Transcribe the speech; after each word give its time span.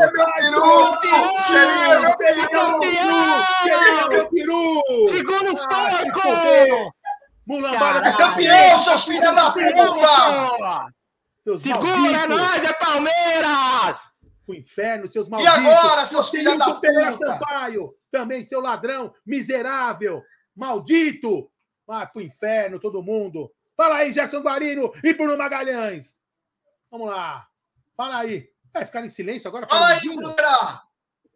é 0.00 0.10
meu 0.10 0.26
peru! 0.34 0.64
É 1.54 2.00
meu 2.00 2.16
peru! 2.16 2.84
É 3.68 4.08
meu 4.08 4.28
peru! 4.30 4.82
Segura 5.08 5.52
os 5.52 5.60
porcos! 5.60 6.92
É 8.04 8.12
campeão, 8.16 8.82
seus 8.82 9.04
filhos 9.04 9.34
da 9.34 9.50
puta! 9.50 10.92
Segura, 11.58 12.26
nóis, 12.26 12.64
é 12.64 12.72
Palmeiras! 12.72 14.14
Pro 14.46 14.54
inferno, 14.54 15.06
seus 15.06 15.26
E 15.26 15.30
malditos. 15.30 15.56
agora, 15.56 16.06
seus 16.06 16.28
filhos 16.30 16.58
da 16.58 16.74
puta? 16.74 17.12
Sampaio, 17.12 17.94
também 18.10 18.42
seu 18.42 18.60
ladrão, 18.60 19.14
miserável, 19.26 20.22
maldito. 20.54 21.50
Vai 21.86 22.06
pro 22.06 22.20
inferno, 22.22 22.78
todo 22.80 23.02
mundo. 23.02 23.50
Fala 23.76 23.96
aí, 23.96 24.12
Gerson 24.12 24.40
Guarino 24.40 24.92
e 25.02 25.12
Bruno 25.14 25.36
Magalhães. 25.36 26.18
Vamos 26.90 27.08
lá. 27.08 27.46
Fala 27.96 28.18
aí. 28.18 28.48
Vai 28.74 28.84
ficar 28.84 29.04
em 29.04 29.08
silêncio 29.08 29.46
agora? 29.48 29.68
Fala 29.68 29.86
aí? 29.86 30.00
Bruneira! 30.00 30.82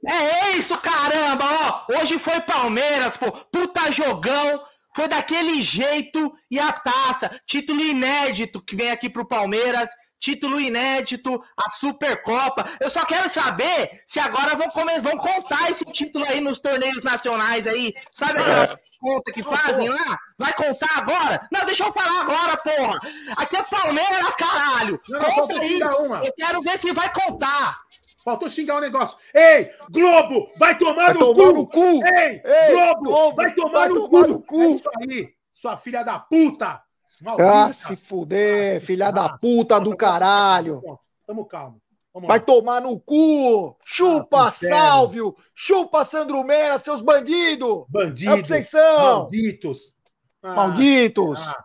É 0.07 0.51
isso, 0.57 0.77
caramba! 0.79 1.45
Ó, 1.45 1.93
hoje 2.01 2.19
foi 2.19 2.41
Palmeiras, 2.41 3.17
pô. 3.17 3.31
Puta 3.31 3.91
jogão. 3.93 4.65
Foi 4.95 5.07
daquele 5.07 5.63
jeito 5.63 6.35
e 6.51 6.59
a 6.59 6.73
taça. 6.73 7.41
Título 7.47 7.81
inédito 7.81 8.61
que 8.61 8.75
vem 8.75 8.91
aqui 8.91 9.09
pro 9.09 9.29
Palmeiras. 9.29 9.89
Título 10.21 10.61
inédito, 10.61 11.41
a 11.57 11.71
Supercopa. 11.71 12.65
Eu 12.81 12.91
só 12.91 13.05
quero 13.05 13.29
saber 13.29 14.03
se 14.07 14.19
agora 14.19 14.57
vão, 14.57 14.69
come- 14.71 14.99
vão 15.01 15.17
contar 15.17 15.71
esse 15.71 15.85
título 15.85 16.25
aí 16.29 16.41
nos 16.41 16.59
torneios 16.59 17.05
nacionais 17.05 17.67
aí. 17.67 17.95
Sabe 18.13 18.41
aquelas 18.41 18.77
contas 19.01 19.33
que 19.35 19.43
fazem 19.45 19.89
lá? 19.89 20.19
Vai 20.37 20.53
contar 20.55 20.89
agora? 20.97 21.49
Não, 21.53 21.65
deixa 21.65 21.85
eu 21.85 21.93
falar 21.93 22.21
agora, 22.23 22.57
porra. 22.57 22.99
Aqui 23.37 23.57
é 23.57 23.63
Palmeiras, 23.63 24.35
caralho. 24.37 25.01
Não, 25.09 25.21
Conta 25.21 25.61
aí. 25.61 25.81
uma. 25.83 26.23
Eu 26.25 26.33
quero 26.37 26.63
ver 26.63 26.79
se 26.79 26.93
vai 26.93 27.13
contar. 27.13 27.79
Faltou 28.25 28.51
xingar 28.51 28.77
o 28.77 28.81
negócio. 28.81 29.17
Ei, 29.33 29.71
Globo, 29.91 30.49
vai 30.59 30.77
tomar, 30.77 31.07
Vai 31.07 31.15
no, 31.15 31.21
tomar 31.35 31.47
cu. 31.51 31.53
no 31.55 31.67
cu! 31.67 32.01
Ei, 32.05 32.43
Ei, 32.45 32.73
Globo, 32.73 33.03
Globo, 33.05 33.37
vai 33.37 33.55
tomar, 33.55 33.79
vai 33.79 33.89
no, 33.89 34.09
tomar 34.09 34.23
cu. 34.25 34.29
no 34.33 34.43
cu. 34.43 34.61
É 34.63 34.67
isso 34.71 34.91
aí, 35.01 35.29
sua 35.53 35.77
filha 35.77 36.03
da 36.03 36.19
puta. 36.19 36.83
Maldita. 37.21 37.65
Ah, 37.67 37.73
se 37.73 37.97
fuder, 37.97 38.81
filha 38.81 39.11
da 39.11 39.29
puta 39.29 39.79
do 39.81 39.97
caralho! 39.97 40.83
Tamo 41.27 41.45
calmo. 41.45 41.81
Vai 42.27 42.41
tomar 42.41 42.81
no 42.81 42.99
cu! 42.99 43.77
Chupa, 43.85 44.49
Ah. 44.49 44.51
Sálvio! 44.51 45.37
Chupa, 45.55 46.05
Sandro 46.05 46.43
Mera, 46.43 46.79
seus 46.79 47.01
bandidos! 47.01 47.85
É 47.95 48.33
o 48.35 48.43
que 48.43 48.49
vocês 48.49 48.69
são! 48.71 49.03
Malditos. 49.21 49.95
Ah, 50.43 50.55
Malditos! 50.55 51.39
ah. 51.47 51.65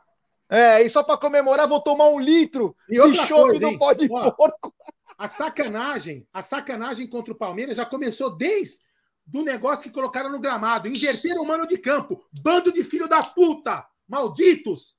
É, 0.49 0.83
e 0.83 0.89
só 0.89 1.01
pra 1.01 1.17
comemorar, 1.17 1.67
vou 1.67 1.79
tomar 1.81 2.09
um 2.09 2.19
litro 2.19 2.75
E 2.87 2.99
de 3.09 3.17
chope 3.25 3.63
hein? 3.65 3.77
pó 3.79 3.93
de 3.93 4.07
Ó, 4.11 4.29
porco. 4.31 4.71
A 5.17 5.27
sacanagem, 5.27 6.27
a 6.31 6.41
sacanagem 6.43 7.07
contra 7.07 7.33
o 7.33 7.37
Palmeiras 7.37 7.77
já 7.77 7.85
começou 7.85 8.35
desde 8.35 8.77
do 9.25 9.41
negócio 9.41 9.83
que 9.83 9.89
colocaram 9.89 10.29
no 10.29 10.39
gramado. 10.39 10.87
Inverteram 10.87 11.41
o 11.43 11.47
mano 11.47 11.65
de 11.65 11.77
campo. 11.77 12.21
Bando 12.43 12.71
de 12.71 12.83
filho 12.83 13.07
da 13.07 13.21
puta! 13.23 13.83
Malditos! 14.07 14.95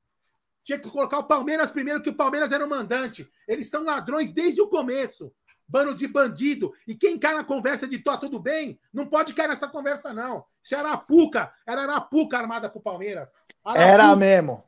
Tinha 0.64 0.78
que 0.78 0.88
colocar 0.88 1.18
o 1.18 1.24
Palmeiras 1.24 1.70
primeiro, 1.70 2.02
que 2.02 2.08
o 2.08 2.14
Palmeiras 2.14 2.50
era 2.50 2.64
o 2.64 2.68
mandante. 2.68 3.28
Eles 3.46 3.68
são 3.68 3.84
ladrões 3.84 4.32
desde 4.32 4.62
o 4.62 4.68
começo. 4.68 5.30
Bando 5.68 5.94
de 5.94 6.08
bandido. 6.08 6.72
E 6.86 6.94
quem 6.94 7.18
cai 7.18 7.34
na 7.34 7.44
conversa 7.44 7.86
de 7.86 7.98
tó, 7.98 8.16
tudo 8.16 8.40
bem? 8.40 8.80
Não 8.92 9.06
pode 9.06 9.34
cair 9.34 9.48
nessa 9.48 9.68
conversa, 9.68 10.12
não. 10.12 10.44
Isso 10.62 10.74
era 10.74 10.88
Arapuca. 10.88 11.52
Era 11.66 11.82
Arapuca 11.82 12.38
armada 12.38 12.68
pro 12.68 12.80
Palmeiras. 12.80 13.34
Arapuca. 13.64 13.86
Era 13.86 14.16
mesmo. 14.16 14.64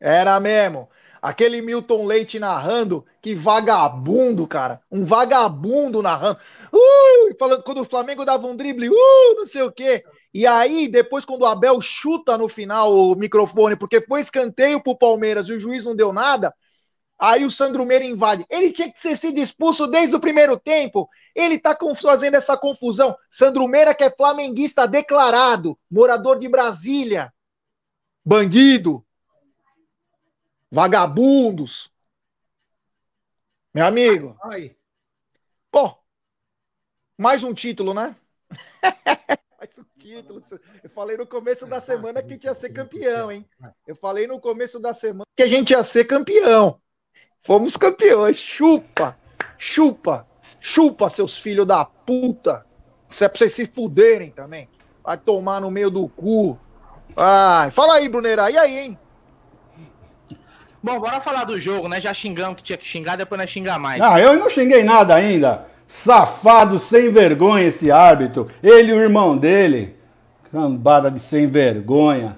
Era 0.00 0.40
mesmo. 0.40 0.88
Aquele 1.20 1.60
Milton 1.62 2.04
Leite 2.04 2.38
narrando, 2.38 3.04
que 3.20 3.34
vagabundo, 3.34 4.46
cara. 4.46 4.80
Um 4.90 5.04
vagabundo 5.04 6.02
narrando. 6.02 6.38
Uh, 6.72 7.36
falando 7.38 7.62
quando 7.62 7.80
o 7.80 7.84
Flamengo 7.84 8.24
dava 8.24 8.46
um 8.46 8.56
drible, 8.56 8.88
uh, 8.88 9.34
não 9.36 9.46
sei 9.46 9.62
o 9.62 9.72
quê. 9.72 10.04
E 10.32 10.46
aí, 10.46 10.86
depois, 10.86 11.24
quando 11.24 11.42
o 11.42 11.46
Abel 11.46 11.80
chuta 11.80 12.36
no 12.36 12.48
final 12.48 12.94
o 12.94 13.14
microfone, 13.14 13.74
porque 13.74 14.02
foi 14.02 14.20
escanteio 14.20 14.82
pro 14.82 14.98
Palmeiras 14.98 15.48
e 15.48 15.52
o 15.52 15.58
juiz 15.60 15.82
não 15.84 15.96
deu 15.96 16.12
nada, 16.12 16.54
aí 17.18 17.44
o 17.44 17.50
Sandro 17.50 17.86
Meira 17.86 18.04
invade. 18.04 18.44
Ele 18.50 18.70
tinha 18.70 18.92
que 18.92 19.00
ser 19.00 19.16
sido 19.16 19.38
expulso 19.38 19.86
desde 19.86 20.14
o 20.14 20.20
primeiro 20.20 20.58
tempo. 20.58 21.08
Ele 21.34 21.58
tá 21.58 21.74
fazendo 22.02 22.34
essa 22.34 22.56
confusão. 22.56 23.16
Sandro 23.30 23.66
Meira, 23.66 23.94
que 23.94 24.04
é 24.04 24.10
flamenguista 24.10 24.86
declarado, 24.86 25.78
morador 25.90 26.38
de 26.38 26.48
Brasília. 26.48 27.32
Bandido. 28.22 29.05
Vagabundos. 30.70 31.90
Meu 33.72 33.84
amigo, 33.84 34.36
aí. 34.42 34.74
pô, 35.70 35.94
mais 37.16 37.44
um 37.44 37.52
título, 37.52 37.92
né? 37.92 38.16
mais 39.58 39.78
um 39.78 39.84
título. 39.98 40.42
Eu 40.82 40.90
falei 40.90 41.16
no 41.16 41.26
começo 41.26 41.66
da 41.66 41.78
semana 41.78 42.22
que 42.22 42.28
a 42.28 42.32
gente 42.32 42.44
ia 42.44 42.54
ser 42.54 42.70
campeão, 42.70 43.30
hein? 43.30 43.46
Eu 43.86 43.94
falei 43.94 44.26
no 44.26 44.40
começo 44.40 44.80
da 44.80 44.94
semana 44.94 45.26
que 45.36 45.42
a 45.42 45.46
gente 45.46 45.70
ia 45.70 45.84
ser 45.84 46.06
campeão. 46.06 46.80
Fomos 47.42 47.76
campeões. 47.76 48.38
Chupa, 48.38 49.16
chupa, 49.58 50.26
chupa, 50.58 51.10
seus 51.10 51.36
filhos 51.36 51.66
da 51.66 51.84
puta. 51.84 52.66
Isso 53.10 53.24
é 53.24 53.28
pra 53.28 53.38
vocês 53.38 53.52
se 53.52 53.66
fuderem 53.66 54.30
também. 54.30 54.68
Vai 55.04 55.18
tomar 55.18 55.60
no 55.60 55.70
meio 55.70 55.90
do 55.90 56.08
cu. 56.08 56.58
Ai, 57.16 57.70
fala 57.70 57.94
aí, 57.94 58.08
Bruneira. 58.08 58.50
E 58.50 58.58
aí, 58.58 58.78
hein? 58.78 58.98
Bom, 60.86 61.00
bora 61.00 61.20
falar 61.20 61.42
do 61.42 61.60
jogo, 61.60 61.88
né? 61.88 62.00
Já 62.00 62.14
xingamos 62.14 62.58
que 62.58 62.62
tinha 62.62 62.78
que 62.78 62.86
xingar, 62.86 63.16
depois 63.16 63.40
nós 63.40 63.50
xingar 63.50 63.76
mais. 63.76 64.00
Ah, 64.00 64.20
eu 64.20 64.38
não 64.38 64.48
xinguei 64.48 64.84
nada 64.84 65.16
ainda. 65.16 65.66
Safado, 65.84 66.78
sem 66.78 67.10
vergonha 67.10 67.64
esse 67.66 67.90
árbitro. 67.90 68.46
Ele 68.62 68.92
e 68.92 68.94
o 68.94 69.02
irmão 69.02 69.36
dele. 69.36 69.96
Cambada 70.52 71.10
de 71.10 71.18
sem 71.18 71.48
vergonha. 71.48 72.36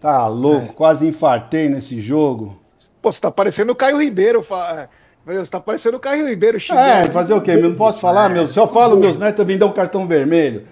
Tá 0.00 0.26
louco, 0.26 0.72
quase 0.72 1.06
infartei 1.06 1.68
nesse 1.68 2.00
jogo. 2.00 2.58
Pô, 3.02 3.12
você 3.12 3.20
tá 3.20 3.30
parecendo 3.30 3.72
o 3.72 3.76
Caio 3.76 4.00
Ribeiro. 4.00 4.42
fa- 4.42 4.88
Meu, 5.26 5.44
Você 5.44 5.50
tá 5.50 5.60
parecendo 5.60 5.98
o 5.98 6.00
Caio 6.00 6.26
Ribeiro 6.26 6.56
É, 6.56 6.60
xingando. 6.60 7.12
fazer 7.12 7.34
o 7.34 7.42
quê? 7.42 7.54
Não 7.58 7.74
posso 7.74 8.00
falar, 8.00 8.30
meu. 8.30 8.46
Se 8.46 8.58
eu 8.58 8.66
falo 8.66 8.96
meus 8.96 9.18
netos, 9.18 9.38
eu 9.40 9.44
vim 9.44 9.58
dar 9.58 9.66
um 9.66 9.72
cartão 9.72 10.06
vermelho. 10.06 10.66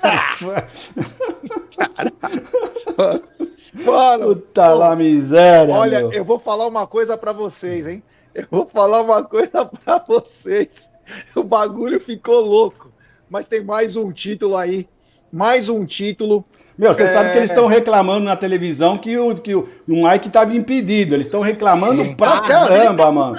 Mano, 3.72 4.34
Puta 4.34 4.74
lá 4.74 4.96
miséria, 4.96 5.74
olha, 5.74 6.00
meu. 6.00 6.12
eu 6.12 6.24
vou 6.24 6.38
falar 6.38 6.66
uma 6.66 6.86
coisa 6.86 7.16
pra 7.16 7.32
vocês, 7.32 7.86
hein? 7.86 8.02
Eu 8.34 8.46
vou 8.50 8.66
falar 8.66 9.02
uma 9.02 9.24
coisa 9.24 9.64
pra 9.66 9.98
vocês. 9.98 10.90
O 11.34 11.42
bagulho 11.42 12.00
ficou 12.00 12.40
louco. 12.40 12.92
Mas 13.28 13.46
tem 13.46 13.64
mais 13.64 13.96
um 13.96 14.12
título 14.12 14.56
aí. 14.56 14.88
Mais 15.32 15.68
um 15.68 15.84
título. 15.84 16.44
Meu, 16.80 16.94
você 16.94 17.02
É. 17.02 17.12
sabe 17.12 17.30
que 17.30 17.36
eles 17.36 17.50
estão 17.50 17.66
reclamando 17.66 18.24
na 18.24 18.34
televisão 18.34 18.96
que 18.96 19.18
o, 19.18 19.34
que 19.34 19.54
o, 19.54 19.68
o 19.86 20.08
Mike 20.08 20.28
estava 20.28 20.54
impedido. 20.56 21.14
Eles 21.14 21.26
estão 21.26 21.42
reclamando 21.42 22.02
Sim, 22.02 22.14
pra 22.14 22.40
cara, 22.40 22.68
caramba, 22.68 23.12
mano. 23.12 23.36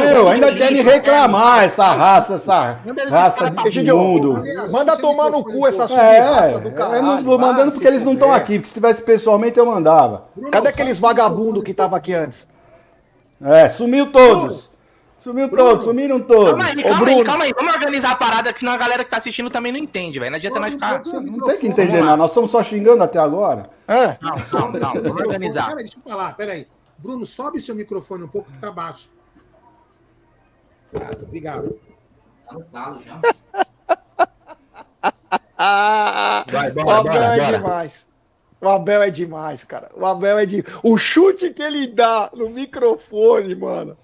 Meu, 0.00 0.28
ainda 0.30 0.50
querem 0.54 0.80
reclamar 0.82 1.62
essa 1.64 1.84
raça, 1.92 2.36
essa 2.36 2.78
raça 3.10 3.50
de 3.70 3.82
mundo. 3.92 4.42
Manda 4.70 4.96
tomar 4.96 5.28
no 5.28 5.44
cu 5.44 5.66
essa 5.66 5.82
É, 5.92 6.20
raça 6.20 6.58
do 6.60 6.68
eu 6.68 6.72
caralho. 6.74 7.02
não 7.02 7.22
tô 7.22 7.36
mandando 7.36 7.70
porque 7.72 7.86
eles 7.86 8.02
não 8.02 8.14
estão 8.14 8.28
fuder. 8.28 8.42
aqui, 8.42 8.54
porque 8.54 8.68
se 8.68 8.72
tivesse 8.74 9.02
pessoalmente 9.02 9.58
eu 9.58 9.66
mandava. 9.66 10.24
Cadê 10.50 10.68
aqueles 10.68 10.98
vagabundos 10.98 11.62
que 11.62 11.74
tava 11.74 11.98
aqui 11.98 12.14
antes? 12.14 12.48
É, 13.44 13.68
sumiu 13.68 14.06
todos. 14.10 14.69
Sumiu 15.20 15.48
todos, 15.50 15.84
sumiram 15.84 16.18
todos. 16.18 16.48
Calma 16.50 16.64
aí, 16.64 16.78
Ô, 16.78 16.82
calma 16.82 16.94
aí, 16.96 17.04
Bruno. 17.14 17.24
calma 17.24 17.44
aí. 17.44 17.52
Vamos 17.54 17.74
organizar 17.74 18.12
a 18.12 18.16
parada, 18.16 18.52
que 18.52 18.60
senão 18.60 18.72
a 18.72 18.76
galera 18.78 19.04
que 19.04 19.10
tá 19.10 19.18
assistindo 19.18 19.50
também 19.50 19.70
não 19.70 19.78
entende, 19.78 20.18
velho. 20.18 20.30
Não 20.30 20.36
adianta 20.38 20.58
nós 20.58 20.72
ficar. 20.72 21.02
Não 21.04 21.40
tem 21.44 21.58
que 21.58 21.66
entender 21.66 22.02
nada, 22.02 22.16
nós 22.16 22.30
estamos 22.30 22.50
só 22.50 22.62
xingando 22.64 23.02
até 23.02 23.18
agora. 23.18 23.68
É. 23.86 24.16
Não, 24.20 24.36
não, 24.52 24.72
não. 24.80 24.92
Vamos 24.94 25.20
organizar. 25.22 25.68
Peraí, 25.68 25.84
deixa 25.84 25.98
eu 25.98 26.10
falar, 26.10 26.34
peraí. 26.36 26.66
Bruno, 26.98 27.26
sobe 27.26 27.60
seu 27.60 27.74
microfone 27.74 28.24
um 28.24 28.28
pouco 28.28 28.50
que 28.50 28.58
tá 28.58 28.70
baixo. 28.70 29.10
Ah, 30.94 31.10
obrigado. 31.22 31.78
Ah, 35.56 36.44
Vai, 36.50 36.70
o 36.70 36.74
bora, 36.74 36.98
Abel 36.98 37.12
bora, 37.12 37.24
é 37.24 37.38
bora. 37.38 37.58
demais. 37.58 38.06
O 38.60 38.68
Abel 38.68 39.02
é 39.02 39.10
demais, 39.10 39.64
cara. 39.64 39.90
O 39.94 40.04
Abel 40.04 40.38
é 40.38 40.46
de. 40.46 40.64
O 40.82 40.96
chute 40.98 41.50
que 41.50 41.62
ele 41.62 41.86
dá 41.86 42.30
no 42.34 42.50
microfone, 42.50 43.54
mano. 43.54 43.96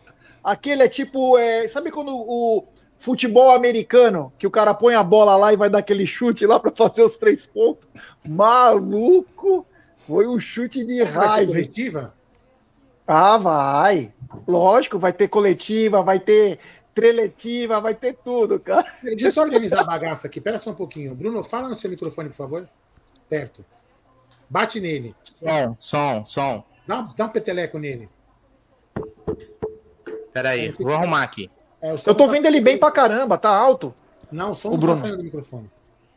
Aquele 0.46 0.84
é 0.84 0.88
tipo. 0.88 1.36
é, 1.36 1.66
Sabe 1.68 1.90
quando 1.90 2.14
o 2.16 2.64
futebol 3.00 3.50
americano, 3.50 4.32
que 4.38 4.46
o 4.46 4.50
cara 4.50 4.72
põe 4.72 4.94
a 4.94 5.02
bola 5.02 5.36
lá 5.36 5.52
e 5.52 5.56
vai 5.56 5.68
dar 5.68 5.78
aquele 5.78 6.06
chute 6.06 6.46
lá 6.46 6.60
pra 6.60 6.70
fazer 6.74 7.02
os 7.02 7.16
três 7.16 7.44
pontos? 7.44 7.88
Maluco! 8.24 9.66
Foi 10.06 10.26
um 10.28 10.38
chute 10.38 10.84
de 10.84 11.02
Vai 11.02 11.06
ter 11.12 11.18
raiva. 11.18 11.40
hein? 11.40 11.46
coletiva? 11.48 12.14
Ah, 13.08 13.36
vai. 13.36 14.12
Lógico, 14.46 14.98
vai 15.00 15.12
ter 15.12 15.26
coletiva, 15.28 16.00
vai 16.02 16.20
ter 16.20 16.60
treletiva, 16.94 17.80
vai 17.80 17.94
ter 17.94 18.14
tudo, 18.14 18.58
cara. 18.60 18.86
Deixa 19.02 19.26
eu 19.26 19.32
só 19.32 19.42
organizar 19.42 19.80
a 19.80 19.84
bagaça 19.84 20.28
aqui. 20.28 20.40
Pera 20.40 20.58
só 20.58 20.70
um 20.70 20.74
pouquinho. 20.74 21.12
Bruno, 21.14 21.42
fala 21.42 21.68
no 21.68 21.74
seu 21.74 21.90
microfone, 21.90 22.28
por 22.28 22.36
favor. 22.36 22.68
Perto. 23.28 23.64
Bate 24.48 24.80
nele. 24.80 25.12
Som, 25.22 25.76
som, 25.78 26.24
som. 26.24 26.64
Dá, 26.86 27.08
dá 27.16 27.24
um 27.26 27.28
peteleco 27.28 27.78
nele. 27.78 28.08
Pera 30.36 30.50
aí, 30.50 30.70
vou 30.78 30.92
arrumar 30.92 31.22
aqui. 31.22 31.50
É, 31.80 31.92
Eu 31.92 31.98
tô 31.98 32.14
tá- 32.14 32.26
vendo 32.26 32.44
ele 32.44 32.60
bem 32.60 32.76
pra 32.76 32.90
caramba, 32.90 33.38
tá 33.38 33.48
alto. 33.48 33.94
Não, 34.30 34.50
o 34.50 34.54
som 34.54 34.68
O 34.68 34.72
não 34.72 34.78
Bruno. 34.78 34.94
tá 34.94 35.00
saindo 35.00 35.16
do 35.16 35.24
microfone. 35.24 35.70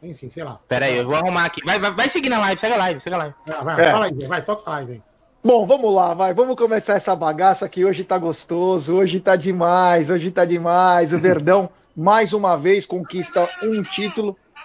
Enfim, 0.03 0.29
sei 0.29 0.43
lá. 0.43 0.59
Pera 0.67 0.87
aí, 0.87 0.97
eu 0.97 1.05
vou 1.05 1.15
arrumar 1.15 1.45
aqui. 1.45 1.63
Vai, 1.63 1.79
vai, 1.79 1.91
vai 1.91 2.09
seguir 2.09 2.27
na 2.27 2.37
live, 2.39 2.59
segue 2.59 2.73
a 2.73 2.77
live, 2.77 2.99
segue 2.99 3.15
a 3.15 3.19
live. 3.19 3.35
Vai, 3.47 3.63
vai, 3.63 3.85
É. 3.85 3.91
fala 3.93 4.05
aí, 4.07 4.27
vai, 4.27 4.41
toca 4.41 4.69
a 4.69 4.73
live 4.73 4.91
aí. 4.91 5.01
Bom, 5.41 5.65
vamos 5.65 5.93
lá, 5.93 6.13
vai. 6.13 6.33
Vamos 6.33 6.57
começar 6.57 6.95
essa 6.95 7.15
bagaça 7.15 7.69
que 7.69 7.85
hoje 7.85 8.03
tá 8.03 8.17
gostoso, 8.17 8.93
hoje 8.97 9.21
tá 9.21 9.37
demais, 9.37 10.09
hoje 10.09 10.31
tá 10.31 10.43
demais. 10.43 11.13
O 11.13 11.17
Verdão, 11.17 11.69
mais 11.95 12.33
uma 12.33 12.57
vez, 12.57 12.85
conquista 12.85 13.47
um 13.63 13.81
título. 13.83 14.37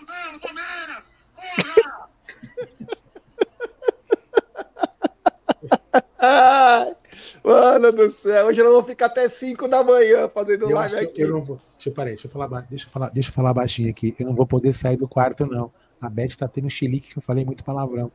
Mano 7.44 7.92
do 7.92 8.10
céu, 8.10 8.46
hoje 8.46 8.58
eu 8.58 8.72
vou 8.72 8.82
ficar 8.82 9.06
até 9.06 9.28
5 9.28 9.68
da 9.68 9.84
manhã 9.84 10.26
fazendo 10.30 10.62
Eu, 10.70 10.76
live 10.76 10.96
aqui. 10.96 11.20
eu 11.20 11.28
não 11.28 11.42
vou. 11.42 11.60
Deixa 11.76 11.90
eu 11.90 11.92
parar, 11.92 12.08
deixa 12.08 12.26
eu 12.26 12.30
falar, 12.30 12.60
deixa 12.62 12.86
eu 12.86 12.90
falar, 12.90 13.10
deixa 13.10 13.28
eu 13.28 13.34
falar 13.34 13.52
baixinho 13.52 13.90
aqui. 13.90 14.16
Eu 14.18 14.26
não 14.26 14.34
vou 14.34 14.46
poder 14.46 14.72
sair 14.72 14.96
do 14.96 15.06
quarto, 15.06 15.44
não. 15.44 15.70
A 16.00 16.08
Beth 16.08 16.36
tá 16.38 16.48
tendo 16.48 16.70
chilique 16.70 17.12
que 17.12 17.18
eu 17.18 17.22
falei 17.22 17.44
muito 17.44 17.62
palavrão. 17.62 18.10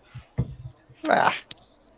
Ah, 1.07 1.33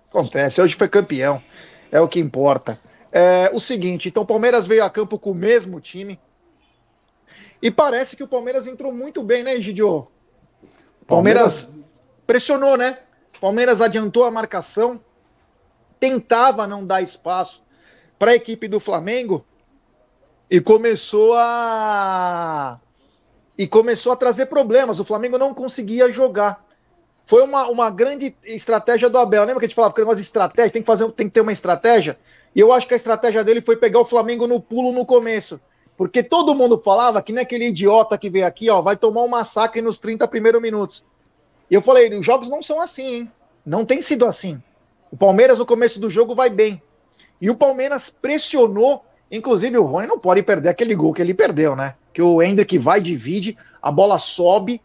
acontece, 0.09 0.61
hoje 0.61 0.75
foi 0.75 0.89
campeão. 0.89 1.41
É 1.89 2.01
o 2.01 2.07
que 2.07 2.19
importa. 2.19 2.77
É, 3.09 3.49
o 3.53 3.61
seguinte, 3.61 4.09
então 4.09 4.23
o 4.23 4.25
Palmeiras 4.25 4.67
veio 4.67 4.83
a 4.83 4.89
campo 4.89 5.17
com 5.17 5.31
o 5.31 5.35
mesmo 5.35 5.79
time. 5.79 6.19
E 7.61 7.71
parece 7.71 8.17
que 8.17 8.23
o 8.23 8.27
Palmeiras 8.27 8.67
entrou 8.67 8.91
muito 8.91 9.23
bem, 9.23 9.41
né, 9.41 9.55
Gidio? 9.61 10.11
Palmeiras 11.07 11.69
pressionou, 12.27 12.75
né? 12.75 12.97
Palmeiras 13.39 13.79
adiantou 13.79 14.25
a 14.25 14.31
marcação, 14.31 14.99
tentava 16.01 16.65
não 16.65 16.83
dar 16.83 17.03
espaço 17.03 17.61
para 18.17 18.31
a 18.31 18.35
equipe 18.35 18.67
do 18.67 18.79
Flamengo 18.79 19.45
e 20.49 20.59
começou 20.59 21.35
a 21.35 22.79
e 23.55 23.67
começou 23.67 24.11
a 24.11 24.15
trazer 24.15 24.47
problemas. 24.47 24.99
O 24.99 25.05
Flamengo 25.05 25.37
não 25.37 25.53
conseguia 25.53 26.11
jogar. 26.11 26.65
Foi 27.27 27.43
uma, 27.43 27.67
uma 27.67 27.91
grande 27.91 28.35
estratégia 28.43 29.07
do 29.09 29.19
Abel. 29.19 29.43
Lembra 29.43 29.59
que 29.59 29.65
a 29.65 29.67
gente 29.67 29.75
falava 29.75 29.93
que 29.93 30.01
umas 30.01 30.19
estratégias, 30.19 30.73
tem 30.73 30.81
que 30.81 30.87
fazer, 30.87 31.09
tem 31.11 31.27
que 31.27 31.33
ter 31.33 31.41
uma 31.41 31.51
estratégia? 31.51 32.17
E 32.55 32.59
eu 32.59 32.73
acho 32.73 32.87
que 32.87 32.95
a 32.95 32.97
estratégia 32.97 33.43
dele 33.43 33.61
foi 33.61 33.77
pegar 33.77 33.99
o 33.99 34.05
Flamengo 34.05 34.47
no 34.47 34.59
pulo 34.59 34.91
no 34.91 35.05
começo. 35.05 35.61
Porque 35.95 36.23
todo 36.23 36.55
mundo 36.55 36.79
falava 36.79 37.21
que 37.21 37.31
nem 37.31 37.43
aquele 37.43 37.67
idiota 37.67 38.17
que 38.17 38.29
veio 38.29 38.47
aqui, 38.47 38.71
ó, 38.71 38.81
vai 38.81 38.97
tomar 38.97 39.21
um 39.21 39.27
massacre 39.27 39.83
nos 39.83 39.99
30 39.99 40.27
primeiros 40.27 40.59
minutos. 40.59 41.03
E 41.69 41.75
eu 41.75 41.81
falei, 41.81 42.11
os 42.17 42.25
jogos 42.25 42.49
não 42.49 42.63
são 42.63 42.81
assim, 42.81 43.05
hein? 43.05 43.31
Não 43.63 43.85
tem 43.85 44.01
sido 44.01 44.25
assim. 44.25 44.61
O 45.11 45.17
Palmeiras 45.17 45.57
no 45.59 45.65
começo 45.65 45.99
do 45.99 46.09
jogo 46.09 46.33
vai 46.33 46.49
bem. 46.49 46.81
E 47.39 47.49
o 47.49 47.55
Palmeiras 47.55 48.09
pressionou, 48.21 49.03
inclusive 49.31 49.77
o 49.77 49.83
Rony 49.83 50.07
não 50.07 50.19
pode 50.19 50.41
perder 50.43 50.69
aquele 50.69 50.95
gol 50.95 51.13
que 51.13 51.21
ele 51.21 51.33
perdeu, 51.33 51.75
né? 51.75 51.95
Que 52.13 52.21
o 52.21 52.41
Hendrick 52.41 52.77
vai, 52.77 53.01
divide, 53.01 53.57
a 53.81 53.91
bola 53.91 54.17
sobe 54.19 54.81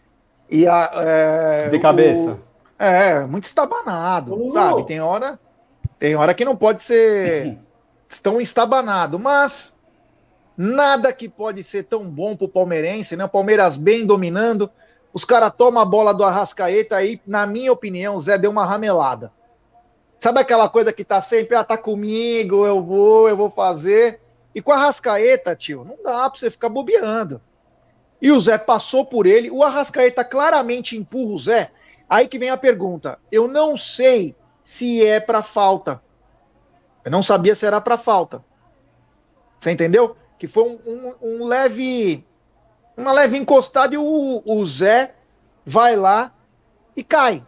e 0.51 0.67
a. 0.67 0.91
é, 0.95 1.69
De 1.69 1.77
o- 1.77 1.81
cabeça. 1.81 2.39
é, 2.79 3.21
muito 3.27 3.45
estabanado, 3.45 4.41
Ô. 4.47 4.51
sabe? 4.53 4.85
Tem 4.87 5.01
hora, 5.01 5.39
tem 5.99 6.17
hora 6.17 6.35
que 6.35 6.45
não 6.45 6.57
pode 6.57 6.83
ser 6.83 7.59
tão 8.23 8.41
estabanado, 8.41 9.19
mas 9.19 9.75
nada 10.57 11.13
que 11.13 11.29
pode 11.29 11.63
ser 11.63 11.85
tão 11.85 12.05
bom 12.09 12.35
pro 12.35 12.49
palmeirense, 12.49 13.17
né? 13.17 13.25
O 13.25 13.29
Palmeiras 13.29 13.77
bem 13.77 14.07
dominando, 14.07 14.71
os 15.13 15.25
caras 15.25 15.53
tomam 15.57 15.83
a 15.83 15.85
bola 15.85 16.15
do 16.15 16.25
Arrascaeta 16.25 16.97
aí, 16.97 17.21
na 17.27 17.47
minha 17.47 17.71
opinião, 17.73 18.17
o 18.17 18.21
Zé 18.21 18.39
deu 18.39 18.51
uma 18.51 18.65
ramelada. 18.65 19.31
Sabe 20.19 20.41
aquela 20.41 20.69
coisa 20.69 20.93
que 20.93 21.05
tá 21.05 21.21
sempre, 21.21 21.57
ah, 21.57 21.65
tá 21.65 21.77
comigo, 21.77 22.67
eu 22.67 22.83
vou, 22.83 23.29
eu 23.29 23.37
vou 23.37 23.51
fazer. 23.51 24.21
E 24.55 24.63
com 24.63 24.73
a 24.73 24.77
Arrascaeta, 24.77 25.55
tio, 25.55 25.85
não 25.85 26.03
dá 26.03 26.29
pra 26.31 26.39
você 26.39 26.51
ficar 26.51 26.69
bobeando. 26.69 27.41
E 28.21 28.33
o 28.33 28.41
Zé 28.41 28.57
passou 28.57 29.05
por 29.05 29.27
ele, 29.27 29.51
o 29.51 29.63
Arrascaeta 29.63 30.25
claramente 30.25 30.97
empurra 30.97 31.33
o 31.35 31.39
Zé. 31.39 31.71
Aí 32.09 32.27
que 32.29 32.39
vem 32.39 32.49
a 32.49 32.57
pergunta. 32.57 33.19
Eu 33.31 33.47
não 33.47 33.77
sei 33.77 34.35
se 34.65 35.05
é 35.05 35.21
pra 35.21 35.43
falta. 35.43 36.01
Eu 37.05 37.11
não 37.11 37.23
sabia 37.23 37.55
se 37.55 37.67
era 37.67 37.81
pra 37.81 37.99
falta. 37.99 38.43
Você 39.61 39.71
entendeu? 39.71 40.17
Que 40.39 40.49
foi 40.49 40.63
um, 40.65 40.79
um- 40.87 41.15
um 41.41 41.45
leve. 41.45 42.27
Uma 42.97 43.13
leve 43.13 43.37
encostada 43.37 43.95
e 43.95 43.99
o, 43.99 44.43
o 44.45 44.65
Zé 44.67 45.15
vai 45.65 45.95
lá 45.97 46.33
e 46.97 47.05
cai. 47.05 47.45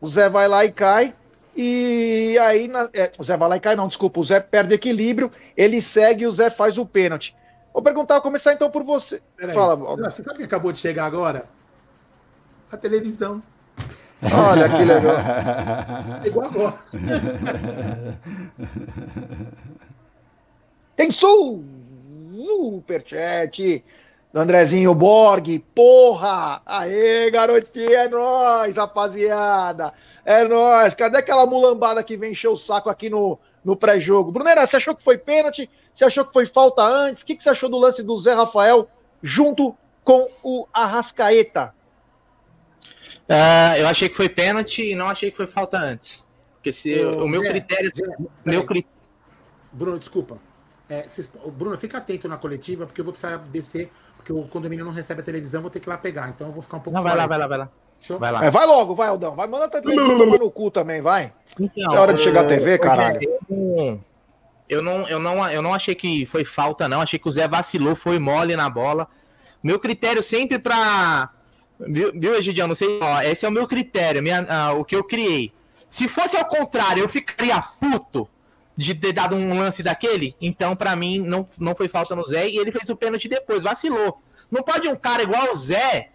O 0.00 0.08
Zé 0.08 0.28
vai 0.28 0.48
lá 0.48 0.64
e 0.64 0.72
cai. 0.72 1.14
E 1.56 2.36
aí. 2.40 2.68
na- 2.68 2.88
é, 2.92 3.12
o 3.18 3.24
Zé 3.24 3.36
vai 3.36 3.48
lá 3.48 3.56
e 3.56 3.60
cai, 3.60 3.76
não, 3.76 3.88
desculpa. 3.88 4.20
O 4.20 4.24
Zé 4.24 4.40
perde 4.40 4.74
equilíbrio. 4.74 5.30
Ele 5.56 5.80
segue 5.80 6.24
e 6.24 6.26
o 6.26 6.32
Zé 6.32 6.50
faz 6.50 6.78
o 6.78 6.84
pênalti. 6.86 7.36
Vou 7.72 7.82
perguntar, 7.82 8.14
vou 8.14 8.22
começar 8.22 8.52
então 8.52 8.70
por 8.70 8.82
você. 8.84 9.20
Peraí. 9.36 9.54
Fala, 9.54 9.74
Você 9.76 10.22
sabe 10.22 10.36
o 10.36 10.38
que 10.38 10.44
acabou 10.44 10.70
de 10.72 10.78
chegar 10.78 11.04
agora? 11.06 11.44
A 12.70 12.76
televisão. 12.76 13.42
olha 14.22 14.68
que 14.68 14.84
legal. 14.84 15.16
Chegou 16.22 16.44
agora. 16.44 16.74
Tem 20.96 21.10
superchat 22.72 23.84
do 24.34 24.40
Andrezinho 24.40 24.92
Borg. 24.96 25.60
Porra! 25.72 26.60
Aê, 26.66 27.30
garotinha, 27.30 28.00
é 28.00 28.08
nóis, 28.08 28.76
rapaziada. 28.76 29.94
É 30.24 30.42
nóis. 30.42 30.92
Cadê 30.92 31.18
aquela 31.18 31.46
mulambada 31.46 32.02
que 32.02 32.16
vem 32.16 32.32
encher 32.32 32.48
o 32.48 32.56
saco 32.56 32.90
aqui 32.90 33.08
no, 33.08 33.38
no 33.64 33.76
pré-jogo? 33.76 34.32
Brunera, 34.32 34.66
você 34.66 34.76
achou 34.76 34.96
que 34.96 35.04
foi 35.04 35.16
pênalti? 35.16 35.70
Você 35.94 36.04
achou 36.04 36.24
que 36.24 36.32
foi 36.32 36.46
falta 36.46 36.82
antes? 36.82 37.22
O 37.22 37.26
que, 37.26 37.36
que 37.36 37.44
você 37.44 37.50
achou 37.50 37.68
do 37.68 37.78
lance 37.78 38.02
do 38.02 38.18
Zé 38.18 38.34
Rafael 38.34 38.88
junto 39.22 39.72
com 40.02 40.28
o 40.42 40.66
Arrascaeta? 40.74 41.72
Ah, 43.28 43.78
eu 43.78 43.86
achei 43.86 44.08
que 44.08 44.16
foi 44.16 44.28
pênalti 44.28 44.90
e 44.90 44.96
não 44.96 45.08
achei 45.08 45.30
que 45.30 45.36
foi 45.36 45.46
falta 45.46 45.78
antes. 45.78 46.28
Porque 46.56 46.72
se 46.72 46.92
o 47.04 47.28
meu 47.28 47.42
Zé, 47.42 47.50
critério. 47.50 47.92
Zé, 47.96 48.16
meu 48.44 48.64
cri... 48.64 48.84
Bruno, 49.72 49.96
desculpa. 49.96 50.38
É, 50.88 51.04
vocês- 51.04 51.30
Bruno, 51.52 51.78
fica 51.78 51.98
atento 51.98 52.28
na 52.28 52.36
coletiva, 52.36 52.84
porque 52.84 53.00
eu 53.00 53.04
vou 53.04 53.12
precisar 53.12 53.36
descer, 53.38 53.90
porque 54.24 54.32
o 54.32 54.42
condomínio 54.48 54.86
não 54.86 54.92
recebe 54.92 55.20
a 55.20 55.24
televisão, 55.24 55.60
vou 55.60 55.70
ter 55.70 55.80
que 55.80 55.86
ir 55.86 55.90
lá 55.90 55.98
pegar. 55.98 56.30
Então 56.30 56.46
eu 56.46 56.52
vou 56.52 56.62
ficar 56.62 56.78
um 56.78 56.80
pouco 56.80 56.96
Não, 56.96 57.02
vai 57.04 57.14
lá, 57.14 57.26
vai 57.26 57.38
lá, 57.38 57.46
vai 57.46 57.58
lá. 57.58 57.68
Show? 58.00 58.18
Vai 58.18 58.32
lá. 58.32 58.42
É, 58.46 58.50
vai 58.50 58.66
logo, 58.66 58.94
vai, 58.94 59.08
Aldão. 59.08 59.34
Vai, 59.34 59.46
manda 59.46 59.66
a 59.66 59.68
televisão 59.68 60.16
tomar 60.16 60.38
no 60.38 60.50
cu 60.50 60.70
também, 60.70 61.02
vai. 61.02 61.30
Então, 61.60 61.94
É 61.94 61.98
hora 61.98 62.14
de 62.14 62.22
chegar 62.22 62.40
a 62.40 62.46
TV, 62.46 62.78
caralho. 62.78 63.20
Eu- 64.66 64.80
não, 64.82 65.06
eu, 65.08 65.18
não, 65.20 65.50
eu 65.50 65.60
não 65.60 65.74
achei 65.74 65.94
que 65.94 66.24
foi 66.24 66.42
falta, 66.42 66.88
não. 66.88 67.02
Achei 67.02 67.18
que 67.18 67.28
o 67.28 67.30
Zé 67.30 67.46
vacilou, 67.46 67.94
foi 67.94 68.18
mole 68.18 68.56
na 68.56 68.68
bola. 68.70 69.06
Meu 69.62 69.78
critério 69.78 70.22
sempre 70.22 70.58
pra. 70.58 71.28
Viu, 71.78 72.12
viu 72.18 72.34
Egidião? 72.34 72.66
Não 72.66 72.74
sei. 72.74 72.98
Ó, 73.02 73.20
esse 73.20 73.44
é 73.44 73.48
o 73.48 73.52
meu 73.52 73.66
critério, 73.66 74.22
minha, 74.22 74.46
ah, 74.48 74.72
o 74.72 74.84
que 74.84 74.96
eu 74.96 75.04
criei. 75.04 75.52
Se 75.90 76.08
fosse 76.08 76.34
ao 76.36 76.46
contrário, 76.46 77.02
eu 77.02 77.08
ficaria 77.10 77.60
puto 77.78 78.26
de 78.76 78.94
ter 78.94 79.12
dado 79.12 79.36
um 79.36 79.58
lance 79.58 79.82
daquele. 79.82 80.34
Então, 80.40 80.74
pra 80.74 80.96
mim, 80.96 81.18
não, 81.18 81.46
não 81.58 81.74
foi 81.74 81.88
falta 81.88 82.14
no 82.14 82.24
Zé 82.24 82.48
e 82.48 82.58
ele 82.58 82.72
fez 82.72 82.88
o 82.88 82.96
pênalti 82.96 83.28
depois, 83.28 83.62
vacilou. 83.62 84.20
Não 84.50 84.62
pode 84.62 84.88
um 84.88 84.96
cara 84.96 85.22
igual 85.22 85.50
o 85.50 85.54
Zé, 85.54 86.10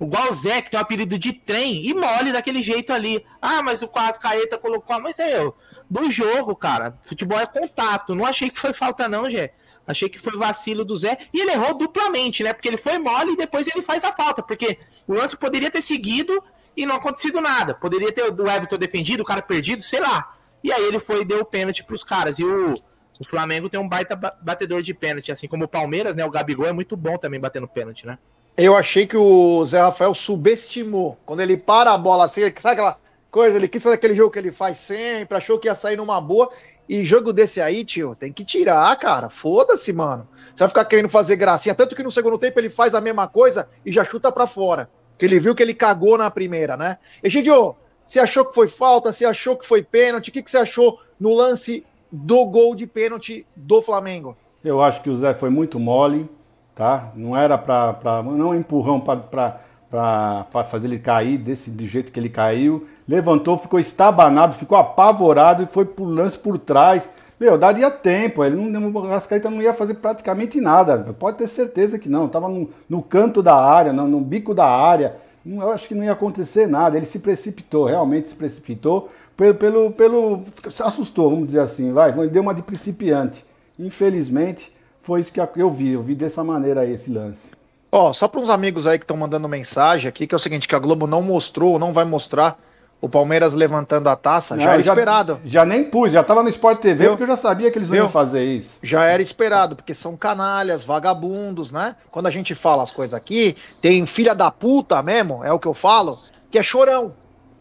igual 0.00 0.30
o 0.30 0.32
Zé, 0.32 0.62
que 0.62 0.70
tem 0.70 0.78
o 0.78 0.82
apelido 0.82 1.18
de 1.18 1.32
trem, 1.32 1.86
e 1.86 1.94
mole 1.94 2.32
daquele 2.32 2.62
jeito 2.62 2.92
ali. 2.92 3.24
Ah, 3.40 3.62
mas 3.62 3.82
o 3.82 3.88
Cascaeta 3.88 4.58
colocou. 4.58 5.00
Mas 5.00 5.18
é 5.18 5.38
eu. 5.38 5.54
Do 5.88 6.10
jogo, 6.10 6.54
cara. 6.54 6.98
Futebol 7.02 7.38
é 7.38 7.46
contato. 7.46 8.14
Não 8.14 8.24
achei 8.24 8.50
que 8.50 8.58
foi 8.58 8.72
falta, 8.72 9.08
não, 9.08 9.28
Gé. 9.28 9.50
Achei 9.86 10.08
que 10.08 10.18
foi 10.18 10.36
vacilo 10.36 10.84
do 10.84 10.96
Zé. 10.96 11.18
E 11.32 11.40
ele 11.40 11.52
errou 11.52 11.74
duplamente, 11.74 12.42
né? 12.42 12.52
Porque 12.52 12.68
ele 12.68 12.78
foi 12.78 12.96
mole 12.98 13.32
e 13.32 13.36
depois 13.36 13.68
ele 13.68 13.82
faz 13.82 14.02
a 14.02 14.12
falta. 14.12 14.42
Porque 14.42 14.78
o 15.06 15.12
lance 15.12 15.36
poderia 15.36 15.70
ter 15.70 15.82
seguido 15.82 16.42
e 16.76 16.86
não 16.86 16.96
acontecido 16.96 17.40
nada. 17.40 17.74
Poderia 17.74 18.10
ter 18.10 18.22
o 18.22 18.48
Everton 18.48 18.78
defendido, 18.78 19.20
o 19.20 19.24
cara 19.24 19.42
perdido, 19.42 19.82
sei 19.82 20.00
lá. 20.00 20.33
E 20.64 20.72
aí 20.72 20.82
ele 20.86 20.98
foi 20.98 21.20
e 21.20 21.24
deu 21.24 21.40
o 21.40 21.44
pênalti 21.44 21.84
pros 21.84 22.02
caras. 22.02 22.38
E 22.38 22.44
o, 22.44 22.74
o 23.20 23.24
Flamengo 23.24 23.68
tem 23.68 23.78
um 23.78 23.88
baita 23.88 24.16
ba- 24.16 24.34
batedor 24.40 24.82
de 24.82 24.94
pênalti, 24.94 25.30
assim 25.30 25.46
como 25.46 25.64
o 25.64 25.68
Palmeiras, 25.68 26.16
né? 26.16 26.24
O 26.24 26.30
Gabigol 26.30 26.66
é 26.66 26.72
muito 26.72 26.96
bom 26.96 27.18
também 27.18 27.38
batendo 27.38 27.68
pênalti, 27.68 28.06
né? 28.06 28.18
Eu 28.56 28.74
achei 28.74 29.06
que 29.06 29.16
o 29.16 29.64
Zé 29.66 29.80
Rafael 29.80 30.14
subestimou. 30.14 31.18
Quando 31.26 31.40
ele 31.40 31.56
para 31.56 31.92
a 31.92 31.98
bola 31.98 32.24
assim, 32.24 32.40
sabe 32.58 32.72
aquela 32.72 32.98
coisa? 33.30 33.56
Ele 33.56 33.68
quis 33.68 33.82
fazer 33.82 33.96
aquele 33.96 34.14
jogo 34.14 34.30
que 34.30 34.38
ele 34.38 34.52
faz 34.52 34.78
sempre, 34.78 35.36
achou 35.36 35.58
que 35.58 35.68
ia 35.68 35.74
sair 35.74 35.96
numa 35.96 36.20
boa. 36.20 36.50
E 36.88 37.04
jogo 37.04 37.32
desse 37.32 37.60
aí, 37.60 37.84
tio, 37.84 38.14
tem 38.14 38.32
que 38.32 38.44
tirar, 38.44 38.96
cara. 38.98 39.28
Foda-se, 39.28 39.92
mano. 39.92 40.26
Você 40.54 40.60
vai 40.60 40.68
ficar 40.68 40.84
querendo 40.84 41.08
fazer 41.08 41.36
gracinha. 41.36 41.74
Tanto 41.74 41.96
que 41.96 42.02
no 42.02 42.10
segundo 42.10 42.38
tempo 42.38 42.58
ele 42.58 42.70
faz 42.70 42.94
a 42.94 43.00
mesma 43.00 43.26
coisa 43.26 43.68
e 43.84 43.92
já 43.92 44.04
chuta 44.04 44.30
pra 44.30 44.46
fora. 44.46 44.88
Que 45.18 45.26
ele 45.26 45.38
viu 45.38 45.54
que 45.54 45.62
ele 45.62 45.74
cagou 45.74 46.16
na 46.16 46.30
primeira, 46.30 46.76
né? 46.76 46.98
Egidio, 47.22 47.74
você 48.06 48.20
achou 48.20 48.44
que 48.44 48.54
foi 48.54 48.68
falta? 48.68 49.12
Você 49.12 49.24
achou 49.24 49.56
que 49.56 49.66
foi 49.66 49.82
pênalti? 49.82 50.28
O 50.28 50.32
que, 50.32 50.42
que 50.42 50.50
você 50.50 50.58
achou 50.58 51.00
no 51.18 51.34
lance 51.34 51.84
do 52.10 52.44
gol 52.46 52.74
de 52.74 52.86
pênalti 52.86 53.46
do 53.56 53.82
Flamengo? 53.82 54.36
Eu 54.64 54.80
acho 54.80 55.02
que 55.02 55.10
o 55.10 55.16
Zé 55.16 55.34
foi 55.34 55.50
muito 55.50 55.78
mole, 55.80 56.28
tá? 56.74 57.12
Não 57.14 57.36
era 57.36 57.58
pra 57.58 58.22
não 58.22 58.50
um 58.50 58.54
empurrão 58.54 59.00
pra 59.00 60.64
fazer 60.64 60.86
ele 60.86 60.98
cair 60.98 61.38
desse 61.38 61.74
jeito 61.86 62.12
que 62.12 62.18
ele 62.18 62.28
caiu. 62.28 62.86
Levantou, 63.06 63.58
ficou 63.58 63.78
estabanado, 63.78 64.54
ficou 64.54 64.78
apavorado 64.78 65.62
e 65.62 65.66
foi 65.66 65.84
pro 65.84 66.04
lance 66.04 66.38
por 66.38 66.56
trás. 66.58 67.10
Meu, 67.38 67.58
daria 67.58 67.90
tempo. 67.90 68.44
Ele 68.44 68.56
não, 68.56 68.90
o 68.90 69.06
Rascaeta 69.06 69.50
não 69.50 69.60
ia 69.60 69.74
fazer 69.74 69.94
praticamente 69.94 70.60
nada. 70.60 71.14
Pode 71.18 71.38
ter 71.38 71.48
certeza 71.48 71.98
que 71.98 72.08
não. 72.08 72.28
Tava 72.28 72.48
no, 72.48 72.70
no 72.88 73.02
canto 73.02 73.42
da 73.42 73.54
área, 73.54 73.92
no, 73.92 74.06
no 74.06 74.20
bico 74.20 74.54
da 74.54 74.66
área. 74.66 75.16
Eu 75.46 75.70
acho 75.70 75.88
que 75.88 75.94
não 75.94 76.04
ia 76.04 76.12
acontecer 76.12 76.66
nada. 76.66 76.96
Ele 76.96 77.06
se 77.06 77.18
precipitou, 77.18 77.84
realmente 77.84 78.28
se 78.28 78.34
precipitou. 78.34 79.10
Pelo, 79.36 79.54
pelo, 79.54 79.92
pelo. 79.92 80.44
Se 80.70 80.82
assustou, 80.82 81.30
vamos 81.30 81.46
dizer 81.46 81.60
assim, 81.60 81.92
vai. 81.92 82.12
Deu 82.28 82.42
uma 82.42 82.54
de 82.54 82.62
principiante. 82.62 83.44
Infelizmente, 83.78 84.72
foi 85.00 85.20
isso 85.20 85.32
que 85.32 85.40
eu 85.56 85.70
vi. 85.70 85.92
Eu 85.92 86.02
vi 86.02 86.14
dessa 86.14 86.42
maneira 86.42 86.80
aí 86.80 86.92
esse 86.92 87.10
lance. 87.10 87.50
Ó, 87.92 88.12
só 88.12 88.26
para 88.26 88.40
uns 88.40 88.50
amigos 88.50 88.86
aí 88.86 88.98
que 88.98 89.04
estão 89.04 89.16
mandando 89.16 89.48
mensagem 89.48 90.08
aqui, 90.08 90.26
que 90.26 90.34
é 90.34 90.36
o 90.36 90.40
seguinte, 90.40 90.66
que 90.66 90.74
a 90.74 90.78
Globo 90.80 91.06
não 91.06 91.22
mostrou, 91.22 91.78
não 91.78 91.92
vai 91.92 92.04
mostrar 92.04 92.58
o 93.04 93.08
Palmeiras 93.08 93.52
levantando 93.52 94.08
a 94.08 94.16
taça, 94.16 94.56
não, 94.56 94.64
já 94.64 94.72
era 94.72 94.82
já, 94.82 94.92
esperado. 94.92 95.38
Já 95.44 95.62
nem 95.66 95.84
pus, 95.84 96.10
já 96.10 96.24
tava 96.24 96.42
no 96.42 96.48
Sport 96.48 96.80
TV, 96.80 97.02
Viu? 97.02 97.10
porque 97.10 97.24
eu 97.24 97.26
já 97.26 97.36
sabia 97.36 97.70
que 97.70 97.76
eles 97.76 97.90
Viu? 97.90 97.98
iam 97.98 98.08
fazer 98.08 98.42
isso. 98.42 98.78
Já 98.82 99.04
era 99.04 99.22
esperado, 99.22 99.76
porque 99.76 99.94
são 99.94 100.16
canalhas, 100.16 100.82
vagabundos, 100.82 101.70
né? 101.70 101.96
Quando 102.10 102.28
a 102.28 102.30
gente 102.30 102.54
fala 102.54 102.82
as 102.82 102.90
coisas 102.90 103.12
aqui, 103.12 103.58
tem 103.82 104.06
filha 104.06 104.34
da 104.34 104.50
puta 104.50 105.02
mesmo, 105.02 105.44
é 105.44 105.52
o 105.52 105.58
que 105.58 105.68
eu 105.68 105.74
falo, 105.74 106.18
que 106.50 106.58
é 106.58 106.62
chorão, 106.62 107.14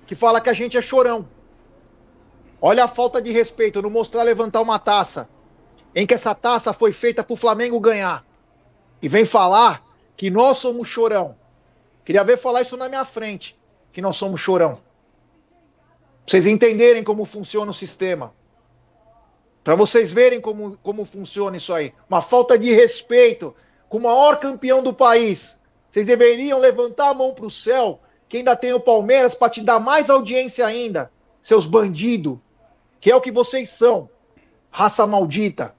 que 0.08 0.16
fala 0.16 0.40
que 0.40 0.50
a 0.50 0.54
gente 0.54 0.78
é 0.78 0.82
chorão. 0.82 1.28
Olha 2.62 2.86
a 2.86 2.88
falta 2.88 3.22
de 3.22 3.34
respeito, 3.34 3.82
não 3.82 3.90
mostrar 3.90 4.24
levantar 4.24 4.62
uma 4.62 4.80
taça, 4.80 5.28
em 5.94 6.08
que 6.08 6.14
essa 6.14 6.34
taça 6.34 6.72
foi 6.72 6.94
feita 6.94 7.22
pro 7.22 7.36
Flamengo 7.36 7.82
ganhar. 7.82 8.24
E 9.02 9.10
vem 9.10 9.26
falar 9.26 9.84
que 10.16 10.30
nós 10.30 10.60
somos 10.60 10.88
chorão. 10.88 11.36
Queria 12.06 12.24
ver 12.24 12.38
falar 12.38 12.62
isso 12.62 12.78
na 12.78 12.88
minha 12.88 13.04
frente, 13.04 13.60
que 13.92 14.02
nós 14.02 14.16
somos 14.16 14.40
chorão. 14.40 14.80
Pra 16.26 16.32
vocês 16.32 16.48
entenderem 16.48 17.04
como 17.04 17.26
funciona 17.26 17.72
o 17.72 17.74
sistema. 17.74 18.34
Para 19.64 19.76
vocês 19.76 20.12
verem 20.12 20.42
como, 20.42 20.78
como 20.84 21.06
funciona 21.06 21.58
isso 21.58 21.74
aí. 21.74 21.94
Uma 22.10 22.22
falta 22.22 22.58
de 22.58 22.74
respeito 22.74 23.56
com 23.90 23.98
o 23.98 24.02
maior 24.02 24.40
campeão 24.40 24.82
do 24.82 24.94
país. 24.94 25.58
Vocês 25.90 26.08
deveriam 26.08 26.60
levantar 26.60 27.10
a 27.10 27.14
mão 27.14 27.34
para 27.34 27.46
o 27.46 27.52
céu, 27.52 28.00
que 28.28 28.38
ainda 28.38 28.56
tem 28.56 28.74
o 28.74 28.80
Palmeiras 28.80 29.36
para 29.36 29.52
te 29.52 29.62
dar 29.62 29.80
mais 29.80 30.10
audiência 30.10 30.66
ainda, 30.66 31.12
seus 31.42 31.68
bandidos, 31.68 32.40
que 33.00 33.12
é 33.12 33.16
o 33.16 33.22
que 33.22 33.32
vocês 33.32 33.70
são, 33.70 34.10
raça 34.72 35.06
maldita. 35.06 35.76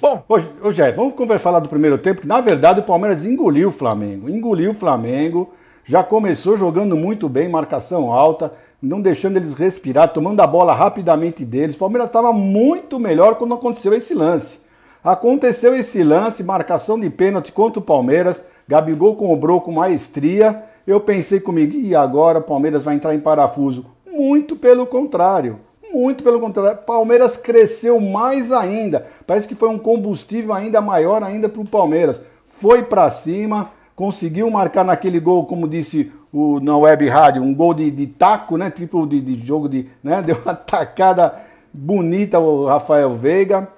Bom, 0.00 0.22
hoje, 0.28 0.92
vamos 0.92 1.14
conversar 1.14 1.58
do 1.58 1.68
primeiro 1.68 1.98
tempo, 1.98 2.20
que 2.20 2.28
na 2.28 2.40
verdade 2.40 2.78
o 2.78 2.84
Palmeiras 2.84 3.26
engoliu 3.26 3.70
o 3.70 3.72
Flamengo, 3.72 4.30
engoliu 4.30 4.70
o 4.70 4.74
Flamengo, 4.74 5.52
já 5.82 6.04
começou 6.04 6.56
jogando 6.56 6.96
muito 6.96 7.28
bem, 7.28 7.48
marcação 7.48 8.12
alta, 8.12 8.54
não 8.84 9.00
deixando 9.00 9.36
eles 9.36 9.54
respirar, 9.54 10.12
tomando 10.12 10.40
a 10.40 10.46
bola 10.46 10.74
rapidamente 10.74 11.44
deles. 11.44 11.76
O 11.76 11.78
Palmeiras 11.78 12.08
estava 12.08 12.32
muito 12.32 13.00
melhor 13.00 13.36
quando 13.36 13.54
aconteceu 13.54 13.94
esse 13.94 14.14
lance. 14.14 14.60
Aconteceu 15.02 15.74
esse 15.74 16.02
lance, 16.02 16.42
marcação 16.42 16.98
de 16.98 17.10
pênalti 17.10 17.52
contra 17.52 17.78
o 17.78 17.82
Palmeiras, 17.82 18.42
Gabigol 18.66 19.16
cobrou 19.16 19.60
com 19.60 19.72
maestria. 19.72 20.64
Eu 20.86 21.00
pensei 21.00 21.40
comigo, 21.40 21.74
e 21.74 21.94
agora 21.94 22.38
o 22.38 22.42
Palmeiras 22.42 22.84
vai 22.84 22.94
entrar 22.94 23.14
em 23.14 23.20
parafuso? 23.20 23.86
Muito 24.10 24.56
pelo 24.56 24.86
contrário. 24.86 25.60
Muito 25.92 26.24
pelo 26.24 26.40
contrário. 26.40 26.78
Palmeiras 26.86 27.36
cresceu 27.36 28.00
mais 28.00 28.50
ainda. 28.50 29.06
Parece 29.26 29.46
que 29.46 29.54
foi 29.54 29.68
um 29.68 29.78
combustível 29.78 30.52
ainda 30.52 30.80
maior 30.80 31.22
ainda 31.22 31.48
para 31.48 31.60
o 31.60 31.66
Palmeiras. 31.66 32.22
Foi 32.46 32.82
para 32.82 33.10
cima, 33.10 33.70
conseguiu 33.94 34.50
marcar 34.50 34.84
naquele 34.84 35.20
gol, 35.20 35.44
como 35.46 35.68
disse 35.68 36.10
o, 36.34 36.58
na 36.58 36.76
web 36.76 37.08
rádio, 37.08 37.40
um 37.40 37.54
gol 37.54 37.72
de, 37.72 37.88
de 37.92 38.08
taco, 38.08 38.56
né? 38.56 38.68
Tipo 38.68 39.06
de, 39.06 39.20
de 39.20 39.46
jogo 39.46 39.68
de. 39.68 39.86
Né? 40.02 40.20
Deu 40.26 40.36
uma 40.44 40.54
tacada 40.54 41.32
bonita 41.72 42.40
o 42.40 42.66
Rafael 42.66 43.14
Veiga. 43.14 43.68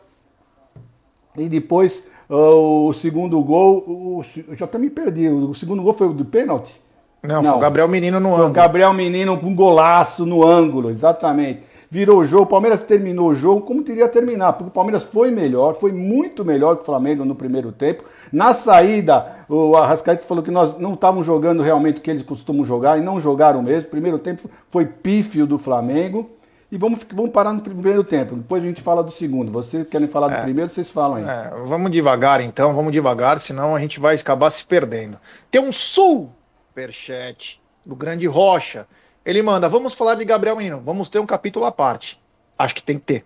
E 1.37 1.51
depois 1.51 2.09
o 2.31 2.95
segundo 2.95 3.41
gol, 3.43 3.85
o, 3.87 4.23
eu 4.49 4.57
já 4.57 4.65
até 4.65 4.79
me 4.79 4.89
perdi. 4.89 5.29
O 5.29 5.55
segundo 5.55 5.83
gol 5.83 5.93
foi 5.93 6.09
o 6.09 6.15
do 6.15 6.25
pênalti? 6.25 6.81
Não, 7.23 7.43
Não, 7.43 7.51
foi 7.51 7.59
o 7.59 7.61
Gabriel 7.61 7.89
Menino 7.89 8.19
no 8.19 8.35
ângulo. 8.35 8.53
Gabriel 8.53 8.93
Menino 8.95 9.39
com 9.39 9.49
um 9.49 9.55
golaço 9.55 10.25
no 10.25 10.43
ângulo, 10.43 10.91
exatamente 10.91 11.76
virou 11.91 12.21
o 12.21 12.25
jogo, 12.25 12.45
o 12.45 12.47
Palmeiras 12.47 12.81
terminou 12.83 13.29
o 13.29 13.35
jogo 13.35 13.63
como 13.63 13.83
teria 13.83 14.09
terminar, 14.09 14.53
porque 14.55 14.69
o 14.69 14.73
Palmeiras 14.73 15.05
foi 15.05 15.31
melhor, 15.31 15.75
foi 15.75 15.93
muito 15.93 16.45
melhor 16.45 16.77
que 16.77 16.83
o 16.83 16.87
Flamengo 16.87 17.25
no 17.25 17.35
primeiro 17.35 17.73
tempo. 17.73 18.05
Na 18.33 18.53
saída, 18.53 19.45
o 19.49 19.77
Arrascaeta 19.77 20.27
falou 20.27 20.43
que 20.43 20.51
nós 20.51 20.79
não 20.79 20.95
estávamos 20.95 21.27
jogando 21.27 21.63
realmente 21.63 21.99
o 21.99 22.03
que 22.03 22.11
eles 22.11 22.23
costumam 22.23 22.65
jogar 22.65 22.99
e 22.99 23.01
não 23.01 23.21
jogaram 23.21 23.63
mesmo. 23.63 23.89
O 23.89 23.91
primeiro 23.91 24.19
tempo 24.19 24.51
foi 24.69 24.87
pífio 24.87 25.47
do 25.47 25.59
Flamengo. 25.59 26.31
E 26.71 26.77
vamos, 26.77 27.07
vamos 27.13 27.31
parar 27.31 27.53
no 27.53 27.61
primeiro 27.61 28.03
tempo, 28.03 28.35
depois 28.35 28.61
a 28.61 28.67
gente 28.67 28.83
fala 28.83 29.01
do 29.01 29.13
segundo. 29.13 29.53
Vocês 29.53 29.87
querem 29.89 30.09
falar 30.09 30.27
do 30.27 30.35
é, 30.35 30.43
primeiro, 30.43 30.69
vocês 30.69 30.91
falam 30.91 31.19
aí. 31.19 31.25
É, 31.25 31.53
vamos 31.65 31.93
devagar 31.93 32.41
então, 32.41 32.75
vamos 32.75 32.93
devagar, 32.93 33.39
senão 33.39 33.77
a 33.77 33.79
gente 33.79 34.01
vai 34.01 34.17
acabar 34.17 34.51
se 34.51 34.65
perdendo. 34.65 35.17
Tem 35.49 35.61
um 35.61 35.73
superchat 35.73 37.61
do 37.85 37.95
Grande 37.95 38.27
Rocha. 38.27 38.85
Ele 39.27 39.43
manda, 39.43 39.69
vamos 39.69 39.93
falar 39.93 40.15
de 40.15 40.25
Gabriel 40.25 40.55
Menino, 40.55 40.81
vamos 40.81 41.09
ter 41.09 41.19
um 41.19 41.27
capítulo 41.27 41.65
à 41.65 41.73
parte. 41.73 42.23
Acho 42.57 42.77
que 42.77 42.83
tem 42.83 42.97
que 42.97 43.05
ter. 43.05 43.25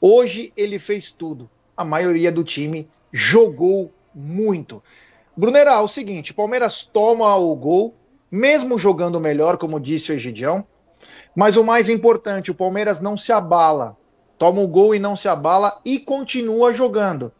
Hoje 0.00 0.50
ele 0.56 0.78
fez 0.78 1.10
tudo. 1.10 1.50
A 1.76 1.84
maioria 1.84 2.32
do 2.32 2.42
time 2.42 2.88
jogou 3.12 3.92
muito. 4.14 4.82
Brunera, 5.36 5.72
é 5.72 5.80
o 5.80 5.88
seguinte, 5.88 6.32
Palmeiras 6.32 6.84
toma 6.90 7.36
o 7.36 7.54
gol, 7.54 7.94
mesmo 8.30 8.78
jogando 8.78 9.20
melhor, 9.20 9.58
como 9.58 9.78
disse 9.78 10.10
o 10.10 10.14
Egidião, 10.14 10.64
mas 11.34 11.58
o 11.58 11.62
mais 11.62 11.90
importante, 11.90 12.50
o 12.50 12.54
Palmeiras 12.54 13.02
não 13.02 13.14
se 13.14 13.30
abala. 13.30 13.94
Toma 14.38 14.62
o 14.62 14.66
gol 14.66 14.94
e 14.94 14.98
não 14.98 15.14
se 15.14 15.28
abala 15.28 15.78
e 15.84 15.98
continua 15.98 16.72
jogando. 16.72 17.30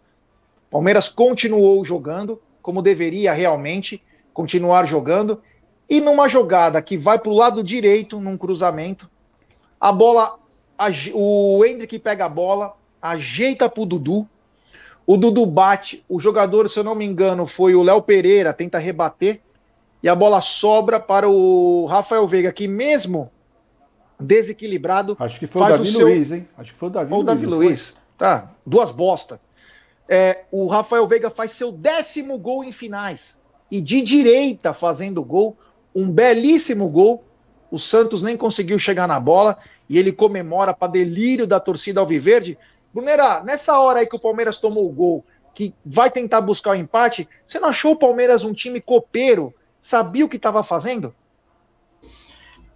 Palmeiras 0.70 1.08
continuou 1.08 1.82
jogando 1.82 2.42
como 2.60 2.82
deveria 2.82 3.32
realmente 3.32 4.02
continuar 4.34 4.84
jogando 4.84 5.40
e 5.88 6.00
numa 6.00 6.28
jogada 6.28 6.82
que 6.82 6.96
vai 6.96 7.18
para 7.18 7.30
o 7.30 7.34
lado 7.34 7.62
direito, 7.62 8.20
num 8.20 8.36
cruzamento, 8.36 9.08
a 9.80 9.92
bola, 9.92 10.38
o 11.14 11.64
Hendrick 11.64 11.98
pega 11.98 12.24
a 12.24 12.28
bola, 12.28 12.74
ajeita 13.00 13.68
para 13.68 13.82
o 13.82 13.86
Dudu, 13.86 14.28
o 15.06 15.16
Dudu 15.16 15.46
bate, 15.46 16.04
o 16.08 16.18
jogador, 16.18 16.68
se 16.68 16.78
eu 16.78 16.84
não 16.84 16.94
me 16.94 17.04
engano, 17.04 17.46
foi 17.46 17.74
o 17.74 17.82
Léo 17.82 18.02
Pereira, 18.02 18.52
tenta 18.52 18.78
rebater, 18.78 19.40
e 20.02 20.08
a 20.08 20.14
bola 20.14 20.40
sobra 20.40 20.98
para 20.98 21.28
o 21.28 21.86
Rafael 21.86 22.26
Veiga, 22.26 22.52
que 22.52 22.66
mesmo 22.66 23.30
desequilibrado. 24.18 25.16
Acho 25.18 25.38
que 25.38 25.46
foi 25.46 25.62
o 25.62 25.68
Davi 25.68 25.82
o 25.82 25.92
seu... 25.92 26.06
Luiz, 26.06 26.32
hein? 26.32 26.48
Acho 26.56 26.72
que 26.72 26.78
foi 26.78 26.88
o 26.88 26.92
Davi 26.92 27.10
Luiz. 27.10 27.20
O 27.20 27.24
Davi 27.24 27.46
Luiz. 27.46 27.96
Tá, 28.18 28.50
duas 28.64 28.90
bosta. 28.90 29.40
É, 30.08 30.44
o 30.50 30.66
Rafael 30.66 31.06
Veiga 31.06 31.30
faz 31.30 31.52
seu 31.52 31.70
décimo 31.70 32.38
gol 32.38 32.64
em 32.64 32.72
finais. 32.72 33.38
E 33.70 33.80
de 33.80 34.00
direita 34.00 34.72
fazendo 34.72 35.22
gol, 35.22 35.56
um 35.96 36.10
belíssimo 36.10 36.86
gol. 36.88 37.24
O 37.70 37.78
Santos 37.78 38.22
nem 38.22 38.36
conseguiu 38.36 38.78
chegar 38.78 39.08
na 39.08 39.18
bola 39.18 39.58
e 39.88 39.98
ele 39.98 40.12
comemora 40.12 40.74
para 40.74 40.92
delírio 40.92 41.46
da 41.46 41.58
torcida 41.58 42.00
alviverde. 42.00 42.58
Brunera, 42.92 43.42
nessa 43.42 43.78
hora 43.78 44.00
aí 44.00 44.06
que 44.06 44.14
o 44.14 44.20
Palmeiras 44.20 44.58
tomou 44.58 44.84
o 44.84 44.92
gol, 44.92 45.24
que 45.54 45.74
vai 45.84 46.10
tentar 46.10 46.42
buscar 46.42 46.72
o 46.72 46.74
empate, 46.74 47.26
você 47.46 47.58
não 47.58 47.70
achou 47.70 47.92
o 47.92 47.98
Palmeiras 47.98 48.44
um 48.44 48.52
time 48.52 48.78
copeiro? 48.78 49.54
Sabia 49.80 50.24
o 50.24 50.28
que 50.28 50.36
estava 50.36 50.62
fazendo? 50.62 51.14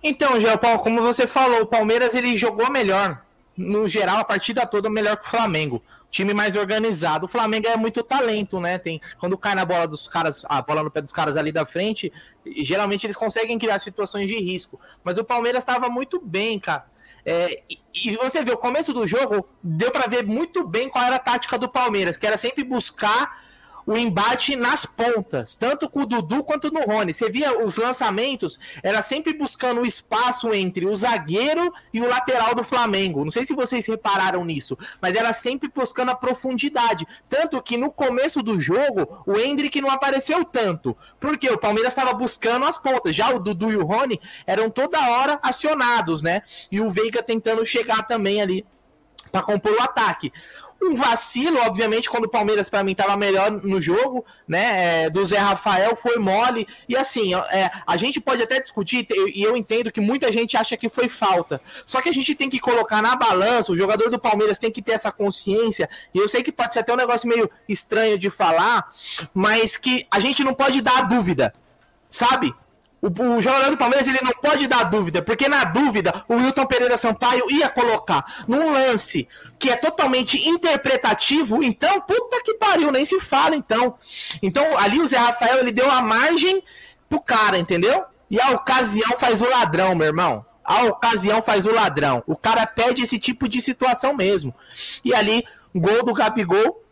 Então, 0.02 0.40
Gel 0.40 0.56
Paulo, 0.56 0.78
como 0.78 1.02
você 1.02 1.26
falou, 1.26 1.60
o 1.60 1.66
Palmeiras 1.66 2.14
ele 2.14 2.36
jogou 2.38 2.70
melhor. 2.70 3.22
No 3.54 3.86
geral, 3.86 4.18
a 4.18 4.24
partida 4.24 4.66
toda 4.66 4.88
melhor 4.88 5.18
que 5.18 5.26
o 5.26 5.30
Flamengo 5.30 5.82
time 6.10 6.34
mais 6.34 6.56
organizado. 6.56 7.26
O 7.26 7.28
Flamengo 7.28 7.68
é 7.68 7.76
muito 7.76 8.02
talento, 8.02 8.60
né? 8.60 8.78
Tem 8.78 9.00
quando 9.18 9.38
cai 9.38 9.54
na 9.54 9.64
bola 9.64 9.86
dos 9.86 10.08
caras, 10.08 10.42
a 10.48 10.60
bola 10.60 10.82
no 10.82 10.90
pé 10.90 11.00
dos 11.00 11.12
caras 11.12 11.36
ali 11.36 11.52
da 11.52 11.64
frente, 11.64 12.12
geralmente 12.56 13.06
eles 13.06 13.16
conseguem 13.16 13.58
criar 13.58 13.78
situações 13.78 14.28
de 14.28 14.38
risco. 14.38 14.80
Mas 15.04 15.18
o 15.18 15.24
Palmeiras 15.24 15.62
estava 15.62 15.88
muito 15.88 16.20
bem, 16.20 16.58
cara. 16.58 16.86
É, 17.24 17.62
e, 17.68 17.78
e, 17.94 18.16
você 18.16 18.42
vê 18.42 18.50
o 18.50 18.56
começo 18.56 18.92
do 18.92 19.06
jogo, 19.06 19.46
deu 19.62 19.90
para 19.90 20.08
ver 20.08 20.24
muito 20.24 20.66
bem 20.66 20.88
qual 20.88 21.04
era 21.04 21.16
a 21.16 21.18
tática 21.18 21.58
do 21.58 21.68
Palmeiras, 21.68 22.16
que 22.16 22.26
era 22.26 22.36
sempre 22.36 22.64
buscar 22.64 23.38
o 23.86 23.96
embate 23.96 24.56
nas 24.56 24.84
pontas, 24.86 25.56
tanto 25.56 25.88
com 25.88 26.00
o 26.00 26.06
Dudu 26.06 26.44
quanto 26.44 26.70
no 26.70 26.80
Rony. 26.80 27.12
Você 27.12 27.30
via 27.30 27.64
os 27.64 27.76
lançamentos, 27.76 28.58
era 28.82 29.02
sempre 29.02 29.32
buscando 29.32 29.80
o 29.80 29.86
espaço 29.86 30.52
entre 30.52 30.86
o 30.86 30.94
zagueiro 30.94 31.72
e 31.92 32.00
o 32.00 32.08
lateral 32.08 32.54
do 32.54 32.64
Flamengo. 32.64 33.24
Não 33.24 33.30
sei 33.30 33.44
se 33.44 33.54
vocês 33.54 33.86
repararam 33.86 34.44
nisso, 34.44 34.78
mas 35.00 35.14
era 35.14 35.32
sempre 35.32 35.70
buscando 35.74 36.10
a 36.10 36.14
profundidade. 36.14 37.06
Tanto 37.28 37.60
que 37.62 37.76
no 37.76 37.92
começo 37.92 38.42
do 38.42 38.58
jogo, 38.58 39.22
o 39.26 39.38
Hendrick 39.38 39.80
não 39.80 39.90
apareceu 39.90 40.44
tanto, 40.44 40.96
porque 41.18 41.48
o 41.48 41.58
Palmeiras 41.58 41.92
estava 41.92 42.12
buscando 42.12 42.66
as 42.66 42.78
pontas. 42.78 43.14
Já 43.14 43.34
o 43.34 43.38
Dudu 43.38 43.70
e 43.70 43.76
o 43.76 43.84
Rony 43.84 44.20
eram 44.46 44.70
toda 44.70 45.10
hora 45.10 45.38
acionados, 45.42 46.22
né? 46.22 46.42
E 46.70 46.80
o 46.80 46.90
Veiga 46.90 47.22
tentando 47.22 47.64
chegar 47.64 48.06
também 48.06 48.40
ali 48.40 48.64
para 49.30 49.42
compor 49.42 49.72
o 49.72 49.82
ataque. 49.82 50.32
Um 50.82 50.94
vacilo, 50.94 51.58
obviamente, 51.58 52.08
quando 52.08 52.24
o 52.24 52.28
Palmeiras, 52.28 52.70
para 52.70 52.82
mim, 52.82 52.92
estava 52.92 53.14
melhor 53.16 53.50
no 53.50 53.82
jogo, 53.82 54.24
né? 54.48 55.04
É, 55.04 55.10
do 55.10 55.24
Zé 55.26 55.36
Rafael 55.36 55.94
foi 55.94 56.16
mole. 56.16 56.66
E 56.88 56.96
assim, 56.96 57.34
é, 57.34 57.70
a 57.86 57.96
gente 57.98 58.18
pode 58.18 58.42
até 58.42 58.58
discutir, 58.58 59.06
e 59.34 59.42
eu 59.42 59.56
entendo 59.56 59.92
que 59.92 60.00
muita 60.00 60.32
gente 60.32 60.56
acha 60.56 60.76
que 60.78 60.88
foi 60.88 61.08
falta. 61.08 61.60
Só 61.84 62.00
que 62.00 62.08
a 62.08 62.12
gente 62.12 62.34
tem 62.34 62.48
que 62.48 62.58
colocar 62.58 63.02
na 63.02 63.14
balança, 63.14 63.72
o 63.72 63.76
jogador 63.76 64.08
do 64.08 64.18
Palmeiras 64.18 64.56
tem 64.56 64.70
que 64.70 64.80
ter 64.80 64.92
essa 64.92 65.12
consciência. 65.12 65.88
E 66.14 66.18
eu 66.18 66.28
sei 66.28 66.42
que 66.42 66.50
pode 66.50 66.72
ser 66.72 66.80
até 66.80 66.92
um 66.92 66.96
negócio 66.96 67.28
meio 67.28 67.50
estranho 67.68 68.18
de 68.18 68.30
falar, 68.30 68.88
mas 69.34 69.76
que 69.76 70.06
a 70.10 70.18
gente 70.18 70.42
não 70.42 70.54
pode 70.54 70.80
dar 70.80 70.98
a 70.98 71.02
dúvida, 71.02 71.52
sabe? 72.08 72.54
O, 73.02 73.08
o, 73.08 73.40
jogador 73.40 73.70
do 73.70 73.76
Palmeiras 73.78 74.06
ele 74.06 74.20
não 74.22 74.32
pode 74.32 74.66
dar 74.66 74.84
dúvida, 74.84 75.22
porque 75.22 75.48
na 75.48 75.64
dúvida 75.64 76.24
o 76.28 76.34
Wilton 76.34 76.66
Pereira 76.66 76.96
Sampaio 76.96 77.46
ia 77.50 77.68
colocar 77.68 78.44
num 78.46 78.72
lance 78.72 79.26
que 79.58 79.70
é 79.70 79.76
totalmente 79.76 80.48
interpretativo, 80.48 81.62
então 81.62 82.00
puta 82.02 82.42
que 82.44 82.54
pariu, 82.54 82.92
nem 82.92 83.04
se 83.04 83.18
fala 83.18 83.56
então. 83.56 83.94
Então 84.42 84.76
ali 84.76 85.00
o 85.00 85.08
Zé 85.08 85.16
Rafael 85.16 85.60
ele 85.60 85.72
deu 85.72 85.90
a 85.90 86.02
margem 86.02 86.62
pro 87.08 87.20
cara, 87.20 87.58
entendeu? 87.58 88.04
E 88.30 88.40
a 88.40 88.50
ocasião 88.50 89.18
faz 89.18 89.40
o 89.40 89.48
ladrão, 89.48 89.94
meu 89.94 90.06
irmão. 90.06 90.44
A 90.62 90.84
ocasião 90.84 91.42
faz 91.42 91.66
o 91.66 91.72
ladrão. 91.72 92.22
O 92.26 92.36
cara 92.36 92.64
pede 92.64 93.02
esse 93.02 93.18
tipo 93.18 93.48
de 93.48 93.60
situação 93.60 94.14
mesmo. 94.14 94.54
E 95.04 95.12
ali, 95.12 95.44
gol 95.74 96.04
do 96.04 96.14
Gabigol. 96.14 96.84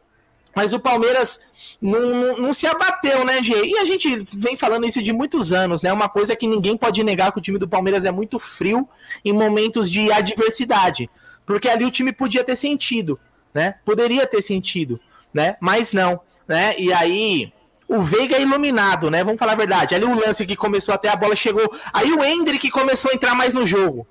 Mas 0.56 0.72
o 0.72 0.80
Palmeiras 0.80 1.47
não, 1.80 2.36
não, 2.36 2.52
se 2.52 2.66
abateu, 2.66 3.24
né, 3.24 3.42
Gê? 3.42 3.64
E 3.64 3.78
a 3.78 3.84
gente 3.84 4.24
vem 4.34 4.56
falando 4.56 4.86
isso 4.86 5.00
de 5.00 5.12
muitos 5.12 5.52
anos, 5.52 5.80
né? 5.80 5.92
Uma 5.92 6.08
coisa 6.08 6.34
que 6.34 6.46
ninguém 6.46 6.76
pode 6.76 7.02
negar 7.04 7.30
que 7.30 7.38
o 7.38 7.42
time 7.42 7.58
do 7.58 7.68
Palmeiras 7.68 8.04
é 8.04 8.10
muito 8.10 8.38
frio 8.40 8.88
em 9.24 9.32
momentos 9.32 9.90
de 9.90 10.10
adversidade. 10.10 11.08
Porque 11.46 11.68
ali 11.68 11.84
o 11.84 11.90
time 11.90 12.12
podia 12.12 12.42
ter 12.42 12.56
sentido, 12.56 13.18
né? 13.54 13.76
Poderia 13.84 14.26
ter 14.26 14.42
sentido, 14.42 15.00
né? 15.32 15.56
Mas 15.60 15.92
não, 15.92 16.20
né? 16.48 16.74
E 16.78 16.92
aí 16.92 17.52
o 17.88 18.02
Veiga 18.02 18.36
é 18.36 18.42
iluminado, 18.42 19.10
né? 19.10 19.22
Vamos 19.22 19.38
falar 19.38 19.52
a 19.52 19.56
verdade. 19.56 19.94
Ali 19.94 20.04
o 20.04 20.18
lance 20.18 20.44
que 20.44 20.56
começou 20.56 20.94
até 20.94 21.08
a 21.08 21.16
bola 21.16 21.36
chegou. 21.36 21.72
Aí 21.92 22.12
o 22.12 22.24
Hendrick 22.24 22.70
começou 22.70 23.10
a 23.10 23.14
entrar 23.14 23.34
mais 23.34 23.54
no 23.54 23.66
jogo. 23.66 24.06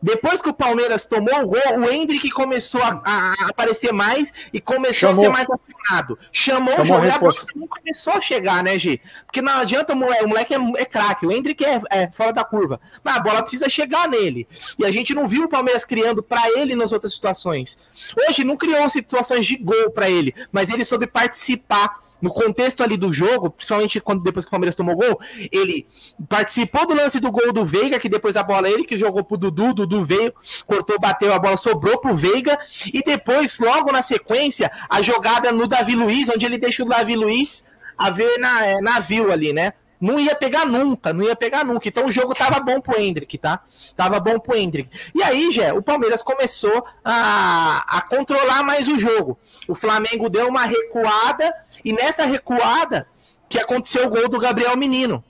Depois 0.00 0.40
que 0.40 0.48
o 0.48 0.54
Palmeiras 0.54 1.06
tomou 1.06 1.42
o 1.42 1.46
gol, 1.46 1.78
o 1.80 1.90
Hendrick 1.90 2.30
começou 2.30 2.80
a, 2.82 3.02
a, 3.04 3.48
aparecer 3.48 3.92
mais 3.92 4.32
e 4.52 4.60
começou 4.60 5.12
Chamou. 5.12 5.14
a 5.14 5.24
ser 5.24 5.28
mais 5.30 5.48
afinado. 5.50 6.18
Chamou, 6.32 6.84
Chamou 6.84 7.04
e 7.04 7.10
a 7.10 7.18
bola 7.18 7.34
não 7.56 7.66
começou 7.66 8.12
a 8.12 8.20
chegar, 8.20 8.62
né, 8.62 8.78
Gi? 8.78 9.00
Porque 9.26 9.42
não 9.42 9.58
adianta 9.58 9.92
o 9.92 9.96
moleque, 9.96 10.24
o 10.24 10.28
moleque 10.28 10.54
é, 10.54 10.58
é 10.76 10.84
craque, 10.84 11.26
o 11.26 11.32
Hendrick 11.32 11.64
é, 11.64 11.80
é, 11.90 12.10
fora 12.12 12.32
da 12.32 12.44
curva. 12.44 12.80
Mas 13.02 13.16
a 13.16 13.20
bola 13.20 13.42
precisa 13.42 13.68
chegar 13.68 14.08
nele. 14.08 14.46
E 14.78 14.84
a 14.84 14.90
gente 14.90 15.14
não 15.14 15.26
viu 15.26 15.44
o 15.44 15.48
Palmeiras 15.48 15.84
criando 15.84 16.22
para 16.22 16.48
ele 16.58 16.76
nas 16.76 16.92
outras 16.92 17.12
situações. 17.12 17.78
Hoje 18.16 18.44
não 18.44 18.56
criou 18.56 18.88
situações 18.88 19.46
de 19.46 19.56
gol 19.56 19.90
para 19.90 20.08
ele, 20.08 20.34
mas 20.52 20.70
ele 20.70 20.84
soube 20.84 21.06
participar 21.06 22.07
no 22.20 22.30
contexto 22.30 22.82
ali 22.82 22.96
do 22.96 23.12
jogo, 23.12 23.50
principalmente 23.50 24.00
quando 24.00 24.22
depois 24.22 24.44
que 24.44 24.48
o 24.48 24.50
Palmeiras 24.50 24.74
tomou 24.74 24.96
gol, 24.96 25.20
ele 25.52 25.86
participou 26.28 26.86
do 26.86 26.94
lance 26.94 27.20
do 27.20 27.30
gol 27.30 27.52
do 27.52 27.64
Veiga, 27.64 27.98
que 27.98 28.08
depois 28.08 28.36
a 28.36 28.42
bola 28.42 28.68
ele 28.68 28.84
que 28.84 28.98
jogou 28.98 29.24
pro 29.24 29.36
Dudu, 29.36 29.72
Dudu 29.72 30.04
veio, 30.04 30.32
cortou, 30.66 30.98
bateu, 30.98 31.32
a 31.32 31.38
bola 31.38 31.56
sobrou 31.56 31.98
pro 31.98 32.14
Veiga, 32.14 32.58
e 32.92 33.02
depois, 33.02 33.58
logo 33.58 33.92
na 33.92 34.02
sequência, 34.02 34.70
a 34.88 35.00
jogada 35.02 35.52
no 35.52 35.66
Davi 35.66 35.94
Luiz, 35.94 36.28
onde 36.28 36.44
ele 36.44 36.58
deixa 36.58 36.82
o 36.82 36.88
Davi 36.88 37.14
Luiz 37.14 37.68
a 37.96 38.10
ver 38.10 38.38
na, 38.38 38.66
é, 38.66 38.80
navio 38.80 39.32
ali, 39.32 39.52
né? 39.52 39.72
Não 40.00 40.18
ia 40.18 40.34
pegar 40.34 40.64
nunca, 40.64 41.12
não 41.12 41.24
ia 41.24 41.34
pegar 41.34 41.64
nunca. 41.64 41.88
Então 41.88 42.06
o 42.06 42.12
jogo 42.12 42.34
tava 42.34 42.60
bom 42.60 42.80
pro 42.80 43.00
Hendrick, 43.00 43.36
tá? 43.38 43.60
Tava 43.96 44.20
bom 44.20 44.38
pro 44.38 44.56
Hendrick. 44.56 44.90
E 45.14 45.22
aí, 45.22 45.50
Jé, 45.50 45.72
o 45.72 45.82
Palmeiras 45.82 46.22
começou 46.22 46.86
a, 47.04 47.84
a 47.86 48.00
controlar 48.02 48.62
mais 48.62 48.88
o 48.88 48.98
jogo. 48.98 49.38
O 49.66 49.74
Flamengo 49.74 50.28
deu 50.28 50.48
uma 50.48 50.64
recuada, 50.64 51.52
e 51.84 51.92
nessa 51.92 52.24
recuada 52.24 53.06
que 53.48 53.58
aconteceu 53.58 54.06
o 54.06 54.10
gol 54.10 54.28
do 54.28 54.38
Gabriel 54.38 54.76
Menino. 54.76 55.24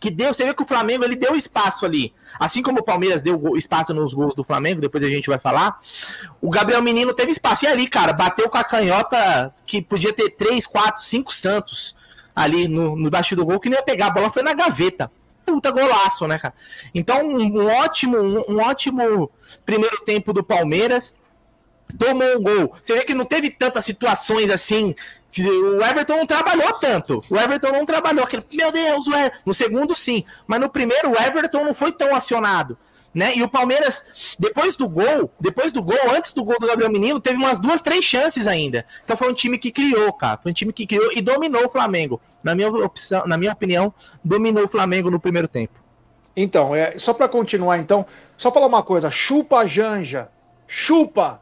Que 0.00 0.10
deu, 0.10 0.34
você 0.34 0.44
vê 0.44 0.52
que 0.52 0.62
o 0.62 0.66
Flamengo 0.66 1.04
ele 1.04 1.16
deu 1.16 1.34
espaço 1.34 1.86
ali. 1.86 2.12
Assim 2.38 2.62
como 2.62 2.80
o 2.80 2.82
Palmeiras 2.82 3.22
deu 3.22 3.56
espaço 3.56 3.94
nos 3.94 4.12
gols 4.12 4.34
do 4.34 4.42
Flamengo, 4.42 4.80
depois 4.80 5.04
a 5.04 5.08
gente 5.08 5.28
vai 5.28 5.38
falar. 5.38 5.78
O 6.42 6.50
Gabriel 6.50 6.82
Menino 6.82 7.14
teve 7.14 7.30
espaço. 7.30 7.64
E 7.64 7.68
ali, 7.68 7.86
cara, 7.86 8.12
bateu 8.12 8.48
com 8.48 8.58
a 8.58 8.64
canhota 8.64 9.54
que 9.64 9.80
podia 9.80 10.12
ter 10.12 10.30
3, 10.30 10.66
4, 10.66 11.00
5 11.00 11.32
Santos 11.32 11.94
ali 12.34 12.68
no, 12.68 12.96
no 12.96 13.10
baixo 13.10 13.36
do 13.36 13.44
gol 13.44 13.60
que 13.60 13.68
não 13.68 13.76
ia 13.76 13.82
pegar, 13.82 14.06
a 14.06 14.10
bola 14.10 14.30
foi 14.30 14.42
na 14.42 14.54
gaveta. 14.54 15.10
Puta 15.44 15.70
golaço, 15.70 16.26
né, 16.26 16.38
cara? 16.38 16.54
Então, 16.94 17.22
um 17.22 17.66
ótimo, 17.66 18.18
um, 18.18 18.42
um 18.48 18.60
ótimo 18.60 19.30
primeiro 19.64 20.02
tempo 20.04 20.32
do 20.32 20.42
Palmeiras. 20.42 21.14
Tomou 21.98 22.38
um 22.38 22.42
gol. 22.42 22.74
Você 22.82 22.94
vê 22.94 23.04
que 23.04 23.14
não 23.14 23.26
teve 23.26 23.50
tantas 23.50 23.84
situações 23.84 24.50
assim 24.50 24.94
o 25.42 25.82
Everton 25.82 26.18
não 26.18 26.26
trabalhou 26.26 26.72
tanto. 26.74 27.20
O 27.28 27.36
Everton 27.36 27.72
não 27.72 27.84
trabalhou. 27.84 28.24
Aquele, 28.24 28.44
meu 28.52 28.70
Deus, 28.70 29.08
Everton. 29.08 29.30
No 29.44 29.52
segundo, 29.52 29.96
sim. 29.96 30.24
Mas 30.46 30.60
no 30.60 30.68
primeiro, 30.68 31.10
o 31.10 31.20
Everton 31.20 31.64
não 31.64 31.74
foi 31.74 31.90
tão 31.90 32.14
acionado 32.14 32.78
né? 33.14 33.36
E 33.36 33.42
o 33.42 33.48
Palmeiras, 33.48 34.36
depois 34.38 34.76
do 34.76 34.88
gol, 34.88 35.30
depois 35.38 35.70
do 35.72 35.80
gol, 35.80 35.98
antes 36.10 36.32
do 36.32 36.42
gol 36.42 36.56
do 36.58 36.66
Gabriel 36.66 36.90
Menino, 36.90 37.20
teve 37.20 37.36
umas 37.36 37.60
duas, 37.60 37.80
três 37.80 38.04
chances 38.04 38.46
ainda. 38.46 38.84
Então 39.04 39.16
foi 39.16 39.30
um 39.30 39.34
time 39.34 39.56
que 39.56 39.70
criou, 39.70 40.12
cara. 40.12 40.38
Foi 40.42 40.50
um 40.50 40.54
time 40.54 40.72
que 40.72 40.86
criou 40.86 41.12
e 41.12 41.22
dominou 41.22 41.66
o 41.66 41.70
Flamengo. 41.70 42.20
Na 42.42 42.54
minha 42.54 42.68
opção, 42.68 43.26
na 43.26 43.38
minha 43.38 43.52
opinião, 43.52 43.94
dominou 44.22 44.64
o 44.64 44.68
Flamengo 44.68 45.10
no 45.10 45.20
primeiro 45.20 45.46
tempo. 45.46 45.74
Então, 46.36 46.74
é, 46.74 46.98
só 46.98 47.14
para 47.14 47.28
continuar 47.28 47.78
então, 47.78 48.04
só 48.36 48.50
falar 48.50 48.66
uma 48.66 48.82
coisa, 48.82 49.10
chupa 49.10 49.58
a 49.58 49.66
Janja. 49.66 50.28
Chupa. 50.66 51.40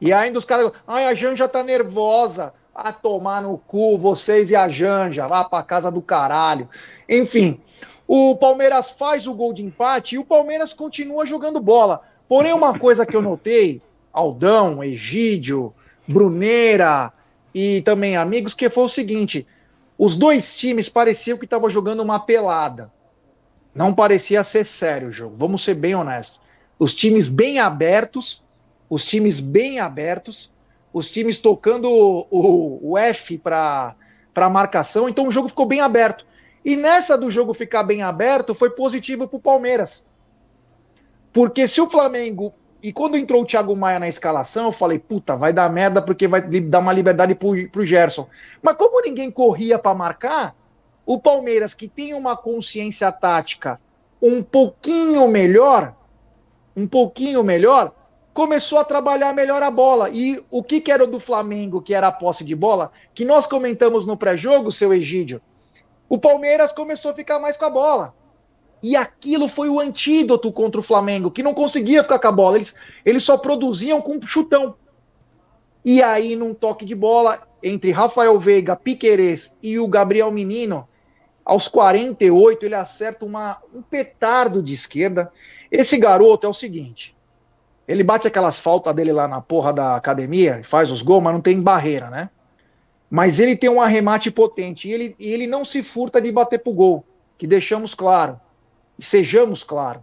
E 0.00 0.12
ainda 0.12 0.38
os 0.38 0.44
caras, 0.44 0.70
ai, 0.86 1.06
a 1.06 1.14
Janja 1.14 1.48
tá 1.48 1.62
nervosa. 1.62 2.52
A 2.74 2.92
tomar 2.92 3.40
no 3.42 3.56
cu, 3.56 3.96
vocês 3.98 4.50
e 4.50 4.56
a 4.56 4.68
Janja, 4.68 5.26
lá 5.26 5.44
pra 5.44 5.62
casa 5.62 5.92
do 5.92 6.02
caralho. 6.02 6.68
Enfim, 7.08 7.60
o 8.06 8.36
Palmeiras 8.36 8.90
faz 8.90 9.26
o 9.26 9.34
gol 9.34 9.52
de 9.52 9.64
empate 9.64 10.14
e 10.14 10.18
o 10.18 10.24
Palmeiras 10.24 10.72
continua 10.72 11.24
jogando 11.24 11.60
bola. 11.60 12.02
Porém, 12.28 12.52
uma 12.52 12.78
coisa 12.78 13.06
que 13.06 13.16
eu 13.16 13.22
notei, 13.22 13.80
Aldão, 14.12 14.82
Egídio, 14.82 15.72
Bruneira 16.06 17.12
e 17.54 17.82
também 17.82 18.16
amigos, 18.16 18.54
que 18.54 18.68
foi 18.68 18.84
o 18.84 18.88
seguinte: 18.88 19.46
os 19.96 20.16
dois 20.16 20.54
times 20.54 20.88
pareciam 20.88 21.38
que 21.38 21.44
estavam 21.44 21.70
jogando 21.70 22.00
uma 22.00 22.20
pelada. 22.20 22.92
Não 23.74 23.92
parecia 23.92 24.44
ser 24.44 24.64
sério 24.64 25.08
o 25.08 25.12
jogo, 25.12 25.36
vamos 25.36 25.64
ser 25.64 25.74
bem 25.74 25.94
honestos. 25.94 26.40
Os 26.78 26.94
times 26.94 27.26
bem 27.26 27.58
abertos, 27.58 28.42
os 28.88 29.04
times 29.04 29.40
bem 29.40 29.80
abertos, 29.80 30.50
os 30.92 31.10
times 31.10 31.38
tocando 31.38 31.90
o, 31.90 32.90
o, 32.92 32.98
F 32.98 33.36
para 33.38 33.96
marcação, 34.50 35.08
então 35.08 35.26
o 35.26 35.32
jogo 35.32 35.48
ficou 35.48 35.66
bem 35.66 35.80
aberto. 35.80 36.24
E 36.64 36.76
nessa 36.76 37.18
do 37.18 37.30
jogo 37.30 37.52
ficar 37.52 37.82
bem 37.82 38.02
aberto, 38.02 38.54
foi 38.54 38.70
positivo 38.70 39.28
para 39.28 39.36
o 39.36 39.40
Palmeiras. 39.40 40.04
Porque 41.32 41.68
se 41.68 41.80
o 41.80 41.90
Flamengo. 41.90 42.54
E 42.82 42.92
quando 42.92 43.16
entrou 43.16 43.42
o 43.42 43.46
Thiago 43.46 43.74
Maia 43.74 43.98
na 43.98 44.08
escalação, 44.08 44.66
eu 44.66 44.72
falei, 44.72 44.98
puta, 44.98 45.34
vai 45.34 45.52
dar 45.52 45.70
merda 45.70 46.02
porque 46.02 46.28
vai 46.28 46.42
dar 46.42 46.80
uma 46.80 46.92
liberdade 46.92 47.34
pro, 47.34 47.68
pro 47.70 47.84
Gerson. 47.84 48.28
Mas 48.62 48.76
como 48.76 49.00
ninguém 49.00 49.30
corria 49.30 49.78
para 49.78 49.94
marcar, 49.94 50.54
o 51.06 51.18
Palmeiras, 51.18 51.72
que 51.72 51.88
tem 51.88 52.12
uma 52.12 52.36
consciência 52.36 53.10
tática 53.10 53.80
um 54.20 54.42
pouquinho 54.42 55.26
melhor, 55.28 55.94
um 56.76 56.86
pouquinho 56.86 57.42
melhor, 57.42 57.94
começou 58.34 58.78
a 58.78 58.84
trabalhar 58.84 59.32
melhor 59.34 59.62
a 59.62 59.70
bola. 59.70 60.10
E 60.10 60.42
o 60.50 60.62
que, 60.62 60.80
que 60.80 60.92
era 60.92 61.06
do 61.06 61.20
Flamengo, 61.20 61.80
que 61.80 61.94
era 61.94 62.08
a 62.08 62.12
posse 62.12 62.44
de 62.44 62.54
bola, 62.54 62.92
que 63.14 63.24
nós 63.24 63.46
comentamos 63.46 64.04
no 64.06 64.16
pré-jogo, 64.16 64.72
seu 64.72 64.92
Egídio, 64.92 65.40
o 66.08 66.18
Palmeiras 66.18 66.72
começou 66.72 67.10
a 67.10 67.14
ficar 67.14 67.38
mais 67.38 67.56
com 67.56 67.64
a 67.64 67.70
bola. 67.70 68.14
E 68.82 68.96
aquilo 68.96 69.48
foi 69.48 69.68
o 69.68 69.80
antídoto 69.80 70.52
contra 70.52 70.78
o 70.78 70.84
Flamengo, 70.84 71.30
que 71.30 71.42
não 71.42 71.54
conseguia 71.54 72.02
ficar 72.02 72.18
com 72.18 72.28
a 72.28 72.32
bola. 72.32 72.56
Eles, 72.56 72.74
eles 73.04 73.22
só 73.22 73.38
produziam 73.38 74.00
com 74.02 74.20
chutão. 74.26 74.76
E 75.84 76.02
aí, 76.02 76.36
num 76.36 76.52
toque 76.52 76.84
de 76.84 76.94
bola 76.94 77.46
entre 77.62 77.90
Rafael 77.92 78.38
Veiga, 78.38 78.76
Piquerez 78.76 79.54
e 79.62 79.78
o 79.78 79.88
Gabriel 79.88 80.30
Menino, 80.30 80.86
aos 81.44 81.68
48, 81.68 82.66
ele 82.66 82.74
acerta 82.74 83.24
uma, 83.24 83.58
um 83.72 83.82
petardo 83.82 84.62
de 84.62 84.74
esquerda. 84.74 85.32
Esse 85.70 85.96
garoto 85.96 86.46
é 86.46 86.50
o 86.50 86.54
seguinte: 86.54 87.14
ele 87.88 88.02
bate 88.02 88.26
aquelas 88.26 88.58
faltas 88.58 88.94
dele 88.94 89.12
lá 89.12 89.28
na 89.28 89.40
porra 89.40 89.72
da 89.72 89.96
academia, 89.96 90.62
faz 90.64 90.90
os 90.90 91.02
gols, 91.02 91.22
mas 91.22 91.34
não 91.34 91.40
tem 91.40 91.60
barreira, 91.60 92.08
né? 92.10 92.30
Mas 93.10 93.38
ele 93.38 93.56
tem 93.56 93.70
um 93.70 93.80
arremate 93.80 94.30
potente 94.30 94.88
e 94.88 94.92
ele, 94.92 95.16
ele 95.18 95.46
não 95.46 95.64
se 95.64 95.82
furta 95.82 96.20
de 96.20 96.32
bater 96.32 96.58
pro 96.58 96.72
gol, 96.72 97.04
que 97.38 97.46
deixamos 97.46 97.94
claro, 97.94 98.40
e 98.98 99.04
sejamos 99.04 99.62
claro. 99.62 100.02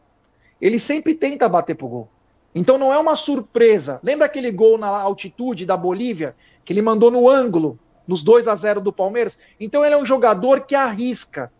Ele 0.62 0.78
sempre 0.78 1.14
tenta 1.16 1.50
bater 1.50 1.76
pro 1.76 1.88
gol. 1.88 2.10
Então 2.54 2.78
não 2.78 2.94
é 2.94 2.98
uma 2.98 3.16
surpresa. 3.16 4.00
Lembra 4.04 4.26
aquele 4.26 4.52
gol 4.52 4.78
na 4.78 4.88
altitude 4.88 5.66
da 5.66 5.76
Bolívia, 5.76 6.36
que 6.64 6.72
ele 6.72 6.82
mandou 6.82 7.10
no 7.10 7.28
ângulo, 7.28 7.80
nos 8.08 8.22
2 8.22 8.48
a 8.48 8.56
0 8.56 8.82
do 8.82 8.94
Palmeiras? 8.94 9.38
Então 9.60 9.84
ele 9.84 9.96
é 9.96 9.98
um 9.98 10.06
jogador 10.06 10.62
que 10.66 10.76
arrisca. 10.76 11.52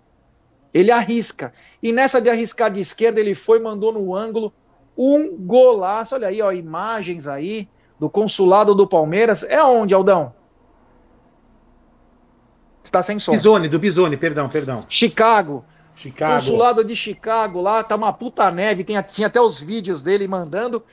Ele 0.74 0.92
arrisca. 0.92 1.54
E 1.82 1.92
nessa 1.92 2.22
de 2.22 2.30
arriscar 2.30 2.72
de 2.72 2.80
esquerda, 2.80 3.20
ele 3.20 3.36
foi, 3.36 3.60
mandou 3.60 3.92
no 3.92 4.16
ângulo 4.16 4.54
um 4.98 5.36
golaço. 5.36 6.16
Olha 6.16 6.28
aí, 6.28 6.42
ó, 6.42 6.52
imagens 6.52 7.28
aí. 7.28 7.68
do 8.00 8.10
consulado 8.10 8.74
do 8.74 8.88
Palmeiras 8.88 9.44
é 9.44 9.64
onde, 9.64 9.94
Aldão? 9.94 10.34
Está 12.84 13.04
sem 13.04 13.20
som. 13.20 13.32
Bisone, 13.32 13.70
do 13.70 13.80
Bisone, 13.80 14.18
perdão, 14.18 14.50
perdão. 14.50 14.84
Chicago. 14.90 15.64
Chicago. 15.96 16.36
Consulado 16.36 16.84
de 16.84 16.96
Chicago 16.96 17.62
lá, 17.62 17.84
tá 17.84 17.96
uma 17.96 18.12
puta 18.12 18.50
neve, 18.50 18.84
tem, 18.84 19.02
tinha 19.04 19.28
até 19.28 19.40
os 19.40 19.60
vídeos 19.60 20.02
dele 20.02 20.28
mandando. 20.28 20.84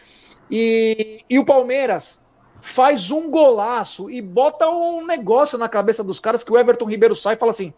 E, 0.51 1.23
e 1.29 1.39
o 1.39 1.45
Palmeiras 1.45 2.21
faz 2.61 3.11
um 3.11 3.31
golaço 3.31 4.11
e 4.11 4.21
bota 4.21 4.69
um 4.69 5.07
negócio 5.07 5.57
na 5.57 5.69
cabeça 5.69 6.03
dos 6.03 6.21
caras 6.21 6.43
que 6.43 6.53
o 6.53 6.59
Everton 6.59 6.87
Ribeiro 6.87 7.17
sai 7.17 7.35
e 7.35 7.39
fala 7.39 7.53
assim: 7.53 7.73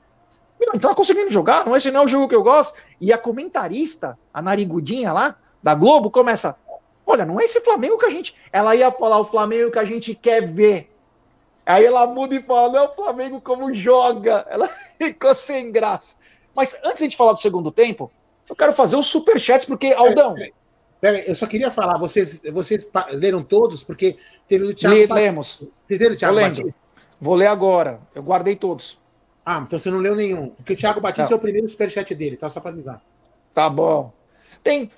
Meu, 0.59 0.71
não 0.73 0.81
tá 0.81 0.95
conseguindo 0.95 1.31
jogar? 1.31 1.65
Não, 1.67 1.77
esse 1.77 1.91
não 1.91 2.03
é 2.03 2.05
o 2.05 2.09
jogo 2.09 2.29
que 2.29 2.35
eu 2.35 2.43
gosto. 2.43 2.75
E 3.01 3.13
a 3.13 3.19
comentarista, 3.19 4.19
a 4.33 4.43
narigudinha 4.43 5.13
lá, 5.13 5.37
da 5.63 5.75
Globo, 5.75 6.11
começa: 6.11 6.57
Olha, 7.07 7.25
não 7.25 7.41
é 7.41 7.45
esse 7.45 7.61
Flamengo 7.61 7.99
que 7.99 8.07
a 8.07 8.11
gente. 8.11 8.35
Ela 8.53 8.75
ia 8.75 8.91
falar 8.91 9.19
o 9.19 9.25
Flamengo 9.25 9.71
que 9.71 9.79
a 9.79 9.85
gente 9.85 10.15
quer 10.15 10.47
ver. 10.47 10.91
Aí 11.71 11.85
ela 11.85 12.07
muda 12.07 12.35
e 12.35 12.43
fala: 12.43 12.73
Não 12.73 12.87
o 12.87 12.95
Flamengo 12.95 13.41
como 13.41 13.73
joga. 13.75 14.47
Ela 14.51 14.69
ficou 14.99 15.35
sem 15.35 15.71
graça. 15.71 16.17
Mas 16.55 16.77
antes 16.85 17.09
de 17.09 17.17
falar 17.17 17.33
do 17.35 17.41
segundo 17.41 17.71
tempo, 17.71 18.11
eu 18.49 18.57
quero 18.57 18.73
fazer 18.73 18.97
os 18.97 19.07
superchats, 19.07 19.65
porque, 19.65 19.93
Aldão. 19.93 20.35
Pera, 21.01 21.19
eu 21.21 21.35
só 21.35 21.47
queria 21.47 21.71
falar, 21.71 21.97
vocês, 21.97 22.43
vocês 22.53 22.91
leram 23.13 23.43
todos, 23.43 23.83
porque 23.83 24.19
teve 24.47 24.65
o 24.67 24.75
Thiago. 24.75 24.97
Le, 24.97 25.07
lemos. 25.07 25.63
Vocês 25.85 25.99
leram 25.99 26.15
o 26.15 26.19
Thiago 26.19 26.35
Batista? 26.35 26.75
Vou 27.21 27.35
ler 27.35 27.47
agora. 27.47 28.01
Eu 28.15 28.23
guardei 28.23 28.57
todos. 28.57 28.99
Ah, 29.45 29.63
então 29.67 29.79
você 29.79 29.91
não 29.91 29.99
leu 29.99 30.15
nenhum. 30.15 30.49
Porque 30.51 30.75
o 30.75 30.77
Thiago 30.77 31.01
Batista 31.01 31.29
tá. 31.29 31.35
é 31.35 31.37
o 31.37 31.41
primeiro 31.41 31.69
superchat 31.69 32.15
dele, 32.15 32.37
tá? 32.37 32.49
Só 32.51 32.61
para 32.61 32.71
avisar. 32.71 33.01
Tá 33.55 33.71
bom. 33.71 34.13
Tem 34.63 34.91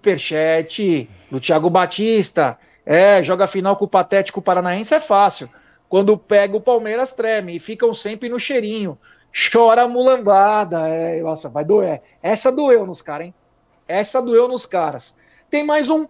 superchat 0.00 1.08
do 1.30 1.38
Thiago 1.38 1.70
Batista. 1.70 2.58
É, 2.84 3.22
joga 3.22 3.46
final 3.46 3.76
com 3.76 3.84
o 3.84 3.88
Patético 3.88 4.42
Paranaense 4.42 4.94
é 4.94 5.00
fácil. 5.00 5.48
Quando 5.88 6.16
pega 6.16 6.56
o 6.56 6.60
Palmeiras, 6.60 7.12
treme 7.12 7.56
e 7.56 7.60
ficam 7.60 7.92
sempre 7.94 8.28
no 8.28 8.40
cheirinho. 8.40 8.98
Chora 9.52 9.82
a 9.82 9.88
mulambada. 9.88 10.88
É, 10.88 11.20
nossa, 11.20 11.48
vai 11.48 11.64
doer. 11.64 12.02
Essa 12.22 12.50
doeu 12.50 12.86
nos 12.86 13.02
caras, 13.02 13.26
hein? 13.26 13.34
Essa 13.86 14.20
doeu 14.20 14.48
nos 14.48 14.66
caras. 14.66 15.14
Tem 15.50 15.64
mais 15.64 15.90
um 15.90 16.06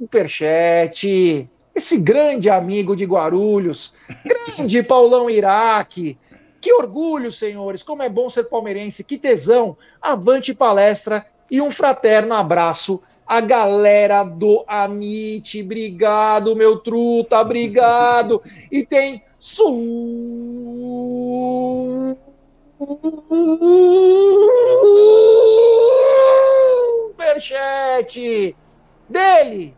superchat. 0.00 1.48
Esse 1.74 1.98
grande 1.98 2.48
amigo 2.48 2.96
de 2.96 3.04
Guarulhos, 3.04 3.92
grande 4.24 4.82
Paulão 4.84 5.28
Iraque. 5.28 6.18
Que 6.60 6.72
orgulho, 6.72 7.30
senhores. 7.30 7.82
Como 7.82 8.02
é 8.02 8.08
bom 8.08 8.28
ser 8.28 8.44
palmeirense. 8.44 9.04
Que 9.04 9.18
tesão. 9.18 9.76
Avante 10.00 10.54
palestra 10.54 11.24
e 11.50 11.60
um 11.60 11.70
fraterno 11.70 12.34
abraço 12.34 13.02
a 13.26 13.40
galera 13.40 14.22
do 14.22 14.64
Amit, 14.68 15.60
obrigado, 15.60 16.54
meu 16.54 16.78
truta, 16.78 17.40
obrigado. 17.40 18.40
E 18.70 18.86
tem 18.86 19.24
superchat 27.10 28.56
dele. 29.08 29.74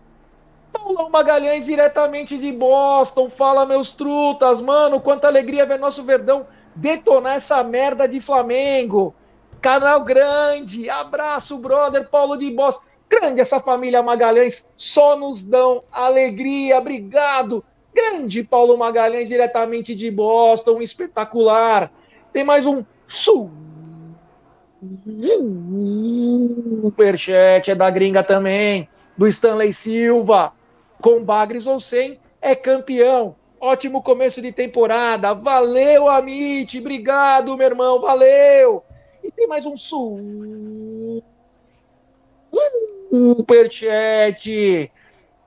Paulão 0.71 1.09
Magalhães, 1.09 1.65
diretamente 1.65 2.37
de 2.37 2.53
Boston. 2.53 3.31
Fala, 3.31 3.65
meus 3.65 3.93
trutas, 3.93 4.61
mano. 4.61 5.01
Quanta 5.01 5.27
alegria 5.27 5.65
ver 5.65 5.79
nosso 5.79 6.03
Verdão 6.05 6.47
detonar 6.75 7.37
essa 7.37 7.65
merda 7.65 8.07
de 8.07 8.21
Flamengo. 8.21 9.15
Canal 9.61 10.03
grande. 10.05 10.89
Abraço, 10.89 11.59
brother. 11.59 12.09
Paulo 12.09 12.37
de 12.37 12.51
Boston. 12.51 12.89
Grande 13.09 13.41
essa 13.41 13.59
família 13.59 14.03
Magalhães, 14.03 14.69
só 14.77 15.17
nos 15.17 15.43
dão 15.43 15.83
alegria. 15.91 16.79
Obrigado. 16.79 17.65
Grande 17.95 18.45
Paulo 18.45 18.77
Magalhães, 18.77 19.29
diretamente 19.29 19.95
de 19.95 20.11
Boston, 20.11 20.83
espetacular. 20.83 21.91
Tem 22.33 22.45
mais 22.45 22.67
um 22.67 22.85
superchat, 26.83 27.71
é 27.71 27.75
da 27.75 27.91
gringa 27.91 28.23
também, 28.23 28.89
do 29.17 29.27
Stanley 29.27 29.73
Silva. 29.73 30.53
Com 31.01 31.25
Bagres 31.25 31.67
ou 31.67 31.81
sem, 31.81 32.21
é 32.41 32.55
campeão. 32.55 33.35
Ótimo 33.61 34.03
começo 34.03 34.41
de 34.41 34.53
temporada. 34.53 35.35
Valeu, 35.35 36.09
Amit. 36.09 36.79
Obrigado, 36.79 37.57
meu 37.57 37.67
irmão. 37.67 38.01
Valeu. 38.01 38.85
E 39.23 39.31
tem 39.31 39.47
mais 39.47 39.65
um 39.67 39.77
superchat 43.37 44.91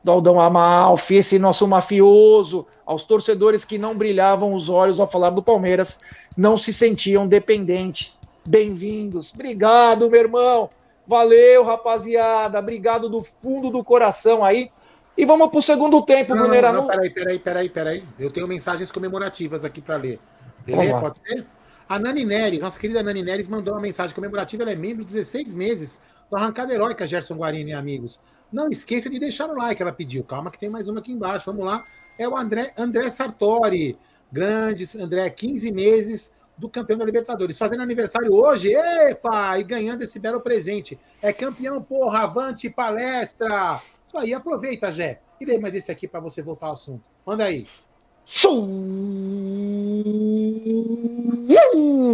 do 0.04 0.12
Aldão 0.12 0.40
Amalfi, 0.40 1.16
esse 1.16 1.38
nosso 1.38 1.68
mafioso, 1.68 2.66
aos 2.86 3.04
torcedores 3.04 3.64
que 3.64 3.78
não 3.78 3.96
brilhavam 3.96 4.54
os 4.54 4.68
olhos 4.70 5.00
ao 5.00 5.08
falar 5.08 5.30
do 5.30 5.44
Palmeiras, 5.44 6.00
não 6.38 6.58
se 6.58 6.74
sentiam 6.74 7.28
dependentes. 7.28 8.18
Bem-vindos. 8.48 9.32
Obrigado, 9.34 10.10
meu 10.10 10.20
irmão. 10.20 10.70
Valeu, 11.08 11.64
rapaziada. 11.64 12.60
Obrigado 12.60 13.10
do 13.10 13.26
fundo 13.42 13.70
do 13.70 13.84
coração 13.84 14.44
aí. 14.44 14.72
E 15.18 15.26
vamos 15.26 15.50
pro 15.50 15.62
segundo 15.62 16.02
tempo, 16.04 16.34
não, 16.34 16.44
Brunera. 16.44 16.72
Não, 16.72 16.82
não, 16.82 16.88
peraí, 16.88 17.10
peraí, 17.10 17.40
peraí, 17.40 17.70
peraí. 17.70 18.04
Eu 18.18 18.32
tenho 18.32 18.48
mensagens 18.48 18.92
comemorativas 18.92 19.64
aqui 19.64 19.82
para 19.82 19.98
ler. 19.98 20.20
Beleza? 20.66 21.00
Pode 21.00 21.20
ser? 21.28 21.46
A 21.92 22.00
Nani 22.00 22.24
Neres, 22.24 22.62
nossa 22.62 22.80
querida 22.80 23.04
Nani 23.04 23.22
Neres, 23.22 23.50
mandou 23.50 23.74
uma 23.74 23.82
mensagem 23.82 24.16
comemorativa. 24.16 24.64
Ela 24.64 24.72
é 24.72 24.76
membro 24.78 25.04
de 25.04 25.14
16 25.14 25.54
meses 25.54 26.00
da 26.32 26.38
arrancada 26.38 26.74
heróica, 26.74 27.06
Gerson 27.06 27.36
Guarini 27.36 27.72
e 27.72 27.74
amigos. 27.74 28.18
Não 28.50 28.70
esqueça 28.70 29.10
de 29.10 29.20
deixar 29.20 29.50
o 29.50 29.58
like, 29.58 29.82
ela 29.82 29.92
pediu. 29.92 30.24
Calma 30.24 30.50
que 30.50 30.58
tem 30.58 30.70
mais 30.70 30.88
uma 30.88 31.02
aqui 31.02 31.12
embaixo. 31.12 31.52
Vamos 31.52 31.66
lá. 31.66 31.84
É 32.18 32.26
o 32.30 32.38
André, 32.38 32.72
André 32.78 33.10
Sartori. 33.10 34.00
Grande 34.32 34.88
André, 34.98 35.30
15 35.30 35.70
meses 35.74 36.32
do 36.58 36.70
campeão 36.70 36.98
da 36.98 37.04
Libertadores. 37.04 37.58
Fazendo 37.58 37.84
aniversário 37.84 38.34
hoje, 38.34 38.74
epa! 38.74 39.60
E 39.60 39.64
ganhando 39.66 40.02
esse 40.02 40.18
belo 40.18 40.40
presente. 40.40 40.98
É 41.22 41.34
campeão, 41.34 41.84
porra, 41.84 42.20
avante 42.20 42.70
palestra! 42.70 43.82
Isso 44.08 44.18
aí, 44.18 44.34
aproveita, 44.34 44.94
Jé. 44.94 45.20
E 45.42 45.46
lê 45.46 45.60
mais 45.60 45.76
esse 45.76 45.92
aqui 45.92 46.08
para 46.08 46.22
você 46.22 46.42
voltar 46.42 46.68
ao 46.68 46.72
assunto. 46.72 47.04
Manda 47.26 47.44
aí. 47.44 47.68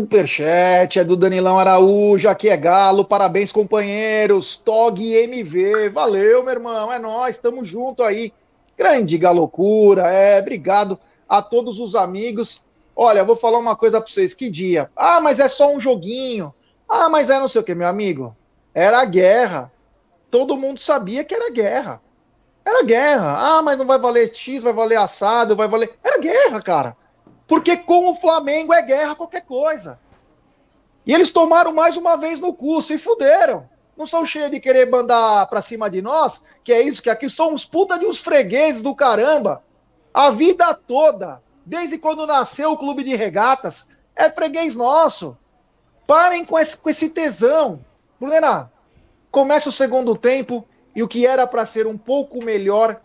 Superchat 0.07 0.99
é 0.99 1.03
do 1.03 1.17
Danilão 1.17 1.59
Araújo, 1.59 2.29
aqui 2.29 2.49
é 2.49 2.55
Galo, 2.55 3.03
parabéns 3.03 3.51
companheiros, 3.51 4.55
Tog 4.55 4.99
MV, 4.99 5.89
valeu 5.89 6.43
meu 6.43 6.53
irmão, 6.53 6.91
é 6.91 6.97
nós, 6.97 7.35
estamos 7.35 7.67
junto 7.67 8.01
aí, 8.01 8.33
grande 8.77 9.17
galocura, 9.17 10.09
é, 10.09 10.39
obrigado 10.39 10.97
a 11.27 11.41
todos 11.41 11.79
os 11.79 11.93
amigos, 11.93 12.63
olha, 12.95 13.23
vou 13.23 13.35
falar 13.35 13.59
uma 13.59 13.75
coisa 13.75 13.99
para 13.99 14.09
vocês, 14.09 14.33
que 14.33 14.49
dia, 14.49 14.89
ah, 14.95 15.19
mas 15.19 15.39
é 15.39 15.47
só 15.47 15.71
um 15.73 15.79
joguinho, 15.79 16.53
ah, 16.87 17.09
mas 17.09 17.29
é 17.29 17.37
não 17.37 17.47
sei 17.47 17.61
o 17.61 17.63
que, 17.63 17.75
meu 17.75 17.87
amigo, 17.87 18.35
era 18.73 19.03
guerra, 19.03 19.71
todo 20.31 20.57
mundo 20.57 20.79
sabia 20.79 21.23
que 21.23 21.35
era 21.35 21.51
guerra, 21.51 22.01
era 22.67 22.83
guerra. 22.83 23.57
Ah, 23.57 23.61
mas 23.61 23.77
não 23.77 23.85
vai 23.85 23.97
valer 23.97 24.35
X, 24.35 24.61
vai 24.61 24.73
valer 24.73 24.97
assado, 24.97 25.55
vai 25.55 25.67
valer. 25.67 25.97
Era 26.03 26.19
guerra, 26.19 26.61
cara. 26.61 26.97
Porque 27.47 27.77
com 27.77 28.11
o 28.11 28.15
Flamengo 28.17 28.73
é 28.73 28.81
guerra 28.81 29.15
qualquer 29.15 29.45
coisa. 29.45 29.97
E 31.05 31.13
eles 31.13 31.31
tomaram 31.31 31.73
mais 31.73 31.95
uma 31.95 32.17
vez 32.17 32.39
no 32.39 32.53
cu, 32.53 32.81
se 32.81 32.97
fuderam. 32.97 33.69
Não 33.95 34.05
são 34.05 34.25
cheios 34.25 34.51
de 34.51 34.59
querer 34.59 34.89
mandar 34.89 35.47
pra 35.47 35.61
cima 35.61 35.89
de 35.89 36.01
nós, 36.01 36.43
que 36.63 36.73
é 36.73 36.81
isso, 36.81 37.01
que 37.01 37.09
aqui 37.09 37.29
somos 37.29 37.63
puta 37.63 37.97
de 37.97 38.05
uns 38.05 38.19
fregueses 38.19 38.81
do 38.81 38.93
caramba. 38.93 39.63
A 40.13 40.29
vida 40.29 40.73
toda, 40.73 41.41
desde 41.65 41.97
quando 41.97 42.27
nasceu 42.27 42.71
o 42.71 42.77
clube 42.77 43.01
de 43.01 43.15
regatas, 43.15 43.87
é 44.13 44.29
freguês 44.29 44.75
nosso. 44.75 45.37
Parem 46.05 46.43
com 46.43 46.59
esse, 46.59 46.75
com 46.75 46.89
esse 46.89 47.07
tesão. 47.07 47.79
Brunena, 48.19 48.69
começa 49.31 49.69
o 49.69 49.71
segundo 49.71 50.15
tempo 50.15 50.67
e 50.97 51.03
o 51.03 51.07
que 51.07 51.27
era 51.27 51.45
para 51.45 51.63
ser 51.63 51.85
um 51.85 51.95
pouco 51.95 52.43
melhor 52.43 52.99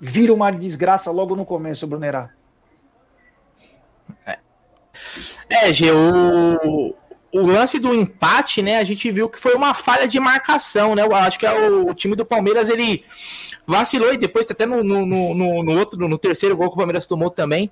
vira 0.00 0.32
uma 0.32 0.50
desgraça 0.50 1.10
logo 1.10 1.36
no 1.36 1.44
começo, 1.44 1.86
Brunerá. 1.86 2.30
É, 4.24 4.38
é 5.50 5.70
Gê, 5.70 5.90
o, 5.92 6.94
o 7.30 7.40
lance 7.46 7.78
do 7.78 7.94
empate, 7.94 8.62
né? 8.62 8.78
A 8.78 8.84
gente 8.84 9.12
viu 9.12 9.28
que 9.28 9.38
foi 9.38 9.54
uma 9.54 9.74
falha 9.74 10.08
de 10.08 10.18
marcação, 10.18 10.94
né? 10.94 11.02
Eu 11.02 11.14
acho 11.14 11.38
que 11.38 11.44
é 11.44 11.68
o, 11.68 11.90
o 11.90 11.94
time 11.94 12.16
do 12.16 12.24
Palmeiras 12.24 12.70
ele 12.70 13.04
vacilou 13.66 14.14
e 14.14 14.16
depois 14.16 14.50
até 14.50 14.64
no, 14.64 14.82
no, 14.82 15.04
no, 15.04 15.62
no 15.62 15.78
outro, 15.78 16.08
no 16.08 16.16
terceiro 16.16 16.56
gol 16.56 16.68
que 16.68 16.76
o 16.76 16.78
Palmeiras 16.78 17.06
tomou 17.06 17.28
também, 17.28 17.70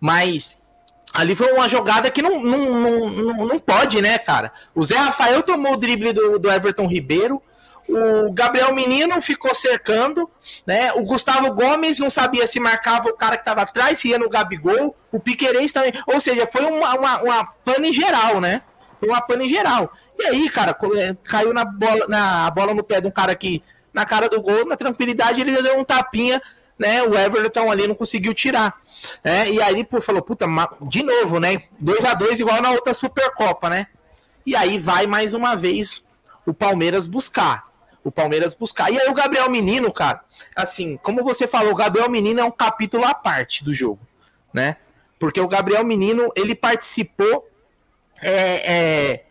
mas 0.00 0.66
ali 1.12 1.36
foi 1.36 1.52
uma 1.52 1.68
jogada 1.68 2.10
que 2.10 2.22
não, 2.22 2.42
não, 2.42 2.58
não, 2.58 3.10
não, 3.10 3.46
não 3.48 3.58
pode, 3.58 4.00
né, 4.00 4.16
cara? 4.16 4.50
O 4.74 4.82
Zé 4.82 4.96
Rafael 4.96 5.42
tomou 5.42 5.74
o 5.74 5.76
drible 5.76 6.14
do, 6.14 6.38
do 6.38 6.50
Everton 6.50 6.86
Ribeiro, 6.86 7.42
o 7.88 8.32
Gabriel 8.32 8.74
Menino 8.74 9.20
ficou 9.20 9.54
cercando, 9.54 10.30
né? 10.66 10.92
O 10.94 11.02
Gustavo 11.02 11.52
Gomes 11.52 11.98
não 11.98 12.08
sabia 12.08 12.46
se 12.46 12.58
marcava 12.58 13.08
o 13.08 13.16
cara 13.16 13.36
que 13.36 13.42
estava 13.42 13.62
atrás, 13.62 13.98
se 13.98 14.08
ia 14.08 14.18
no 14.18 14.28
Gabigol, 14.28 14.96
o 15.12 15.20
Piquerez 15.20 15.72
também. 15.72 15.92
Ou 16.06 16.20
seja, 16.20 16.46
foi 16.46 16.64
uma, 16.64 16.94
uma, 16.94 17.22
uma 17.22 17.44
pane 17.64 17.92
geral, 17.92 18.40
né? 18.40 18.62
Foi 18.98 19.08
uma 19.08 19.20
pane 19.20 19.48
geral. 19.48 19.92
E 20.18 20.24
aí, 20.26 20.48
cara, 20.48 20.76
é, 20.96 21.14
caiu 21.24 21.52
na 21.52 21.64
bola, 21.64 22.06
na 22.08 22.50
bola 22.50 22.72
no 22.72 22.82
pé 22.82 23.00
de 23.00 23.06
um 23.06 23.10
cara 23.10 23.34
que, 23.34 23.62
na 23.92 24.04
cara 24.04 24.28
do 24.28 24.40
gol, 24.40 24.66
na 24.66 24.76
tranquilidade, 24.76 25.40
ele 25.40 25.60
deu 25.62 25.78
um 25.78 25.84
tapinha, 25.84 26.40
né? 26.78 27.02
O 27.02 27.14
Everton 27.14 27.70
ali 27.70 27.86
não 27.86 27.94
conseguiu 27.94 28.32
tirar. 28.32 28.74
Né? 29.22 29.50
E 29.50 29.60
aí, 29.60 29.84
pô, 29.84 30.00
falou, 30.00 30.22
puta, 30.22 30.46
de 30.82 31.02
novo, 31.02 31.38
né? 31.38 31.62
2 31.78 32.04
a 32.04 32.14
2 32.14 32.40
igual 32.40 32.62
na 32.62 32.70
outra 32.70 32.94
Supercopa, 32.94 33.68
né? 33.68 33.88
E 34.46 34.56
aí 34.56 34.78
vai 34.78 35.06
mais 35.06 35.34
uma 35.34 35.54
vez 35.54 36.06
o 36.46 36.54
Palmeiras 36.54 37.06
buscar. 37.06 37.73
O 38.04 38.12
Palmeiras 38.12 38.54
buscar. 38.54 38.92
E 38.92 39.00
aí 39.00 39.08
o 39.08 39.14
Gabriel 39.14 39.50
Menino, 39.50 39.90
cara, 39.92 40.22
assim, 40.54 40.96
como 40.98 41.24
você 41.24 41.48
falou, 41.48 41.72
o 41.72 41.76
Gabriel 41.76 42.08
Menino 42.08 42.40
é 42.40 42.44
um 42.44 42.50
capítulo 42.50 43.04
à 43.04 43.14
parte 43.14 43.64
do 43.64 43.72
jogo, 43.72 44.00
né? 44.52 44.76
Porque 45.18 45.40
o 45.40 45.48
Gabriel 45.48 45.82
Menino, 45.82 46.30
ele 46.36 46.54
participou 46.54 47.48
é, 48.20 48.72
é, 48.72 49.24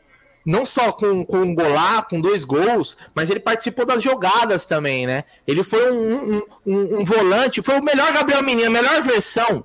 não 0.46 0.66
só 0.66 0.92
com, 0.92 1.24
com 1.26 1.38
um 1.38 1.56
golar, 1.56 2.08
com 2.08 2.20
dois 2.20 2.44
gols, 2.44 2.98
mas 3.14 3.30
ele 3.30 3.40
participou 3.40 3.86
das 3.86 4.02
jogadas 4.02 4.66
também, 4.66 5.06
né? 5.06 5.24
Ele 5.48 5.64
foi 5.64 5.92
um, 5.92 6.36
um, 6.36 6.42
um, 6.66 7.00
um 7.00 7.04
volante, 7.06 7.62
foi 7.62 7.80
o 7.80 7.84
melhor 7.84 8.12
Gabriel 8.12 8.44
Menino, 8.44 8.68
a 8.68 8.72
melhor 8.72 9.02
versão 9.02 9.64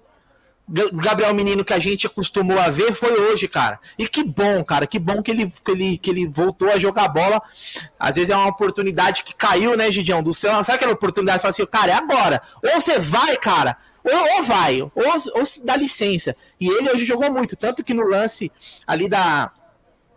Gabriel 0.68 1.34
Menino 1.34 1.64
que 1.64 1.72
a 1.72 1.78
gente 1.78 2.06
acostumou 2.06 2.58
a 2.58 2.68
ver 2.68 2.94
foi 2.94 3.12
hoje, 3.12 3.48
cara. 3.48 3.80
E 3.98 4.06
que 4.06 4.22
bom, 4.22 4.62
cara, 4.62 4.86
que 4.86 4.98
bom 4.98 5.22
que 5.22 5.30
ele, 5.30 5.50
que 5.50 5.70
ele, 5.70 5.98
que 5.98 6.10
ele 6.10 6.28
voltou 6.28 6.70
a 6.70 6.78
jogar 6.78 7.08
bola. 7.08 7.40
Às 7.98 8.16
vezes 8.16 8.30
é 8.30 8.36
uma 8.36 8.48
oportunidade 8.48 9.22
que 9.22 9.34
caiu, 9.34 9.76
né, 9.76 9.90
Gidião, 9.90 10.22
do 10.22 10.34
céu. 10.34 10.62
Sabe 10.62 10.76
aquela 10.76 10.92
oportunidade 10.92 11.40
fala 11.40 11.50
assim, 11.50 11.64
cara, 11.66 11.92
é 11.92 11.94
agora. 11.94 12.42
Ou 12.62 12.80
você 12.80 12.98
vai, 12.98 13.36
cara, 13.38 13.78
ou, 14.04 14.36
ou 14.36 14.42
vai, 14.42 14.82
ou, 14.82 14.90
ou 14.94 15.42
dá 15.64 15.76
licença. 15.76 16.36
E 16.60 16.68
ele 16.68 16.90
hoje 16.90 17.04
jogou 17.04 17.32
muito, 17.32 17.56
tanto 17.56 17.82
que 17.82 17.94
no 17.94 18.06
lance 18.06 18.52
ali 18.86 19.08
da, 19.08 19.50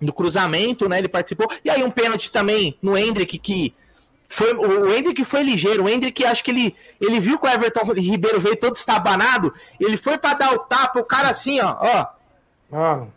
do 0.02 0.12
cruzamento, 0.12 0.90
né, 0.90 1.00
ele 1.00 1.08
participou. 1.08 1.50
E 1.64 1.70
aí 1.70 1.84
um 1.84 1.92
pênalti 1.92 2.32
também 2.32 2.78
no 2.82 2.98
Hendrick 2.98 3.38
que 3.38 3.74
foi, 4.32 4.54
o 4.54 4.90
Hendrick 4.90 5.26
foi 5.26 5.44
ligeiro. 5.44 5.84
O 5.84 5.90
Hendrick, 5.90 6.26
acho 6.26 6.42
que 6.42 6.52
ele, 6.52 6.76
ele 7.02 7.20
viu 7.20 7.38
que 7.38 7.46
o 7.46 7.50
Everton 7.50 7.92
Ribeiro 7.92 8.40
veio 8.40 8.56
todo 8.56 8.78
estabanado. 8.78 9.54
Ele 9.78 9.98
foi 9.98 10.18
para 10.18 10.36
dar 10.36 10.54
o 10.54 10.60
tapa, 10.60 11.00
o 11.00 11.04
cara 11.04 11.30
assim, 11.30 11.60
ó. 11.60 11.76
ó. 11.80 12.08
Mano. 12.72 13.14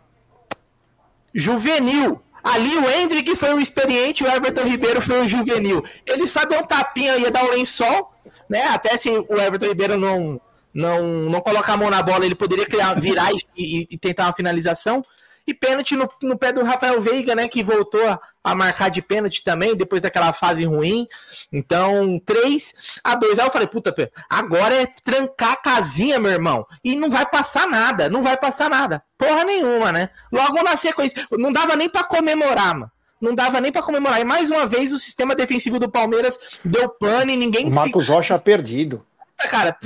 Juvenil. 1.33 2.21
Ali 2.43 2.77
o 2.77 2.89
Hendrick 2.89 3.33
foi 3.35 3.53
o 3.53 3.59
experiente, 3.59 4.23
o 4.23 4.27
Everton 4.27 4.63
Ribeiro 4.63 5.01
foi 5.01 5.21
o 5.21 5.27
juvenil. 5.27 5.83
Ele 6.05 6.27
só 6.27 6.45
deu 6.45 6.59
um 6.59 6.67
tapinha, 6.67 7.17
ia 7.17 7.31
dar 7.31 7.43
o 7.43 7.47
um 7.47 7.51
lençol, 7.51 8.13
né? 8.47 8.67
Até 8.67 8.97
se 8.97 9.09
o 9.09 9.39
Everton 9.39 9.67
Ribeiro 9.67 9.97
não, 9.97 10.39
não, 10.73 11.01
não 11.29 11.41
colocar 11.41 11.73
a 11.73 11.77
mão 11.77 11.89
na 11.89 12.03
bola, 12.03 12.25
ele 12.25 12.35
poderia 12.35 12.65
criar, 12.67 12.93
virar 12.99 13.31
e, 13.31 13.39
e, 13.57 13.87
e 13.89 13.97
tentar 13.97 14.25
uma 14.25 14.33
finalização. 14.33 15.03
E 15.47 15.53
pênalti 15.53 15.95
no, 15.95 16.09
no 16.23 16.37
pé 16.37 16.51
do 16.51 16.63
Rafael 16.63 16.99
Veiga, 16.99 17.35
né? 17.35 17.47
Que 17.47 17.63
voltou 17.63 18.01
a, 18.43 18.55
marcar 18.55 18.89
de 18.89 19.01
pênalti 19.01 19.43
também, 19.43 19.75
depois 19.75 20.01
daquela 20.01 20.33
fase 20.33 20.65
ruim. 20.65 21.07
Então, 21.51 22.19
3 22.25 22.73
a 23.03 23.15
2 23.15 23.39
Aí 23.39 23.45
eu 23.45 23.51
falei, 23.51 23.67
puta, 23.67 23.93
agora 24.29 24.75
é 24.75 24.87
trancar 25.03 25.53
a 25.53 25.57
casinha, 25.57 26.19
meu 26.19 26.31
irmão. 26.31 26.65
E 26.83 26.95
não 26.95 27.09
vai 27.09 27.25
passar 27.25 27.67
nada, 27.67 28.09
não 28.09 28.23
vai 28.23 28.37
passar 28.37 28.69
nada. 28.69 29.03
Porra 29.17 29.43
nenhuma, 29.43 29.91
né? 29.91 30.09
Logo 30.31 30.63
na 30.63 30.75
sequência. 30.75 31.27
Não 31.31 31.51
dava 31.51 31.75
nem 31.75 31.89
para 31.89 32.03
comemorar, 32.03 32.73
mano 32.73 32.91
não 33.21 33.33
dava 33.33 33.59
nem 33.59 33.71
para 33.71 33.81
comemorar. 33.81 34.21
E 34.21 34.25
mais 34.25 34.51
uma 34.51 34.67
vez 34.67 34.91
o 34.91 34.99
sistema 34.99 35.35
defensivo 35.35 35.79
do 35.79 35.89
Palmeiras 35.89 36.37
deu 36.63 36.89
pano 36.89 37.31
e 37.31 37.37
ninguém 37.37 37.67
o 37.69 37.73
Marcos 37.73 38.05
se... 38.05 38.11
Rocha 38.11 38.37
perdido. 38.37 39.03
Cara, 39.49 39.77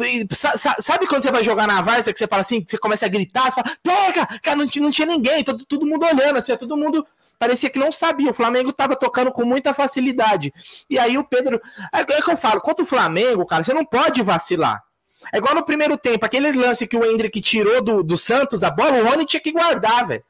sabe 0.79 1.07
quando 1.07 1.23
você 1.23 1.31
vai 1.31 1.43
jogar 1.43 1.67
na 1.67 1.81
Varsa 1.81 2.13
que 2.13 2.19
você 2.19 2.27
fala 2.27 2.41
assim, 2.41 2.61
que 2.61 2.69
você 2.69 2.77
começa 2.77 3.05
a 3.05 3.09
gritar, 3.09 3.45
você 3.45 3.61
fala, 3.61 3.75
pega! 3.81 4.39
Cara, 4.41 4.57
não, 4.57 4.65
não 4.65 4.91
tinha 4.91 5.07
ninguém, 5.07 5.43
todo, 5.43 5.65
todo 5.65 5.85
mundo 5.85 6.05
olhando, 6.05 6.37
assim, 6.37 6.55
todo 6.55 6.77
mundo 6.77 7.05
parecia 7.37 7.69
que 7.69 7.79
não 7.79 7.91
sabia. 7.91 8.29
O 8.31 8.33
Flamengo 8.33 8.71
tava 8.71 8.95
tocando 8.95 9.31
com 9.31 9.43
muita 9.43 9.73
facilidade. 9.73 10.53
E 10.89 10.99
aí 10.99 11.17
o 11.17 11.23
Pedro. 11.23 11.59
É, 11.93 12.01
é 12.01 12.21
que 12.21 12.31
eu 12.31 12.37
falo, 12.37 12.61
contra 12.61 12.83
o 12.83 12.87
Flamengo, 12.87 13.45
cara, 13.45 13.63
você 13.63 13.73
não 13.73 13.85
pode 13.85 14.21
vacilar. 14.21 14.83
É 15.33 15.37
igual 15.37 15.55
no 15.55 15.65
primeiro 15.65 15.97
tempo, 15.97 16.25
aquele 16.25 16.51
lance 16.51 16.87
que 16.87 16.95
o 16.95 17.03
Hendrick 17.03 17.41
tirou 17.41 17.83
do, 17.83 18.03
do 18.03 18.17
Santos, 18.17 18.63
a 18.63 18.71
bola, 18.71 19.01
o 19.01 19.05
Rony 19.05 19.25
tinha 19.25 19.41
que 19.41 19.51
guardar, 19.51 20.07
velho 20.07 20.23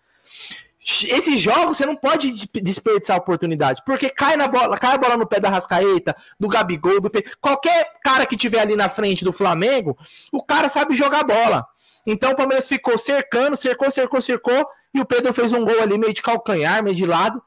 esses 1.08 1.40
jogos 1.40 1.78
você 1.78 1.86
não 1.86 1.96
pode 1.96 2.48
desperdiçar 2.54 3.18
a 3.18 3.20
oportunidade, 3.20 3.82
porque 3.86 4.10
cai 4.10 4.38
na 4.38 4.48
bola, 4.48 4.78
cai 4.78 4.96
a 4.96 4.98
bola 4.98 5.18
no 5.18 5.28
pé 5.28 5.40
da 5.40 5.50
Rascaeta, 5.50 6.16
do 6.40 6.48
Gabigol, 6.48 7.02
do 7.02 7.12
qualquer 7.42 7.92
cara 8.04 8.26
que 8.26 8.38
tiver 8.38 8.62
ali 8.62 8.76
na 8.76 8.90
frente 8.90 9.24
do 9.24 9.34
Flamengo, 9.34 9.98
o 10.32 10.44
cara 10.44 10.70
sabe 10.70 10.96
jogar 10.96 11.24
bola. 11.24 11.66
Então 12.06 12.32
o 12.32 12.36
Palmeiras 12.36 12.68
ficou 12.68 12.98
cercando, 12.98 13.56
cercou, 13.56 13.92
cercou, 13.92 14.22
cercou, 14.22 14.68
e 14.94 15.00
o 15.00 15.06
Pedro 15.06 15.34
fez 15.34 15.54
um 15.54 15.64
gol 15.64 15.82
ali 15.82 15.98
meio 15.98 16.14
de 16.14 16.22
calcanhar, 16.22 16.84
meio 16.84 16.96
de 16.96 17.06
lado. 17.06 17.42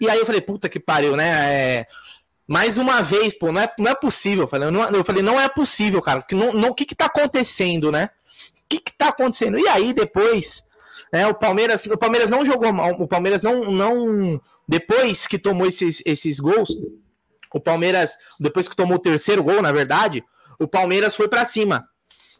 E 0.00 0.08
aí 0.08 0.18
eu 0.18 0.26
falei, 0.26 0.40
puta 0.40 0.68
que 0.68 0.80
pariu, 0.80 1.16
né? 1.16 1.52
É... 1.52 1.86
Mais 2.46 2.76
uma 2.76 3.00
vez, 3.02 3.36
pô, 3.36 3.50
não 3.50 3.60
é, 3.60 3.72
não 3.78 3.90
é 3.90 3.94
possível. 3.94 4.44
Eu 4.44 4.48
falei, 4.48 4.70
não, 4.70 4.88
eu 4.90 5.04
falei, 5.04 5.22
não 5.22 5.40
é 5.40 5.48
possível, 5.48 6.02
cara. 6.02 6.22
Que 6.22 6.34
não, 6.34 6.52
não, 6.52 6.70
o 6.70 6.74
que 6.74 6.84
que 6.84 6.94
tá 6.94 7.06
acontecendo, 7.06 7.90
né? 7.90 8.10
O 8.64 8.68
que 8.68 8.80
que 8.80 8.92
tá 8.92 9.08
acontecendo? 9.08 9.58
E 9.58 9.66
aí, 9.68 9.94
depois, 9.94 10.64
é, 11.14 11.26
o 11.26 11.34
Palmeiras, 11.34 11.86
o 11.86 11.96
Palmeiras 11.96 12.28
não 12.28 12.44
jogou 12.44 12.72
mal. 12.72 12.92
O 12.98 13.06
Palmeiras 13.06 13.42
não, 13.42 13.70
não 13.70 14.40
depois 14.66 15.26
que 15.26 15.38
tomou 15.38 15.66
esses, 15.66 16.02
esses 16.04 16.40
gols, 16.40 16.76
o 17.52 17.60
Palmeiras, 17.60 18.18
depois 18.40 18.66
que 18.66 18.74
tomou 18.74 18.96
o 18.96 19.00
terceiro 19.00 19.42
gol, 19.42 19.62
na 19.62 19.70
verdade, 19.70 20.24
o 20.58 20.66
Palmeiras 20.66 21.14
foi 21.14 21.28
para 21.28 21.44
cima. 21.44 21.88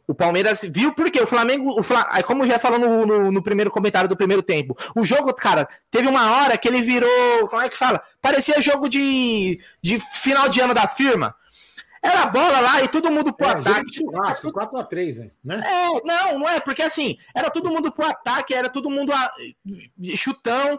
O 0.07 0.15
Palmeiras 0.15 0.63
viu 0.69 0.93
porque 0.93 1.21
o 1.21 1.27
Flamengo, 1.27 1.79
o 1.79 1.83
Flam... 1.83 2.05
como 2.27 2.47
já 2.47 2.59
falou 2.59 2.79
no, 2.79 3.07
no, 3.07 3.33
no, 3.33 3.43
primeiro 3.43 3.71
comentário 3.71 4.09
do 4.09 4.17
primeiro 4.17 4.43
tempo, 4.43 4.77
o 4.95 5.05
jogo, 5.05 5.33
cara, 5.33 5.67
teve 5.91 6.09
uma 6.09 6.31
hora 6.33 6.59
que 6.59 6.69
ele 6.69 6.83
virou, 6.83 7.49
como 7.49 7.63
é 7.63 7.69
que 7.69 7.79
fala? 7.79 8.03
Parecia 8.21 8.61
jogo 8.61 8.89
de, 8.89 9.59
de 9.83 9.99
final 9.99 10.49
de 10.49 10.61
ano 10.61 10.75
da 10.75 10.87
firma. 10.87 11.35
Era 12.05 12.27
bola 12.27 12.61
lá 12.61 12.83
e 12.83 12.89
todo 12.89 13.11
mundo 13.11 13.33
pro 13.33 13.47
é, 13.47 13.53
ataque. 13.53 13.95
Churrasco, 13.95 14.53
4x3, 14.53 15.33
né? 15.43 15.63
É, 15.65 16.07
não, 16.07 16.39
não 16.39 16.49
é, 16.49 16.61
porque 16.61 16.83
assim, 16.83 17.17
era 17.35 17.49
todo 17.49 17.71
mundo 17.71 17.91
pro 17.91 18.05
ataque, 18.05 18.53
era 18.53 18.69
todo 18.69 18.91
mundo 18.91 19.11
a, 19.11 19.33
chutão 20.15 20.79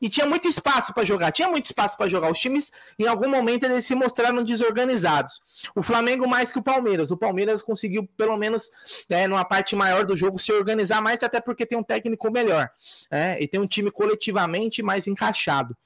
e 0.00 0.08
tinha 0.08 0.26
muito 0.26 0.46
espaço 0.48 0.94
para 0.94 1.04
jogar. 1.04 1.32
Tinha 1.32 1.48
muito 1.48 1.64
espaço 1.64 1.96
para 1.96 2.08
jogar. 2.08 2.30
Os 2.30 2.38
times, 2.38 2.70
em 2.96 3.08
algum 3.08 3.28
momento, 3.28 3.64
eles 3.64 3.84
se 3.84 3.96
mostraram 3.96 4.44
desorganizados. 4.44 5.40
O 5.74 5.82
Flamengo 5.82 6.28
mais 6.28 6.52
que 6.52 6.60
o 6.60 6.62
Palmeiras. 6.62 7.10
O 7.10 7.16
Palmeiras 7.16 7.62
conseguiu, 7.62 8.08
pelo 8.16 8.36
menos, 8.36 8.70
né, 9.08 9.26
numa 9.26 9.44
parte 9.44 9.74
maior 9.74 10.06
do 10.06 10.16
jogo, 10.16 10.38
se 10.38 10.52
organizar 10.52 11.02
mais, 11.02 11.24
até 11.24 11.40
porque 11.40 11.66
tem 11.66 11.76
um 11.76 11.82
técnico 11.82 12.30
melhor. 12.30 12.70
Né, 13.10 13.42
e 13.42 13.48
tem 13.48 13.60
um 13.60 13.66
time 13.66 13.90
coletivamente 13.90 14.84
mais 14.84 15.08
encaixado. 15.08 15.76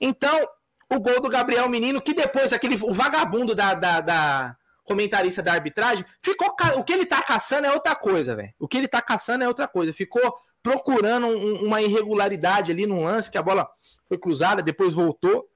Então, 0.00 0.48
o 0.90 1.00
gol 1.00 1.20
do 1.20 1.28
Gabriel 1.28 1.68
Menino, 1.68 2.00
que 2.00 2.14
depois 2.14 2.52
aquele 2.52 2.76
o 2.82 2.94
vagabundo 2.94 3.54
da, 3.54 3.74
da, 3.74 4.00
da 4.00 4.56
comentarista 4.84 5.42
da 5.42 5.52
arbitragem, 5.52 6.04
ficou 6.22 6.54
o 6.76 6.84
que 6.84 6.92
ele 6.92 7.06
tá 7.06 7.22
caçando 7.22 7.66
é 7.66 7.72
outra 7.72 7.94
coisa, 7.94 8.36
velho. 8.36 8.52
O 8.58 8.68
que 8.68 8.76
ele 8.76 8.88
tá 8.88 9.00
caçando 9.00 9.44
é 9.44 9.48
outra 9.48 9.66
coisa. 9.66 9.92
Ficou 9.92 10.34
procurando 10.62 11.26
um, 11.26 11.66
uma 11.66 11.82
irregularidade 11.82 12.70
ali 12.70 12.86
no 12.86 13.02
lance 13.02 13.30
que 13.30 13.38
a 13.38 13.42
bola 13.42 13.68
foi 14.06 14.18
cruzada, 14.18 14.62
depois 14.62 14.94
voltou. 14.94 15.48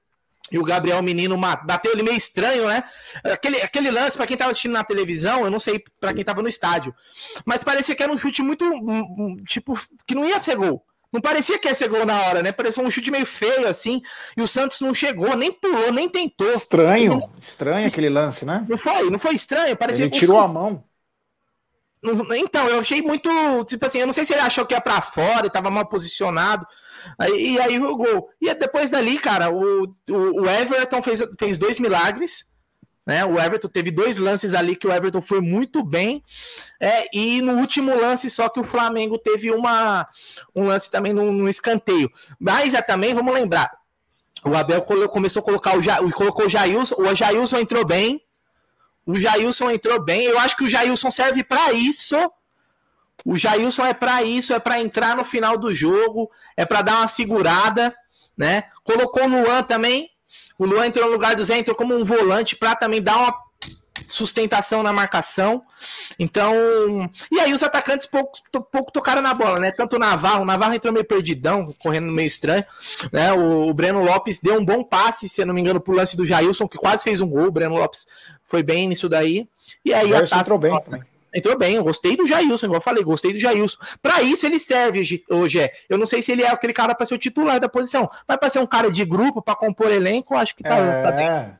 E 0.51 0.57
o 0.57 0.63
Gabriel 0.63 1.01
Menino 1.03 1.37
bateu 1.37 1.91
ele 1.91 2.01
meio 2.01 2.17
estranho, 2.17 2.67
né? 2.67 2.83
Aquele, 3.23 3.61
aquele 3.61 3.91
lance, 3.91 4.17
para 4.17 4.25
quem 4.25 4.35
tava 4.35 4.49
assistindo 4.49 4.71
na 4.71 4.83
televisão, 4.83 5.43
eu 5.43 5.51
não 5.51 5.59
sei 5.59 5.83
para 5.99 6.11
quem 6.11 6.23
tava 6.23 6.41
no 6.41 6.47
estádio, 6.47 6.93
mas 7.45 7.63
parecia 7.63 7.95
que 7.95 8.01
era 8.01 8.11
um 8.11 8.17
chute 8.17 8.41
muito. 8.41 8.65
Tipo, 9.47 9.79
que 10.07 10.15
não 10.15 10.25
ia 10.25 10.39
ser 10.39 10.55
gol. 10.55 10.83
Não 11.11 11.19
parecia 11.19 11.57
que 11.57 11.67
ia 11.67 11.73
ser 11.73 11.89
gol 11.89 12.05
na 12.05 12.21
hora, 12.21 12.43
né? 12.43 12.51
Parecia 12.51 12.83
um 12.83 12.91
chute 12.91 13.09
meio 13.09 13.25
feio, 13.25 13.67
assim. 13.67 14.01
E 14.37 14.41
o 14.41 14.47
Santos 14.47 14.79
não 14.79 14.93
chegou, 14.93 15.35
nem 15.35 15.51
pulou, 15.51 15.91
nem 15.91 16.07
tentou. 16.07 16.51
Estranho, 16.51 17.17
não... 17.17 17.31
estranho 17.41 17.87
aquele 17.87 18.09
lance, 18.09 18.45
né? 18.45 18.65
Não 18.69 18.77
foi, 18.77 19.09
não 19.09 19.17
foi 19.17 19.33
estranho. 19.33 19.75
Parecia 19.75 20.05
ele 20.05 20.11
tirou 20.11 20.39
a 20.39 20.47
mão. 20.47 20.83
Então, 22.37 22.67
eu 22.67 22.79
achei 22.79 23.01
muito. 23.01 23.29
Tipo 23.65 23.85
assim, 23.85 23.99
eu 23.99 24.05
não 24.05 24.13
sei 24.13 24.23
se 24.23 24.33
ele 24.33 24.41
achou 24.41 24.65
que 24.65 24.73
ia 24.73 24.79
pra 24.79 25.01
fora 25.01 25.47
e 25.47 25.49
tava 25.49 25.69
mal 25.69 25.85
posicionado. 25.87 26.65
Aí, 27.17 27.53
e 27.53 27.59
aí 27.59 27.79
o 27.79 27.95
gol. 27.95 28.29
E 28.39 28.53
depois 28.53 28.89
dali, 28.89 29.17
cara, 29.17 29.49
o, 29.49 29.83
o, 30.09 30.41
o 30.41 30.49
Everton 30.49 31.01
fez, 31.01 31.21
fez 31.37 31.57
dois 31.57 31.79
milagres. 31.79 32.48
Né? 33.09 33.25
O 33.25 33.39
Everton 33.39 33.67
teve 33.67 33.89
dois 33.89 34.19
lances 34.19 34.53
ali 34.53 34.75
que 34.75 34.85
o 34.85 34.93
Everton 34.93 35.19
foi 35.19 35.41
muito 35.41 35.81
bem. 35.81 36.23
É, 36.79 37.07
e 37.11 37.41
no 37.41 37.53
último 37.53 37.99
lance, 37.99 38.29
só 38.29 38.47
que 38.47 38.59
o 38.59 38.63
Flamengo 38.63 39.17
teve 39.17 39.49
uma, 39.49 40.07
um 40.55 40.65
lance 40.65 40.91
também 40.91 41.11
no, 41.11 41.31
no 41.31 41.49
escanteio. 41.49 42.07
Mas 42.39 42.75
é, 42.75 42.83
também, 42.83 43.15
vamos 43.15 43.33
lembrar, 43.33 43.71
o 44.45 44.55
Abel 44.55 44.83
começou 45.09 45.41
a 45.41 45.43
colocar 45.43 45.75
o, 45.75 45.81
ja, 45.81 45.97
colocou 46.11 46.45
o 46.45 46.49
Jailson, 46.49 46.97
o 46.99 47.15
Jailson 47.15 47.57
entrou 47.57 47.83
bem. 47.83 48.21
O 49.03 49.15
Jailson 49.15 49.71
entrou 49.71 49.99
bem. 49.99 50.25
Eu 50.25 50.37
acho 50.37 50.55
que 50.55 50.65
o 50.65 50.69
Jailson 50.69 51.09
serve 51.09 51.43
para 51.43 51.73
isso. 51.73 52.15
O 53.25 53.35
Jailson 53.35 53.87
é 53.87 53.93
para 53.95 54.21
isso, 54.21 54.53
é 54.53 54.59
para 54.59 54.79
entrar 54.79 55.15
no 55.15 55.25
final 55.25 55.57
do 55.57 55.73
jogo, 55.73 56.29
é 56.55 56.63
para 56.63 56.83
dar 56.83 56.97
uma 56.97 57.07
segurada, 57.07 57.91
né? 58.37 58.65
Colocou 58.83 59.23
o 59.23 59.27
Luan 59.27 59.63
também, 59.63 60.11
o 60.59 60.65
Luan 60.65 60.87
entrou 60.87 61.05
no 61.05 61.13
lugar 61.13 61.35
do 61.35 61.43
Zé, 61.43 61.57
entrou 61.57 61.75
como 61.75 61.95
um 61.95 62.03
volante 62.03 62.55
para 62.55 62.75
também 62.75 63.01
dar 63.01 63.17
uma 63.17 63.33
sustentação 64.05 64.83
na 64.83 64.91
marcação. 64.91 65.63
Então, 66.17 66.53
e 67.31 67.39
aí 67.39 67.53
os 67.53 67.63
atacantes 67.63 68.05
pouco, 68.05 68.31
pouco 68.71 68.91
tocaram 68.91 69.21
na 69.21 69.33
bola, 69.33 69.59
né? 69.59 69.71
Tanto 69.71 69.95
o 69.95 69.99
Navarro, 69.99 70.43
o 70.43 70.45
Navarro 70.45 70.73
entrou 70.73 70.91
meio 70.91 71.05
perdidão, 71.05 71.73
correndo 71.79 72.11
meio 72.11 72.27
estranho, 72.27 72.65
né? 73.11 73.31
O, 73.31 73.69
o 73.69 73.73
Breno 73.73 74.03
Lopes 74.03 74.39
deu 74.39 74.59
um 74.59 74.65
bom 74.65 74.83
passe, 74.83 75.29
se 75.29 75.41
eu 75.41 75.45
não 75.45 75.53
me 75.53 75.61
engano, 75.61 75.79
pro 75.79 75.95
lance 75.95 76.17
do 76.17 76.25
Jailson, 76.25 76.67
que 76.67 76.77
quase 76.77 77.03
fez 77.03 77.21
um 77.21 77.29
gol. 77.29 77.47
O 77.47 77.51
Breno 77.51 77.75
Lopes 77.75 78.05
foi 78.43 78.61
bem 78.61 78.87
nisso 78.87 79.07
daí. 79.07 79.47
E 79.85 79.93
aí 79.93 80.13
a 80.13 80.21
taça, 80.21 80.39
entrou 80.39 80.59
bem, 80.59 80.73
né? 80.91 81.01
Entrou 81.33 81.57
bem, 81.57 81.75
eu 81.75 81.83
gostei 81.83 82.15
do 82.15 82.25
Jailson, 82.25 82.65
igual 82.65 82.79
eu 82.79 82.83
falei, 82.83 83.03
gostei 83.03 83.33
do 83.33 83.39
Jailson. 83.39 83.77
Pra 84.01 84.21
isso 84.21 84.45
ele 84.45 84.59
serve 84.59 85.23
hoje, 85.29 85.59
é. 85.59 85.71
Eu 85.87 85.97
não 85.97 86.05
sei 86.05 86.21
se 86.21 86.31
ele 86.31 86.43
é 86.43 86.49
aquele 86.49 86.73
cara 86.73 86.95
pra 86.95 87.05
ser 87.05 87.15
o 87.15 87.19
titular 87.19 87.59
da 87.59 87.69
posição, 87.69 88.09
mas 88.27 88.37
pra 88.37 88.49
ser 88.49 88.59
um 88.59 88.65
cara 88.67 88.91
de 88.91 89.05
grupo, 89.05 89.41
pra 89.41 89.55
compor 89.55 89.91
elenco, 89.91 90.35
acho 90.35 90.55
que 90.55 90.63
tá, 90.63 90.75
É. 90.77 91.01
tá 91.03 91.11
bem. 91.11 91.59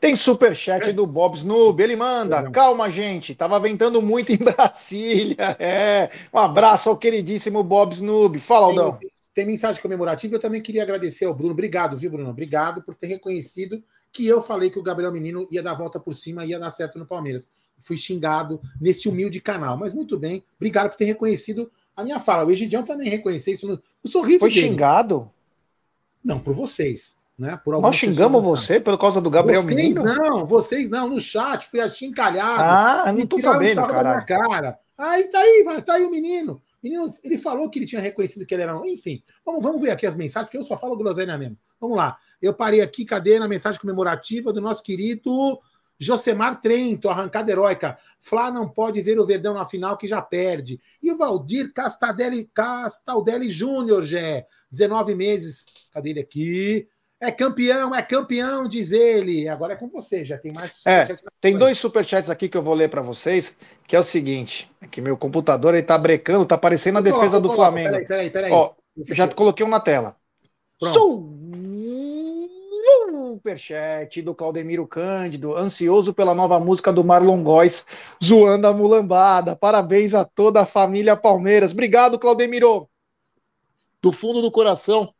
Tem 0.00 0.16
superchat 0.16 0.92
do 0.92 1.06
Bob 1.06 1.34
Snoob, 1.36 1.82
ele 1.82 1.96
manda. 1.96 2.50
Calma, 2.50 2.90
gente, 2.90 3.34
tava 3.34 3.58
ventando 3.58 4.02
muito 4.02 4.32
em 4.32 4.36
Brasília. 4.84 5.56
É. 5.58 6.10
Um 6.32 6.38
abraço 6.38 6.90
ao 6.90 6.96
queridíssimo 6.96 7.62
Bob 7.62 7.94
Snoob. 7.94 8.38
Fala, 8.38 8.66
Aldão. 8.66 8.98
Tem, 8.98 9.10
tem 9.32 9.46
mensagem 9.46 9.80
comemorativa. 9.80 10.34
Eu 10.34 10.40
também 10.40 10.60
queria 10.60 10.82
agradecer 10.82 11.24
ao 11.24 11.32
Bruno. 11.32 11.52
Obrigado, 11.52 11.96
viu, 11.96 12.10
Bruno? 12.10 12.28
Obrigado 12.28 12.82
por 12.82 12.94
ter 12.94 13.06
reconhecido 13.06 13.82
que 14.12 14.26
eu 14.26 14.42
falei 14.42 14.68
que 14.68 14.78
o 14.78 14.82
Gabriel 14.82 15.10
Menino 15.10 15.48
ia 15.50 15.62
dar 15.62 15.70
a 15.72 15.74
volta 15.76 15.98
por 15.98 16.14
cima 16.14 16.44
e 16.44 16.50
ia 16.50 16.58
dar 16.58 16.70
certo 16.70 16.98
no 16.98 17.06
Palmeiras. 17.06 17.48
Fui 17.78 17.96
xingado 17.98 18.60
neste 18.80 19.08
humilde 19.08 19.40
canal. 19.40 19.76
Mas 19.76 19.92
muito 19.92 20.18
bem. 20.18 20.42
Obrigado 20.56 20.88
por 20.90 20.96
ter 20.96 21.04
reconhecido 21.04 21.70
a 21.96 22.02
minha 22.02 22.18
fala. 22.18 22.44
O 22.44 22.50
Egidião 22.50 22.82
também 22.82 23.08
reconheceu 23.08 23.52
isso 23.54 23.68
no 23.68 23.80
o 24.02 24.08
sorriso 24.08 24.40
Foi 24.40 24.50
dele. 24.50 24.68
xingado? 24.68 25.30
Não, 26.24 26.38
por 26.40 26.54
vocês. 26.54 27.16
Né? 27.38 27.58
Por 27.64 27.80
Nós 27.80 27.96
xingamos 27.96 28.40
pessoas. 28.40 28.60
você 28.60 28.80
por 28.80 28.96
causa 28.96 29.20
do 29.20 29.28
Gabriel 29.28 29.62
vocês 29.62 29.74
Menino? 29.76 30.04
não, 30.04 30.46
vocês 30.46 30.88
não. 30.88 31.08
No 31.08 31.20
chat, 31.20 31.66
fui 31.66 31.80
achincalhado. 31.80 32.62
Ah, 32.62 33.12
não 33.12 33.26
tô 33.26 33.40
sabendo, 33.40 33.80
minha 33.80 33.86
caralho. 33.88 34.24
cara. 34.26 34.78
Aí 34.96 35.24
tá 35.24 35.38
aí, 35.40 35.62
vai, 35.64 35.82
tá 35.82 35.94
aí 35.94 36.04
o 36.04 36.10
menino. 36.10 36.62
Menino, 36.80 37.08
ele 37.24 37.36
falou 37.36 37.68
que 37.68 37.80
ele 37.80 37.86
tinha 37.86 38.00
reconhecido 38.00 38.46
que 38.46 38.54
ele 38.54 38.62
era. 38.62 38.78
um- 38.80 38.86
Enfim, 38.86 39.20
vamos, 39.44 39.60
vamos 39.62 39.82
ver 39.82 39.90
aqui 39.90 40.06
as 40.06 40.14
mensagens, 40.14 40.46
porque 40.48 40.58
eu 40.58 40.62
só 40.62 40.76
falo 40.76 40.96
groselha 40.96 41.36
mesmo. 41.36 41.58
Vamos 41.80 41.96
lá. 41.96 42.16
Eu 42.40 42.54
parei 42.54 42.80
aqui, 42.80 43.04
cadê 43.04 43.38
na 43.40 43.48
mensagem 43.48 43.80
comemorativa 43.80 44.52
do 44.52 44.60
nosso 44.60 44.82
querido 44.84 45.58
Josemar 45.98 46.60
Trento, 46.60 47.08
arrancada 47.08 47.50
heróica. 47.50 47.98
Flá 48.20 48.50
não 48.50 48.68
pode 48.68 49.00
ver 49.00 49.18
o 49.18 49.26
Verdão 49.26 49.54
na 49.54 49.64
final 49.64 49.96
que 49.96 50.08
já 50.08 50.20
perde. 50.20 50.80
E 51.02 51.10
o 51.10 51.16
Valdir 51.16 51.72
Castadelli, 51.72 52.50
Castaldelli 52.52 53.50
Júnior, 53.50 54.04
Gé, 54.04 54.46
19 54.70 55.14
meses. 55.14 55.64
Cadê 55.92 56.10
ele 56.10 56.20
aqui? 56.20 56.88
É 57.20 57.30
campeão, 57.30 57.94
é 57.94 58.02
campeão, 58.02 58.68
diz 58.68 58.92
ele. 58.92 59.48
Agora 59.48 59.72
é 59.72 59.76
com 59.76 59.88
você, 59.88 60.24
já 60.24 60.36
tem 60.36 60.52
mais. 60.52 60.84
É. 60.84 61.06
Tem 61.40 61.56
dois 61.56 61.78
superchats 61.78 62.28
aqui 62.28 62.48
que 62.48 62.56
eu 62.56 62.62
vou 62.62 62.74
ler 62.74 62.90
pra 62.90 63.00
vocês, 63.00 63.56
que 63.86 63.96
é 63.96 63.98
o 63.98 64.02
seguinte, 64.02 64.70
é 64.80 64.86
que 64.86 65.00
meu 65.00 65.16
computador 65.16 65.74
ele 65.74 65.82
tá 65.82 65.96
brecando, 65.96 66.44
tá 66.44 66.58
parecendo 66.58 66.98
a 66.98 67.00
defesa 67.00 67.40
coloco, 67.40 67.40
do 67.40 67.48
coloco. 67.48 67.62
Flamengo. 67.62 67.90
Peraí, 67.90 68.06
peraí, 68.06 68.30
peraí. 68.30 68.52
Ó, 68.52 68.72
já 69.08 69.26
coloquei 69.28 69.64
um 69.64 69.70
na 69.70 69.80
tela. 69.80 70.16
Pronto. 70.78 71.34
Superchat 73.34 74.22
do 74.22 74.32
Claudemiro 74.34 74.86
Cândido, 74.86 75.56
ansioso 75.56 76.14
pela 76.14 76.34
nova 76.34 76.60
música 76.60 76.92
do 76.92 77.02
Marlon 77.02 77.42
Góes, 77.42 77.84
zoando 78.22 78.66
a 78.66 78.72
mulambada. 78.72 79.56
Parabéns 79.56 80.14
a 80.14 80.24
toda 80.24 80.60
a 80.62 80.66
família 80.66 81.16
Palmeiras. 81.16 81.72
Obrigado, 81.72 82.18
Claudemiro. 82.18 82.88
Do 84.00 84.12
fundo 84.12 84.40
do 84.40 84.52
coração. 84.52 85.12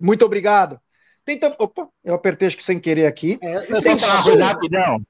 Muito 0.00 0.24
obrigado. 0.24 0.80
Tem 1.24 1.38
tam... 1.38 1.54
Opa, 1.58 1.88
eu 2.04 2.14
apertei 2.14 2.48
acho 2.48 2.56
que 2.56 2.64
sem 2.64 2.80
querer 2.80 3.06
aqui. 3.06 3.38
É, 3.40 3.70
Eu 3.72 3.82
posso 3.82 4.00
falar 4.00 4.14
uma 4.14 4.22
som. 4.22 4.28
coisa 4.30 4.44
rapidão? 4.44 5.00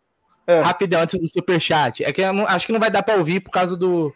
É. 0.47 0.61
Rapidão, 0.61 1.01
antes 1.01 1.19
do 1.19 1.27
superchat. 1.27 2.05
É 2.05 2.13
que 2.13 2.21
eu 2.21 2.33
não- 2.35 2.47
acho 2.47 2.67
que 2.67 2.73
não 2.73 2.81
vai 2.81 2.91
dar 2.91 3.03
pra 3.03 3.17
ouvir 3.17 3.41
por 3.41 3.51
causa 3.51 3.77
do. 3.77 4.15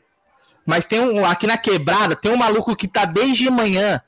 Mas 0.68 0.84
tem 0.84 1.00
um. 1.00 1.24
Aqui 1.24 1.46
na 1.46 1.56
quebrada, 1.56 2.14
tem 2.14 2.30
um 2.30 2.36
maluco 2.36 2.76
que 2.76 2.86
tá 2.86 3.06
desde 3.06 3.48
manhã. 3.48 4.02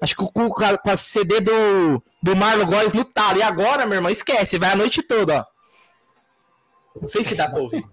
Acho 0.00 0.14
que 0.14 0.24
com, 0.32 0.48
com 0.48 0.90
a, 0.90 0.96
CD 0.96 1.40
do, 1.40 2.00
do 2.22 2.36
Marlon 2.36 2.66
Góes 2.66 2.92
no 2.92 3.04
talo. 3.04 3.40
E 3.40 3.42
agora, 3.42 3.84
meu 3.84 3.96
irmão, 3.96 4.12
esquece, 4.12 4.56
vai 4.56 4.70
a 4.70 4.76
noite 4.76 5.02
toda, 5.02 5.40
ó. 5.40 5.44
Não 7.00 7.08
sei 7.08 7.24
se 7.24 7.34
dá 7.34 7.48
pra 7.48 7.58
ouvir. 7.58 7.84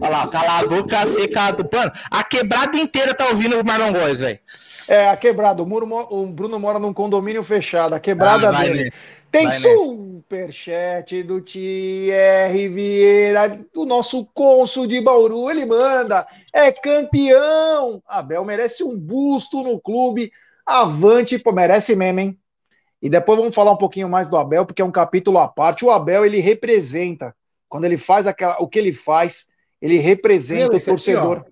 Olha 0.00 0.10
lá, 0.10 0.26
cala 0.26 0.58
a 0.58 0.66
boca 0.66 1.06
seca 1.06 1.52
do 1.52 1.64
pano. 1.64 1.92
A 2.10 2.24
quebrada 2.24 2.76
inteira 2.76 3.14
tá 3.14 3.26
ouvindo 3.26 3.60
o 3.60 3.64
Marlon 3.64 3.92
Góes, 3.92 4.18
velho. 4.18 4.40
É, 4.88 5.08
a 5.08 5.16
quebrada. 5.16 5.62
O, 5.62 5.66
Muro 5.66 5.86
o 6.10 6.26
Bruno 6.26 6.58
mora 6.58 6.80
num 6.80 6.92
condomínio 6.92 7.44
fechado. 7.44 7.94
A 7.94 8.00
quebrada 8.00 8.48
Ah, 8.48 8.62
dele. 8.62 8.86
nessa. 8.86 9.02
Tem 9.36 9.48
Vai 9.48 9.60
superchat 9.60 11.22
do 11.22 11.42
Thierry 11.42 12.68
Vieira, 12.70 13.60
do 13.74 13.84
nosso 13.84 14.24
cônsul 14.32 14.86
de 14.86 14.98
Bauru. 14.98 15.50
Ele 15.50 15.66
manda, 15.66 16.26
é 16.54 16.72
campeão. 16.72 18.02
Abel 18.08 18.42
merece 18.46 18.82
um 18.82 18.98
busto 18.98 19.62
no 19.62 19.78
clube. 19.78 20.32
Avante, 20.64 21.38
pô, 21.38 21.52
merece 21.52 21.94
mesmo, 21.94 22.20
hein? 22.20 22.38
E 23.02 23.10
depois 23.10 23.38
vamos 23.38 23.54
falar 23.54 23.72
um 23.72 23.76
pouquinho 23.76 24.08
mais 24.08 24.26
do 24.26 24.38
Abel, 24.38 24.64
porque 24.64 24.80
é 24.80 24.84
um 24.84 24.90
capítulo 24.90 25.36
à 25.36 25.46
parte. 25.46 25.84
O 25.84 25.90
Abel, 25.90 26.24
ele 26.24 26.40
representa, 26.40 27.36
quando 27.68 27.84
ele 27.84 27.98
faz 27.98 28.26
aquela, 28.26 28.56
o 28.58 28.66
que 28.66 28.78
ele 28.78 28.94
faz, 28.94 29.46
ele 29.82 29.98
representa 29.98 30.62
Meu, 30.62 30.72
o 30.72 30.76
aqui, 30.76 30.86
torcedor. 30.86 31.44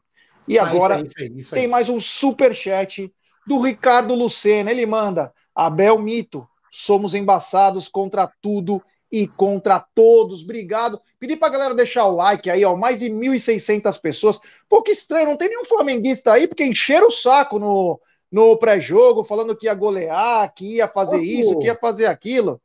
e 0.49 0.59
Ah, 0.59 0.65
agora, 0.67 1.03
isso 1.03 1.15
aí, 1.19 1.27
isso 1.27 1.35
aí, 1.35 1.39
isso 1.39 1.55
tem 1.55 1.69
mais 1.69 1.91
um 1.91 2.01
superchat 2.01 3.13
do 3.47 3.61
Ricardo 3.61 4.15
Lucena. 4.15 4.71
Ele 4.71 4.87
manda: 4.87 5.35
Abel 5.55 5.99
Mito, 5.99 6.49
somos 6.75 7.15
embaçados 7.15 7.87
contra 7.89 8.27
tudo 8.43 8.83
e 9.11 9.29
contra 9.29 9.79
todos. 9.95 10.43
Obrigado. 10.43 11.01
Pedi 11.21 11.37
pra 11.37 11.49
galera 11.49 11.75
deixar 11.75 12.07
o 12.07 12.17
like 12.17 12.51
aí, 12.51 12.65
ó. 12.65 12.75
Mais 12.75 12.99
de 12.99 13.07
1.600 13.09 14.01
pessoas. 14.01 14.41
Pô, 14.69 14.83
que 14.83 14.91
estranho, 14.91 15.27
não 15.27 15.37
tem 15.37 15.49
nenhum 15.49 15.65
flamenguista 15.65 16.33
aí, 16.33 16.49
porque 16.49 16.65
encheram 16.65 17.09
o 17.09 17.13
saco 17.13 17.61
no, 17.61 18.01
no 18.31 18.57
pré-jogo, 18.57 19.23
falando 19.23 19.57
que 19.57 19.67
ia 19.67 19.75
golear, 19.75 20.53
que 20.53 20.77
ia 20.77 20.89
fazer 20.89 21.19
Ô, 21.19 21.23
isso, 21.23 21.59
que 21.61 21.67
ia 21.67 21.77
fazer 21.77 22.07
aquilo. 22.07 22.61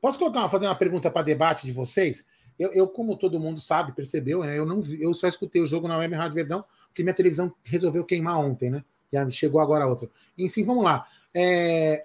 Posso 0.00 0.18
colocar, 0.18 0.40
uma- 0.40 0.48
fazer 0.48 0.66
uma 0.66 0.74
pergunta 0.74 1.10
para 1.10 1.22
debate 1.22 1.66
de 1.66 1.72
vocês? 1.72 2.24
Eu, 2.58 2.72
eu, 2.72 2.88
como 2.88 3.16
todo 3.16 3.38
mundo 3.38 3.60
sabe, 3.60 3.92
percebeu, 3.92 4.40
né, 4.40 4.56
eu 4.58 4.64
não 4.64 4.80
vi- 4.80 5.02
eu 5.02 5.12
só 5.12 5.26
escutei 5.28 5.60
o 5.60 5.66
jogo 5.66 5.86
na 5.88 5.98
Web 5.98 6.14
Rádio 6.14 6.34
Verdão, 6.34 6.64
porque 6.86 7.02
minha 7.02 7.14
televisão 7.14 7.52
resolveu 7.62 8.04
queimar 8.04 8.38
ontem, 8.38 8.70
né? 8.70 8.82
E 9.12 9.16
aí 9.18 9.30
chegou 9.30 9.60
agora 9.60 9.86
outra. 9.86 10.08
Enfim, 10.38 10.64
vamos 10.64 10.82
lá. 10.84 11.06
É, 11.34 12.04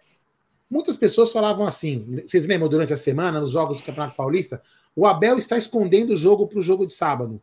muitas 0.70 0.96
pessoas 0.96 1.32
falavam 1.32 1.66
assim, 1.66 2.22
vocês 2.26 2.46
lembram 2.46 2.70
durante 2.70 2.94
a 2.94 2.98
semana, 2.98 3.40
nos 3.40 3.52
jogos 3.52 3.78
do 3.78 3.84
Campeonato 3.84 4.16
Paulista, 4.16 4.62
o 4.96 5.08
Abel 5.08 5.38
está 5.38 5.58
escondendo 5.58 6.14
o 6.14 6.18
jogo 6.18 6.48
para 6.48 6.60
o 6.60 6.62
jogo 6.62 6.86
de 6.86 6.94
sábado. 6.94 7.42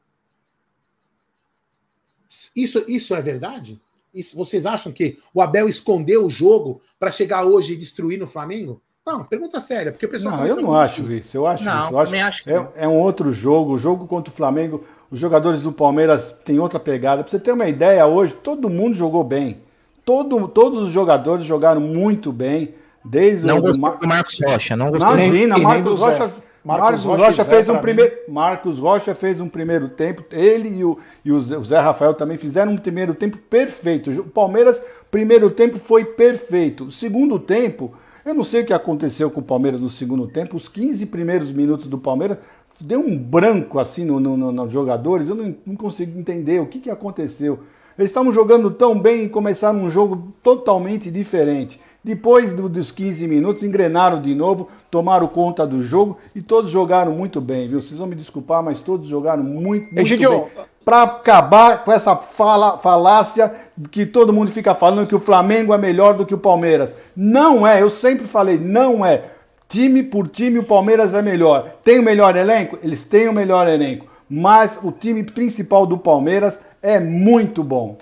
Isso, 2.54 2.84
isso 2.86 3.14
é 3.14 3.22
verdade? 3.22 3.80
Isso, 4.14 4.36
vocês 4.36 4.64
acham 4.64 4.92
que 4.92 5.18
o 5.34 5.42
Abel 5.42 5.68
escondeu 5.68 6.24
o 6.24 6.30
jogo 6.30 6.80
para 6.98 7.10
chegar 7.10 7.44
hoje 7.44 7.74
e 7.74 7.76
destruir 7.76 8.18
no 8.18 8.26
Flamengo? 8.26 8.80
Não, 9.06 9.22
pergunta 9.22 9.60
séria, 9.60 9.92
porque 9.92 10.06
o 10.06 10.08
pessoal. 10.08 10.32
Não, 10.32 10.38
fala 10.38 10.50
eu 10.50 10.56
não 10.56 10.74
acho 10.74 11.12
isso. 11.12 11.36
Eu 11.36 11.46
acho 11.46 11.62
Não, 11.62 11.84
isso. 11.84 11.92
Eu 11.92 11.98
acho, 11.98 12.16
acho 12.16 12.44
que 12.44 12.50
é, 12.50 12.72
é 12.76 12.88
um 12.88 12.98
outro 12.98 13.30
jogo. 13.30 13.74
O 13.74 13.78
jogo 13.78 14.06
contra 14.06 14.32
o 14.32 14.36
Flamengo, 14.36 14.84
os 15.10 15.20
jogadores 15.20 15.62
do 15.62 15.70
Palmeiras 15.70 16.32
têm 16.44 16.58
outra 16.58 16.80
pegada. 16.80 17.22
Pra 17.22 17.30
você 17.30 17.38
ter 17.38 17.52
uma 17.52 17.68
ideia, 17.68 18.04
hoje 18.04 18.34
todo 18.34 18.68
mundo 18.68 18.96
jogou 18.96 19.22
bem. 19.22 19.58
Todo, 20.04 20.48
todos 20.48 20.82
os 20.82 20.90
jogadores 20.90 21.44
jogaram 21.44 21.80
muito 21.80 22.32
bem. 22.32 22.74
Desde 23.08 23.46
Não 23.46 23.58
o 23.58 23.62
gostou 23.62 23.80
Mar- 23.80 23.98
do 23.98 24.06
Marcos 24.08 24.38
Rocha, 24.44 24.76
não 24.76 24.90
gostou. 24.90 25.14
Nem- 25.16 25.28
Imagina, 25.28 25.54
nem 25.56 25.64
Marcos. 25.64 25.98
Rocha, 25.98 26.18
Marcos 26.18 27.04
Marcos 27.04 27.04
Rocha 27.04 27.44
fez 27.44 27.68
um 27.68 27.78
primeiro. 27.78 28.12
Marcos 28.28 28.78
Rocha 28.78 29.14
fez 29.14 29.40
um 29.40 29.48
primeiro 29.48 29.88
tempo. 29.88 30.24
Ele 30.30 30.68
e 30.80 30.84
o, 30.84 30.98
e 31.24 31.30
o 31.32 31.40
Zé- 31.40 31.56
o 31.56 31.64
Zé 31.64 31.78
Rafael 31.78 32.12
também 32.14 32.36
fizeram 32.36 32.72
um 32.72 32.76
primeiro 32.76 33.14
tempo 33.14 33.36
perfeito. 33.38 34.10
O 34.10 34.24
Palmeiras, 34.24 34.82
primeiro 35.10 35.48
tempo 35.50 35.78
foi 35.78 36.04
perfeito. 36.04 36.90
Segundo 36.90 37.38
tempo, 37.38 37.92
eu 38.24 38.34
não 38.34 38.42
sei 38.42 38.62
o 38.62 38.66
que 38.66 38.72
aconteceu 38.72 39.30
com 39.30 39.40
o 39.40 39.44
Palmeiras 39.44 39.80
no 39.80 39.88
segundo 39.88 40.26
tempo. 40.26 40.56
Os 40.56 40.68
15 40.68 41.06
primeiros 41.06 41.52
minutos 41.52 41.86
do 41.86 41.98
Palmeiras 41.98 42.38
deu 42.80 42.98
um 43.00 43.16
branco 43.16 43.78
assim 43.78 44.04
no, 44.04 44.18
no- 44.18 44.36
no- 44.36 44.50
nos 44.52 44.72
jogadores. 44.72 45.28
Eu 45.28 45.36
não, 45.36 45.54
não 45.64 45.76
consigo 45.76 46.18
entender 46.18 46.60
o 46.60 46.66
que, 46.66 46.80
que 46.80 46.90
aconteceu. 46.90 47.60
Eles 47.96 48.10
estavam 48.10 48.32
jogando 48.32 48.70
tão 48.72 48.98
bem 48.98 49.22
e 49.22 49.28
começaram 49.28 49.82
um 49.84 49.88
jogo 49.90 50.32
totalmente 50.42 51.10
diferente. 51.12 51.80
Depois 52.10 52.52
do- 52.52 52.68
dos 52.68 52.92
15 52.92 53.26
minutos, 53.26 53.64
engrenaram 53.64 54.20
de 54.20 54.32
novo, 54.32 54.68
tomaram 54.88 55.26
conta 55.26 55.66
do 55.66 55.82
jogo 55.82 56.16
e 56.36 56.40
todos 56.40 56.70
jogaram 56.70 57.10
muito 57.10 57.40
bem, 57.40 57.66
viu? 57.66 57.82
Vocês 57.82 57.98
vão 57.98 58.06
me 58.06 58.14
desculpar, 58.14 58.62
mas 58.62 58.78
todos 58.78 59.08
jogaram 59.08 59.42
muito, 59.42 59.86
muito 59.92 59.98
Egidio, 59.98 60.30
bem. 60.30 60.46
Para 60.84 61.02
acabar 61.02 61.82
com 61.84 61.90
essa 61.90 62.14
fala- 62.14 62.78
falácia 62.78 63.52
que 63.90 64.06
todo 64.06 64.32
mundo 64.32 64.52
fica 64.52 64.72
falando 64.72 65.08
que 65.08 65.16
o 65.16 65.18
Flamengo 65.18 65.74
é 65.74 65.78
melhor 65.78 66.14
do 66.14 66.24
que 66.24 66.32
o 66.32 66.38
Palmeiras. 66.38 66.94
Não 67.16 67.66
é, 67.66 67.82
eu 67.82 67.90
sempre 67.90 68.24
falei, 68.24 68.56
não 68.56 69.04
é. 69.04 69.24
Time 69.68 70.00
por 70.04 70.28
time, 70.28 70.60
o 70.60 70.64
Palmeiras 70.64 71.12
é 71.12 71.20
melhor. 71.20 71.74
Tem 71.82 71.98
o 71.98 72.04
melhor 72.04 72.36
elenco? 72.36 72.78
Eles 72.84 73.02
têm 73.02 73.26
o 73.28 73.32
melhor 73.32 73.66
elenco. 73.66 74.06
Mas 74.30 74.78
o 74.80 74.92
time 74.92 75.24
principal 75.24 75.84
do 75.84 75.98
Palmeiras 75.98 76.60
é 76.80 77.00
muito 77.00 77.64
bom. 77.64 77.98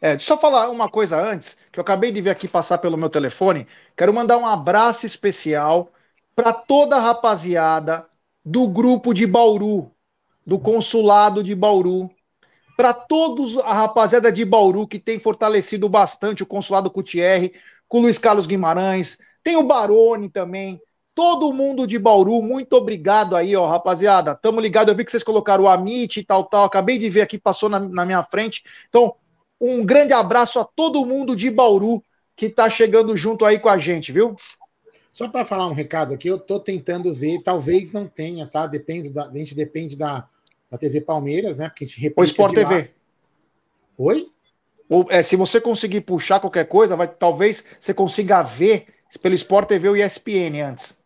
É, 0.00 0.10
deixa 0.10 0.34
eu 0.34 0.38
falar 0.38 0.70
uma 0.70 0.88
coisa 0.88 1.20
antes, 1.20 1.56
que 1.72 1.78
eu 1.78 1.82
acabei 1.82 2.10
de 2.10 2.20
ver 2.20 2.30
aqui 2.30 2.48
passar 2.48 2.78
pelo 2.78 2.96
meu 2.96 3.08
telefone. 3.08 3.66
Quero 3.96 4.12
mandar 4.12 4.38
um 4.38 4.46
abraço 4.46 5.06
especial 5.06 5.92
para 6.34 6.52
toda 6.52 6.96
a 6.96 7.00
rapaziada 7.00 8.06
do 8.44 8.66
grupo 8.68 9.12
de 9.12 9.26
Bauru, 9.26 9.90
do 10.46 10.58
consulado 10.58 11.42
de 11.42 11.54
Bauru, 11.54 12.10
para 12.76 12.94
todos 12.94 13.58
a 13.58 13.74
rapaziada 13.74 14.30
de 14.30 14.44
Bauru 14.44 14.86
que 14.86 14.98
tem 14.98 15.18
fortalecido 15.18 15.88
bastante 15.88 16.42
o 16.42 16.46
consulado 16.46 16.90
com 16.90 17.02
com 17.88 18.00
Luiz 18.00 18.18
Carlos 18.18 18.46
Guimarães, 18.46 19.18
tem 19.42 19.56
o 19.56 19.64
Barone 19.64 20.28
também, 20.28 20.80
todo 21.18 21.52
mundo 21.52 21.86
de 21.86 21.98
Bauru, 21.98 22.40
muito 22.40 22.74
obrigado 22.74 23.34
aí, 23.34 23.56
ó, 23.56 23.66
rapaziada. 23.66 24.36
Tamo 24.36 24.60
ligado, 24.60 24.90
eu 24.90 24.94
vi 24.94 25.04
que 25.04 25.10
vocês 25.10 25.24
colocaram 25.24 25.64
o 25.64 25.68
Amit 25.68 26.20
e 26.20 26.24
tal, 26.24 26.44
tal. 26.44 26.64
Acabei 26.64 26.96
de 26.96 27.10
ver 27.10 27.22
aqui, 27.22 27.36
passou 27.36 27.68
na, 27.68 27.80
na 27.80 28.06
minha 28.06 28.22
frente. 28.22 28.62
Então, 28.88 29.16
um 29.60 29.84
grande 29.84 30.12
abraço 30.12 30.58
a 30.58 30.64
todo 30.64 31.04
mundo 31.04 31.34
de 31.34 31.50
Bauru 31.50 32.02
que 32.36 32.48
tá 32.48 32.70
chegando 32.70 33.16
junto 33.16 33.44
aí 33.44 33.58
com 33.58 33.68
a 33.68 33.78
gente, 33.78 34.12
viu? 34.12 34.36
Só 35.12 35.28
para 35.28 35.44
falar 35.44 35.66
um 35.66 35.74
recado 35.74 36.14
aqui, 36.14 36.28
eu 36.28 36.38
tô 36.38 36.60
tentando 36.60 37.12
ver, 37.12 37.42
talvez 37.42 37.90
não 37.90 38.06
tenha, 38.06 38.46
tá? 38.46 38.66
Depende 38.66 39.10
da, 39.10 39.26
a 39.26 39.34
gente 39.34 39.54
depende 39.54 39.96
da, 39.96 40.28
da 40.70 40.78
TV 40.78 41.00
Palmeiras, 41.00 41.56
né? 41.56 41.68
Porque 41.68 41.84
a 41.84 41.86
gente 41.88 42.00
replica 42.00 42.20
O 42.20 42.24
Sport 42.24 42.54
TV. 42.54 42.90
Oi? 43.98 44.28
Ou, 44.88 45.06
é, 45.10 45.22
se 45.22 45.36
você 45.36 45.60
conseguir 45.60 46.02
puxar 46.02 46.40
qualquer 46.40 46.66
coisa, 46.66 46.96
vai, 46.96 47.08
talvez 47.08 47.64
você 47.78 47.92
consiga 47.92 48.42
ver 48.42 48.86
pelo 49.20 49.34
Sport 49.34 49.68
TV 49.68 49.88
ou 49.88 49.96
ESPN 49.96 50.62
antes. 50.64 50.97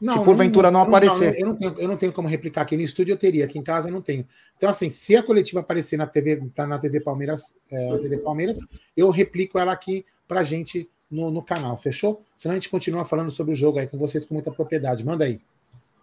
Não, 0.00 0.18
se 0.18 0.24
porventura 0.24 0.70
não, 0.70 0.80
não, 0.80 0.86
aparecer. 0.86 1.32
Não, 1.32 1.38
eu, 1.38 1.46
não 1.46 1.56
tenho, 1.56 1.74
eu 1.78 1.88
não 1.88 1.96
tenho 1.96 2.12
como 2.12 2.28
replicar 2.28 2.62
aqui 2.62 2.76
no 2.76 2.82
estúdio, 2.82 3.12
eu 3.12 3.16
teria, 3.16 3.44
aqui 3.44 3.58
em 3.58 3.62
casa 3.62 3.88
eu 3.88 3.92
não 3.92 4.00
tenho. 4.00 4.26
Então, 4.56 4.68
assim, 4.68 4.88
se 4.88 5.16
a 5.16 5.22
coletiva 5.22 5.60
aparecer 5.60 5.96
na 5.96 6.06
TV, 6.06 6.40
tá 6.54 6.66
na 6.66 6.78
TV 6.78 7.00
Palmeiras, 7.00 7.56
é, 7.70 7.90
na 7.90 7.98
TV 7.98 8.18
Palmeiras, 8.18 8.58
eu 8.96 9.10
replico 9.10 9.58
ela 9.58 9.72
aqui 9.72 10.04
pra 10.26 10.42
gente 10.42 10.88
no, 11.10 11.30
no 11.30 11.42
canal, 11.42 11.76
fechou? 11.76 12.22
Senão 12.36 12.52
a 12.52 12.56
gente 12.56 12.68
continua 12.68 13.04
falando 13.04 13.30
sobre 13.30 13.52
o 13.52 13.56
jogo 13.56 13.78
aí 13.78 13.86
com 13.86 13.98
vocês 13.98 14.24
com 14.24 14.34
muita 14.34 14.50
propriedade. 14.50 15.04
Manda 15.04 15.24
aí. 15.24 15.40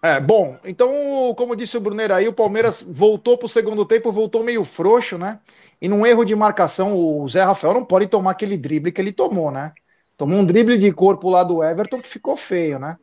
É, 0.01 0.19
bom, 0.19 0.57
então, 0.63 1.33
como 1.35 1.55
disse 1.55 1.77
o 1.77 1.81
Brunner 1.81 2.11
aí, 2.11 2.27
o 2.27 2.33
Palmeiras 2.33 2.85
voltou 2.87 3.37
pro 3.37 3.47
segundo 3.47 3.85
tempo, 3.85 4.11
voltou 4.11 4.43
meio 4.43 4.63
frouxo, 4.63 5.17
né? 5.17 5.39
E 5.81 5.87
num 5.87 6.05
erro 6.05 6.23
de 6.23 6.35
marcação, 6.35 6.95
o 6.95 7.27
Zé 7.27 7.43
Rafael 7.43 7.73
não 7.73 7.83
pode 7.83 8.07
tomar 8.07 8.31
aquele 8.31 8.57
drible 8.57 8.91
que 8.91 9.01
ele 9.01 9.11
tomou, 9.11 9.51
né? 9.51 9.73
Tomou 10.17 10.37
um 10.37 10.45
drible 10.45 10.77
de 10.77 10.91
corpo 10.91 11.29
lá 11.29 11.43
do 11.43 11.63
Everton 11.63 12.01
que 12.01 12.07
ficou 12.07 12.35
feio, 12.35 12.77
né? 12.77 12.97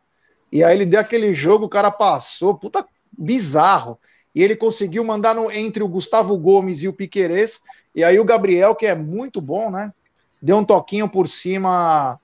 E 0.52 0.62
aí 0.62 0.76
ele 0.76 0.84
deu 0.84 1.00
aquele 1.00 1.34
jogo, 1.34 1.64
o 1.64 1.68
cara 1.68 1.90
passou, 1.90 2.54
puta 2.54 2.86
bizarro. 3.10 3.98
E 4.34 4.42
ele 4.42 4.54
conseguiu 4.54 5.02
mandar 5.02 5.34
no, 5.34 5.50
entre 5.50 5.82
o 5.82 5.88
Gustavo 5.88 6.36
Gomes 6.36 6.82
e 6.82 6.88
o 6.88 6.92
Piquerez. 6.92 7.62
E 7.94 8.04
aí 8.04 8.20
o 8.20 8.24
Gabriel, 8.24 8.74
que 8.74 8.84
é 8.84 8.94
muito 8.94 9.40
bom, 9.40 9.70
né? 9.70 9.92
Deu 10.40 10.58
um 10.58 10.64
toquinho 10.64 11.08
por 11.08 11.28
cima 11.28 12.20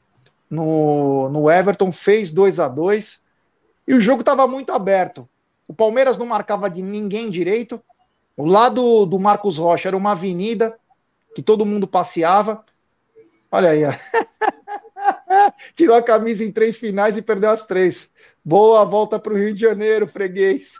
no, 0.50 1.28
no 1.30 1.50
Everton, 1.50 1.90
fez 1.90 2.30
2 2.30 2.60
a 2.60 2.68
2 2.68 3.22
E 3.86 3.94
o 3.94 4.00
jogo 4.00 4.20
estava 4.20 4.46
muito 4.46 4.72
aberto. 4.72 5.28
O 5.66 5.74
Palmeiras 5.74 6.18
não 6.18 6.26
marcava 6.26 6.68
de 6.68 6.82
ninguém 6.82 7.30
direito. 7.30 7.80
O 8.36 8.44
lado 8.44 9.06
do 9.06 9.18
Marcos 9.18 9.58
Rocha 9.58 9.88
era 9.88 9.96
uma 9.96 10.12
avenida 10.12 10.78
que 11.34 11.42
todo 11.42 11.66
mundo 11.66 11.86
passeava. 11.86 12.64
Olha 13.50 13.70
aí, 13.70 13.84
ó. 13.84 13.92
Tirou 15.74 15.96
a 15.96 16.02
camisa 16.02 16.44
em 16.44 16.52
três 16.52 16.78
finais 16.78 17.16
e 17.16 17.22
perdeu 17.22 17.50
as 17.50 17.66
três. 17.66 18.10
Boa 18.48 18.82
volta 18.82 19.18
para 19.18 19.34
o 19.34 19.36
Rio 19.36 19.54
de 19.54 19.60
Janeiro, 19.60 20.06
freguês. 20.06 20.72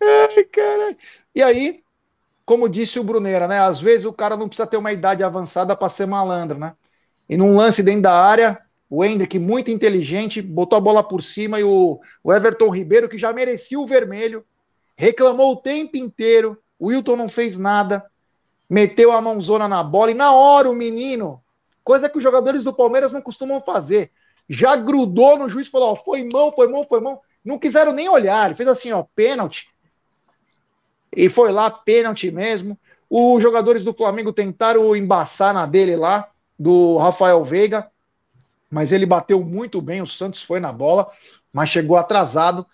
Ai, 0.00 0.44
cara. 0.44 0.96
E 1.34 1.42
aí, 1.42 1.82
como 2.46 2.68
disse 2.68 3.00
o 3.00 3.02
Bruneira, 3.02 3.48
né? 3.48 3.58
Às 3.58 3.80
vezes 3.80 4.04
o 4.04 4.12
cara 4.12 4.36
não 4.36 4.46
precisa 4.46 4.68
ter 4.68 4.76
uma 4.76 4.92
idade 4.92 5.24
avançada 5.24 5.74
para 5.74 5.88
ser 5.88 6.06
malandro, 6.06 6.60
né? 6.60 6.74
E 7.28 7.36
num 7.36 7.56
lance 7.56 7.82
dentro 7.82 8.02
da 8.02 8.12
área, 8.12 8.56
o 8.88 9.04
Hendrick, 9.04 9.36
muito 9.36 9.68
inteligente, 9.68 10.40
botou 10.40 10.76
a 10.76 10.80
bola 10.80 11.02
por 11.02 11.24
cima 11.24 11.58
e 11.58 11.64
o, 11.64 11.98
o 12.22 12.32
Everton 12.32 12.70
Ribeiro, 12.70 13.08
que 13.08 13.18
já 13.18 13.32
merecia 13.32 13.80
o 13.80 13.84
vermelho, 13.86 14.44
reclamou 14.96 15.54
o 15.54 15.60
tempo 15.60 15.96
inteiro. 15.96 16.56
O 16.78 16.86
Wilton 16.86 17.16
não 17.16 17.28
fez 17.28 17.58
nada, 17.58 18.08
meteu 18.70 19.10
a 19.10 19.20
mãozona 19.20 19.66
na 19.66 19.82
bola 19.82 20.12
e 20.12 20.14
na 20.14 20.32
hora 20.32 20.70
o 20.70 20.72
menino, 20.72 21.42
coisa 21.82 22.08
que 22.08 22.18
os 22.18 22.22
jogadores 22.22 22.62
do 22.62 22.72
Palmeiras 22.72 23.10
não 23.10 23.20
costumam 23.20 23.60
fazer, 23.60 24.12
já 24.48 24.76
grudou 24.76 25.38
no 25.38 25.48
juiz 25.48 25.68
falou: 25.68 25.92
ó, 25.92 25.94
foi 25.94 26.24
mão, 26.24 26.52
foi 26.52 26.68
mão, 26.68 26.86
foi 26.88 27.00
mão. 27.00 27.20
Não 27.44 27.58
quiseram 27.58 27.92
nem 27.92 28.08
olhar. 28.08 28.46
Ele 28.46 28.54
fez 28.54 28.68
assim, 28.68 28.92
ó, 28.92 29.04
pênalti. 29.14 29.68
E 31.14 31.28
foi 31.28 31.52
lá, 31.52 31.70
pênalti 31.70 32.30
mesmo. 32.30 32.78
Os 33.10 33.42
jogadores 33.42 33.82
do 33.82 33.94
Flamengo 33.94 34.32
tentaram 34.32 34.94
embaçar 34.94 35.54
na 35.54 35.64
dele 35.66 35.96
lá, 35.96 36.30
do 36.58 36.98
Rafael 36.98 37.42
Veiga, 37.42 37.90
mas 38.70 38.92
ele 38.92 39.06
bateu 39.06 39.42
muito 39.42 39.80
bem. 39.80 40.02
O 40.02 40.06
Santos 40.06 40.42
foi 40.42 40.60
na 40.60 40.72
bola, 40.72 41.10
mas 41.52 41.70
chegou 41.70 41.96
atrasado. 41.96 42.66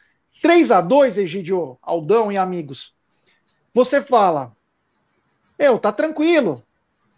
3 0.42 0.70
a 0.72 0.80
2 0.80 1.18
Egidio, 1.18 1.78
Aldão 1.80 2.32
e 2.32 2.36
amigos. 2.36 2.92
Você 3.72 4.02
fala, 4.02 4.52
eu, 5.58 5.78
tá 5.78 5.92
tranquilo. 5.92 6.62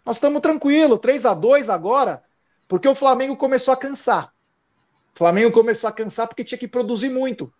Nós 0.05 0.17
estamos 0.17 0.41
tranquilo, 0.41 0.97
3 0.97 1.25
a 1.25 1.33
2 1.33 1.69
agora, 1.69 2.23
porque 2.67 2.87
o 2.87 2.95
Flamengo 2.95 3.35
começou 3.35 3.73
a 3.73 3.77
cansar. 3.77 4.31
Flamengo 5.17 5.51
começou 5.51 5.89
a 5.89 5.93
cansar 5.93 6.27
porque 6.27 6.43
tinha 6.43 6.59
que 6.59 6.67
produzir 6.67 7.09
muito. 7.09 7.51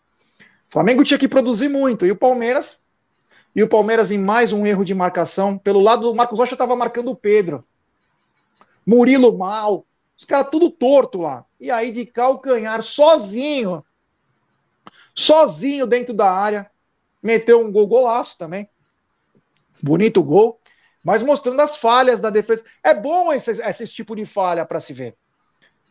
Flamengo 0.70 1.04
tinha 1.04 1.18
que 1.18 1.28
produzir 1.28 1.68
muito. 1.68 2.06
E 2.06 2.12
o 2.12 2.16
Palmeiras. 2.16 2.80
E 3.56 3.64
o 3.64 3.68
Palmeiras 3.68 4.12
em 4.12 4.18
mais 4.20 4.54
um 4.54 4.64
erro 4.64 4.86
de 4.86 4.94
marcação. 4.94 5.58
Pelo 5.58 5.82
lado 5.82 6.04
do 6.04 6.14
Marcos 6.14 6.38
Rocha 6.38 6.54
estava 6.54 6.76
marcando 6.76 7.10
o 7.10 7.16
Pedro. 7.16 7.66
Murilo 8.86 9.36
mal. 9.36 9.88
Os 10.16 10.24
caras 10.24 10.52
tudo 10.52 10.70
torto 10.70 11.22
lá. 11.22 11.46
E 11.60 11.72
aí 11.72 11.92
de 11.92 12.06
calcanhar, 12.06 12.84
sozinho. 12.84 13.84
Sozinho 15.16 15.88
dentro 15.88 16.14
da 16.14 16.32
área. 16.32 16.70
Meteu 17.24 17.60
um 17.60 17.72
gol 17.72 17.88
golaço 17.88 18.38
também. 18.38 18.70
Bonito 19.82 20.22
gol. 20.22 20.62
Mas 21.04 21.24
mostrando 21.24 21.60
as 21.60 21.76
falhas 21.76 22.22
da 22.22 22.30
defesa. 22.30 22.64
É 22.84 22.94
bom 22.94 23.34
esse, 23.34 23.50
esse 23.50 23.88
tipo 23.88 24.16
de 24.16 24.28
falha 24.28 24.64
para 24.64 24.80
se 24.80 24.94
ver. 24.94 25.18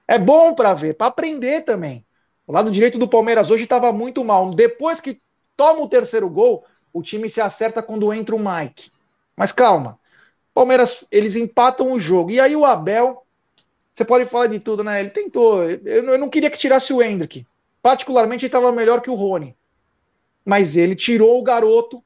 É 0.08 0.18
bom 0.18 0.54
para 0.54 0.74
ver, 0.74 0.94
para 0.94 1.08
aprender 1.08 1.64
também. 1.64 2.04
O 2.46 2.52
lado 2.52 2.70
direito 2.70 2.98
do 2.98 3.08
Palmeiras 3.08 3.50
hoje 3.50 3.64
estava 3.64 3.92
muito 3.92 4.24
mal. 4.24 4.50
Depois 4.50 5.00
que 5.00 5.20
toma 5.56 5.80
o 5.80 5.88
terceiro 5.88 6.28
gol, 6.28 6.64
o 6.92 7.02
time 7.02 7.28
se 7.28 7.40
acerta 7.40 7.82
quando 7.82 8.12
entra 8.12 8.34
o 8.34 8.38
Mike. 8.38 8.90
Mas 9.36 9.50
calma. 9.50 9.98
Palmeiras, 10.54 11.04
eles 11.10 11.36
empatam 11.36 11.92
o 11.92 12.00
jogo. 12.00 12.30
E 12.30 12.40
aí 12.40 12.54
o 12.54 12.64
Abel, 12.64 13.26
você 13.92 14.04
pode 14.04 14.26
falar 14.26 14.46
de 14.46 14.60
tudo, 14.60 14.84
né? 14.84 15.00
Ele 15.00 15.10
tentou. 15.10 15.64
Eu, 15.64 16.04
eu 16.04 16.18
não 16.18 16.28
queria 16.28 16.50
que 16.50 16.58
tirasse 16.58 16.92
o 16.92 17.02
Hendrick. 17.02 17.46
Particularmente, 17.82 18.44
ele 18.44 18.48
estava 18.48 18.72
melhor 18.72 19.00
que 19.00 19.10
o 19.10 19.14
Rony. 19.14 19.56
Mas 20.44 20.76
ele 20.76 20.94
tirou 20.94 21.38
o 21.38 21.42
garoto, 21.42 22.02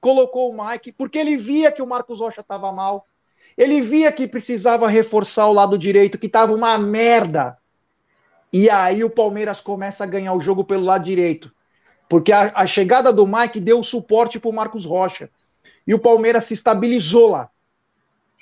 colocou 0.00 0.50
o 0.50 0.64
Mike, 0.64 0.92
porque 0.92 1.18
ele 1.18 1.36
via 1.36 1.72
que 1.72 1.82
o 1.82 1.86
Marcos 1.86 2.20
Rocha 2.20 2.40
estava 2.40 2.70
mal. 2.72 3.04
Ele 3.60 3.82
via 3.82 4.10
que 4.10 4.26
precisava 4.26 4.88
reforçar 4.88 5.46
o 5.46 5.52
lado 5.52 5.76
direito, 5.76 6.16
que 6.16 6.24
estava 6.24 6.54
uma 6.54 6.78
merda. 6.78 7.58
E 8.50 8.70
aí 8.70 9.04
o 9.04 9.10
Palmeiras 9.10 9.60
começa 9.60 10.02
a 10.02 10.06
ganhar 10.06 10.32
o 10.32 10.40
jogo 10.40 10.64
pelo 10.64 10.82
lado 10.82 11.04
direito. 11.04 11.52
Porque 12.08 12.32
a, 12.32 12.52
a 12.54 12.66
chegada 12.66 13.12
do 13.12 13.26
Mike 13.26 13.60
deu 13.60 13.84
suporte 13.84 14.40
para 14.40 14.48
o 14.48 14.54
Marcos 14.54 14.86
Rocha. 14.86 15.28
E 15.86 15.92
o 15.92 15.98
Palmeiras 15.98 16.46
se 16.46 16.54
estabilizou 16.54 17.32
lá. 17.32 17.50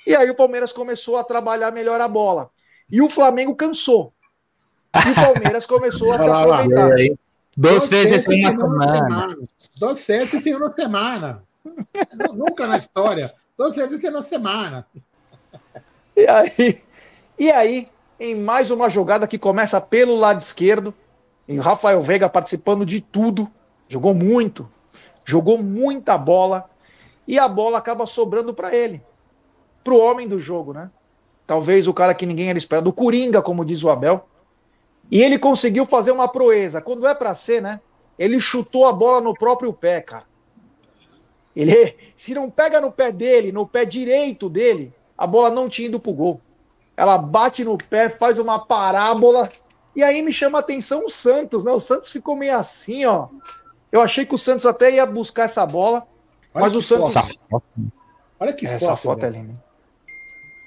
E 0.07 0.15
aí 0.15 0.29
o 0.29 0.35
Palmeiras 0.35 0.71
começou 0.71 1.17
a 1.17 1.23
trabalhar 1.25 1.69
melhor 1.71 1.99
a 1.99 2.07
bola. 2.07 2.49
E 2.89 3.01
o 3.01 3.09
Flamengo 3.09 3.53
cansou. 3.57 4.13
E 5.05 5.11
o 5.11 5.15
Palmeiras 5.15 5.65
começou 5.67 6.13
a 6.13 6.17
se 6.17 6.29
aproveitar. 6.29 7.17
Duas 7.57 7.89
vezes 7.89 8.25
em 8.25 8.45
uma 8.45 8.55
semana. 8.55 9.37
Duas 9.77 10.07
vezes 10.07 10.45
em 10.45 10.55
uma 10.55 10.71
semana. 10.71 11.43
Nunca 12.33 12.65
na 12.65 12.77
história. 12.77 13.33
Duas 13.57 13.75
vezes 13.75 14.01
em 14.01 14.09
uma 14.09 14.21
semana. 14.21 14.87
E 16.19 16.27
aí, 16.27 16.83
e 17.39 17.49
aí, 17.49 17.87
em 18.19 18.35
mais 18.35 18.69
uma 18.71 18.89
jogada 18.89 19.25
que 19.25 19.39
começa 19.39 19.79
pelo 19.79 20.17
lado 20.17 20.41
esquerdo, 20.41 20.93
e 21.47 21.57
o 21.57 21.61
Rafael 21.61 22.03
Veiga 22.03 22.27
participando 22.27 22.85
de 22.85 22.99
tudo, 22.99 23.49
jogou 23.87 24.13
muito, 24.13 24.69
jogou 25.23 25.57
muita 25.57 26.17
bola, 26.17 26.69
e 27.25 27.39
a 27.39 27.47
bola 27.47 27.77
acaba 27.77 28.05
sobrando 28.05 28.53
para 28.53 28.75
ele, 28.75 29.01
para 29.81 29.93
o 29.93 29.97
homem 29.97 30.27
do 30.27 30.41
jogo, 30.41 30.73
né? 30.73 30.91
Talvez 31.47 31.87
o 31.87 31.93
cara 31.93 32.13
que 32.13 32.25
ninguém 32.25 32.49
era 32.49 32.57
esperado, 32.57 32.89
o 32.89 32.93
Coringa, 32.93 33.41
como 33.41 33.63
diz 33.63 33.81
o 33.81 33.89
Abel. 33.89 34.27
E 35.09 35.23
ele 35.23 35.39
conseguiu 35.39 35.85
fazer 35.85 36.11
uma 36.11 36.27
proeza. 36.27 36.81
Quando 36.81 37.07
é 37.07 37.15
para 37.15 37.33
ser, 37.33 37.61
né? 37.61 37.79
Ele 38.19 38.41
chutou 38.41 38.85
a 38.85 38.91
bola 38.91 39.21
no 39.21 39.33
próprio 39.33 39.71
pé, 39.71 40.01
cara. 40.01 40.25
Ele, 41.55 41.95
se 42.17 42.33
não 42.33 42.49
pega 42.49 42.81
no 42.81 42.91
pé 42.91 43.09
dele, 43.09 43.53
no 43.53 43.65
pé 43.65 43.85
direito 43.85 44.49
dele, 44.49 44.93
a 45.19 45.27
bola 45.27 45.49
não 45.49 45.67
tinha 45.67 45.89
ido 45.89 45.99
pro 45.99 46.13
gol. 46.13 46.39
Ela 46.95 47.17
bate 47.17 47.61
no 47.65 47.77
pé, 47.77 48.07
faz 48.07 48.39
uma 48.39 48.57
parábola. 48.57 49.49
E 49.93 50.01
aí 50.01 50.21
me 50.21 50.31
chama 50.31 50.59
a 50.59 50.61
atenção 50.61 51.05
o 51.05 51.09
Santos, 51.09 51.65
né? 51.65 51.71
O 51.73 51.79
Santos 51.81 52.09
ficou 52.09 52.37
meio 52.37 52.55
assim, 52.55 53.05
ó. 53.05 53.27
Eu 53.91 53.99
achei 53.99 54.25
que 54.25 54.33
o 54.33 54.37
Santos 54.37 54.65
até 54.65 54.91
ia 54.91 55.05
buscar 55.05 55.43
essa 55.43 55.65
bola, 55.65 56.07
Olha 56.53 56.65
mas 56.65 56.75
o 56.75 56.81
Santos. 56.81 57.11
Foto. 57.49 57.65
Olha 58.39 58.53
que 58.53 58.65
essa 58.65 58.95
foto, 58.95 59.01
foto 59.01 59.25
é 59.25 59.29
linda. 59.29 59.61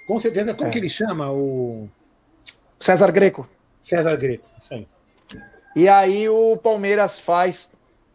Com 0.06 0.18
certeza, 0.18 0.52
como 0.52 0.68
é. 0.68 0.70
que 0.70 0.78
ele 0.78 0.90
chama? 0.90 1.32
O 1.32 1.88
César 2.78 3.10
Greco. 3.10 3.48
César 3.80 4.16
Greco, 4.16 4.44
isso 4.58 4.74
aí. 4.74 4.86
E 5.74 5.88
aí 5.88 6.28
o 6.28 6.58
Palmeiras 6.58 7.18
faz 7.18 7.70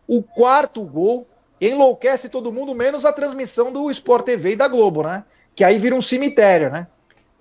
o 0.08 0.22
quarto 0.22 0.84
gol, 0.84 1.28
enlouquece 1.60 2.30
todo 2.30 2.52
mundo, 2.54 2.76
menos 2.76 3.06
a 3.06 3.12
transmissão 3.12 3.72
do 3.72 3.90
Sport 3.90 4.24
TV 4.24 4.52
e 4.52 4.56
da 4.56 4.68
Globo, 4.68 5.02
né? 5.02 5.24
Que 5.58 5.64
aí 5.64 5.80
vira 5.80 5.96
um 5.96 6.04
cemitério, 6.04 6.70
né? 6.70 6.86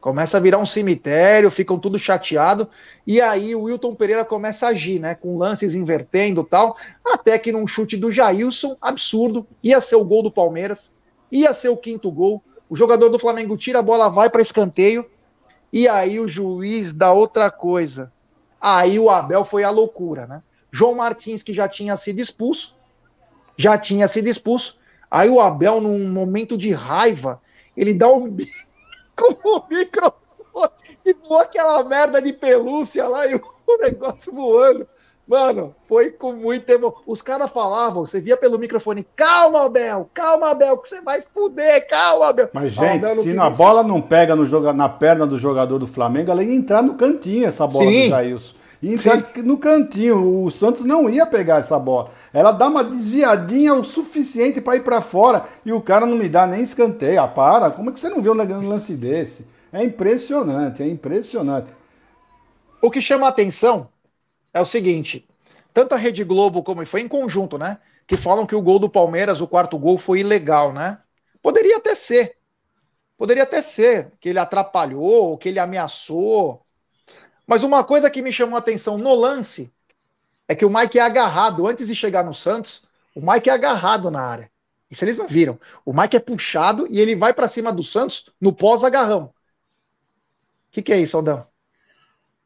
Começa 0.01 0.39
a 0.39 0.41
virar 0.41 0.57
um 0.57 0.65
cemitério, 0.65 1.51
ficam 1.51 1.79
tudo 1.79 1.99
chateado, 1.99 2.67
e 3.07 3.21
aí 3.21 3.55
o 3.55 3.65
Wilton 3.65 3.95
Pereira 3.95 4.25
começa 4.25 4.67
a 4.67 4.71
agir, 4.71 4.99
né? 4.99 5.15
Com 5.15 5.37
lances 5.37 5.75
invertendo 5.75 6.43
tal, 6.43 6.79
até 7.05 7.39
que 7.39 7.53
num 7.53 7.67
chute 7.67 7.95
do 7.95 8.11
Jailson, 8.11 8.75
absurdo, 8.81 9.47
ia 9.63 9.83
ser 9.83 9.97
o 9.97 10.05
gol 10.05 10.23
do 10.23 10.31
Palmeiras, 10.31 10.95
ia 11.31 11.53
ser 11.53 11.69
o 11.69 11.77
quinto 11.77 12.11
gol. 12.11 12.43
O 12.71 12.75
jogador 12.75 13.11
do 13.11 13.19
Flamengo 13.19 13.55
tira 13.55 13.81
a 13.81 13.83
bola, 13.83 14.09
vai 14.09 14.31
para 14.31 14.41
escanteio, 14.41 15.05
e 15.71 15.87
aí 15.87 16.19
o 16.19 16.27
juiz 16.27 16.95
dá 16.95 17.13
outra 17.13 17.51
coisa. 17.51 18.11
Aí 18.59 18.99
o 18.99 19.11
Abel 19.11 19.45
foi 19.45 19.63
a 19.63 19.69
loucura, 19.69 20.27
né? 20.27 20.43
João 20.73 20.95
Martins, 20.95 21.43
que 21.43 21.53
já 21.53 21.69
tinha 21.69 21.99
sido 21.99 22.19
expulso, 22.19 22.75
já 23.59 23.77
tinha 23.77 24.09
sido 24.09 24.27
expulso. 24.27 24.79
Aí 25.11 25.29
o 25.29 25.39
Abel, 25.39 25.83
num 25.83 26.09
momento 26.09 26.57
de 26.57 26.73
raiva, 26.73 27.45
ele 27.77 27.95
dá 27.95 28.09
um 28.09 28.29
bico 28.29 28.53
com 29.17 29.59
o 29.59 29.65
microfone 29.69 30.71
e 31.05 31.13
voou 31.13 31.41
aquela 31.41 31.83
merda 31.85 32.21
de 32.21 32.33
pelúcia 32.33 33.07
lá 33.07 33.27
e 33.27 33.35
o 33.35 33.79
negócio 33.81 34.33
voando. 34.33 34.87
Mano, 35.29 35.75
foi 35.89 36.11
com 36.11 36.33
muita 36.33 36.75
emoção. 36.75 37.03
Os 37.05 37.21
caras 37.21 37.51
falavam, 37.51 38.07
você 38.07 38.21
via 38.21 38.37
pelo 38.37 38.59
microfone, 38.61 39.05
calma, 39.17 39.65
Abel, 39.65 40.09
calma, 40.15 40.51
Abel, 40.51 40.79
que 40.79 40.89
você 40.89 41.01
vai 41.01 41.25
fuder, 41.35 41.89
calma, 41.89 42.29
Abel. 42.29 42.49
Mas, 42.53 42.73
gente, 42.73 43.23
se 43.23 43.37
a 43.37 43.51
bola 43.51 43.83
não 43.83 44.01
pega 44.01 44.37
no 44.37 44.47
joga, 44.47 44.73
na 44.73 44.89
perna 44.89 45.27
do 45.27 45.37
jogador 45.37 45.79
do 45.79 45.87
Flamengo, 45.87 46.31
ela 46.31 46.45
ia 46.45 46.55
entrar 46.55 46.81
no 46.81 46.95
cantinho, 46.95 47.45
essa 47.45 47.67
bola 47.67 47.91
Sim. 47.91 48.05
do 48.05 48.09
Jailson. 48.11 48.55
Entrar 48.93 49.25
Sim. 49.27 49.43
no 49.43 49.59
cantinho. 49.59 50.45
O 50.45 50.51
Santos 50.51 50.85
não 50.85 51.09
ia 51.09 51.27
pegar 51.27 51.57
essa 51.57 51.79
bola. 51.79 52.11
Ela 52.33 52.53
dá 52.53 52.69
uma 52.69 52.85
desviadinha 52.85 53.75
o 53.75 53.85
suficiente 53.85 54.61
para 54.61 54.77
ir 54.77 54.85
para 54.85 55.01
fora 55.01 55.45
e 55.65 55.73
o 55.73 55.81
cara 55.81 56.07
não 56.07 56.17
me 56.17 56.29
dá 56.29 56.47
nem 56.47 56.63
escanteio. 56.63 57.21
Ah, 57.21 57.29
para, 57.29 57.71
como 57.71 57.91
é 57.91 57.93
que 57.93 57.99
você 57.99 58.09
não 58.09 58.23
viu 58.23 58.33
um 58.33 58.69
lance 58.69 58.95
desse? 58.95 59.49
É 59.73 59.83
impressionante, 59.83 60.83
é 60.83 60.89
impressionante. 60.89 61.69
O 62.81 62.91
que 62.91 63.01
chama 63.01 63.27
a 63.27 63.31
atenção 63.31 63.89
é 64.55 64.61
o 64.61 64.67
seguinte: 64.67 65.27
tanto 65.75 65.95
a 65.95 65.99
Rede 65.99 66.25
Globo 66.25 66.63
como 66.63 66.87
foi 66.87 67.01
em 67.01 67.09
conjunto, 67.09 67.59
né? 67.59 67.79
Que 68.07 68.17
falam 68.17 68.47
que 68.47 68.55
o 68.55 68.63
gol 68.63 68.79
do 68.79 68.89
Palmeiras, 68.89 69.41
o 69.41 69.49
quarto 69.49 69.77
gol, 69.79 69.99
foi 69.99 70.21
ilegal, 70.21 70.73
né? 70.73 70.99
Poderia 71.43 71.79
até 71.79 71.95
ser. 71.95 72.37
Poderia 73.19 73.43
até 73.43 73.63
ser 73.63 74.13
que 74.21 74.29
ele 74.29 74.39
atrapalhou, 74.39 75.37
que 75.39 75.49
ele 75.49 75.59
ameaçou. 75.59 76.63
Mas 77.47 77.63
uma 77.63 77.85
coisa 77.85 78.11
que 78.11 78.23
me 78.23 78.33
chamou 78.33 78.57
a 78.57 78.59
atenção 78.59 78.99
no 78.99 79.15
lance 79.15 79.73
é 80.49 80.55
que 80.55 80.65
o 80.65 80.71
Mike 80.71 80.99
é 80.99 81.03
agarrado 81.03 81.67
antes 81.67 81.89
de 81.89 81.95
chegar 81.95 82.25
no 82.25 82.35
Santos. 82.35 82.85
O 83.15 83.21
Mike 83.21 83.49
é 83.49 83.53
agarrado 83.53 84.11
na 84.11 84.21
área. 84.21 84.51
Isso 84.91 85.05
eles 85.05 85.19
não 85.19 85.29
viram. 85.29 85.59
O 85.85 85.93
Mike 85.93 86.17
é 86.17 86.21
puxado 86.21 86.87
e 86.91 87.01
ele 87.01 87.17
vai 87.17 87.33
para 87.33 87.49
cima 87.49 87.73
do 87.73 87.83
Santos 87.83 88.29
no 88.41 88.53
pós-agarrão. 88.53 89.25
O 89.25 89.33
que, 90.71 90.83
que 90.83 90.93
é 90.93 90.99
isso, 90.99 91.17
Aldão? 91.17 91.47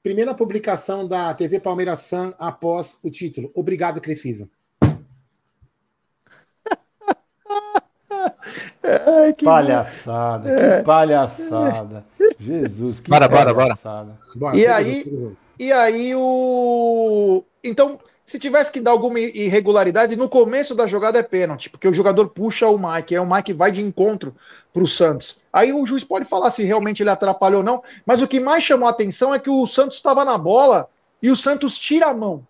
Primeira 0.03 0.35
publicação 0.35 1.07
da 1.07 1.35
TV 1.35 1.61
Palmeiras 1.61 2.07
Fan 2.07 2.35
após 2.39 2.99
o 3.03 3.11
título. 3.11 3.51
Obrigado, 3.55 4.01
Crefisa. 4.01 4.49
Ai, 9.07 9.33
que 9.33 9.45
palhaçada, 9.45 10.55
que 10.55 10.63
é. 10.63 10.83
palhaçada. 10.83 12.05
Jesus, 12.39 13.01
que 13.01 13.11
bora, 13.11 13.29
palhaçada. 13.29 14.17
Bora, 14.35 14.53
bora. 14.53 14.59
E 14.59 14.67
aí, 14.67 15.37
e 15.59 15.73
aí 15.73 16.15
o 16.15 17.45
então, 17.63 18.01
se 18.25 18.39
tivesse 18.39 18.71
que 18.71 18.81
dar 18.81 18.93
alguma 18.93 19.19
irregularidade, 19.21 20.17
no 20.17 20.29
começo 20.29 20.75
da 20.75 20.87
jogada 20.87 21.19
é 21.19 21.23
pênalti, 21.23 21.69
porque 21.69 21.89
o 21.89 21.93
jogador 21.93 22.29
puxa 22.29 22.69
o 22.69 22.79
Mike, 22.79 23.15
aí 23.15 23.21
o 23.21 23.29
Mike 23.29 23.53
vai 23.53 23.73
de 23.73 23.83
encontro 23.83 24.35
para 24.73 24.83
o 24.83 24.87
Santos. 24.87 25.39
Aí 25.53 25.73
o 25.73 25.85
juiz 25.85 26.05
pode 26.05 26.25
falar 26.27 26.51
se 26.51 26.63
realmente 26.63 27.03
ele 27.03 27.11
atrapalhou 27.11 27.59
ou 27.59 27.65
não, 27.65 27.83
mas 28.07 28.23
o 28.23 28.29
que 28.29 28.39
mais 28.39 28.63
chamou 28.63 28.87
a 28.87 28.93
atenção 28.93 29.35
é 29.35 29.39
que 29.39 29.51
o 29.51 29.67
Santos 29.67 29.97
estava 29.97 30.25
na 30.25 30.39
bola 30.39 30.89
e 31.23 31.31
o 31.31 31.37
Santos 31.37 31.77
tira 31.77 32.07
a 32.07 32.15
mão. 32.15 32.47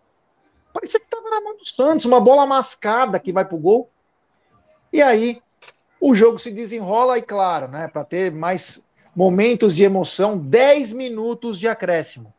Parecia 0.72 1.00
que 1.00 1.06
estava 1.06 1.28
na 1.30 1.40
mão 1.40 1.56
do 1.56 1.66
Santos, 1.66 2.04
uma 2.04 2.20
bola 2.20 2.46
mascada 2.46 3.18
que 3.18 3.32
vai 3.32 3.44
pro 3.44 3.56
gol. 3.56 3.90
E 4.92 5.00
aí 5.00 5.40
o 6.00 6.14
jogo 6.14 6.38
se 6.38 6.50
desenrola 6.50 7.18
e 7.18 7.22
claro, 7.22 7.68
né, 7.68 7.88
para 7.88 8.04
ter 8.04 8.32
mais 8.32 8.80
momentos 9.14 9.76
de 9.76 9.84
emoção, 9.84 10.38
10 10.38 10.92
minutos 10.92 11.58
de 11.58 11.68
acréscimo. 11.68 12.32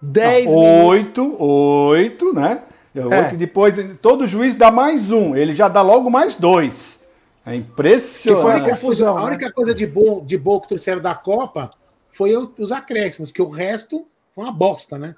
10 0.00 0.46
Oito, 0.48 1.42
oito, 1.42 2.32
né? 2.34 2.62
É. 2.94 3.04
Oito, 3.04 3.36
depois 3.36 3.76
todo 4.00 4.26
juiz 4.26 4.54
dá 4.54 4.70
mais 4.70 5.10
um, 5.10 5.34
ele 5.36 5.54
já 5.54 5.68
dá 5.68 5.82
logo 5.82 6.10
mais 6.10 6.36
dois. 6.36 6.96
É 7.44 7.54
impressionante. 7.54 8.44
Que 8.44 8.60
foi 8.60 8.70
a 8.72 8.74
confusão. 8.74 9.18
A 9.18 9.20
né? 9.20 9.26
única 9.28 9.52
coisa 9.52 9.74
de 9.74 9.86
bom, 9.86 10.24
de 10.24 10.36
bom 10.36 10.60
que 10.60 10.68
trouxeram 10.68 11.00
da 11.00 11.14
Copa 11.14 11.70
foi 12.10 12.34
os 12.58 12.72
acréscimos, 12.72 13.30
que 13.30 13.42
o 13.42 13.48
resto 13.48 14.06
foi 14.34 14.44
uma 14.44 14.52
bosta, 14.52 14.98
né? 14.98 15.14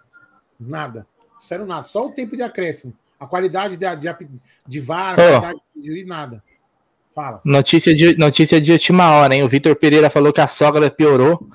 Nada. 0.59 1.07
Não 1.35 1.41
fizeram 1.41 1.67
nada. 1.67 1.85
Só 1.85 2.07
o 2.07 2.11
tempo 2.11 2.37
de 2.37 2.43
acréscimo. 2.43 2.93
A 3.19 3.27
qualidade 3.27 3.77
de, 3.77 3.97
de, 3.97 4.29
de 4.67 4.81
VAR, 4.81 5.13
a 5.13 5.17
qualidade 5.17 5.61
de 5.75 5.87
juiz, 5.87 6.07
nada. 6.07 6.43
Fala. 7.19 7.41
Notícia 7.45 7.93
de, 7.93 8.17
notícia 8.17 8.61
de 8.61 8.71
última 8.71 9.11
hora, 9.11 9.35
hein? 9.35 9.43
O 9.43 9.49
Vitor 9.49 9.75
Pereira 9.75 10.09
falou 10.09 10.33
que 10.33 10.41
a 10.41 10.47
sogra 10.47 10.89
piorou. 10.89 11.49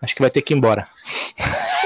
Acho 0.00 0.14
que 0.14 0.22
vai 0.22 0.30
ter 0.30 0.40
que 0.40 0.54
ir 0.54 0.56
embora. 0.56 0.88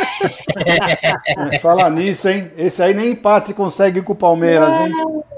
Falar 1.60 1.90
nisso, 1.90 2.28
hein? 2.28 2.52
Esse 2.56 2.80
aí 2.80 2.94
nem 2.94 3.10
empate 3.10 3.52
consegue 3.52 4.02
com 4.02 4.12
o 4.12 4.16
Palmeiras, 4.16 4.70
hein? 4.70 4.92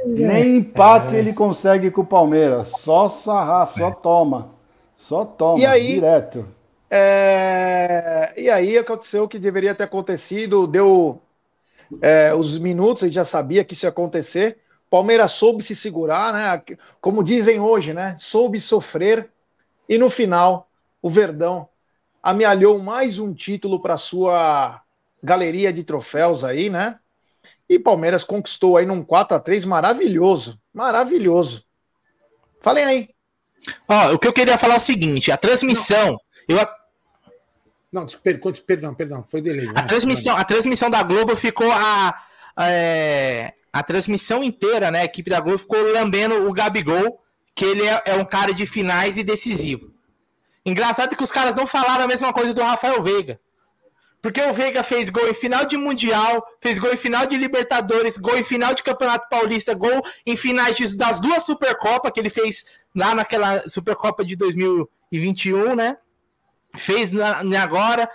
Nem 0.04 0.56
empate 0.58 1.16
é. 1.16 1.20
ele 1.20 1.32
consegue 1.32 1.90
com 1.90 2.02
o 2.02 2.06
Palmeiras. 2.06 2.68
Só 2.68 3.08
sarrafo, 3.08 3.78
só 3.78 3.90
toma. 3.90 4.50
Só 4.94 5.24
toma, 5.24 5.58
e 5.58 5.64
aí, 5.64 5.94
direto. 5.94 6.46
É... 6.90 8.34
E 8.36 8.50
aí 8.50 8.76
aconteceu 8.76 9.24
o 9.24 9.28
que 9.28 9.38
deveria 9.38 9.74
ter 9.74 9.84
acontecido, 9.84 10.66
deu 10.66 11.18
é, 12.02 12.34
os 12.34 12.58
minutos, 12.58 13.04
a 13.04 13.06
gente 13.06 13.14
já 13.14 13.24
sabia 13.24 13.64
que 13.64 13.72
isso 13.72 13.86
ia 13.86 13.90
acontecer. 13.90 14.58
Palmeiras 14.96 15.32
soube 15.32 15.62
se 15.62 15.76
segurar, 15.76 16.32
né? 16.32 16.62
Como 17.02 17.22
dizem 17.22 17.60
hoje, 17.60 17.92
né? 17.92 18.16
Soube 18.18 18.58
sofrer. 18.58 19.30
E 19.86 19.98
no 19.98 20.08
final, 20.08 20.70
o 21.02 21.10
Verdão 21.10 21.68
amealhou 22.22 22.78
mais 22.78 23.18
um 23.18 23.34
título 23.34 23.78
para 23.78 23.98
sua 23.98 24.80
galeria 25.22 25.70
de 25.70 25.84
troféus 25.84 26.42
aí, 26.44 26.70
né? 26.70 26.98
E 27.68 27.78
Palmeiras 27.78 28.24
conquistou 28.24 28.78
aí 28.78 28.86
num 28.86 29.04
4 29.04 29.36
a 29.36 29.40
3 29.40 29.66
maravilhoso, 29.66 30.58
maravilhoso. 30.72 31.62
Falem 32.62 32.84
aí. 32.84 33.10
Ó, 33.86 34.14
o 34.14 34.18
que 34.18 34.28
eu 34.28 34.32
queria 34.32 34.56
falar 34.56 34.74
é 34.74 34.78
o 34.78 34.80
seguinte, 34.80 35.30
a 35.30 35.36
transmissão, 35.36 36.18
Não. 36.48 36.56
eu 36.56 36.66
Não, 37.92 38.06
perdão, 38.66 38.94
perdão, 38.94 39.22
foi 39.24 39.42
delay. 39.42 39.68
A 39.74 39.82
transmissão, 39.82 40.34
a 40.34 40.44
transmissão 40.44 40.88
da 40.88 41.02
Globo 41.02 41.36
ficou 41.36 41.70
a, 41.70 42.18
a, 42.56 42.70
é, 42.70 43.52
a 43.78 43.82
transmissão 43.82 44.42
inteira, 44.42 44.90
né? 44.90 45.00
A 45.00 45.04
equipe 45.04 45.30
da 45.30 45.40
Globo 45.40 45.58
ficou 45.58 45.80
lambendo 45.92 46.48
o 46.48 46.52
Gabigol, 46.52 47.20
que 47.54 47.64
ele 47.64 47.86
é, 47.86 48.02
é 48.06 48.14
um 48.14 48.24
cara 48.24 48.54
de 48.54 48.66
finais 48.66 49.18
e 49.18 49.22
decisivo. 49.22 49.92
Engraçado 50.64 51.14
que 51.14 51.22
os 51.22 51.30
caras 51.30 51.54
não 51.54 51.66
falaram 51.66 52.04
a 52.04 52.08
mesma 52.08 52.32
coisa 52.32 52.54
do 52.54 52.62
Rafael 52.62 53.02
Veiga. 53.02 53.38
Porque 54.22 54.40
o 54.40 54.52
Veiga 54.52 54.82
fez 54.82 55.10
gol 55.10 55.28
em 55.28 55.34
final 55.34 55.66
de 55.66 55.76
Mundial, 55.76 56.44
fez 56.60 56.78
gol 56.78 56.92
em 56.92 56.96
final 56.96 57.26
de 57.26 57.36
Libertadores, 57.36 58.16
gol 58.16 58.36
em 58.38 58.42
final 58.42 58.74
de 58.74 58.82
Campeonato 58.82 59.28
Paulista, 59.28 59.74
gol 59.74 60.02
em 60.24 60.36
finais 60.36 60.94
das 60.96 61.20
duas 61.20 61.44
Supercopas 61.44 62.10
que 62.12 62.18
ele 62.18 62.30
fez 62.30 62.64
lá 62.94 63.14
naquela 63.14 63.68
Supercopa 63.68 64.24
de 64.24 64.34
2021, 64.36 65.76
né? 65.76 65.98
Fez 66.76 67.10
na, 67.10 67.42
agora, 67.62 68.10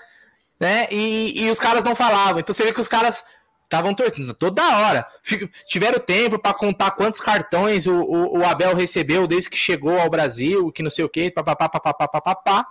né? 0.59 0.88
E, 0.91 1.43
e 1.43 1.49
os 1.51 1.59
caras 1.59 1.84
não 1.84 1.95
falavam. 1.95 2.39
Então 2.39 2.53
você 2.53 2.64
vê 2.64 2.74
que 2.74 2.82
os 2.82 2.88
caras 2.88 3.24
estavam 3.72 3.94
torcendo 3.96 4.34
toda 4.34 4.62
hora. 4.62 5.08
Fico, 5.24 5.50
tiveram 5.66 5.98
tempo 5.98 6.38
para 6.38 6.54
contar 6.54 6.92
quantos 6.92 7.22
cartões 7.22 7.88
o, 7.88 7.96
o, 7.96 8.40
o, 8.40 8.46
Abel 8.46 8.76
recebeu 8.76 9.26
desde 9.26 9.50
que 9.50 9.58
chegou 9.58 9.98
ao 9.98 10.10
Brasil, 10.10 10.70
que 10.74 10.84
não 10.84 10.92
sei 10.92 11.06
o 11.06 11.10
que, 11.10 11.32
papapá, 11.32 11.70
papapá, 11.70 12.08
papapá, 12.08 12.68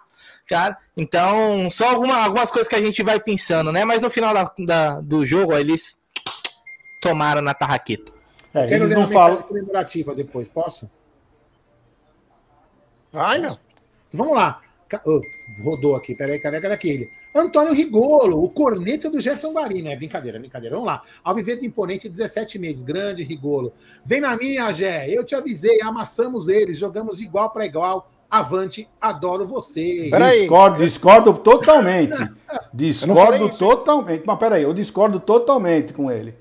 cara. 0.47 0.77
Então, 0.95 1.71
só 1.71 1.89
alguma, 1.89 2.17
algumas 2.17 2.51
coisas 2.51 2.69
que 2.69 2.75
a 2.75 2.83
gente 2.83 3.03
vai 3.03 3.19
pensando, 3.19 3.73
né? 3.73 3.83
Mas 3.87 4.03
no 4.03 4.11
final 4.11 4.35
da, 4.35 4.53
da 4.59 5.01
do 5.01 5.25
jogo, 5.25 5.57
eles 5.57 6.07
tomaram 7.01 7.41
na 7.41 7.55
tarraqueta. 7.55 8.13
É, 8.53 8.67
Quero 8.67 8.85
eles 8.85 8.95
não 8.95 9.09
falam 9.09 9.39
comemorativa 9.39 10.15
depois, 10.15 10.49
posso? 10.51 10.91
Ai, 13.13 13.39
não. 13.39 13.59
Vamos 14.13 14.37
lá. 14.37 14.61
Oh, 15.05 15.21
rodou 15.63 15.95
aqui, 15.95 16.15
peraí, 16.15 16.39
cadê, 16.41 16.61
cadê 16.61 16.75
aquele? 16.75 17.09
Antônio 17.35 17.73
Rigolo, 17.73 18.43
o 18.43 18.51
corneta 18.51 19.09
do 19.09 19.21
Gerson 19.21 19.53
Guarino. 19.53 19.89
É 19.89 19.97
brincadeira, 19.97 20.39
brincadeira. 20.39 20.75
Vamos 20.75 20.91
lá. 20.91 21.03
Alviverde 21.23 21.65
Imponente, 21.65 22.09
17 22.09 22.59
meses. 22.59 22.83
Grande 22.83 23.23
Rigolo. 23.23 23.73
Vem 24.05 24.21
na 24.21 24.37
minha, 24.37 24.73
Gé. 24.73 25.09
Eu 25.09 25.25
te 25.25 25.35
avisei, 25.35 25.81
amassamos 25.83 26.49
eles, 26.49 26.77
jogamos 26.77 27.19
de 27.19 27.25
igual 27.25 27.51
para 27.51 27.65
igual. 27.65 28.11
Avante, 28.29 28.89
adoro 29.01 29.45
você. 29.45 30.09
Discordo, 30.11 30.79
discordo 30.79 31.35
totalmente. 31.35 32.17
discordo 32.73 33.49
totalmente. 33.49 34.23
Mas 34.25 34.39
peraí, 34.39 34.63
eu 34.63 34.73
discordo 34.73 35.19
totalmente 35.19 35.93
com 35.93 36.11
ele. 36.11 36.35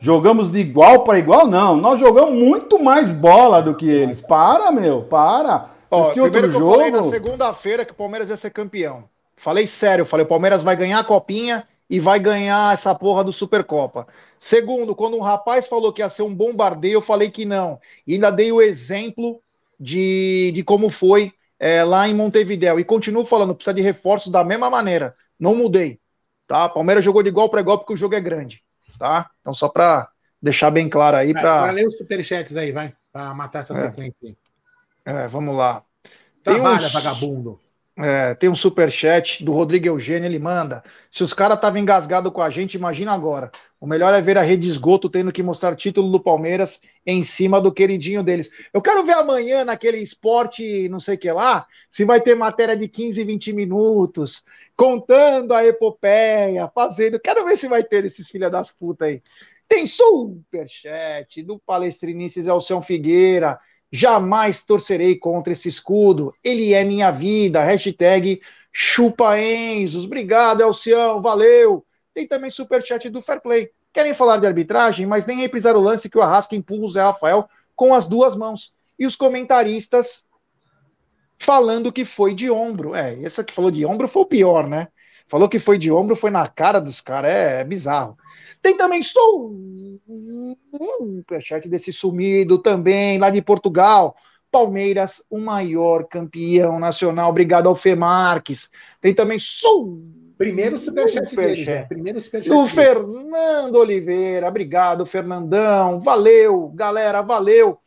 Jogamos 0.00 0.50
de 0.50 0.58
igual 0.58 1.04
para 1.04 1.18
igual? 1.18 1.46
Não, 1.46 1.76
nós 1.76 1.98
jogamos 2.00 2.34
muito 2.34 2.82
mais 2.82 3.10
bola 3.10 3.62
do 3.62 3.74
que 3.74 3.88
eles. 3.88 4.20
Para, 4.20 4.70
meu, 4.70 5.02
para. 5.02 5.70
Ó, 5.90 6.10
Esse 6.10 6.20
primeiro 6.20 6.46
outro 6.46 6.50
que 6.50 6.62
eu 6.62 6.70
falei 6.70 6.90
na 6.90 6.98
jogo. 6.98 7.10
segunda-feira 7.10 7.84
que 7.84 7.92
o 7.92 7.94
Palmeiras 7.94 8.28
ia 8.28 8.36
ser 8.36 8.50
campeão. 8.50 9.04
Falei 9.36 9.66
sério, 9.66 10.06
falei, 10.06 10.24
o 10.24 10.28
Palmeiras 10.28 10.62
vai 10.62 10.76
ganhar 10.76 10.98
a 11.00 11.04
copinha 11.04 11.66
e 11.88 12.00
vai 12.00 12.18
ganhar 12.18 12.72
essa 12.72 12.94
porra 12.94 13.22
do 13.24 13.32
Supercopa. 13.32 14.06
Segundo, 14.38 14.94
quando 14.94 15.16
um 15.16 15.20
rapaz 15.20 15.66
falou 15.66 15.92
que 15.92 16.00
ia 16.02 16.08
ser 16.08 16.22
um 16.22 16.34
bombardeio, 16.34 16.94
eu 16.94 17.02
falei 17.02 17.30
que 17.30 17.44
não. 17.44 17.78
E 18.06 18.14
ainda 18.14 18.30
dei 18.30 18.50
o 18.52 18.62
exemplo 18.62 19.40
de, 19.78 20.52
de 20.54 20.62
como 20.62 20.88
foi 20.88 21.32
é, 21.58 21.82
lá 21.84 22.08
em 22.08 22.14
Montevidéu. 22.14 22.78
E 22.78 22.84
continuo 22.84 23.26
falando, 23.26 23.54
precisa 23.54 23.74
de 23.74 23.82
reforços 23.82 24.30
da 24.32 24.44
mesma 24.44 24.70
maneira. 24.70 25.14
Não 25.38 25.54
mudei. 25.54 25.98
Tá? 26.46 26.68
Palmeiras 26.68 27.04
jogou 27.04 27.22
de 27.22 27.28
igual 27.28 27.48
para 27.48 27.60
igual 27.60 27.78
porque 27.78 27.92
o 27.94 27.96
jogo 27.96 28.14
é 28.14 28.20
grande. 28.20 28.62
Tá? 28.98 29.30
Então, 29.40 29.52
só 29.54 29.68
para 29.68 30.08
deixar 30.40 30.70
bem 30.70 30.88
claro 30.88 31.16
aí. 31.16 31.32
Vai, 31.32 31.42
Pra... 31.42 31.60
vai 31.62 31.72
ler 31.72 31.86
os 31.88 31.96
superchats 31.96 32.56
aí, 32.56 32.70
vai. 32.70 32.94
Pra 33.12 33.32
matar 33.34 33.60
essa 33.60 33.74
É. 33.74 33.80
sequência 33.90 34.28
aí. 34.28 34.36
É, 35.04 35.26
vamos 35.28 35.54
lá. 35.56 35.82
Trabalha, 36.42 36.86
uns- 36.86 36.92
vagabundo. 36.92 37.60
É, 37.96 38.34
tem 38.34 38.48
um 38.48 38.56
superchat 38.56 39.44
do 39.44 39.52
Rodrigo 39.52 39.86
Eugênio, 39.86 40.26
ele 40.26 40.38
manda. 40.38 40.82
Se 41.12 41.22
os 41.22 41.32
caras 41.32 41.56
estavam 41.56 41.78
engasgados 41.78 42.32
com 42.32 42.42
a 42.42 42.50
gente, 42.50 42.74
imagina 42.74 43.12
agora. 43.12 43.52
O 43.80 43.86
melhor 43.86 44.12
é 44.12 44.20
ver 44.20 44.36
a 44.36 44.42
rede 44.42 44.68
esgoto 44.68 45.08
tendo 45.08 45.30
que 45.30 45.44
mostrar 45.44 45.76
título 45.76 46.10
do 46.10 46.18
Palmeiras 46.18 46.80
em 47.06 47.22
cima 47.22 47.60
do 47.60 47.72
queridinho 47.72 48.24
deles. 48.24 48.50
Eu 48.72 48.82
quero 48.82 49.04
ver 49.04 49.12
amanhã 49.12 49.64
naquele 49.64 49.98
esporte, 49.98 50.88
não 50.88 50.98
sei 50.98 51.14
o 51.14 51.18
que 51.18 51.30
lá, 51.30 51.66
se 51.88 52.04
vai 52.04 52.20
ter 52.20 52.34
matéria 52.34 52.76
de 52.76 52.88
15, 52.88 53.22
20 53.22 53.52
minutos, 53.52 54.44
contando 54.76 55.54
a 55.54 55.64
epopeia, 55.64 56.68
fazendo. 56.74 57.20
Quero 57.20 57.44
ver 57.44 57.56
se 57.56 57.68
vai 57.68 57.84
ter 57.84 58.04
esses 58.04 58.28
filha 58.28 58.50
das 58.50 58.72
putas 58.72 59.06
aí. 59.06 59.22
Tem 59.68 59.86
superchat 59.86 61.42
do 61.44 61.60
palestrinices 61.60 62.46
Elcião 62.46 62.82
Figueira. 62.82 63.58
Jamais 63.96 64.60
torcerei 64.60 65.14
contra 65.14 65.52
esse 65.52 65.68
escudo. 65.68 66.34
Ele 66.42 66.74
é 66.74 66.82
minha 66.82 67.12
vida. 67.12 67.62
Hashtag 67.62 68.42
chupa 68.72 69.38
Enzos. 69.40 70.04
Obrigado, 70.04 70.62
Elcião. 70.62 71.22
Valeu. 71.22 71.86
Tem 72.12 72.26
também 72.26 72.50
superchat 72.50 73.08
do 73.08 73.22
Fair 73.22 73.40
Play. 73.40 73.70
Querem 73.92 74.12
falar 74.12 74.38
de 74.38 74.48
arbitragem, 74.48 75.06
mas 75.06 75.26
nem 75.26 75.38
reprisar 75.38 75.76
o 75.76 75.80
lance 75.80 76.10
que 76.10 76.18
o 76.18 76.22
Arrasca 76.22 76.56
empurra 76.56 76.84
o 76.84 76.88
Zé 76.88 77.02
Rafael 77.02 77.48
com 77.76 77.94
as 77.94 78.08
duas 78.08 78.34
mãos. 78.34 78.74
E 78.98 79.06
os 79.06 79.14
comentaristas 79.14 80.26
falando 81.38 81.92
que 81.92 82.04
foi 82.04 82.34
de 82.34 82.50
ombro. 82.50 82.96
É, 82.96 83.22
essa 83.22 83.44
que 83.44 83.54
falou 83.54 83.70
de 83.70 83.86
ombro 83.86 84.08
foi 84.08 84.22
o 84.22 84.26
pior, 84.26 84.66
né? 84.66 84.88
Falou 85.28 85.48
que 85.48 85.60
foi 85.60 85.78
de 85.78 85.92
ombro, 85.92 86.16
foi 86.16 86.32
na 86.32 86.48
cara 86.48 86.80
dos 86.80 87.00
caras. 87.00 87.30
É, 87.30 87.60
é 87.60 87.64
bizarro. 87.64 88.18
Tem 88.64 88.74
também 88.78 89.02
um 90.08 90.56
superchat 91.18 91.68
desse 91.68 91.92
sumido 91.92 92.56
também, 92.56 93.18
lá 93.18 93.28
de 93.28 93.42
Portugal. 93.42 94.16
Palmeiras, 94.50 95.22
o 95.28 95.38
maior 95.38 96.08
campeão 96.08 96.80
nacional. 96.80 97.28
Obrigado 97.28 97.68
ao 97.68 97.74
Fê 97.74 97.94
Marques. 97.94 98.70
Tem 99.02 99.12
também 99.12 99.38
sou 99.38 100.00
Primeiro 100.38 100.78
superchat 100.78 101.28
Superchat. 101.28 101.56
deles, 101.56 101.66
né? 101.66 101.84
Primeiro 101.84 102.18
superchat 102.22 102.48
do 102.48 102.62
deles. 102.62 102.72
Fernando 102.72 103.76
Oliveira. 103.76 104.48
Obrigado, 104.48 105.04
Fernandão. 105.04 106.00
Valeu, 106.00 106.72
galera, 106.74 107.20
valeu. 107.20 107.78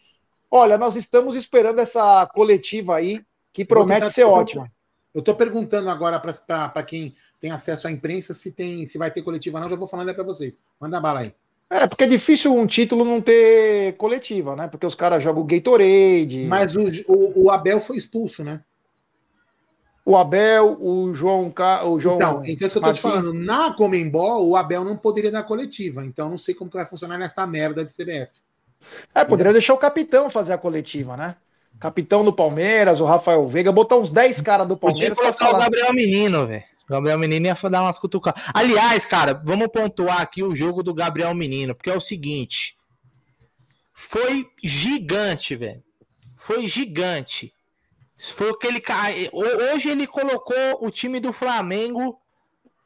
Olha, 0.51 0.77
nós 0.77 0.95
estamos 0.95 1.35
esperando 1.35 1.79
essa 1.79 2.27
coletiva 2.27 2.97
aí, 2.97 3.19
que 3.51 3.65
promete 3.65 4.11
ser 4.11 4.25
ótima. 4.25 4.71
Eu 5.11 5.23
tô 5.23 5.33
perguntando 5.33 5.89
agora 5.89 6.19
para 6.19 6.83
quem 6.83 7.15
tem 7.39 7.51
acesso 7.51 7.87
à 7.87 7.91
imprensa 7.91 8.33
se 8.33 8.51
tem, 8.51 8.85
se 8.85 8.97
vai 8.97 9.11
ter 9.11 9.21
coletiva 9.21 9.57
ou 9.57 9.61
não. 9.63 9.69
Já 9.69 9.75
vou 9.75 9.87
falando 9.87 10.09
aí 10.09 10.15
para 10.15 10.23
vocês. 10.23 10.61
Manda 10.79 10.99
bala 10.99 11.21
aí. 11.21 11.33
É, 11.69 11.85
porque 11.85 12.05
é 12.05 12.07
difícil 12.07 12.55
um 12.55 12.65
título 12.65 13.03
não 13.03 13.21
ter 13.21 13.95
coletiva, 13.97 14.55
né? 14.55 14.67
Porque 14.67 14.85
os 14.85 14.95
caras 14.95 15.21
jogam 15.21 15.45
Gatorade. 15.45 16.45
Mas 16.47 16.75
o, 16.75 16.83
o, 17.07 17.45
o 17.45 17.51
Abel 17.51 17.79
foi 17.79 17.97
expulso, 17.97 18.43
né? 18.43 18.61
O 20.05 20.15
Abel, 20.15 20.77
o 20.79 21.13
João, 21.13 21.53
o 21.85 21.99
João 21.99 22.15
Então, 22.15 22.41
então 22.45 22.45
isso 22.45 22.57
que 22.57 22.63
eu 22.65 22.69
tô 22.69 22.79
te 22.79 22.81
Martins. 22.81 23.01
falando. 23.01 23.33
Na 23.33 23.73
Comembol, 23.73 24.47
o 24.47 24.55
Abel 24.55 24.85
não 24.85 24.95
poderia 24.95 25.29
dar 25.29 25.43
coletiva. 25.43 26.05
Então, 26.05 26.29
não 26.29 26.37
sei 26.37 26.55
como 26.55 26.71
que 26.71 26.77
vai 26.77 26.85
funcionar 26.85 27.17
nesta 27.17 27.45
merda 27.45 27.83
de 27.83 27.93
CBF. 27.93 28.41
É, 29.13 29.25
poderia 29.25 29.51
deixar 29.51 29.73
o 29.73 29.77
capitão 29.77 30.29
fazer 30.29 30.53
a 30.53 30.57
coletiva, 30.57 31.17
né? 31.17 31.35
Capitão 31.77 32.23
do 32.23 32.31
Palmeiras, 32.31 33.01
o 33.01 33.05
Rafael 33.05 33.45
Veiga, 33.49 33.69
botar 33.73 33.97
uns 33.97 34.09
10 34.09 34.39
caras 34.39 34.65
do 34.65 34.77
Podia 34.77 35.09
Palmeiras 35.09 35.17
pra 35.17 35.25
colocar 35.25 35.45
o 35.45 35.51
falar. 35.51 35.63
Gabriel 35.65 35.93
Menino, 35.93 36.47
velho. 36.47 36.63
Gabriel 36.87 37.19
Menino 37.19 37.47
ia 37.47 37.55
dar 37.69 37.83
umas 37.83 37.99
cutucadas. 37.99 38.41
Aliás, 38.53 39.05
cara, 39.05 39.33
vamos 39.33 39.67
pontuar 39.67 40.21
aqui 40.21 40.41
o 40.41 40.55
jogo 40.55 40.81
do 40.81 40.93
Gabriel 40.93 41.33
Menino, 41.35 41.75
porque 41.75 41.89
é 41.89 41.95
o 41.95 42.01
seguinte. 42.01 42.77
Foi 43.93 44.49
gigante, 44.63 45.55
velho. 45.55 45.83
Foi 46.37 46.67
gigante. 46.67 47.53
Foi 48.17 48.51
aquele 48.51 48.79
cara. 48.79 49.13
Hoje 49.73 49.89
ele 49.89 50.07
colocou 50.07 50.55
o 50.79 50.89
time 50.89 51.19
do 51.19 51.33
Flamengo 51.33 52.19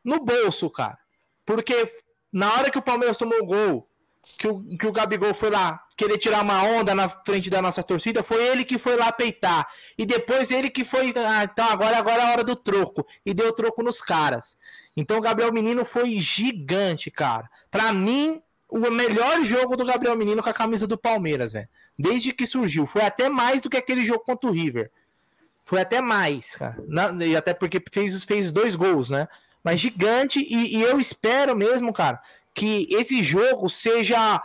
no 0.03 0.19
bolso, 0.19 0.69
cara. 0.69 0.97
Porque 1.45 1.89
na 2.31 2.53
hora 2.53 2.71
que 2.71 2.77
o 2.77 2.81
Palmeiras 2.81 3.17
tomou 3.17 3.39
o 3.39 3.45
gol, 3.45 3.89
que 4.37 4.47
o, 4.47 4.63
que 4.63 4.87
o 4.87 4.91
Gabigol 4.91 5.33
foi 5.33 5.49
lá 5.49 5.83
querer 6.01 6.17
tirar 6.17 6.41
uma 6.43 6.63
onda 6.63 6.95
na 6.95 7.07
frente 7.07 7.49
da 7.49 7.61
nossa 7.61 7.83
torcida, 7.83 8.23
foi 8.23 8.43
ele 8.43 8.63
que 8.65 8.77
foi 8.79 8.95
lá 8.95 9.11
peitar. 9.11 9.67
E 9.97 10.05
depois 10.05 10.49
ele 10.51 10.69
que 10.69 10.83
foi. 10.83 11.13
Ah, 11.15 11.43
então 11.43 11.67
agora, 11.69 11.97
agora 11.97 12.21
é 12.21 12.25
a 12.25 12.31
hora 12.31 12.43
do 12.43 12.55
troco. 12.55 13.05
E 13.25 13.33
deu 13.33 13.53
troco 13.53 13.83
nos 13.83 14.01
caras. 14.01 14.57
Então 14.97 15.17
o 15.17 15.21
Gabriel 15.21 15.53
Menino 15.53 15.85
foi 15.85 16.15
gigante, 16.15 17.11
cara. 17.11 17.49
Pra 17.69 17.93
mim, 17.93 18.41
o 18.67 18.79
melhor 18.89 19.43
jogo 19.43 19.75
do 19.77 19.85
Gabriel 19.85 20.15
Menino 20.15 20.41
com 20.41 20.49
a 20.49 20.53
camisa 20.53 20.87
do 20.87 20.97
Palmeiras, 20.97 21.51
velho. 21.53 21.67
Desde 21.97 22.33
que 22.33 22.45
surgiu. 22.45 22.85
Foi 22.87 23.03
até 23.03 23.29
mais 23.29 23.61
do 23.61 23.69
que 23.69 23.77
aquele 23.77 24.05
jogo 24.05 24.23
contra 24.23 24.49
o 24.49 24.53
River. 24.53 24.89
Foi 25.63 25.79
até 25.81 26.01
mais, 26.01 26.55
cara. 26.55 26.77
Na- 26.87 27.13
e 27.25 27.35
até 27.35 27.53
porque 27.53 27.81
fez, 27.91 28.25
fez 28.25 28.49
dois 28.49 28.75
gols, 28.75 29.09
né? 29.09 29.27
Mas 29.63 29.79
gigante. 29.79 30.39
E, 30.39 30.77
e 30.77 30.81
eu 30.81 30.99
espero 30.99 31.55
mesmo, 31.55 31.93
cara, 31.93 32.19
que 32.53 32.87
esse 32.89 33.23
jogo 33.23 33.69
seja 33.69 34.41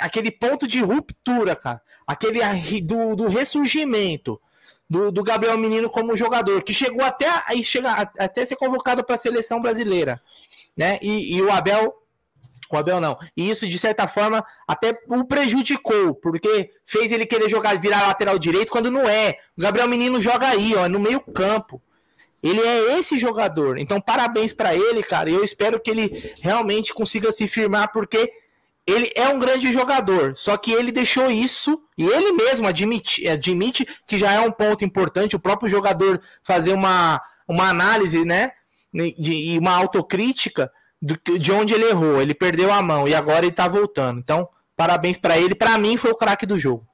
aquele 0.00 0.30
ponto 0.30 0.66
de 0.66 0.80
ruptura, 0.80 1.56
cara. 1.56 1.80
Aquele 2.06 2.40
do, 2.82 3.16
do 3.16 3.26
ressurgimento 3.28 4.40
do, 4.88 5.10
do 5.10 5.22
Gabriel 5.24 5.58
Menino 5.58 5.90
como 5.90 6.16
jogador, 6.16 6.62
que 6.62 6.72
chegou 6.72 7.04
até 7.04 7.26
aí 7.46 7.62
chega 7.64 7.90
a- 7.90 8.10
até 8.24 8.44
ser 8.46 8.56
convocado 8.56 9.02
para 9.04 9.16
a 9.16 9.18
seleção 9.18 9.60
brasileira, 9.60 10.20
né? 10.76 10.98
E, 11.02 11.36
e 11.36 11.42
o 11.42 11.50
Abel, 11.50 11.92
o 12.70 12.76
Abel 12.76 13.00
não. 13.00 13.18
E 13.36 13.50
isso 13.50 13.66
de 13.68 13.76
certa 13.78 14.06
forma 14.06 14.44
até 14.68 14.96
o 15.08 15.24
prejudicou, 15.24 16.14
porque 16.14 16.70
fez 16.84 17.10
ele 17.10 17.26
querer 17.26 17.48
jogar 17.48 17.76
virar 17.80 18.06
lateral 18.06 18.38
direito 18.38 18.70
quando 18.70 18.90
não 18.90 19.08
é. 19.08 19.36
O 19.58 19.62
Gabriel 19.62 19.88
Menino 19.88 20.20
joga 20.22 20.46
aí, 20.48 20.74
ó, 20.76 20.88
no 20.88 21.00
meio 21.00 21.20
campo. 21.20 21.82
Ele 22.42 22.60
é 22.60 22.98
esse 22.98 23.18
jogador. 23.18 23.78
Então, 23.78 24.00
parabéns 24.00 24.52
para 24.52 24.72
ele, 24.72 25.02
cara. 25.02 25.28
Eu 25.28 25.42
espero 25.42 25.80
que 25.80 25.90
ele 25.90 26.32
realmente 26.40 26.94
consiga 26.94 27.32
se 27.32 27.48
firmar, 27.48 27.90
porque 27.90 28.30
ele 28.86 29.10
é 29.14 29.28
um 29.28 29.38
grande 29.38 29.72
jogador. 29.72 30.36
Só 30.36 30.56
que 30.56 30.72
ele 30.72 30.92
deixou 30.92 31.30
isso, 31.30 31.82
e 31.98 32.04
ele 32.04 32.32
mesmo 32.32 32.68
admite, 32.68 33.26
admite 33.28 33.86
que 34.06 34.18
já 34.18 34.32
é 34.32 34.40
um 34.40 34.52
ponto 34.52 34.84
importante. 34.84 35.34
O 35.34 35.40
próprio 35.40 35.68
jogador 35.68 36.20
fazer 36.42 36.72
uma, 36.72 37.20
uma 37.48 37.68
análise, 37.68 38.24
né? 38.24 38.52
E 38.94 39.58
uma 39.58 39.72
autocrítica 39.72 40.70
de 41.02 41.52
onde 41.52 41.74
ele 41.74 41.86
errou. 41.86 42.22
Ele 42.22 42.34
perdeu 42.34 42.72
a 42.72 42.80
mão 42.80 43.06
e 43.06 43.14
agora 43.14 43.44
ele 43.44 43.54
tá 43.54 43.68
voltando. 43.68 44.18
Então, 44.20 44.48
parabéns 44.76 45.18
para 45.18 45.38
ele. 45.38 45.54
Para 45.54 45.76
mim, 45.76 45.96
foi 45.96 46.10
o 46.10 46.16
craque 46.16 46.46
do 46.46 46.58
jogo. 46.58 46.86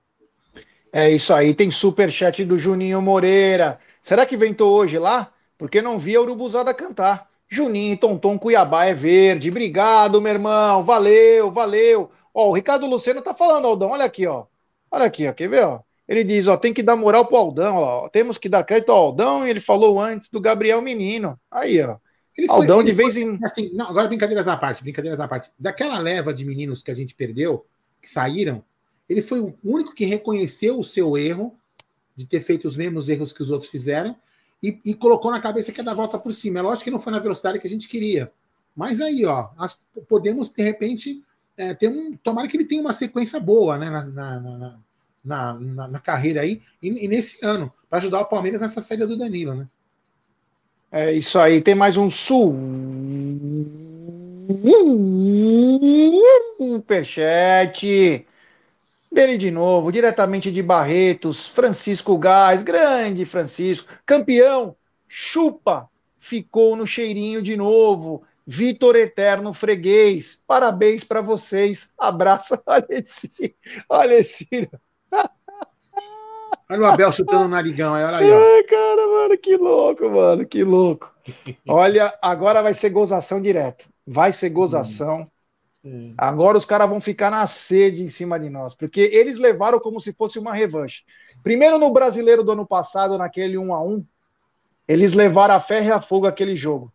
É 0.93 1.11
isso 1.11 1.33
aí, 1.33 1.55
tem 1.55 1.71
superchat 1.71 2.45
do 2.45 2.59
Juninho 2.59 3.01
Moreira. 3.01 3.79
Será 4.03 4.27
que 4.27 4.37
ventou 4.37 4.73
hoje 4.73 4.99
lá? 4.99 5.33
Porque 5.57 5.81
não 5.81 5.99
vi 5.99 6.15
a 6.15 6.21
Urubuzada 6.21 6.75
cantar. 6.75 7.27
Juninho, 7.53 7.99
Tonton, 7.99 8.39
Cuiabá 8.39 8.87
é 8.87 8.95
verde. 8.95 9.51
Obrigado, 9.51 10.23
meu 10.23 10.33
irmão. 10.33 10.83
Valeu, 10.83 11.51
valeu. 11.51 12.11
Ó, 12.33 12.49
o 12.49 12.53
Ricardo 12.55 12.87
Luceno 12.87 13.21
tá 13.21 13.35
falando, 13.35 13.67
Aldão. 13.67 13.91
Olha 13.91 14.07
aqui, 14.07 14.27
ó. 14.27 14.47
Olha 14.91 15.05
aqui, 15.05 15.29
ó. 15.29 15.35
Quer 15.35 15.51
ver, 15.51 15.65
ó? 15.65 15.81
Ele 16.09 16.25
diz, 16.25 16.47
ó, 16.47 16.57
tem 16.57 16.73
que 16.73 16.83
dar 16.83 16.97
moral 16.97 17.27
pro 17.27 17.37
Aldão, 17.37 17.77
ó. 17.77 18.09
Temos 18.09 18.39
que 18.39 18.49
dar 18.49 18.65
crédito 18.65 18.91
ao 18.91 19.05
Aldão. 19.05 19.47
E 19.47 19.51
ele 19.51 19.61
falou 19.61 20.01
antes 20.01 20.31
do 20.31 20.41
Gabriel 20.41 20.81
Menino. 20.81 21.39
Aí, 21.51 21.79
ó. 21.83 21.99
Ele 22.39 22.47
Aldão 22.49 22.81
ele 22.81 22.91
de 22.91 22.97
vez 22.97 23.19
em. 23.19 23.39
Assim, 23.45 23.71
não, 23.75 23.87
agora 23.87 24.09
brincadeiras 24.09 24.49
à 24.49 24.57
parte, 24.57 24.83
brincadeiras 24.83 25.21
à 25.21 25.29
parte. 25.29 25.51
Daquela 25.59 25.99
leva 25.99 26.33
de 26.33 26.47
meninos 26.47 26.83
que 26.83 26.91
a 26.91 26.95
gente 26.95 27.15
perdeu, 27.15 27.67
que 28.01 28.09
saíram, 28.09 28.65
ele 29.07 29.21
foi 29.21 29.41
o 29.41 29.55
único 29.63 29.95
que 29.95 30.07
reconheceu 30.07 30.79
o 30.79 30.85
seu 30.85 31.19
erro 31.19 31.55
de 32.17 32.25
ter 32.25 32.41
feito 32.41 32.67
os 32.67 32.79
mesmos 32.79 33.11
erros 33.11 33.31
que 33.31 33.43
os 33.43 33.51
outros 33.51 33.71
fizeram 33.71 34.17
e, 34.63 34.79
e 34.85 34.95
colocou 34.95 35.31
na 35.31 35.41
cabeça 35.41 35.73
que 35.73 35.81
ia 35.81 35.85
dar 35.85 35.93
a 35.93 35.97
volta 35.97 36.19
por 36.19 36.33
cima. 36.33 36.59
É 36.61 36.63
lógico 36.63 36.85
que 36.85 36.91
não 36.91 36.99
foi 36.99 37.13
na 37.13 37.19
velocidade 37.19 37.59
que 37.59 37.67
a 37.67 37.71
gente 37.71 37.89
queria. 37.89 38.31
Mas 38.77 39.01
aí, 39.01 39.25
ó, 39.27 39.49
as- 39.59 39.81
podemos, 40.09 40.49
de 40.49 40.63
repente, 40.63 41.23
é, 41.57 41.75
ter 41.75 41.89
um. 41.89 42.17
Tomara 42.17 42.49
que 42.49 42.57
ele 42.57 42.65
tenha 42.65 42.81
uma 42.81 42.93
sequência 42.93 43.39
boa 43.41 43.77
né, 43.77 43.91
na, 43.91 44.05
na, 44.07 44.41
na, 44.41 45.55
na- 45.55 45.89
na- 45.89 46.01
carreira 46.01 46.41
aí 46.43 46.63
e, 46.83 47.05
e 47.05 47.09
nesse 47.09 47.45
ano, 47.45 47.73
para 47.91 47.99
ajudar 47.99 48.21
o 48.21 48.27
Palmeiras 48.27 48.61
nessa 48.61 48.81
saída 48.81 49.07
do 49.07 49.17
Danilo, 49.17 49.55
né? 49.55 49.67
É 50.91 51.13
isso 51.13 51.39
aí, 51.39 51.61
tem 51.61 51.75
mais 51.75 51.97
um 51.97 52.11
Superchat. 56.59 58.27
Dele 59.13 59.37
de 59.37 59.51
novo, 59.51 59.93
diretamente 59.93 60.51
de 60.51 60.63
Barretos, 60.63 61.47
Francisco 61.47 62.17
Gás, 62.17 62.63
grande 62.63 63.27
Francisco, 63.27 63.93
campeão, 64.07 64.75
chupa, 65.07 65.87
ficou 66.19 66.75
no 66.75 66.87
cheirinho 66.87 67.43
de 67.43 67.55
novo. 67.55 68.23
Vitor 68.47 68.97
Eterno 68.97 69.53
Freguês, 69.53 70.43
parabéns 70.47 71.05
para 71.05 71.21
vocês. 71.21 71.91
Abraço, 71.97 72.59
olha 72.67 72.87
esse, 72.89 74.49
olha 76.71 76.81
o 76.81 76.87
Abel 76.87 77.13
chutando 77.13 77.45
o 77.45 77.49
narigão 77.49 77.95
aí, 77.95 78.05
olha 78.05 78.17
aí, 78.17 78.31
ó. 78.33 78.57
Ai, 78.57 78.63
cara, 78.65 79.07
mano, 79.07 79.39
que 79.39 79.57
louco, 79.59 80.09
mano, 80.09 80.47
que 80.47 80.65
louco. 80.65 81.13
Olha, 81.69 82.19
agora 82.23 82.63
vai 82.63 82.73
ser 82.73 82.89
gozação 82.89 83.41
direto. 83.41 83.89
Vai 84.07 84.33
ser 84.33 84.49
gozação. 84.49 85.21
Hum. 85.21 85.27
Agora 86.17 86.57
os 86.57 86.65
caras 86.65 86.89
vão 86.89 87.01
ficar 87.01 87.31
na 87.31 87.47
sede 87.47 88.03
em 88.03 88.09
cima 88.09 88.39
de 88.39 88.49
nós, 88.49 88.75
porque 88.75 89.01
eles 89.01 89.39
levaram 89.39 89.81
como 89.81 90.01
se 90.01 90.13
fosse 90.13 90.39
uma 90.39 90.53
revanche. 90.55 91.03
Primeiro 91.43 91.79
no 91.79 91.93
brasileiro 91.93 92.45
do 92.45 92.53
ano 92.53 92.67
passado, 92.67 93.19
naquele 93.19 93.59
1 93.59 93.75
a 93.75 93.83
1 93.83 94.05
eles 94.87 95.13
levaram 95.13 95.55
a 95.55 95.61
ferro 95.61 95.87
e 95.87 95.93
a 95.93 96.01
fogo 96.01 96.27
aquele 96.27 96.55
jogo. 96.55 96.93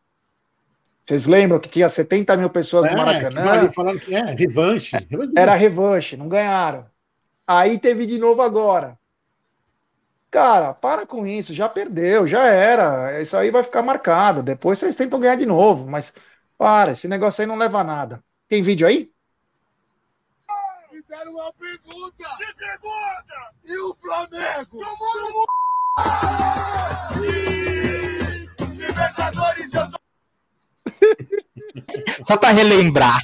Vocês 1.03 1.25
lembram 1.25 1.59
que 1.59 1.69
tinha 1.69 1.87
70 1.87 2.35
mil 2.35 2.49
pessoas 2.49 2.83
no 2.83 2.89
É, 2.89 2.91
que 2.91 2.97
Maracanã? 2.97 3.71
falando 3.71 3.99
que 3.99 4.13
é 4.13 4.21
revanche. 4.25 4.97
revanche. 5.09 5.31
Era 5.35 5.55
revanche, 5.55 6.17
não 6.17 6.27
ganharam. 6.27 6.85
Aí 7.47 7.79
teve 7.79 8.05
de 8.05 8.17
novo 8.17 8.41
agora. 8.41 8.97
Cara, 10.29 10.73
para 10.73 11.05
com 11.05 11.25
isso, 11.25 11.53
já 11.53 11.69
perdeu, 11.69 12.27
já 12.27 12.45
era. 12.45 13.21
Isso 13.21 13.37
aí 13.37 13.49
vai 13.49 13.63
ficar 13.63 13.81
marcado. 13.81 14.43
Depois 14.43 14.77
vocês 14.77 14.95
tentam 14.95 15.19
ganhar 15.19 15.37
de 15.37 15.45
novo, 15.45 15.87
mas 15.87 16.13
para, 16.57 16.91
esse 16.91 17.07
negócio 17.07 17.41
aí 17.41 17.47
não 17.47 17.55
leva 17.55 17.79
a 17.79 17.83
nada. 17.83 18.23
Tem 18.49 18.61
vídeo 18.61 18.87
aí? 18.87 19.11
Fizeram 20.89 21.33
uma 21.33 21.51
pergunta. 21.53 22.29
Que 22.37 22.53
pergunta? 22.55 23.51
E 23.65 23.77
o 23.77 23.93
Flamengo? 23.95 24.65
Tomou 24.71 25.15
no... 25.31 25.45
Libertadores, 28.71 29.73
eu 29.73 29.85
sou... 29.87 29.99
Só 32.23 32.37
pra 32.37 32.51
relembrar. 32.51 33.19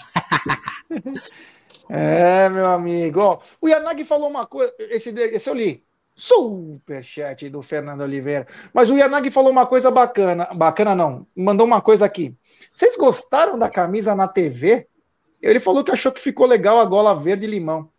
É, 1.89 2.49
meu 2.49 2.65
amigo. 2.67 3.19
Ó, 3.21 3.39
o 3.61 3.67
Yanagi 3.69 4.03
falou 4.03 4.30
uma 4.30 4.45
coisa. 4.45 4.74
Esse, 4.78 5.09
esse 5.09 5.49
eu 5.49 5.53
li. 5.53 5.84
Superchat 6.15 7.49
do 7.49 7.61
Fernando 7.61 8.01
Oliveira. 8.01 8.45
Mas 8.74 8.89
o 8.89 8.97
Yanagi 8.97 9.32
falou 9.32 9.51
uma 9.51 9.65
coisa 9.65 9.89
bacana. 9.89 10.49
Bacana 10.53 10.93
não. 10.93 11.26
Mandou 11.36 11.65
uma 11.65 11.82
coisa 11.82 12.05
aqui. 12.05 12.36
Vocês 12.74 12.97
gostaram 12.97 13.57
da 13.57 13.69
camisa 13.69 14.13
na 14.15 14.28
TV? 14.28 14.88
Ele 15.43 15.59
falou 15.59 15.83
que 15.83 15.91
achou 15.91 16.11
que 16.11 16.21
ficou 16.21 16.47
legal 16.47 16.79
a 16.79 16.85
gola 16.85 17.13
verde 17.13 17.45
e 17.45 17.49
limão. 17.49 17.89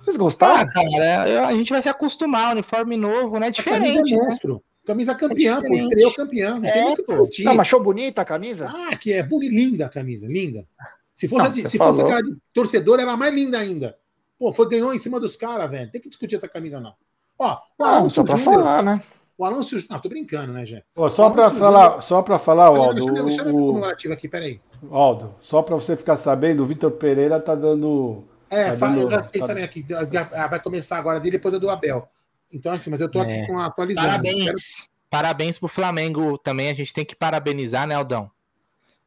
Vocês 0.00 0.16
gostaram? 0.16 0.60
Ah, 0.60 0.66
cara, 0.72 1.28
eu- 1.28 1.44
a 1.44 1.52
gente 1.52 1.70
vai 1.72 1.82
se 1.82 1.88
acostumar, 1.88 2.52
uniforme 2.52 2.96
novo, 2.96 3.38
né? 3.38 3.48
A 3.48 3.50
Diferente, 3.50 3.96
camisa 3.96 4.14
é 4.14 4.18
né? 4.18 4.24
monstro. 4.24 4.62
Camisa 4.86 5.14
campeã, 5.14 5.56
pô. 5.56 5.62
diferente. 5.62 5.82
Estreou 5.84 6.14
campeã. 6.14 6.54
Não 6.54 6.60
tem 6.62 6.70
É, 6.70 6.96
pô. 6.96 7.12
discutir. 7.12 7.44
Não, 7.44 7.54
mas 7.54 7.66
achou 7.66 7.82
bonita 7.82 8.22
a 8.22 8.24
camisa? 8.24 8.66
Ah, 8.72 8.96
que 8.96 9.12
é 9.12 9.22
boni- 9.22 9.48
linda 9.50 9.86
a 9.86 9.88
camisa, 9.88 10.26
linda. 10.26 10.66
Se 11.12 11.28
fosse, 11.28 11.44
Não, 11.44 11.52
de- 11.52 11.68
se 11.68 11.76
fosse 11.76 12.02
de 12.02 12.36
torcedor, 12.54 12.98
era 12.98 13.14
mais 13.16 13.34
linda 13.34 13.58
ainda. 13.58 13.96
Pô, 14.38 14.52
foi, 14.52 14.68
ganhou 14.70 14.94
em 14.94 14.98
cima 14.98 15.20
dos 15.20 15.36
caras, 15.36 15.70
velho. 15.70 15.90
Tem 15.90 16.00
que 16.00 16.08
discutir 16.08 16.36
essa 16.36 16.48
camisa, 16.48 16.80
não. 16.80 16.94
Ó, 17.38 17.58
o 17.78 17.84
Ah, 17.84 17.96
Alonso 17.96 18.14
só 18.14 18.24
pra 18.24 18.36
Júnior. 18.36 18.54
falar, 18.62 18.82
né? 18.82 19.02
O 19.36 19.44
Alonso. 19.44 19.76
Não, 19.90 19.98
tô 20.00 20.08
brincando, 20.08 20.52
né, 20.52 20.64
gente? 20.64 20.84
Ó, 20.96 21.08
só 21.10 21.28
para 21.28 21.50
falar, 21.50 22.00
só 22.00 22.22
para 22.22 22.38
falar, 22.38 22.66
Aldo, 22.66 22.94
Deixa 22.94 23.08
eu 23.10 23.24
deixa 23.26 23.40
eu 23.42 23.44
ver 23.46 23.50
o 23.52 23.56
o, 23.56 23.66
comemorativo 23.68 24.14
aqui, 24.14 24.28
peraí. 24.28 24.60
Aldo, 24.90 25.34
só 25.40 25.62
para 25.62 25.74
você 25.76 25.96
ficar 25.96 26.16
sabendo, 26.16 26.62
o 26.62 26.66
Vitor 26.66 26.90
Pereira 26.92 27.38
tá 27.40 27.54
dando 27.54 28.24
É, 28.48 28.70
Tá 28.72 28.76
fa- 28.78 28.86
dando- 28.88 29.00
eu 29.02 29.10
já 29.10 29.22
fiquei 29.22 29.40
tá- 29.40 29.46
sabendo 29.46 29.64
aqui. 29.64 29.84
já- 30.12 30.28
ah, 30.32 30.46
vai 30.48 30.60
começar 30.60 30.96
agora 30.98 31.20
dele, 31.20 31.36
depois 31.36 31.54
é 31.54 31.58
do 31.58 31.70
Abel. 31.70 32.08
Então, 32.52 32.74
enfim, 32.74 32.90
mas 32.90 33.00
eu 33.00 33.08
tô 33.08 33.20
aqui 33.20 33.32
É. 33.32 33.46
com 33.46 33.58
atualizando. 33.58 34.08
Quero- 34.08 34.22
Parabéns. 34.22 34.88
Parabéns 35.08 35.58
pro 35.58 35.68
Flamengo 35.68 36.36
também. 36.38 36.68
A 36.70 36.74
gente 36.74 36.92
tem 36.92 37.04
que 37.04 37.14
parabenizar, 37.14 37.86
né, 37.86 37.94
Aldão? 37.94 38.30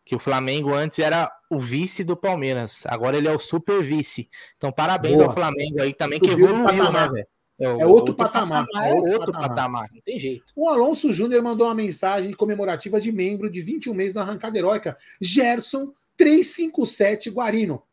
Que 0.06 0.16
o 0.16 0.20
Flamengo 0.20 0.74
antes 0.74 1.00
era 1.00 1.32
o 1.50 1.60
vice 1.60 2.04
do 2.04 2.16
Palmeiras. 2.16 2.84
Agora 2.88 3.18
ele 3.18 3.28
é 3.28 3.32
o 3.32 3.40
super 3.40 3.82
vice. 3.84 4.30
Então, 4.58 4.72
parabéns 4.72 5.16
Boa. 5.16 5.28
ao 5.28 5.34
Flamengo 5.34 5.82
aí 5.82 5.94
também, 5.94 6.20
que 6.20 6.28
Subiu 6.30 6.48
de 6.48 6.54
evoluiu, 6.54 6.92
né, 6.92 7.08
velho? 7.10 7.28
É 7.60 7.86
outro 7.86 8.16
patamar, 8.16 8.66
É 8.76 8.90
é 8.90 8.94
outro 8.94 9.12
outro 9.12 9.32
patamar. 9.32 9.50
patamar. 9.50 9.90
Não 9.94 10.02
tem 10.02 10.20
jeito. 10.20 10.44
O 10.56 10.68
Alonso 10.68 11.14
Júnior 11.14 11.42
mandou 11.44 11.68
uma 11.68 11.76
mensagem 11.76 12.34
comemorativa 12.34 13.00
de 13.00 13.12
membro 13.12 13.50
de 13.50 13.62
21 13.62 13.94
meses 13.94 14.14
da 14.14 14.22
arrancada 14.22 14.58
heróica. 14.58 14.98
Gerson 15.22 15.94
357 16.18 17.30
Guarino. 17.30 17.84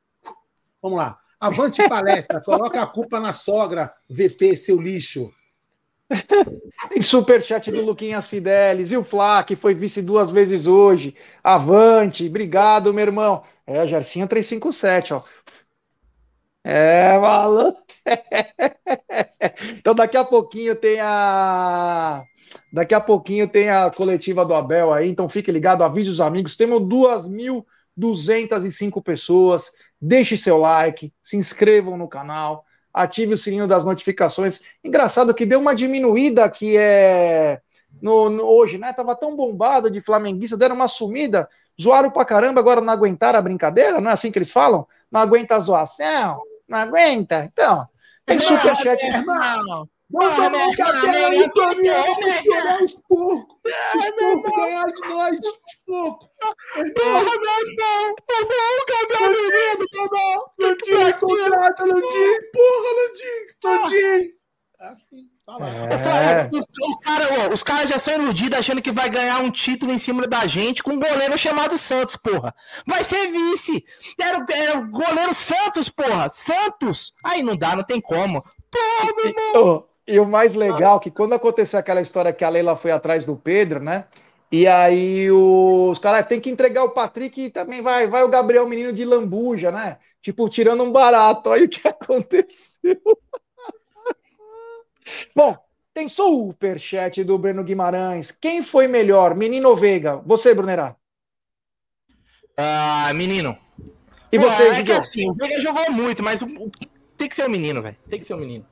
Vamos 0.83 0.99
lá. 0.99 1.19
Avante 1.39 1.87
palestra, 1.89 2.41
coloca 2.45 2.83
a 2.83 2.87
culpa 2.87 3.21
na 3.21 3.33
sogra, 3.33 3.93
VP, 4.09 4.57
seu 4.57 4.81
lixo. 4.81 5.33
Tem 6.89 7.01
superchat 7.01 7.71
do 7.71 7.83
Luquinhas 7.85 8.27
Fidelis. 8.27 8.91
E 8.91 8.97
o 8.97 9.05
Flá, 9.05 9.45
que 9.45 9.55
foi 9.55 9.75
vice 9.75 10.03
duas 10.03 10.31
vezes 10.31 10.67
hoje. 10.67 11.15
Avante, 11.45 12.27
obrigado, 12.27 12.93
meu 12.93 13.05
irmão. 13.07 13.43
É, 13.67 13.87
Gercinho 13.87 14.27
357, 14.27 15.15
ó. 15.15 15.23
É, 16.65 17.19
malandro. 17.19 17.81
então 19.79 19.95
daqui 19.95 20.17
a 20.17 20.25
pouquinho 20.25 20.75
tem 20.77 20.99
a. 21.01 22.23
Daqui 22.73 22.95
a 22.95 23.01
pouquinho 23.01 23.49
tem 23.49 23.69
a 23.71 23.91
coletiva 23.91 24.45
do 24.45 24.55
Abel 24.55 24.93
aí, 24.93 25.09
então 25.09 25.29
fique 25.29 25.53
ligado, 25.53 25.85
avise 25.85 26.11
os 26.11 26.21
amigos. 26.21 26.57
Temos 26.57 26.81
2.205 26.89 29.01
pessoas. 29.03 29.71
Deixe 30.01 30.37
seu 30.37 30.57
like, 30.57 31.13
se 31.23 31.37
inscrevam 31.37 31.97
no 31.97 32.09
canal, 32.09 32.65
ative 32.93 33.35
o 33.35 33.37
sininho 33.37 33.67
das 33.69 33.85
notificações. 33.85 34.61
Engraçado 34.83 35.35
que 35.35 35.45
deu 35.47 35.61
uma 35.61 35.75
diminuída 35.75 36.49
que 36.49 36.77
é 36.77 37.61
no, 38.01 38.31
no- 38.31 38.45
hoje, 38.45 38.79
né? 38.79 38.93
Tava 38.93 39.15
tão 39.15 39.37
bombado 39.37 39.91
de 39.91 40.01
flamenguista, 40.01 40.57
deram 40.57 40.75
uma 40.75 40.89
sumida, 40.89 41.49
zoaram 41.81 42.11
pra 42.11 42.25
caramba, 42.25 42.61
agora 42.61 42.81
não 42.81 42.93
aguentaram 42.93 43.39
a 43.39 43.43
brincadeira, 43.43 44.01
não 44.01 44.11
é 44.11 44.15
assim 44.15 44.33
que 44.33 44.39
eles 44.39 44.51
falam? 44.53 44.87
Não 45.11 45.21
aguenta 45.21 45.55
a 45.57 45.61
zoação, 45.61 46.41
não 46.71 46.79
aguenta. 46.79 47.45
Então, 47.53 47.87
tem 48.25 48.41
superchat. 48.41 49.05
Irmão, 49.05 49.89
um 50.13 50.19
meu 50.19 51.27
ali, 51.27 51.39
meu 51.39 51.51
Toninho, 51.51 51.95
vamos 51.95 52.27
estourar 52.27 52.83
os 52.83 52.95
porcos. 53.09 53.57
Os 53.95 54.11
porcos 54.11 54.51
ganharam 54.57 54.93
de 54.93 55.09
nós, 55.09 55.39
os 55.39 55.77
porcos. 55.87 56.29
porra, 56.95 57.33
meu 57.39 57.59
irmão! 57.69 58.15
Eu 58.29 58.47
vou 58.47 58.87
campeão 58.87 59.33
do 59.33 59.41
mundo, 59.43 59.87
irmão! 59.95 60.39
Landim, 60.59 61.19
contrata, 61.21 61.85
Landim. 61.85 62.33
Porra, 62.53 62.91
Landim, 62.99 63.39
Landim. 63.65 64.40
É 64.81 64.87
assim, 64.89 65.29
tá 65.45 65.59
lá. 65.59 65.77
Flávio, 65.99 66.33
É, 66.33 66.49
os, 66.53 66.65
o 66.83 66.99
cara, 67.01 67.25
ó, 67.51 67.53
os 67.53 67.63
caras 67.63 67.89
já 67.91 67.99
são 67.99 68.15
iludidos 68.15 68.59
achando 68.59 68.81
que 68.81 68.91
vai 68.91 69.11
ganhar 69.11 69.39
um 69.41 69.51
título 69.51 69.93
em 69.93 69.99
cima 69.99 70.27
da 70.27 70.47
gente 70.47 70.83
com 70.83 70.93
um 70.93 71.01
goleiro 71.01 71.37
chamado 71.37 71.77
Santos, 71.77 72.17
porra. 72.17 72.55
Vai 72.87 73.05
ser 73.05 73.31
vice. 73.31 73.85
Era, 74.19 74.39
o- 74.39 74.47
era 74.51 74.79
o 74.79 74.91
goleiro 74.91 75.35
Santos, 75.35 75.89
porra. 75.91 76.31
Santos. 76.31 77.13
Aí 77.25 77.43
não 77.43 77.57
dá, 77.57 77.77
não 77.77 77.85
tem 77.85 78.01
como. 78.01 78.43
Porra, 78.71 79.13
meu 79.17 79.27
irmão. 79.29 79.55
Ô, 79.55 79.85
E 80.07 80.19
o 80.19 80.27
mais 80.27 80.55
legal 80.55 80.99
é 80.99 81.01
que 81.03 81.11
quando 81.11 81.35
aconteceu 81.35 81.79
aquela 81.79 82.01
história 82.01 82.33
que 82.33 82.45
a 82.45 82.49
Leila 82.49 82.77
foi 82.77 82.91
atrás 82.91 83.25
do 83.25 83.37
Pedro, 83.37 83.81
né? 83.81 84.07
E 84.51 84.67
aí 84.67 85.31
os 85.31 85.99
caras 86.01 86.27
têm 86.27 86.41
que 86.41 86.51
entregar 86.51 86.83
o 86.85 86.91
Patrick 86.91 87.41
e 87.41 87.51
também 87.51 87.83
vai, 87.83 88.07
vai 88.09 88.25
o 88.25 88.29
Gabriel 88.29 88.67
Menino 88.69 88.93
de 88.93 89.05
lambuja, 89.05 89.71
né? 89.71 89.99
Tipo, 90.23 90.49
tirando 90.49 90.83
um 90.83 90.91
barato. 90.91 91.51
Olha 91.51 91.65
o 91.67 91.69
que 91.69 91.87
aconteceu. 91.87 93.01
Bom, 95.35 95.57
tem 95.95 96.09
superchat 96.09 97.23
do 97.25 97.39
Breno 97.39 97.65
Guimarães. 97.65 98.31
Quem 98.31 98.63
foi 98.63 98.87
melhor, 98.89 99.35
Menino 99.37 99.69
ou 99.71 99.77
Veiga? 99.77 100.17
Você, 100.27 100.55
Brunerá. 100.55 100.97
Ah, 102.57 103.13
menino. 103.15 103.57
E 104.33 104.39
você, 104.39 104.65
é 104.65 104.83
que 104.83 104.93
assim, 104.93 105.29
o 105.29 105.35
Veiga 105.35 105.61
jogou 105.61 105.91
muito, 105.93 106.23
mas 106.23 106.41
tem 107.17 107.29
que 107.29 107.37
ser 107.37 107.47
o 107.47 107.51
menino, 107.51 107.83
velho. 107.83 107.97
Tem 108.09 108.21
que 108.21 108.27
ser 108.27 108.35
o 108.35 108.39
menino. 108.39 108.67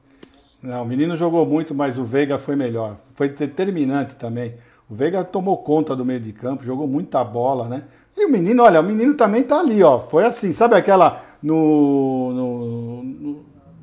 Não, 0.63 0.83
o 0.83 0.87
menino 0.87 1.17
jogou 1.17 1.47
muito, 1.47 1.75
mas 1.75 1.99
o 1.99 2.05
Veiga 2.05 2.37
foi 2.39 2.57
melhor. 2.57 2.97
Foi 3.15 3.29
determinante 3.29 4.17
também. 4.17 4.57
O 4.89 4.95
Veiga 4.95 5.23
tomou 5.23 5.59
conta 5.59 5.95
do 5.95 6.05
meio 6.05 6.19
de 6.21 6.33
campo, 6.33 6.65
jogou 6.65 6.89
muita 6.89 7.23
bola, 7.23 7.69
né? 7.69 7.85
E 8.17 8.25
o 8.25 8.31
menino, 8.31 8.63
olha, 8.63 8.81
o 8.81 8.83
menino 8.83 9.15
também 9.15 9.43
tá 9.45 9.61
ali, 9.61 9.83
ó. 9.83 9.99
Foi 10.01 10.25
assim, 10.25 10.53
sabe 10.53 10.75
aquela 10.75 11.23
no, 11.43 12.33
no- 12.33 13.03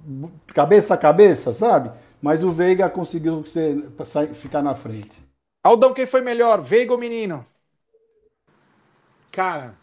no- 0.08 0.32
cabeça 0.48 0.94
a 0.96 0.98
cabeça, 0.98 1.54
sabe? 1.54 1.92
Mas 2.26 2.44
o 2.44 2.52
Veiga 2.52 2.90
conseguiu 2.90 3.46
ser, 3.46 3.74
sair- 4.06 4.34
ficar 4.34 4.62
na 4.64 4.74
frente. 4.74 5.18
Aldão, 5.64 5.94
quem 5.94 6.08
foi 6.08 6.22
melhor, 6.22 6.62
Veiga 6.64 6.94
ou 6.94 6.98
Menino? 6.98 7.46
Cara, 9.32 9.78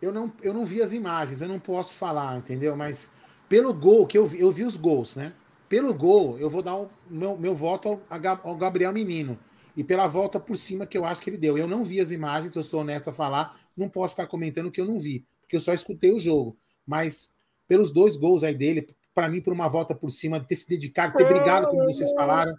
eu 0.00 0.12
não, 0.12 0.32
eu 0.42 0.54
não 0.54 0.64
vi 0.64 0.82
as 0.82 0.92
imagens, 0.92 1.40
eu 1.40 1.48
não 1.48 1.60
posso 1.60 1.94
falar, 1.94 2.36
entendeu? 2.38 2.76
Mas 2.76 3.10
pelo 3.48 3.72
gol 3.74 4.06
que 4.06 4.18
eu 4.18 4.26
vi, 4.26 4.40
eu 4.40 4.50
vi 4.50 4.64
os 4.64 4.76
gols, 4.76 5.14
né? 5.14 5.34
Pelo 5.68 5.92
gol, 5.94 6.38
eu 6.38 6.48
vou 6.48 6.62
dar 6.62 6.76
o 6.76 6.90
meu, 7.08 7.36
meu 7.36 7.54
voto 7.54 8.00
ao, 8.10 8.50
ao 8.50 8.56
Gabriel 8.56 8.92
Menino. 8.92 9.38
E 9.76 9.84
pela 9.84 10.06
volta 10.06 10.40
por 10.40 10.56
cima 10.56 10.86
que 10.86 10.96
eu 10.96 11.04
acho 11.04 11.20
que 11.22 11.30
ele 11.30 11.36
deu. 11.38 11.58
Eu 11.58 11.66
não 11.68 11.84
vi 11.84 12.00
as 12.00 12.10
imagens, 12.10 12.56
eu 12.56 12.62
sou 12.62 12.80
honesto 12.80 13.10
a 13.10 13.12
falar, 13.12 13.60
não 13.76 13.88
posso 13.88 14.14
ficar 14.14 14.26
comentando 14.28 14.70
que 14.70 14.80
eu 14.80 14.86
não 14.86 14.98
vi. 14.98 15.26
porque 15.42 15.56
eu 15.56 15.60
só 15.60 15.72
escutei 15.74 16.12
o 16.12 16.20
jogo. 16.20 16.58
Mas 16.86 17.30
pelos 17.68 17.92
dois 17.92 18.16
gols 18.16 18.42
aí 18.44 18.54
dele, 18.54 18.86
para 19.16 19.30
mim, 19.30 19.40
por 19.40 19.50
uma 19.50 19.66
volta 19.66 19.94
por 19.94 20.10
cima, 20.10 20.38
ter 20.38 20.56
se 20.56 20.68
dedicado, 20.68 21.16
ter 21.16 21.26
brigado, 21.26 21.68
como 21.68 21.84
vocês 21.84 22.12
falaram, 22.12 22.54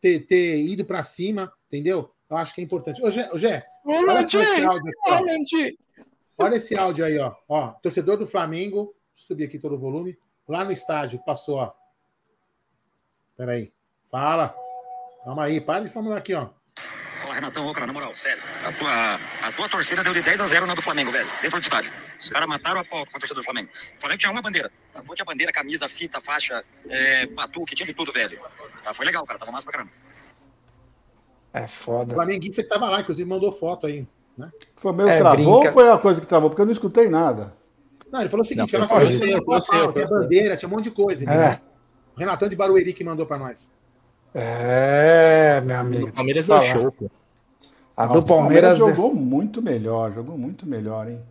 ter, 0.00 0.26
ter 0.26 0.60
ido 0.60 0.84
para 0.84 1.00
cima, 1.00 1.52
entendeu? 1.68 2.12
Eu 2.28 2.36
acho 2.36 2.52
que 2.52 2.60
é 2.60 2.64
importante. 2.64 3.00
Ô, 3.00 3.08
Gé, 3.08 3.30
ô, 3.32 3.38
Gé 3.38 3.64
olha 3.86 4.20
esse 4.20 4.64
áudio 4.64 4.90
aqui, 4.90 5.78
ó. 6.38 6.44
Olha 6.44 6.56
esse 6.56 6.76
áudio 6.76 7.04
aí, 7.04 7.18
ó. 7.20 7.32
ó. 7.48 7.68
Torcedor 7.80 8.16
do 8.16 8.26
Flamengo, 8.26 8.96
deixa 9.14 9.22
eu 9.22 9.26
subir 9.28 9.44
aqui 9.44 9.60
todo 9.60 9.76
o 9.76 9.78
volume, 9.78 10.18
lá 10.48 10.64
no 10.64 10.72
estádio, 10.72 11.22
passou, 11.24 11.58
ó. 11.58 11.72
Peraí. 13.36 13.72
Fala. 14.10 14.52
Calma 15.24 15.44
aí, 15.44 15.60
para 15.60 15.84
de 15.84 15.88
falar 15.88 16.16
aqui, 16.16 16.34
ó. 16.34 16.48
Fala, 17.14 17.34
Renatão, 17.34 17.64
ô, 17.64 17.72
cara, 17.72 17.86
na 17.86 17.92
moral, 17.92 18.12
sério. 18.12 18.42
A 18.66 18.72
tua, 18.72 19.14
a 19.46 19.52
tua 19.52 19.68
torcida 19.68 20.02
deu 20.02 20.12
de 20.12 20.22
10 20.22 20.40
a 20.40 20.46
0 20.46 20.66
na 20.66 20.74
do 20.74 20.82
Flamengo, 20.82 21.12
velho, 21.12 21.30
dentro 21.40 21.60
do 21.60 21.62
estádio. 21.62 21.92
Os 22.22 22.30
caras 22.30 22.48
mataram 22.48 22.80
a 22.80 22.84
pau 22.84 23.04
com 23.04 23.16
a 23.16 23.18
torcida 23.18 23.34
do 23.40 23.44
Flamengo. 23.44 23.68
O 23.96 24.00
Flamengo 24.00 24.18
tinha 24.20 24.30
uma 24.30 24.40
bandeira. 24.40 24.70
Tinha 25.14 25.24
bandeira, 25.24 25.52
camisa, 25.52 25.88
fita, 25.88 26.20
faixa, 26.20 26.64
é, 26.88 27.26
batuque, 27.26 27.74
tinha 27.74 27.84
de 27.86 27.92
tudo, 27.92 28.12
velho. 28.12 28.38
Tá, 28.84 28.94
foi 28.94 29.04
legal, 29.04 29.26
cara, 29.26 29.38
tava 29.40 29.50
massa 29.50 29.64
pra 29.64 29.72
caramba. 29.72 29.90
É 31.52 31.64
O 31.64 31.68
foda. 31.68 32.14
Flamenguista 32.14 32.62
que 32.62 32.68
tava 32.68 32.88
lá, 32.88 33.00
inclusive 33.00 33.28
mandou 33.28 33.50
foto 33.52 33.86
aí. 33.86 34.06
Né? 34.38 34.50
Foi 34.76 34.92
meio 34.92 35.08
É, 35.08 35.18
travou 35.18 35.36
brinca. 35.36 35.68
ou 35.68 35.72
foi 35.72 35.90
a 35.90 35.98
coisa 35.98 36.20
que 36.20 36.26
travou? 36.26 36.48
Porque 36.48 36.62
eu 36.62 36.66
não 36.66 36.72
escutei 36.72 37.08
nada. 37.10 37.54
Não, 38.10 38.20
ele 38.20 38.30
falou 38.30 38.44
o 38.44 38.48
seguinte: 38.48 38.72
Não, 38.72 38.80
foi 38.80 38.88
falou 38.88 39.10
você, 39.10 39.26
que 39.26 39.44
foi 39.44 39.44
você, 39.44 39.70
tinha 39.72 39.92
foi 39.92 40.06
você. 40.06 40.14
bandeira, 40.14 40.56
tinha 40.56 40.68
um 40.68 40.72
monte 40.72 40.84
de 40.84 40.90
coisa. 40.92 41.28
É. 41.28 41.60
O 42.14 42.20
Renatão 42.20 42.48
de 42.48 42.54
Barueri 42.56 42.92
que 42.92 43.02
mandou 43.04 43.26
pra 43.26 43.36
nós. 43.38 43.72
É, 44.34 45.60
meu 45.64 45.76
amigo. 45.76 46.08
O 46.08 46.12
Palmeiras 46.12 46.46
deu 46.46 46.62
show, 46.62 46.92
pô. 46.92 47.10
A 47.96 48.06
do 48.06 48.20
o 48.20 48.22
Palmeiras 48.22 48.78
jogou 48.78 49.14
muito 49.14 49.60
melhor, 49.60 50.12
jogou 50.12 50.38
muito 50.38 50.66
melhor, 50.66 51.08
hein? 51.08 51.22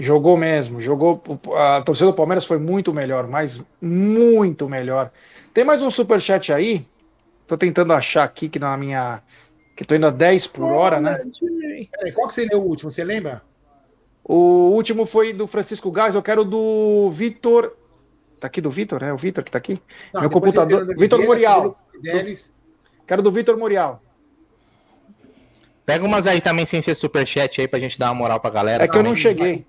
Jogou 0.00 0.36
mesmo. 0.36 0.80
Jogou. 0.80 1.22
A 1.54 1.82
torcida 1.82 2.06
do 2.10 2.14
Palmeiras 2.14 2.44
foi 2.44 2.58
muito 2.58 2.92
melhor, 2.92 3.28
mas 3.28 3.60
muito 3.80 4.68
melhor. 4.68 5.12
Tem 5.52 5.62
mais 5.64 5.82
um 5.82 5.90
superchat 5.90 6.52
aí. 6.52 6.86
Tô 7.46 7.56
tentando 7.56 7.92
achar 7.92 8.24
aqui 8.24 8.48
que 8.48 8.58
na 8.58 8.76
minha. 8.76 9.22
Que 9.76 9.84
tô 9.84 9.94
indo 9.94 10.06
a 10.06 10.10
10 10.10 10.46
por 10.48 10.72
hora, 10.72 11.00
né? 11.00 11.20
Peraí, 11.90 12.12
qual 12.12 12.28
que 12.28 12.34
seria 12.34 12.58
o 12.58 12.62
último? 12.62 12.90
Você 12.90 13.04
lembra? 13.04 13.42
O 14.24 14.70
último 14.74 15.06
foi 15.06 15.32
do 15.32 15.46
Francisco 15.46 15.90
Gás. 15.90 16.14
Eu 16.14 16.22
quero 16.22 16.44
do 16.44 17.10
Vitor. 17.10 17.74
Tá 18.38 18.46
aqui 18.46 18.60
do 18.60 18.70
Vitor? 18.70 19.02
É 19.02 19.12
o 19.12 19.16
Vitor 19.16 19.44
que 19.44 19.50
tá 19.50 19.58
aqui? 19.58 19.80
Não, 20.12 20.22
Meu 20.22 20.30
depois 20.30 20.54
computador. 20.54 20.96
Vitor 20.96 21.22
Morial. 21.24 21.78
Deles. 22.00 22.54
Quero 23.06 23.22
do 23.22 23.32
Vitor 23.32 23.58
Morial. 23.58 24.02
Pega 25.84 26.04
umas 26.04 26.26
aí 26.26 26.40
também 26.40 26.64
sem 26.64 26.80
ser 26.80 26.94
superchat 26.94 27.60
aí 27.60 27.66
pra 27.66 27.80
gente 27.80 27.98
dar 27.98 28.08
uma 28.08 28.14
moral 28.14 28.38
pra 28.38 28.50
galera. 28.50 28.84
É 28.84 28.88
que 28.88 28.96
eu 28.96 29.02
não 29.02 29.16
cheguei. 29.16 29.66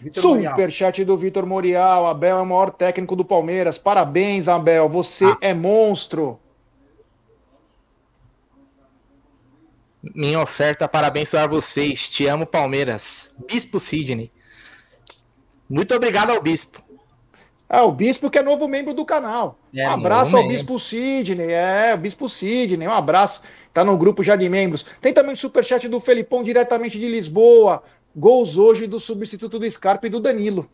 Vitor. 0.00 0.22
Superchat 0.22 1.04
do 1.04 1.16
Vitor 1.16 1.44
Morial. 1.44 2.06
Abel 2.06 2.38
é 2.38 2.42
o 2.42 2.46
maior 2.46 2.70
técnico 2.70 3.16
do 3.16 3.24
Palmeiras. 3.24 3.76
Parabéns, 3.78 4.48
Abel. 4.48 4.88
Você 4.88 5.24
Ah. 5.24 5.38
é 5.40 5.52
monstro. 5.54 6.38
Minha 10.14 10.40
oferta 10.40 10.86
para 10.88 11.08
abençoar 11.08 11.48
vocês. 11.48 12.08
Te 12.08 12.26
amo, 12.26 12.46
Palmeiras. 12.46 13.36
Bispo 13.48 13.80
Sidney. 13.80 14.30
Muito 15.68 15.94
obrigado 15.94 16.30
ao 16.30 16.40
Bispo. 16.40 16.82
Ah, 17.68 17.84
o 17.84 17.92
Bispo 17.92 18.30
que 18.30 18.38
é 18.38 18.42
novo 18.42 18.66
membro 18.68 18.94
do 18.94 19.04
canal. 19.04 19.58
É, 19.74 19.86
um 19.88 19.92
abraço 19.92 20.36
ao 20.36 20.42
membro. 20.42 20.56
Bispo 20.56 20.78
Sidney. 20.78 21.52
É, 21.52 21.94
o 21.94 21.98
Bispo 21.98 22.28
Sidney. 22.28 22.86
Um 22.86 22.92
abraço. 22.92 23.42
Tá 23.74 23.84
no 23.84 23.96
grupo 23.98 24.22
já 24.22 24.34
de 24.36 24.48
membros. 24.48 24.86
Tem 25.00 25.12
também 25.12 25.34
o 25.34 25.36
superchat 25.36 25.86
do 25.88 26.00
Felipão 26.00 26.42
diretamente 26.42 26.98
de 26.98 27.08
Lisboa. 27.08 27.82
Gols 28.18 28.58
hoje 28.58 28.86
do 28.86 28.98
substituto 28.98 29.58
do 29.58 29.70
Scarpa 29.70 30.06
e 30.06 30.10
do 30.10 30.18
Danilo. 30.20 30.68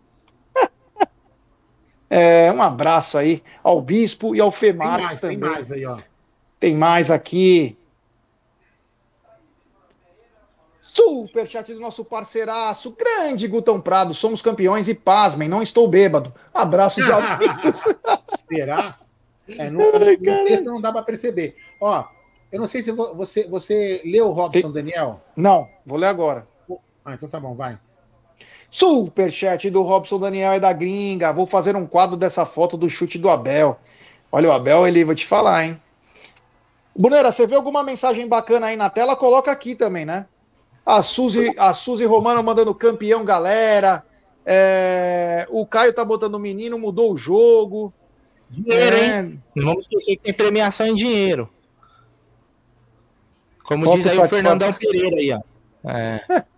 é, 2.08 2.50
um 2.52 2.62
abraço 2.62 3.18
aí 3.18 3.42
ao 3.62 3.80
Bispo 3.82 4.34
e 4.34 4.40
ao 4.40 4.50
Femarques 4.50 5.06
mais, 5.06 5.20
tem 5.20 5.38
também. 5.38 5.50
mais 5.54 5.70
aí, 5.72 5.84
ó. 5.86 5.98
Tem 6.58 6.74
mais 6.74 7.10
aqui. 7.10 7.76
Superchat 10.82 11.72
do 11.74 11.80
nosso 11.80 12.04
parceiraço, 12.04 12.92
grande 12.92 13.48
Gutão 13.48 13.80
Prado. 13.80 14.14
Somos 14.14 14.40
campeões 14.40 14.86
e 14.86 14.94
pasmem, 14.94 15.48
não 15.48 15.62
estou 15.62 15.88
bêbado. 15.88 16.32
Abraços 16.52 17.04
amigos. 17.10 17.82
Será? 18.48 18.98
É, 19.48 19.68
no, 19.68 19.78
no- 19.80 19.98
no 19.98 20.44
texto 20.46 20.64
não 20.64 20.80
dá 20.80 20.92
pra 20.92 21.02
perceber. 21.02 21.56
Ó, 21.80 22.04
eu 22.52 22.60
não 22.60 22.66
sei 22.66 22.80
se 22.82 22.92
vo- 22.92 23.14
você, 23.14 23.48
você 23.48 24.00
leu 24.04 24.28
o 24.28 24.32
Robson 24.32 24.70
Daniel. 24.70 25.20
Não, 25.36 25.68
vou 25.84 25.98
ler 25.98 26.06
agora. 26.06 26.46
Ah, 27.04 27.14
então 27.14 27.28
tá 27.28 27.38
bom, 27.38 27.54
vai. 27.54 27.78
Superchat 28.70 29.70
do 29.70 29.82
Robson 29.82 30.18
Daniel 30.18 30.52
é 30.52 30.60
da 30.60 30.72
gringa. 30.72 31.32
Vou 31.32 31.46
fazer 31.46 31.76
um 31.76 31.86
quadro 31.86 32.16
dessa 32.16 32.44
foto 32.44 32.76
do 32.76 32.88
chute 32.88 33.18
do 33.18 33.28
Abel. 33.28 33.78
Olha, 34.32 34.48
o 34.48 34.52
Abel, 34.52 34.86
ele 34.86 35.04
vou 35.04 35.14
te 35.14 35.26
falar, 35.26 35.64
hein? 35.64 35.80
Brunera, 36.96 37.30
você 37.30 37.46
vê 37.46 37.54
alguma 37.54 37.82
mensagem 37.82 38.26
bacana 38.26 38.66
aí 38.66 38.76
na 38.76 38.90
tela? 38.90 39.14
Coloca 39.16 39.50
aqui 39.52 39.74
também, 39.74 40.04
né? 40.04 40.26
A 40.84 41.02
Suzy, 41.02 41.54
a 41.56 41.72
Suzy 41.72 42.04
Romano 42.04 42.42
mandando 42.42 42.74
campeão, 42.74 43.24
galera. 43.24 44.04
É, 44.44 45.46
o 45.50 45.64
Caio 45.66 45.94
tá 45.94 46.04
botando 46.04 46.38
menino, 46.38 46.78
mudou 46.78 47.12
o 47.12 47.16
jogo. 47.16 47.92
Dinheiro, 48.50 48.96
hein? 48.96 49.40
É, 49.54 49.60
Não 49.60 49.66
vamos 49.66 49.84
esquecer 49.84 50.16
que 50.16 50.22
tem 50.22 50.34
premiação 50.34 50.86
em 50.86 50.94
dinheiro. 50.94 51.48
Como 53.64 53.84
Foto 53.84 53.96
diz 53.96 54.06
aí 54.06 54.12
o 54.12 54.20
satisfatória. 54.20 54.42
Fernandão 54.42 54.72
Pereira 54.72 55.16
aí, 55.16 55.32
ó. 55.32 55.40
É. 55.90 56.44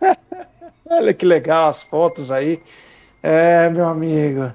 Olha 0.90 1.12
que 1.14 1.24
legal 1.26 1.68
as 1.68 1.82
fotos 1.82 2.30
aí. 2.30 2.62
É, 3.22 3.68
meu 3.68 3.86
amigo. 3.86 4.52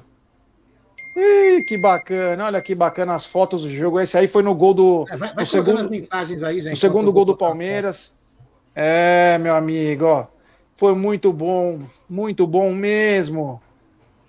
Ih, 1.15 1.63
que 1.63 1.77
bacana. 1.77 2.45
Olha 2.45 2.61
que 2.61 2.73
bacana 2.73 3.13
as 3.13 3.25
fotos 3.25 3.61
do 3.63 3.69
jogo. 3.69 3.99
Esse 3.99 4.17
aí 4.17 4.27
foi 4.27 4.41
no 4.41 4.55
gol 4.55 4.73
do. 4.73 5.05
É, 5.09 5.17
vai 5.17 5.33
vai 5.33 5.45
segundo, 5.45 5.79
as 5.81 5.89
mensagens 5.89 6.41
aí, 6.43 6.55
gente. 6.61 6.71
no 6.71 6.77
segundo 6.77 7.11
gol 7.11 7.25
do 7.25 7.37
Palmeiras. 7.37 8.11
É, 8.73 9.37
meu 9.37 9.55
amigo, 9.55 10.05
ó. 10.05 10.25
Foi 10.75 10.95
muito 10.95 11.31
bom. 11.31 11.81
Muito 12.09 12.47
bom 12.47 12.73
mesmo. 12.73 13.61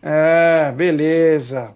É, 0.02 0.70
beleza. 0.72 1.74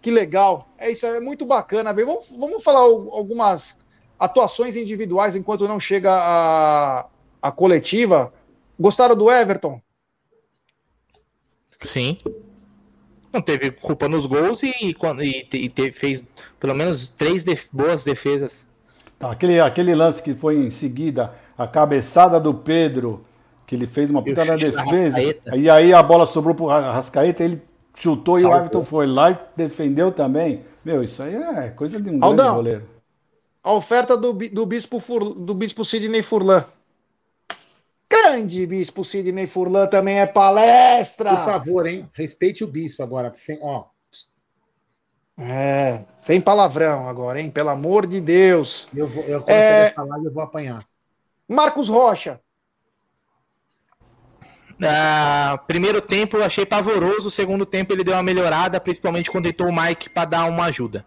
Que 0.00 0.10
legal. 0.10 0.66
É 0.78 0.90
isso, 0.90 1.04
é 1.04 1.20
muito 1.20 1.44
bacana. 1.44 1.92
Bem, 1.92 2.06
vamos, 2.06 2.24
vamos 2.30 2.62
falar 2.64 2.78
al- 2.78 3.10
algumas 3.12 3.78
atuações 4.18 4.76
individuais 4.76 5.36
enquanto 5.36 5.68
não 5.68 5.78
chega 5.78 6.10
a, 6.10 7.04
a 7.46 7.52
coletiva. 7.52 8.32
Gostaram 8.78 9.16
do 9.16 9.30
Everton? 9.30 9.80
Sim. 11.82 12.18
Não 13.32 13.42
teve 13.42 13.70
culpa 13.70 14.08
nos 14.08 14.24
gols 14.24 14.62
e, 14.62 14.72
e, 14.80 14.96
e 15.52 15.68
te- 15.68 15.92
fez 15.92 16.24
pelo 16.58 16.74
menos 16.74 17.08
três 17.08 17.44
def- 17.44 17.68
boas 17.72 18.02
defesas. 18.04 18.66
Tá, 19.18 19.30
aquele, 19.30 19.60
aquele 19.60 19.94
lance 19.94 20.22
que 20.22 20.34
foi 20.34 20.56
em 20.56 20.70
seguida, 20.70 21.34
a 21.56 21.66
cabeçada 21.66 22.38
do 22.40 22.54
Pedro, 22.54 23.24
que 23.66 23.74
ele 23.74 23.86
fez 23.86 24.10
uma 24.10 24.22
puta 24.22 24.44
defesa. 24.56 25.18
E 25.54 25.68
aí 25.68 25.92
a 25.92 26.02
bola 26.02 26.26
sobrou 26.26 26.54
pro 26.54 26.66
Rascaeta, 26.66 27.42
ele 27.44 27.62
chutou 27.94 28.38
e 28.38 28.44
o. 28.44 28.54
Everton 28.54 28.84
foi 28.84 29.06
lá 29.06 29.30
e 29.30 29.38
defendeu 29.56 30.12
também. 30.12 30.62
Meu, 30.84 31.02
isso 31.02 31.22
aí 31.22 31.34
é 31.34 31.70
coisa 31.70 32.00
de 32.00 32.10
um 32.10 32.22
Aldão. 32.22 32.36
grande 32.36 32.56
goleiro. 32.56 32.88
A 33.62 33.72
oferta 33.72 34.16
do, 34.16 34.32
do, 34.32 34.64
bispo, 34.64 35.00
Fur, 35.00 35.34
do 35.34 35.52
bispo 35.54 35.84
Sidney 35.84 36.22
Furlan. 36.22 36.64
Grande 38.22 38.66
bispo 38.66 39.04
Sidney 39.04 39.46
Furlan 39.46 39.86
também 39.86 40.20
é 40.20 40.26
palestra. 40.26 41.36
Por 41.36 41.44
favor, 41.44 41.86
hein? 41.86 42.08
Respeite 42.12 42.64
o 42.64 42.66
bispo 42.66 43.02
agora. 43.02 43.32
Sem, 43.34 43.58
ó, 43.62 43.84
É, 45.38 46.00
sem 46.16 46.40
palavrão 46.40 47.08
agora, 47.08 47.40
hein? 47.40 47.50
Pelo 47.50 47.68
amor 47.68 48.06
de 48.06 48.20
Deus. 48.20 48.88
eu 48.96 49.06
vou, 49.06 49.22
eu, 49.24 49.42
quando 49.42 49.54
É. 49.56 49.80
vai 49.82 49.90
falar, 49.90 50.18
eu 50.24 50.32
vou 50.32 50.42
apanhar. 50.42 50.82
Marcos 51.46 51.88
Rocha. 51.88 52.40
Ah, 54.82 55.62
primeiro 55.66 56.00
tempo 56.02 56.36
eu 56.36 56.44
achei 56.44 56.64
pavoroso, 56.66 57.30
segundo 57.30 57.64
tempo 57.64 57.92
ele 57.92 58.04
deu 58.04 58.14
uma 58.14 58.22
melhorada, 58.22 58.78
principalmente 58.80 59.30
quando 59.30 59.46
entrou 59.46 59.68
o 59.70 59.74
Mike 59.74 60.10
para 60.10 60.24
dar 60.26 60.44
uma 60.46 60.64
ajuda. 60.66 61.04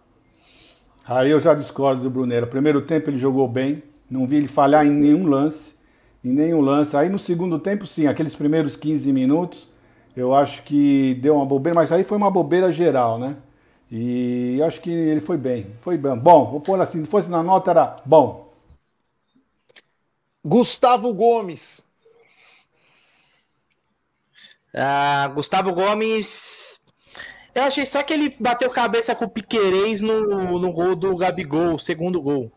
Aí 1.05 1.29
eu 1.31 1.39
já 1.39 1.53
discordo 1.55 2.03
do 2.03 2.09
Brunero. 2.09 2.47
Primeiro 2.47 2.81
tempo 2.81 3.09
ele 3.09 3.17
jogou 3.17 3.47
bem, 3.47 3.83
não 4.09 4.25
vi 4.27 4.37
ele 4.37 4.47
falhar 4.47 4.85
em 4.85 4.91
nenhum 4.91 5.27
lance, 5.27 5.75
em 6.23 6.31
nenhum 6.33 6.61
lance. 6.61 6.95
Aí 6.95 7.09
no 7.09 7.19
segundo 7.19 7.59
tempo, 7.59 7.85
sim, 7.85 8.07
aqueles 8.07 8.35
primeiros 8.35 8.75
15 8.75 9.11
minutos, 9.13 9.67
eu 10.15 10.33
acho 10.33 10.63
que 10.63 11.15
deu 11.15 11.35
uma 11.35 11.45
bobeira, 11.45 11.75
mas 11.75 11.91
aí 11.91 12.03
foi 12.03 12.17
uma 12.17 12.31
bobeira 12.31 12.71
geral, 12.71 13.17
né? 13.19 13.37
E 13.91 14.61
acho 14.63 14.81
que 14.81 14.91
ele 14.91 15.21
foi 15.21 15.37
bem, 15.37 15.73
foi 15.79 15.97
bem. 15.97 16.17
Bom, 16.17 16.51
vou 16.51 16.61
pôr 16.61 16.79
assim, 16.79 17.03
se 17.03 17.09
fosse 17.09 17.29
na 17.29 17.41
nota 17.41 17.71
era 17.71 18.01
bom. 18.05 18.53
Gustavo 20.45 21.13
Gomes. 21.13 21.81
Ah, 24.73 25.27
Gustavo 25.33 25.73
Gomes. 25.73 26.85
Eu 27.53 27.63
achei 27.63 27.85
só 27.85 28.03
que 28.03 28.13
ele 28.13 28.35
bateu 28.39 28.69
cabeça 28.69 29.15
com 29.15 29.25
o 29.25 29.29
Piquerez 29.29 30.01
no, 30.01 30.59
no 30.59 30.71
gol 30.71 30.95
do 30.95 31.15
Gabigol, 31.15 31.79
segundo 31.79 32.21
gol. 32.21 32.51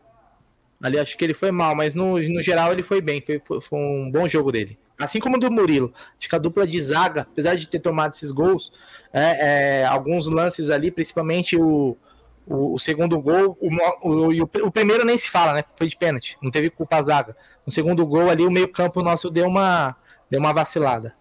Ali 0.83 0.99
acho 0.99 1.17
que 1.17 1.23
ele 1.23 1.33
foi 1.33 1.51
mal, 1.51 1.75
mas 1.75 1.95
no, 1.95 2.19
no 2.19 2.41
geral 2.43 2.73
ele 2.73 2.83
foi 2.83 3.01
bem. 3.01 3.21
Foi, 3.21 3.39
foi- 3.39 3.61
foi 3.61 3.79
um 3.79 4.11
bom 4.11 4.27
jogo 4.27 4.51
dele. 4.51 4.77
assim 4.99 5.19
como 5.19 5.39
do 5.39 5.49
Murilo. 5.51 5.93
Acho 6.19 6.29
que 6.29 6.35
a 6.35 6.39
dupla 6.39 6.67
de 6.67 6.81
zaga, 6.81 7.21
apesar 7.21 7.55
de 7.55 7.67
ter 7.67 7.79
tomado 7.79 8.13
esses 8.13 8.31
gols, 8.31 8.71
é, 9.13 9.81
é, 9.81 9.85
alguns 9.85 10.27
lances 10.27 10.69
ali, 10.69 10.91
principalmente 10.91 11.57
o, 11.57 11.97
o, 12.45 12.75
o 12.75 12.79
segundo 12.79 13.19
gol, 13.19 13.57
o, 13.61 13.69
o, 14.09 14.43
o, 14.67 14.71
primeiro 14.71 15.05
nem 15.05 15.17
se 15.17 15.29
fala, 15.29 15.53
né? 15.53 15.63
Foi 15.77 15.87
de 15.87 15.95
pênalti, 15.97 16.37
não 16.41 16.51
teve 16.51 16.69
culpa 16.69 16.97
a 16.97 17.01
zaga. 17.03 17.35
No 17.65 17.71
segundo 17.71 18.05
gol 18.05 18.29
ali, 18.29 18.45
o 18.45 18.51
meio-campo 18.51 19.01
nosso 19.01 19.29
deu 19.31 19.47
uma, 19.47 19.95
deu 20.29 20.39
uma 20.39 20.53
vacilada. 20.53 21.13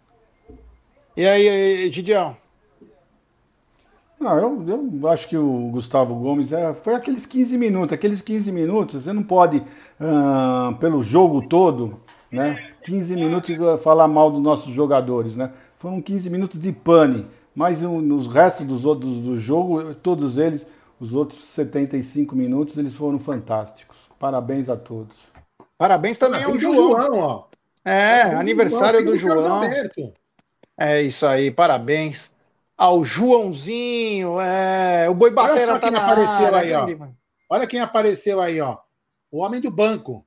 E 1.17 1.27
aí, 1.27 1.91
Gideão? 1.91 2.37
Não, 4.23 4.39
eu, 4.39 4.91
eu 5.03 5.09
acho 5.09 5.29
que 5.29 5.37
o 5.37 5.69
Gustavo 5.73 6.15
Gomes 6.15 6.53
é, 6.53 6.73
foi 6.75 6.95
aqueles 6.95 7.27
15 7.27 7.59
minutos. 7.59 7.93
Aqueles 7.93 8.23
15 8.23 8.53
minutos, 8.53 9.03
você 9.03 9.13
não 9.13 9.25
pode, 9.25 9.59
uh, 9.59 10.77
pelo 10.79 11.03
jogo 11.03 11.43
todo, 11.49 12.01
né? 12.31 12.71
15 12.85 13.17
minutos 13.17 13.51
falar 13.83 14.07
mal 14.07 14.31
dos 14.31 14.41
nossos 14.41 14.73
jogadores, 14.73 15.37
né? 15.37 15.53
Foram 15.77 16.01
15 16.01 16.31
minutos 16.31 16.61
de 16.61 16.71
pane. 16.71 17.27
Mas 17.53 17.83
nos 17.83 18.33
restos 18.33 18.65
dos 18.65 18.85
outros 18.85 19.19
do 19.19 19.37
jogo, 19.39 19.93
todos 19.97 20.39
eles, 20.39 20.67
os 21.01 21.13
outros 21.15 21.43
75 21.45 22.37
minutos, 22.37 22.79
eles 22.79 22.95
foram 22.95 23.19
fantásticos. 23.19 24.09
Parabéns 24.21 24.69
a 24.69 24.77
todos. 24.77 25.17
Parabéns 25.77 26.17
também 26.17 26.45
ao 26.45 26.57
João. 26.57 26.75
João 26.75 27.19
ó. 27.19 27.45
É, 27.85 28.23
Parabéns 28.23 28.41
aniversário 28.41 29.05
do 29.05 29.17
João. 29.17 29.63
É 30.79 31.03
isso 31.03 31.27
aí, 31.27 31.51
parabéns 31.51 32.33
ao 32.77 33.05
Joãozinho, 33.05 34.41
é, 34.41 35.09
o 35.09 35.15
Boi 35.15 35.31
Batera 35.31 35.79
tá 35.79 35.91
na 35.91 36.05
apareceu 36.05 36.55
área, 36.55 36.85
aí, 36.85 36.97
ó. 36.97 37.09
Olha 37.49 37.67
quem 37.67 37.81
apareceu 37.81 38.41
aí, 38.41 38.61
ó. 38.61 38.79
O 39.31 39.39
homem 39.39 39.61
do 39.61 39.71
banco. 39.71 40.27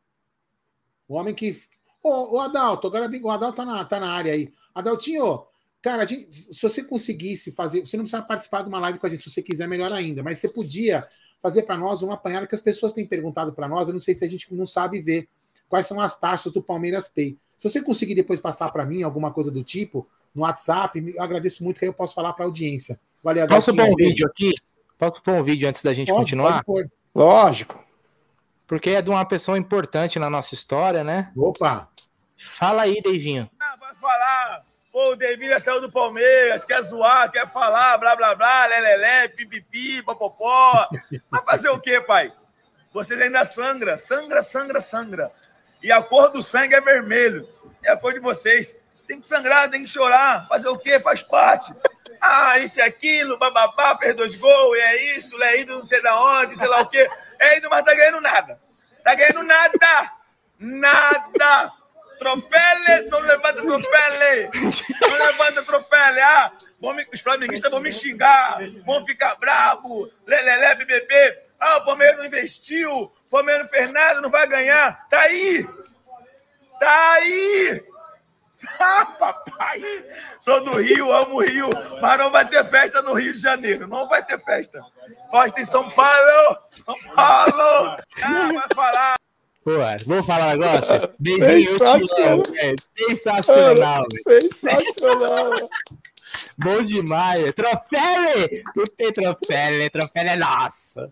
O 1.08 1.16
homem 1.16 1.34
que. 1.34 1.56
Ô, 2.04 2.36
ô 2.36 2.40
Adalto, 2.40 2.88
agora 2.88 3.10
o 3.10 3.30
Adalto 3.30 3.58
tá 3.58 3.66
na, 3.66 3.86
tá 3.86 4.00
na 4.00 4.12
área 4.12 4.34
aí. 4.34 4.54
Adaltinho, 4.74 5.44
cara, 5.82 6.06
gente, 6.06 6.54
se 6.54 6.62
você 6.62 6.84
conseguisse 6.84 7.52
fazer. 7.52 7.86
Você 7.86 7.98
não 7.98 8.04
precisa 8.04 8.22
participar 8.22 8.62
de 8.62 8.70
uma 8.70 8.80
live 8.80 9.00
com 9.00 9.08
a 9.08 9.10
gente, 9.10 9.24
se 9.24 9.32
você 9.32 9.42
quiser, 9.42 9.68
melhor 9.68 9.92
ainda. 9.92 10.22
Mas 10.24 10.40
você 10.40 10.48
podia 10.48 11.08
fazer 11.42 11.64
para 11.64 11.78
nós 11.78 12.02
uma 12.02 12.16
apanhada 12.16 12.48
que 12.48 12.56
as 12.56 12.62
pessoas 12.62 12.94
têm 12.94 13.06
perguntado 13.06 13.54
para 13.54 13.68
nós. 13.68 13.88
Eu 13.88 13.94
não 13.94 14.02
sei 14.02 14.16
se 14.16 14.26
a 14.26 14.28
gente 14.28 14.54
não 14.54 14.66
sabe 14.66 15.00
ver 15.00 15.28
quais 15.70 15.86
são 15.86 16.00
as 16.00 16.20
taxas 16.20 16.52
do 16.52 16.62
Palmeiras 16.62 17.08
Pay. 17.08 17.38
Se 17.58 17.70
você 17.70 17.82
conseguir 17.82 18.16
depois 18.16 18.40
passar 18.40 18.72
para 18.72 18.86
mim 18.86 19.04
alguma 19.04 19.32
coisa 19.32 19.52
do 19.52 19.64
tipo, 19.64 20.08
no 20.36 20.44
WhatsApp. 20.44 21.14
Eu 21.16 21.24
agradeço 21.24 21.64
muito 21.64 21.80
que 21.80 21.86
aí 21.86 21.90
eu 21.90 21.94
posso 21.94 22.14
falar 22.14 22.34
para 22.34 22.46
a 22.46 22.48
audiência. 22.48 23.00
Valeu, 23.24 23.48
Posso 23.48 23.76
pôr 23.76 23.86
um 23.86 23.96
vídeo 23.96 24.28
aqui? 24.28 24.54
Posso 24.98 25.22
pôr 25.22 25.34
um 25.34 25.44
vídeo 25.44 25.68
antes 25.68 25.82
da 25.82 25.94
gente 25.94 26.10
pode, 26.10 26.20
continuar? 26.20 26.64
Pode 26.64 26.90
Lógico. 27.14 27.84
Porque 28.68 28.92
é 28.92 29.02
de 29.02 29.10
uma 29.10 29.26
pessoa 29.26 29.58
importante 29.58 30.20
na 30.20 30.30
nossa 30.30 30.54
história, 30.54 31.04
né? 31.04 31.32
Opa! 31.36 31.90
Fala 32.38 32.84
aí, 32.84 33.02
Deivinho. 33.02 33.50
Ah, 33.60 33.76
vai 33.80 33.96
falar. 33.96 34.66
Pô, 34.92 35.12
o 35.12 35.16
Deivinho 35.16 35.52
já 35.52 35.60
saiu 35.60 35.82
do 35.82 35.92
Palmeiras, 35.92 36.64
quer 36.64 36.82
zoar, 36.82 37.32
quer 37.32 37.50
falar, 37.52 37.98
blá, 37.98 38.16
blá, 38.16 38.36
blá, 38.36 38.66
lelelé, 38.66 39.28
pipipi, 39.28 40.02
popopó. 40.02 40.88
Vai 41.30 41.44
fazer 41.44 41.70
o 41.70 41.80
quê, 41.80 42.00
pai? 42.00 42.32
Vocês 42.94 43.20
ainda 43.20 43.44
sangra, 43.44 43.98
sangra, 43.98 44.42
sangra, 44.42 44.80
sangra. 44.80 45.32
E 45.84 45.92
a 45.92 46.02
cor 46.02 46.32
do 46.32 46.42
sangue 46.42 46.76
é 46.76 46.82
vermelho. 46.82 47.48
É 47.84 47.92
a 47.92 47.98
cor 47.98 48.14
de 48.14 48.20
vocês. 48.20 48.78
Tem 49.08 49.20
que 49.20 49.28
sangrar, 49.28 49.70
tem 49.70 49.84
que 49.84 49.90
chorar. 49.90 50.48
Fazer 50.48 50.68
o 50.68 50.78
quê? 50.78 51.00
Faz 51.00 51.22
parte. 51.22 51.74
Ah, 52.20 52.58
isso 52.60 52.80
e 52.80 52.82
aquilo, 52.82 53.38
bababá, 53.38 53.98
fez 53.98 54.16
dois 54.16 54.36
gols, 54.36 54.78
é 54.80 55.16
isso, 55.16 55.42
é 55.44 55.62
indo 55.62 55.76
não 55.76 55.84
sei 55.84 56.02
da 56.02 56.20
onde, 56.20 56.58
sei 56.58 56.68
lá 56.68 56.82
o 56.82 56.88
quê. 56.88 57.08
É 57.40 57.58
indo, 57.58 57.70
mas 57.70 57.84
tá 57.84 57.94
ganhando 57.94 58.22
nada. 58.22 58.60
Tá 59.04 59.14
ganhando 59.14 59.44
nada. 59.44 60.12
Nada. 60.58 61.72
Troféu, 62.18 63.10
não 63.10 63.20
levanta 63.20 63.62
troféu. 63.62 64.50
Não 65.02 65.26
levanta 65.26 65.64
troféu. 65.64 66.24
Ah, 66.24 66.52
me, 66.82 67.08
os 67.14 67.20
flamenguistas 67.20 67.70
vão 67.70 67.82
me 67.82 67.92
xingar, 67.92 68.60
vão 68.86 69.06
ficar 69.06 69.36
bravo. 69.36 70.10
Lelelé, 70.26 70.76
BBB. 70.76 71.40
Ah, 71.60 71.78
o 71.78 71.86
Palmeiras 71.86 72.18
não 72.18 72.26
investiu, 72.26 72.92
o 72.94 73.30
Palmeiras 73.30 73.64
não 73.64 73.70
fez 73.70 73.92
nada, 73.92 74.22
não 74.22 74.30
vai 74.30 74.48
ganhar. 74.48 75.08
Tá 75.10 75.20
aí. 75.22 75.68
Tá 76.80 77.14
aí. 77.14 77.84
Ah, 78.80 79.06
papai! 79.06 79.82
Sou 80.40 80.64
do 80.64 80.78
Rio, 80.80 81.12
amo 81.12 81.36
o 81.36 81.42
Rio, 81.42 81.70
mas 82.02 82.18
não 82.18 82.32
vai 82.32 82.48
ter 82.48 82.66
festa 82.66 83.02
no 83.02 83.14
Rio 83.14 83.34
de 83.34 83.40
Janeiro. 83.40 83.88
Não 83.88 84.08
vai 84.08 84.24
ter 84.24 84.40
festa. 84.40 84.82
Festa 85.32 85.62
em 85.62 85.66
São 85.66 85.90
Paulo! 85.90 86.58
São 86.84 86.96
Paulo! 87.16 87.98
Ah, 88.22 88.50
vai 88.54 88.68
falar! 88.74 89.16
Pô, 89.64 89.72
vou 90.06 90.24
falar 90.24 90.56
um 90.56 90.60
negócio? 90.60 91.10
Beijinho, 91.20 91.78
Sensacional, 91.80 92.44
Sensacional, 92.96 94.06
Sensacional. 94.28 95.70
Bom 96.58 96.84
demais. 96.84 97.52
Troféu! 97.54 98.64
Não 98.76 98.86
tem 98.86 99.12
troféu, 99.12 99.90
troféu 99.92 100.24
é 100.24 100.36
nossa. 100.36 101.12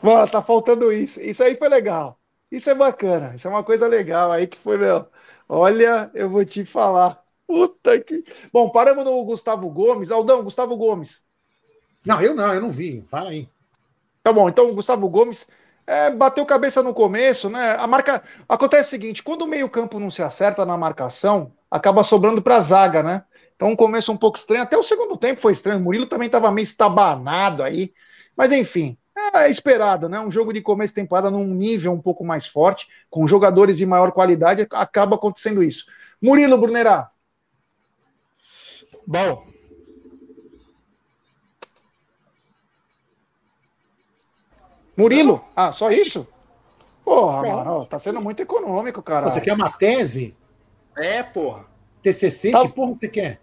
Mano, 0.00 0.28
tá 0.28 0.40
faltando 0.40 0.92
isso. 0.92 1.20
Isso 1.20 1.42
aí 1.42 1.56
foi 1.56 1.68
legal. 1.68 2.18
Isso 2.50 2.70
é 2.70 2.74
bacana. 2.74 3.34
Isso 3.34 3.48
é 3.48 3.50
uma 3.50 3.64
coisa 3.64 3.86
legal 3.88 4.30
aí 4.30 4.46
que 4.46 4.58
foi, 4.58 4.78
meu. 4.78 5.08
Olha, 5.48 6.10
eu 6.14 6.28
vou 6.28 6.44
te 6.44 6.64
falar. 6.64 7.22
Puta 7.46 8.00
que. 8.00 8.24
Bom, 8.52 8.70
paramos 8.70 9.04
no 9.04 9.22
Gustavo 9.24 9.68
Gomes. 9.70 10.10
Aldão, 10.10 10.42
Gustavo 10.42 10.76
Gomes. 10.76 11.22
Não, 12.04 12.20
eu 12.20 12.34
não, 12.34 12.54
eu 12.54 12.60
não 12.60 12.70
vi. 12.70 13.02
Fala 13.02 13.30
aí. 13.30 13.48
Tá 14.22 14.32
bom, 14.32 14.48
então 14.48 14.70
o 14.70 14.74
Gustavo 14.74 15.08
Gomes 15.08 15.46
é, 15.86 16.10
bateu 16.10 16.44
cabeça 16.46 16.82
no 16.82 16.94
começo, 16.94 17.50
né? 17.50 17.76
A 17.78 17.86
marca. 17.86 18.22
Acontece 18.48 18.88
o 18.88 18.90
seguinte: 18.90 19.22
quando 19.22 19.42
o 19.42 19.46
meio-campo 19.46 20.00
não 20.00 20.10
se 20.10 20.22
acerta 20.22 20.64
na 20.64 20.76
marcação, 20.76 21.52
acaba 21.70 22.02
sobrando 22.02 22.40
para 22.40 22.56
a 22.56 22.60
zaga, 22.60 23.02
né? 23.02 23.24
Então, 23.54 23.68
um 23.68 23.76
começo 23.76 24.10
um 24.10 24.16
pouco 24.16 24.38
estranho. 24.38 24.62
Até 24.62 24.76
o 24.76 24.82
segundo 24.82 25.16
tempo 25.16 25.40
foi 25.40 25.52
estranho. 25.52 25.78
O 25.78 25.82
Murilo 25.82 26.06
também 26.06 26.26
estava 26.26 26.50
meio 26.50 26.64
estabanado 26.64 27.62
aí. 27.62 27.92
Mas, 28.36 28.50
enfim, 28.50 28.96
era 29.16 29.48
esperado, 29.48 30.08
né? 30.08 30.18
Um 30.20 30.30
jogo 30.30 30.52
de 30.52 30.60
começo 30.60 30.92
de 30.92 31.00
temporada 31.00 31.30
num 31.30 31.44
nível 31.44 31.92
um 31.92 32.00
pouco 32.00 32.24
mais 32.24 32.46
forte, 32.46 32.88
com 33.08 33.26
jogadores 33.26 33.76
de 33.76 33.86
maior 33.86 34.12
qualidade, 34.12 34.66
acaba 34.72 35.16
acontecendo 35.16 35.62
isso. 35.62 35.86
Murilo 36.20 36.58
Brunerá. 36.58 37.10
Bom. 39.06 39.46
Murilo? 44.96 45.44
Ah, 45.54 45.70
só 45.70 45.90
isso? 45.90 46.26
Porra, 47.04 47.42
mano, 47.42 47.86
tá 47.86 47.98
sendo 47.98 48.20
muito 48.20 48.40
econômico, 48.40 49.02
cara. 49.02 49.30
Você 49.30 49.40
quer 49.40 49.52
uma 49.52 49.70
tese? 49.70 50.34
É, 50.96 51.22
porra. 51.22 51.66
TCC? 52.02 52.50
Tá. 52.50 52.62
Que 52.62 52.68
porra 52.68 52.94
você 52.94 53.08
quer? 53.08 53.40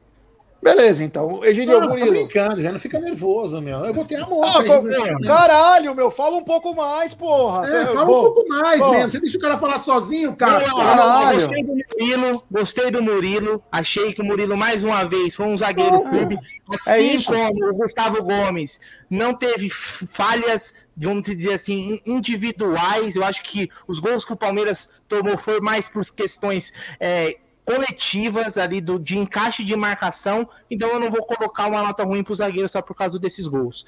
Beleza, 0.61 1.03
então. 1.03 1.43
Egidio 1.43 1.79
não, 1.79 1.89
Murilo. 1.89 2.07
Tô 2.07 2.13
brincando, 2.13 2.61
já 2.61 2.71
não 2.71 2.79
fica 2.79 2.99
nervoso, 2.99 3.59
meu. 3.59 3.79
Eu 3.79 3.93
vou 3.93 4.05
ter 4.05 4.17
amor. 4.17 4.45
Ah, 4.45 4.59
aí, 4.59 5.25
caralho, 5.25 5.95
meu. 5.95 6.11
Fala 6.11 6.37
um 6.37 6.43
pouco 6.43 6.75
mais, 6.75 7.15
porra. 7.15 7.67
É, 7.67 7.85
fala 7.87 8.05
Bom, 8.05 8.19
um 8.19 8.33
pouco 8.33 8.47
mais 8.47 8.79
mesmo. 8.79 9.09
Você 9.09 9.19
deixa 9.19 9.37
o 9.39 9.41
cara 9.41 9.57
falar 9.57 9.79
sozinho, 9.79 10.35
cara. 10.35 10.65
Não, 10.67 10.77
caralho. 10.77 11.33
Gostei 11.33 11.63
do 11.63 11.73
Murilo, 11.73 12.43
gostei 12.51 12.91
do 12.91 13.01
Murilo. 13.01 13.63
Achei 13.71 14.13
que 14.13 14.21
o 14.21 14.25
Murilo, 14.25 14.55
mais 14.55 14.83
uma 14.83 15.03
vez, 15.03 15.35
foi 15.35 15.47
um 15.47 15.57
zagueiro 15.57 15.97
oh, 15.97 16.09
firme. 16.09 16.37
Assim 16.71 17.17
é 17.17 17.23
como 17.23 17.69
o 17.69 17.73
Gustavo 17.73 18.23
Gomes 18.23 18.79
não 19.11 19.33
teve 19.33 19.69
falhas, 19.69 20.75
vamos 20.95 21.25
dizer 21.25 21.53
assim, 21.53 21.99
individuais. 22.05 23.15
Eu 23.15 23.25
acho 23.25 23.43
que 23.43 23.69
os 23.85 23.99
gols 23.99 24.23
que 24.23 24.31
o 24.31 24.37
Palmeiras 24.37 24.89
tomou 25.07 25.37
foi 25.37 25.59
mais 25.59 25.89
por 25.89 26.01
questões. 26.15 26.71
É, 26.97 27.35
coletivas 27.65 28.57
ali 28.57 28.81
do, 28.81 28.99
de 28.99 29.17
encaixe 29.17 29.63
de 29.63 29.75
marcação, 29.75 30.47
então 30.69 30.89
eu 30.89 30.99
não 30.99 31.09
vou 31.09 31.25
colocar 31.25 31.67
uma 31.67 31.81
nota 31.81 32.03
ruim 32.03 32.23
pro 32.23 32.35
zagueiro 32.35 32.67
só 32.67 32.81
por 32.81 32.95
causa 32.95 33.19
desses 33.19 33.47
gols. 33.47 33.85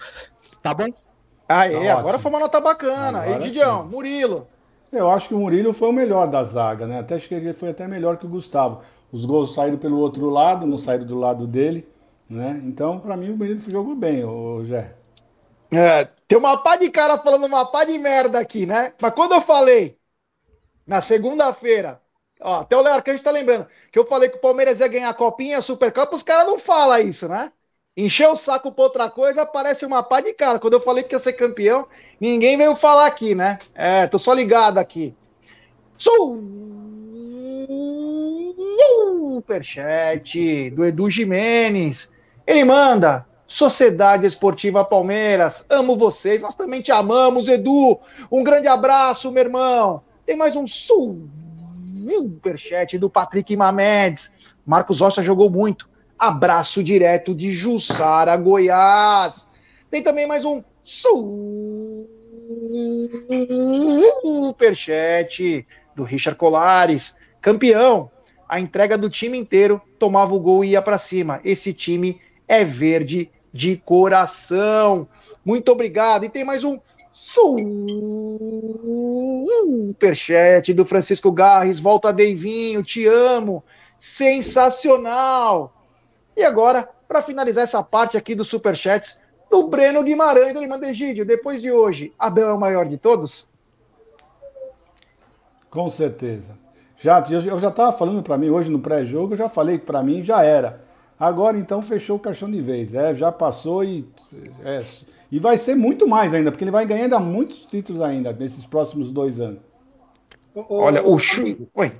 Tá 0.62 0.74
bom? 0.74 0.88
Ah, 1.48 1.68
é, 1.68 1.88
tá 1.88 2.00
agora 2.00 2.20
foi 2.20 2.32
uma 2.32 2.40
nota 2.40 2.60
bacana. 2.62 3.22
Agora 3.22 3.40
Didião, 3.40 3.86
Murilo. 3.86 4.48
Eu 4.92 5.10
acho 5.10 5.28
que 5.28 5.34
o 5.34 5.40
Murilo 5.40 5.74
foi 5.74 5.90
o 5.90 5.94
melhor 5.94 6.28
da 6.28 6.44
zaga, 6.44 6.86
né? 6.86 7.00
Até 7.00 7.16
acho 7.16 7.28
que 7.28 7.34
ele 7.34 7.54
foi 7.54 7.70
até 7.70 7.88
melhor 7.88 8.18
que 8.18 8.26
o 8.26 8.30
Gustavo. 8.30 8.84
Os 9.12 9.26
gols 9.26 9.54
saíram 9.54 9.78
pelo 9.78 10.00
outro 10.00 10.30
lado, 10.30 10.66
não 10.66 10.78
saíram 10.78 11.06
do 11.06 11.18
lado 11.18 11.48
dele, 11.48 11.88
né? 12.30 12.62
Então, 12.64 13.00
para 13.00 13.18
mim, 13.18 13.32
o 13.32 13.38
Murilo 13.38 13.60
jogou 13.60 13.96
bem, 13.96 14.24
o 14.24 14.64
Jé. 14.66 14.96
É, 15.72 16.08
tem 16.28 16.38
uma 16.38 16.58
pá 16.58 16.76
de 16.76 16.90
cara 16.90 17.18
falando 17.18 17.46
uma 17.46 17.66
pá 17.66 17.84
de 17.84 17.98
merda 17.98 18.40
aqui, 18.40 18.66
né? 18.66 18.94
Mas 19.02 19.14
quando 19.14 19.34
eu 19.34 19.42
falei 19.42 19.98
na 20.86 21.02
segunda-feira 21.02 22.00
Ó, 22.42 22.60
até 22.62 22.76
o 22.76 22.82
Léo 22.82 22.94
Arcanjo 22.94 23.24
tá 23.24 23.32
lembrando 23.32 23.68
que 23.92 23.98
eu 23.98 24.06
falei 24.06 24.30
que 24.30 24.38
o 24.38 24.42
Palmeiras 24.42 24.80
ia 24.80 24.88
ganhar 24.88 25.10
a 25.10 25.14
Copinha, 25.14 25.58
a 25.58 25.62
Supercopa, 25.62 26.16
os 26.16 26.24
caras 26.24 26.48
não 26.48 26.60
falam 26.60 27.00
isso, 27.00 27.28
né? 27.28 27.52
Encheu 27.96 28.32
o 28.32 28.36
saco 28.36 28.72
pra 28.72 28.86
outra 28.86 29.10
coisa, 29.10 29.44
aparece 29.44 29.86
uma 29.86 30.02
pá 30.02 30.20
de 30.20 30.34
cara. 30.34 30.60
Quando 30.60 30.74
eu 30.74 30.82
falei 30.82 31.04
que 31.04 31.14
ia 31.14 31.20
ser 31.20 31.34
campeão, 31.34 31.88
ninguém 32.20 32.58
veio 32.58 32.76
falar 32.76 33.06
aqui, 33.06 33.36
né? 33.36 33.60
É, 33.76 34.08
tô 34.08 34.18
só 34.18 34.34
ligado 34.34 34.80
aqui. 34.80 35.16
Superchat 39.36 40.72
do 40.72 40.84
Edu 40.84 41.10
Jimenez. 41.10 42.12
Ele 42.48 42.64
manda. 42.64 43.26
Sociedade 43.46 44.26
Esportiva 44.26 44.84
Palmeiras, 44.84 45.64
amo 45.70 45.96
vocês, 45.96 46.42
nós 46.42 46.56
também 46.56 46.82
te 46.82 46.92
amamos, 46.92 47.48
Edu. 47.48 48.00
Um 48.32 48.44
grande 48.44 48.68
abraço, 48.68 49.32
meu 49.32 49.44
irmão. 49.44 50.02
Tem 50.26 50.36
mais 50.36 50.56
um 50.56 50.66
sul 50.66 51.30
superchat 52.06 52.98
do 52.98 53.10
Patrick 53.10 53.56
Mamedes. 53.56 54.34
Marcos 54.66 55.00
Rocha 55.00 55.22
jogou 55.24 55.50
muito. 55.50 55.90
Abraço 56.18 56.84
direto 56.84 57.36
de 57.36 57.52
Jussara, 57.52 58.36
Goiás. 58.38 59.50
Tem 59.90 60.02
também 60.02 60.28
mais 60.28 60.46
um 60.46 60.64
superchat 64.22 65.68
do 65.96 66.04
Richard 66.04 66.38
Colares. 66.38 67.16
Campeão. 67.42 68.10
A 68.48 68.60
entrega 68.60 68.98
do 68.98 69.10
time 69.10 69.38
inteiro 69.38 69.82
tomava 69.98 70.34
o 70.34 70.40
gol 70.40 70.64
e 70.64 70.70
ia 70.70 70.82
para 70.82 70.98
cima. 70.98 71.42
Esse 71.44 71.74
time 71.74 72.22
é 72.48 72.64
verde 72.64 73.32
de 73.54 73.78
coração. 73.78 75.08
Muito 75.44 75.72
obrigado. 75.72 76.26
E 76.26 76.30
tem 76.30 76.44
mais 76.44 76.64
um 76.64 76.80
superchat 79.54 80.74
do 80.74 80.86
Francisco 80.86 81.32
Garres. 81.32 81.80
Volta, 81.80 82.12
Deivinho, 82.12 82.84
te 82.84 83.06
amo. 83.06 83.64
Sensacional. 84.00 85.74
E 86.36 86.44
agora, 86.44 86.90
para 87.08 87.22
finalizar 87.22 87.64
essa 87.64 87.84
parte 87.84 88.18
aqui 88.18 88.34
dos 88.36 88.48
superchats, 88.48 89.20
do 89.50 89.68
Breno 89.68 90.04
Guimarães, 90.04 90.56
ele 90.56 90.68
manda 90.68 90.90
Egídio, 90.90 91.26
depois 91.26 91.62
de 91.62 91.72
hoje, 91.72 92.12
Abel 92.18 92.50
é 92.50 92.54
o 92.54 92.60
maior 92.60 92.88
de 92.88 92.98
todos? 92.98 93.48
Com 95.70 95.90
certeza. 95.90 96.54
Já, 96.98 97.24
eu 97.30 97.60
já 97.60 97.70
estava 97.70 97.92
falando 97.94 98.24
para 98.24 98.38
mim 98.38 98.50
hoje 98.50 98.72
no 98.72 98.80
pré-jogo, 98.80 99.34
eu 99.34 99.38
já 99.38 99.50
falei 99.50 99.78
que 99.78 99.86
para 99.86 100.02
mim 100.02 100.24
já 100.24 100.44
era. 100.44 100.82
Agora 101.20 101.58
então 101.58 101.82
fechou 101.82 102.18
o 102.18 102.20
caixão 102.20 102.50
de 102.50 102.62
vez. 102.62 102.94
É, 102.94 103.14
já 103.14 103.32
passou 103.32 103.84
e. 103.84 104.08
É, 104.64 104.84
e 105.34 105.40
vai 105.40 105.58
ser 105.58 105.74
muito 105.74 106.08
mais 106.08 106.32
ainda, 106.32 106.52
porque 106.52 106.64
ele 106.64 106.70
vai 106.70 106.86
ganhando 106.86 107.20
muitos 107.20 107.66
títulos 107.66 108.04
ainda 108.04 108.32
nesses 108.32 108.68
próximos 108.68 109.12
dois 109.12 109.40
anos. 109.40 109.64
Olha, 110.54 111.04
o 111.04 111.18
Chu. 111.18 111.68
Oi. 111.74 112.00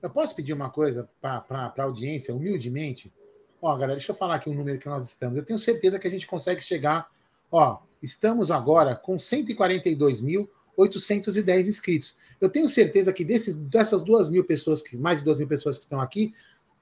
Eu 0.00 0.08
posso 0.08 0.34
pedir 0.34 0.54
uma 0.54 0.70
coisa 0.70 1.06
para 1.20 1.74
a 1.76 1.82
audiência, 1.82 2.34
humildemente? 2.34 3.12
Ó, 3.60 3.74
galera, 3.74 3.92
deixa 3.92 4.12
eu 4.12 4.16
falar 4.16 4.36
aqui 4.36 4.48
o 4.48 4.52
um 4.52 4.54
número 4.54 4.78
que 4.78 4.88
nós 4.88 5.06
estamos. 5.06 5.36
Eu 5.36 5.44
tenho 5.44 5.58
certeza 5.58 5.98
que 5.98 6.08
a 6.08 6.10
gente 6.10 6.26
consegue 6.26 6.62
chegar. 6.62 7.06
Ó, 7.52 7.80
estamos 8.02 8.50
agora 8.50 8.96
com 8.96 9.18
142.810 9.18 11.68
inscritos. 11.68 12.16
Eu 12.40 12.48
tenho 12.48 12.70
certeza 12.70 13.12
que 13.12 13.22
desses, 13.22 13.54
dessas 13.54 14.02
duas 14.02 14.30
mil 14.30 14.44
pessoas, 14.44 14.80
que 14.80 14.96
mais 14.96 15.18
de 15.18 15.26
duas 15.26 15.36
mil 15.36 15.46
pessoas 15.46 15.76
que 15.76 15.82
estão 15.82 16.00
aqui, 16.00 16.32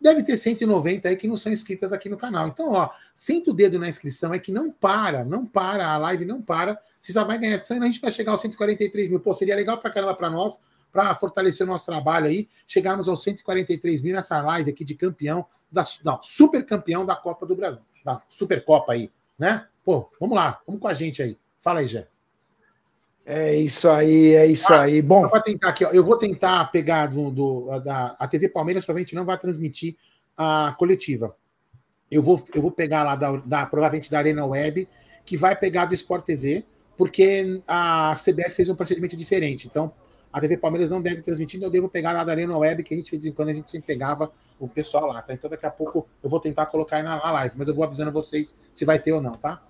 deve 0.04 0.22
ter 0.22 0.36
190 0.36 1.08
aí 1.08 1.16
que 1.16 1.26
não 1.26 1.36
são 1.36 1.50
inscritas 1.50 1.90
aqui 1.90 2.10
no 2.10 2.18
canal. 2.18 2.46
Então, 2.46 2.72
ó, 2.72 2.90
senta 3.14 3.50
o 3.50 3.54
dedo 3.54 3.78
na 3.78 3.88
inscrição, 3.88 4.34
é 4.34 4.38
que 4.38 4.52
não 4.52 4.70
para, 4.70 5.24
não 5.24 5.46
para, 5.46 5.88
a 5.88 5.96
live 5.96 6.26
não 6.26 6.42
para. 6.42 6.78
Você 7.00 7.10
já 7.10 7.24
vai 7.24 7.38
ganhar 7.38 7.54
inscrição, 7.54 7.82
a 7.82 7.86
gente 7.86 8.02
vai 8.02 8.10
chegar 8.10 8.32
aos 8.32 8.42
143 8.42 9.08
mil. 9.08 9.18
Pô, 9.18 9.32
seria 9.32 9.56
legal 9.56 9.78
pra 9.78 9.90
caramba 9.90 10.14
pra 10.14 10.28
nós, 10.28 10.60
para 10.92 11.14
fortalecer 11.14 11.66
o 11.66 11.70
nosso 11.70 11.86
trabalho 11.86 12.26
aí, 12.26 12.46
chegarmos 12.66 13.08
aos 13.08 13.22
143 13.22 14.02
mil 14.02 14.14
nessa 14.14 14.42
live 14.42 14.70
aqui 14.70 14.84
de 14.84 14.94
campeão, 14.94 15.46
da, 15.72 15.82
não, 16.04 16.20
super 16.22 16.66
campeão 16.66 17.06
da 17.06 17.16
Copa 17.16 17.46
do 17.46 17.56
Brasil, 17.56 17.82
da 18.04 18.20
Supercopa 18.28 18.92
aí, 18.92 19.10
né? 19.38 19.66
Pô, 19.82 20.10
vamos 20.20 20.36
lá, 20.36 20.60
vamos 20.66 20.82
com 20.82 20.86
a 20.86 20.92
gente 20.92 21.22
aí. 21.22 21.38
Fala 21.60 21.80
aí, 21.80 21.88
Jé. 21.88 22.13
É 23.26 23.56
isso 23.56 23.88
aí, 23.88 24.34
é 24.34 24.46
isso 24.46 24.72
ah, 24.72 24.82
aí. 24.82 25.00
Bom, 25.00 25.26
para 25.28 25.40
tentar 25.40 25.70
aqui, 25.70 25.84
ó, 25.84 25.90
eu 25.90 26.04
vou 26.04 26.18
tentar 26.18 26.70
pegar 26.70 27.06
do, 27.06 27.30
do 27.30 27.80
da 27.80 28.14
a 28.18 28.28
TV 28.28 28.48
Palmeiras 28.50 28.84
para 28.84 28.94
a 28.94 28.98
gente 28.98 29.14
não 29.14 29.24
vai 29.24 29.38
transmitir 29.38 29.96
a 30.36 30.74
coletiva. 30.78 31.34
Eu 32.10 32.22
vou, 32.22 32.42
eu 32.54 32.60
vou 32.60 32.70
pegar 32.70 33.02
lá 33.02 33.16
da, 33.16 33.36
da 33.36 33.66
provavelmente 33.66 34.10
da 34.10 34.18
Arena 34.18 34.44
Web, 34.44 34.86
que 35.24 35.38
vai 35.38 35.56
pegar 35.56 35.86
do 35.86 35.94
Sport 35.94 36.24
TV, 36.24 36.64
porque 36.98 37.62
a 37.66 38.14
CBF 38.14 38.50
fez 38.50 38.68
um 38.68 38.74
procedimento 38.74 39.16
diferente. 39.16 39.66
Então, 39.66 39.90
a 40.30 40.40
TV 40.40 40.58
Palmeiras 40.58 40.90
não 40.90 41.00
deve 41.00 41.22
transmitir, 41.22 41.56
então 41.56 41.68
eu 41.68 41.72
devo 41.72 41.88
pegar 41.88 42.12
lá 42.12 42.24
da 42.24 42.32
Arena 42.32 42.58
Web, 42.58 42.82
que 42.82 42.92
a 42.92 42.96
gente 42.96 43.06
de 43.06 43.10
vez 43.12 43.26
em 43.26 43.32
quando 43.32 43.48
a 43.48 43.54
gente 43.54 43.70
sempre 43.70 43.86
pegava 43.86 44.30
o 44.58 44.68
pessoal 44.68 45.06
lá, 45.06 45.22
tá? 45.22 45.32
Então 45.32 45.48
daqui 45.48 45.64
a 45.64 45.70
pouco 45.70 46.06
eu 46.22 46.28
vou 46.28 46.40
tentar 46.40 46.66
colocar 46.66 46.96
aí 46.96 47.02
na, 47.02 47.16
na 47.16 47.30
live, 47.30 47.54
mas 47.56 47.68
eu 47.68 47.74
vou 47.74 47.84
avisando 47.84 48.12
vocês 48.12 48.60
se 48.74 48.84
vai 48.84 48.98
ter 48.98 49.12
ou 49.12 49.22
não, 49.22 49.36
tá? 49.36 49.62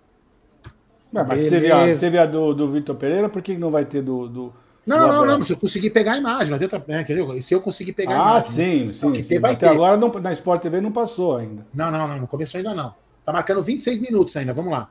Mas 1.23 1.43
teve 1.43 1.71
a, 1.71 1.97
teve 1.97 2.19
a 2.19 2.27
do, 2.27 2.53
do 2.53 2.73
Vitor 2.73 2.97
Pereira, 2.97 3.29
por 3.29 3.41
que 3.41 3.57
não 3.57 3.71
vai 3.71 3.85
ter 3.85 4.03
do. 4.03 4.29
do 4.29 4.53
não, 4.85 4.99
do 4.99 5.07
não, 5.07 5.39
não, 5.39 5.45
se 5.45 5.53
eu 5.53 5.57
conseguir 5.57 5.91
pegar 5.91 6.13
a 6.13 6.19
imagem, 6.19 6.49
não 6.49 6.57
adianta, 6.57 6.83
né, 6.87 7.01
entendeu? 7.01 7.41
Se 7.41 7.55
eu 7.55 7.61
conseguir 7.61 7.93
pegar 7.93 8.17
ah, 8.17 8.27
a 8.27 8.31
imagem. 8.33 8.51
sim, 8.51 8.93
sim. 8.93 8.99
Então, 8.99 9.15
sim. 9.15 9.37
Até 9.39 9.55
ter. 9.55 9.69
agora 9.69 9.97
não, 9.97 10.09
na 10.09 10.33
Sport 10.33 10.61
TV 10.61 10.81
não 10.81 10.93
passou 10.93 11.37
ainda. 11.37 11.67
Não, 11.73 11.91
não, 11.91 12.09
não, 12.09 12.19
não 12.19 12.27
começou 12.27 12.59
ainda 12.59 12.75
não. 12.75 12.95
Tá 13.25 13.33
marcando 13.33 13.63
26 13.63 14.01
minutos 14.01 14.37
ainda, 14.37 14.53
vamos 14.53 14.73
lá. 14.73 14.91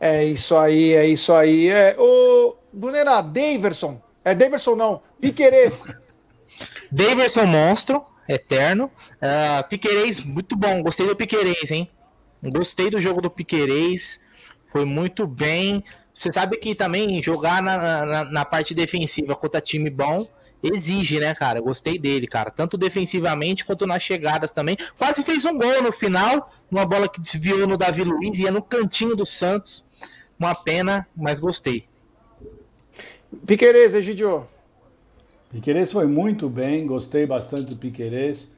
É 0.00 0.24
isso 0.24 0.56
aí, 0.56 0.94
é 0.94 1.06
isso 1.06 1.32
aí. 1.32 1.68
É, 1.68 1.94
o 1.98 2.56
Brunera, 2.72 3.20
Daverson. 3.20 4.00
É 4.24 4.34
Daverson 4.34 4.74
não, 4.74 5.02
Piquerez. 5.20 5.82
Daverson 6.90 7.46
monstro, 7.46 8.04
eterno. 8.28 8.90
Uh, 9.16 9.68
Piquerez, 9.68 10.20
muito 10.20 10.56
bom. 10.56 10.82
Gostei 10.82 11.06
do 11.06 11.14
Piquerez, 11.14 11.70
hein? 11.70 11.90
Gostei 12.42 12.90
do 12.90 13.00
jogo 13.00 13.20
do 13.20 13.30
Piquerez. 13.30 14.26
Foi 14.72 14.86
muito 14.86 15.26
bem. 15.26 15.84
Você 16.14 16.32
sabe 16.32 16.56
que 16.56 16.74
também 16.74 17.22
jogar 17.22 17.62
na, 17.62 18.06
na, 18.06 18.24
na, 18.24 18.44
parte 18.44 18.74
defensiva 18.74 19.36
contra 19.36 19.60
time 19.60 19.90
bom 19.90 20.26
exige, 20.62 21.20
né, 21.20 21.34
cara? 21.34 21.60
Gostei 21.60 21.98
dele, 21.98 22.26
cara. 22.26 22.50
Tanto 22.50 22.78
defensivamente 22.78 23.66
quanto 23.66 23.86
nas 23.86 24.02
chegadas 24.02 24.50
também. 24.50 24.78
Quase 24.96 25.22
fez 25.22 25.44
um 25.44 25.58
gol 25.58 25.82
no 25.82 25.92
final, 25.92 26.50
uma 26.70 26.86
bola 26.86 27.06
que 27.06 27.20
desviou 27.20 27.66
no 27.66 27.76
Davi 27.76 28.02
Luiz, 28.02 28.38
ia 28.38 28.50
no 28.50 28.62
cantinho 28.62 29.14
do 29.14 29.26
Santos. 29.26 29.90
Uma 30.38 30.54
pena, 30.54 31.06
mas 31.14 31.38
gostei. 31.38 31.84
Piquerez, 33.46 33.94
Egidio. 33.94 34.46
Piquerez 35.50 35.92
foi 35.92 36.06
muito 36.06 36.48
bem, 36.48 36.86
gostei 36.86 37.26
bastante 37.26 37.66
do 37.70 37.76
Piquerez. 37.76 38.48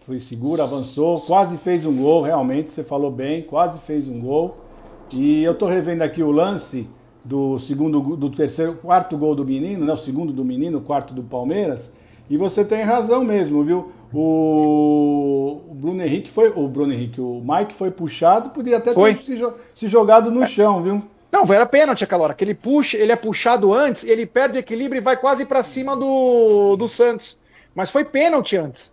Foi 0.00 0.18
seguro, 0.18 0.62
avançou, 0.62 1.20
quase 1.20 1.58
fez 1.58 1.86
um 1.86 1.96
gol, 1.96 2.22
realmente, 2.22 2.70
você 2.70 2.82
falou 2.82 3.10
bem, 3.10 3.42
quase 3.42 3.78
fez 3.80 4.08
um 4.08 4.18
gol. 4.18 4.69
E 5.12 5.42
eu 5.42 5.54
tô 5.54 5.66
revendo 5.66 6.02
aqui 6.02 6.22
o 6.22 6.30
lance 6.30 6.88
do 7.24 7.58
segundo, 7.58 8.00
do 8.16 8.30
terceiro, 8.30 8.74
quarto 8.74 9.16
gol 9.18 9.34
do 9.34 9.44
menino, 9.44 9.84
né? 9.84 9.92
O 9.92 9.96
segundo 9.96 10.32
do 10.32 10.44
menino, 10.44 10.78
o 10.78 10.80
quarto 10.80 11.12
do 11.12 11.22
Palmeiras. 11.22 11.90
E 12.28 12.36
você 12.36 12.64
tem 12.64 12.82
razão 12.82 13.24
mesmo, 13.24 13.64
viu? 13.64 13.92
O, 14.12 15.62
o 15.68 15.74
Bruno 15.74 16.02
Henrique 16.02 16.30
foi. 16.30 16.52
O 16.54 16.68
Bruno 16.68 16.92
Henrique, 16.92 17.20
o 17.20 17.42
Mike 17.44 17.74
foi 17.74 17.90
puxado, 17.90 18.50
podia 18.50 18.76
até 18.76 18.94
foi. 18.94 19.14
ter 19.14 19.36
se, 19.36 19.52
se, 19.74 19.88
jogado 19.88 20.30
no 20.30 20.46
chão, 20.46 20.82
viu? 20.82 21.02
Não, 21.30 21.52
era 21.52 21.66
pênalti 21.66 22.02
aquela 22.02 22.24
hora, 22.24 22.34
que 22.34 22.42
ele 22.42 22.54
puxa, 22.54 22.96
ele 22.96 23.12
é 23.12 23.16
puxado 23.16 23.72
antes, 23.72 24.02
ele 24.04 24.26
perde 24.26 24.58
equilíbrio 24.58 24.98
e 24.98 25.02
vai 25.02 25.16
quase 25.16 25.44
para 25.44 25.62
cima 25.62 25.96
do, 25.96 26.76
do 26.76 26.88
Santos. 26.88 27.38
Mas 27.74 27.90
foi 27.90 28.04
pênalti 28.04 28.56
antes. 28.56 28.92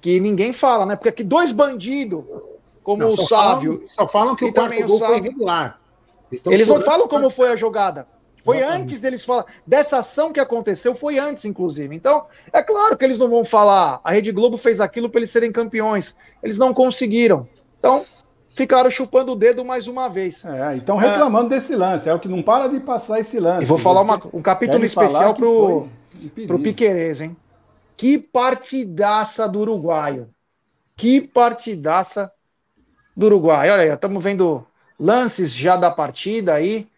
Que 0.00 0.20
ninguém 0.20 0.52
fala, 0.52 0.84
né? 0.84 0.96
Porque 0.96 1.08
aqui 1.08 1.24
dois 1.24 1.52
bandidos 1.52 2.22
como 2.82 3.02
não, 3.02 3.08
o 3.08 3.16
Sávio. 3.16 3.72
Falam, 3.72 3.86
só 3.86 4.08
falam 4.08 4.36
que 4.36 4.44
o 4.44 4.52
quarto 4.52 4.86
gol 4.86 4.98
foi 4.98 5.18
irregular. 5.18 5.80
Eles 6.46 6.68
não 6.68 6.80
falam 6.80 7.08
como 7.08 7.30
foi 7.30 7.50
a 7.50 7.56
jogada. 7.56 8.06
Foi 8.44 8.58
Exatamente. 8.58 8.82
antes 8.82 9.00
deles 9.00 9.24
falar. 9.24 9.44
Dessa 9.66 9.98
ação 9.98 10.32
que 10.32 10.40
aconteceu, 10.40 10.94
foi 10.94 11.18
antes, 11.18 11.44
inclusive. 11.44 11.94
Então, 11.94 12.24
é 12.52 12.62
claro 12.62 12.96
que 12.96 13.04
eles 13.04 13.18
não 13.18 13.28
vão 13.28 13.44
falar. 13.44 14.00
A 14.02 14.12
Rede 14.12 14.32
Globo 14.32 14.56
fez 14.56 14.80
aquilo 14.80 15.10
para 15.10 15.20
eles 15.20 15.30
serem 15.30 15.52
campeões. 15.52 16.16
Eles 16.42 16.56
não 16.56 16.72
conseguiram. 16.72 17.46
Então, 17.78 18.04
ficaram 18.54 18.90
chupando 18.90 19.32
o 19.32 19.36
dedo 19.36 19.64
mais 19.64 19.86
uma 19.86 20.08
vez. 20.08 20.44
É, 20.44 20.76
então 20.76 20.96
reclamando 20.96 21.52
é, 21.52 21.56
desse 21.56 21.76
lance. 21.76 22.08
É 22.08 22.14
o 22.14 22.18
que 22.18 22.28
não 22.28 22.42
para 22.42 22.68
de 22.68 22.80
passar 22.80 23.20
esse 23.20 23.38
lance. 23.38 23.62
E 23.62 23.66
vou 23.66 23.78
falar 23.78 24.00
uma, 24.00 24.20
um 24.32 24.42
capítulo 24.42 24.84
especial 24.84 25.34
pro, 25.34 25.88
pro 26.46 26.58
Piquerez, 26.58 27.20
hein? 27.20 27.36
Que 27.96 28.18
partidaça 28.18 29.46
do 29.46 29.60
uruguaio. 29.60 30.30
Que 30.96 31.20
partidaça 31.20 32.32
do 33.16 33.26
Uruguai. 33.26 33.70
Olha 33.70 33.82
aí, 33.82 33.88
estamos 33.90 34.22
vendo 34.22 34.66
lances 34.98 35.52
já 35.52 35.76
da 35.76 35.90
partida 35.90 36.54
aí. 36.54 36.90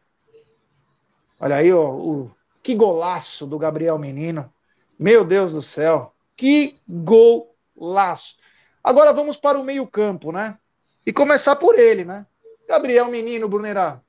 Olha 1.41 1.57
aí, 1.57 1.73
ó, 1.73 1.91
o, 1.91 2.31
que 2.63 2.75
golaço 2.75 3.47
do 3.47 3.59
Gabriel 3.59 3.99
Menino. 3.99 4.51
Meu 4.99 5.25
Deus 5.25 5.53
do 5.53 5.63
céu, 5.63 6.15
que 6.37 6.79
golaço. 6.89 8.37
Agora 8.83 9.13
vamos 9.13 9.37
para 9.37 9.59
o 9.59 9.65
meio-campo, 9.65 10.31
né? 10.31 10.57
E 11.05 11.13
começar 11.13 11.57
por 11.57 11.79
ele, 11.79 12.05
né? 12.05 12.27
Gabriel 12.69 13.09
Menino, 13.09 13.49
Brunerá. 13.49 14.01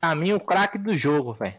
A 0.00 0.14
mim, 0.14 0.32
o 0.32 0.40
craque 0.40 0.78
do 0.78 0.96
jogo, 0.96 1.34
velho. 1.34 1.58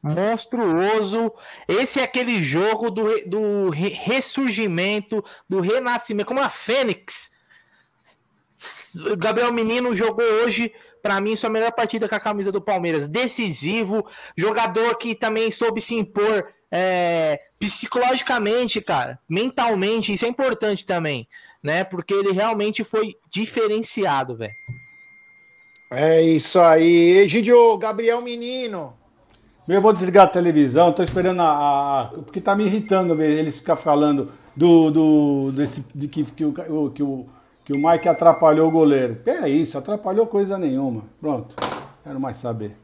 Monstruoso. 0.00 1.32
Esse 1.66 1.98
é 1.98 2.04
aquele 2.04 2.42
jogo 2.42 2.90
do, 2.90 3.26
do 3.26 3.70
ressurgimento, 3.70 5.24
do 5.48 5.60
renascimento, 5.60 6.28
como 6.28 6.40
a 6.40 6.48
Fênix 6.48 7.33
Gabriel 9.18 9.52
Menino 9.52 9.94
jogou 9.94 10.24
hoje, 10.24 10.72
para 11.02 11.20
mim, 11.20 11.36
sua 11.36 11.50
melhor 11.50 11.72
partida 11.72 12.08
com 12.08 12.14
a 12.14 12.20
camisa 12.20 12.50
do 12.50 12.60
Palmeiras. 12.60 13.06
Decisivo, 13.06 14.06
jogador 14.36 14.96
que 14.96 15.14
também 15.14 15.50
soube 15.50 15.80
se 15.80 15.94
impor 15.94 16.46
é, 16.70 17.40
psicologicamente, 17.58 18.80
cara, 18.80 19.18
mentalmente, 19.28 20.12
isso 20.12 20.24
é 20.24 20.28
importante 20.28 20.84
também, 20.84 21.28
né? 21.62 21.84
Porque 21.84 22.12
ele 22.12 22.32
realmente 22.32 22.82
foi 22.82 23.16
diferenciado, 23.30 24.36
velho. 24.36 24.52
É 25.90 26.20
isso 26.22 26.58
aí. 26.60 27.18
Egidio, 27.18 27.76
Gabriel 27.78 28.20
Menino. 28.20 28.94
Eu 29.66 29.80
vou 29.80 29.92
desligar 29.92 30.24
a 30.24 30.28
televisão, 30.28 30.92
tô 30.92 31.02
esperando 31.02 31.40
a. 31.40 31.46
a- 32.02 32.08
porque 32.08 32.40
tá 32.40 32.54
me 32.54 32.64
irritando 32.64 33.16
ver 33.16 33.30
eles 33.38 33.58
ficar 33.58 33.76
falando 33.76 34.30
do. 34.54 34.90
do 34.90 35.52
desse, 35.52 35.84
de 35.94 36.08
que, 36.08 36.24
que, 36.24 36.44
o, 36.44 36.90
que, 36.90 37.02
o, 37.02 37.26
que 37.64 37.72
o 37.72 37.76
Mike 37.76 38.08
atrapalhou 38.08 38.68
o 38.68 38.72
goleiro. 38.72 39.16
Que 39.24 39.30
é 39.30 39.48
isso, 39.48 39.78
atrapalhou 39.78 40.26
coisa 40.26 40.58
nenhuma. 40.58 41.02
Pronto, 41.20 41.56
quero 42.02 42.20
mais 42.20 42.36
saber. 42.36 42.76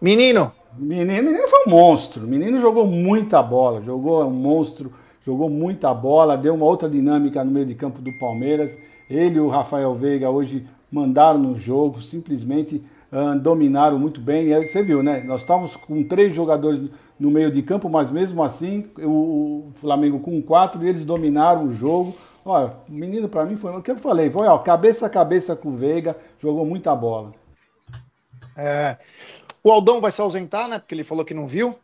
Menino, 0.00 0.52
Menino, 0.78 1.22
menino 1.22 1.48
foi 1.48 1.66
um 1.66 1.70
monstro. 1.70 2.26
Menino 2.26 2.60
jogou 2.60 2.86
muita 2.86 3.42
bola, 3.42 3.82
jogou 3.82 4.22
é 4.22 4.24
um 4.24 4.30
monstro, 4.30 4.92
jogou 5.24 5.50
muita 5.50 5.92
bola, 5.92 6.36
deu 6.36 6.54
uma 6.54 6.64
outra 6.64 6.88
dinâmica 6.88 7.44
no 7.44 7.50
meio 7.50 7.66
de 7.66 7.74
campo 7.74 8.00
do 8.00 8.10
Palmeiras. 8.18 8.76
Ele 9.10 9.36
e 9.36 9.40
o 9.40 9.48
Rafael 9.48 9.94
Veiga 9.94 10.30
hoje 10.30 10.66
mandaram 10.90 11.38
no 11.38 11.56
jogo, 11.56 12.00
simplesmente 12.00 12.82
ah, 13.10 13.34
dominaram 13.34 13.98
muito 13.98 14.20
bem. 14.20 14.46
E 14.46 14.54
aí 14.54 14.66
você 14.66 14.82
viu, 14.82 15.02
né? 15.02 15.22
Nós 15.24 15.42
estávamos 15.42 15.76
com 15.76 16.02
três 16.04 16.34
jogadores 16.34 16.80
no 17.20 17.30
meio 17.30 17.50
de 17.50 17.62
campo, 17.62 17.90
mas 17.90 18.10
mesmo 18.10 18.42
assim 18.42 18.86
o 18.98 19.42
o 19.62 19.72
Flamengo 19.74 20.20
com 20.20 20.40
quatro 20.42 20.84
e 20.84 20.88
eles 20.88 21.04
dominaram 21.04 21.66
o 21.66 21.72
jogo. 21.72 22.14
Olha, 22.44 22.76
o 22.88 22.92
menino 22.92 23.28
para 23.28 23.44
mim 23.44 23.56
foi 23.56 23.70
o 23.70 23.82
que 23.82 23.90
eu 23.90 23.96
falei, 23.96 24.28
foi 24.28 24.46
ó, 24.48 24.58
cabeça 24.58 25.06
a 25.06 25.10
cabeça 25.10 25.54
com 25.54 25.68
o 25.68 25.76
Veiga, 25.76 26.16
jogou 26.40 26.66
muita 26.66 26.94
bola. 26.94 27.32
é, 28.56 28.96
o 29.62 29.70
Aldão 29.70 30.00
vai 30.00 30.10
se 30.10 30.20
ausentar, 30.20 30.66
né? 30.68 30.78
Porque 30.78 30.94
ele 30.94 31.04
falou 31.04 31.24
que 31.24 31.34
não 31.34 31.46
viu. 31.46 31.78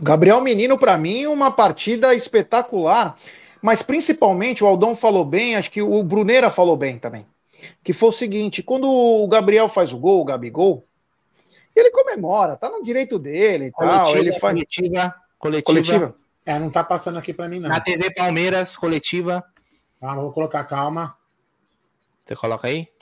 Gabriel 0.00 0.40
Menino, 0.40 0.78
pra 0.78 0.96
mim, 0.96 1.26
uma 1.26 1.50
partida 1.50 2.14
espetacular. 2.14 3.16
Mas 3.60 3.82
principalmente, 3.82 4.62
o 4.62 4.66
Aldão 4.66 4.94
falou 4.94 5.24
bem, 5.24 5.56
acho 5.56 5.70
que 5.70 5.82
o 5.82 6.02
Bruneira 6.02 6.50
falou 6.50 6.76
bem 6.76 6.98
também. 6.98 7.26
Que 7.82 7.92
foi 7.92 8.10
o 8.10 8.12
seguinte: 8.12 8.62
quando 8.62 8.88
o 8.88 9.26
Gabriel 9.26 9.68
faz 9.68 9.92
o 9.92 9.98
gol, 9.98 10.20
o 10.20 10.24
Gabigol, 10.24 10.84
ele 11.74 11.90
comemora, 11.90 12.56
tá 12.56 12.68
no 12.68 12.82
direito 12.82 13.18
dele 13.18 13.66
e 13.66 13.72
tal. 13.72 14.14
Ele 14.16 14.30
faz. 14.32 14.54
coletiva, 14.54 15.14
coletiva, 15.38 15.64
Coletiva? 15.64 16.14
É, 16.46 16.58
não 16.58 16.70
tá 16.70 16.84
passando 16.84 17.18
aqui 17.18 17.32
pra 17.32 17.48
mim, 17.48 17.58
não. 17.58 17.68
Na 17.70 17.80
TV 17.80 18.12
Palmeiras, 18.12 18.76
coletiva. 18.76 19.42
Calma, 20.04 20.20
vou 20.20 20.32
colocar 20.32 20.62
calma. 20.64 21.16
Você 22.22 22.36
coloca 22.36 22.68
aí? 22.68 22.92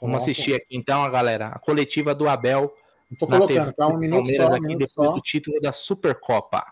Vamos 0.00 0.16
assistir 0.24 0.54
aqui 0.54 0.66
então 0.76 1.04
a 1.04 1.08
galera. 1.08 1.46
A 1.46 1.58
coletiva 1.60 2.16
do 2.16 2.28
Abel 2.28 2.74
na 3.08 3.16
colocando, 3.16 3.72
calma, 3.76 3.94
um 3.94 3.98
minuto 3.98 4.18
Palmeiras 4.24 4.46
só, 4.48 4.52
um 4.52 4.56
aqui 4.56 4.66
minuto 4.66 4.78
depois 4.88 5.08
só. 5.08 5.14
do 5.14 5.20
título 5.20 5.60
da 5.60 5.70
Supercopa. 5.70 6.66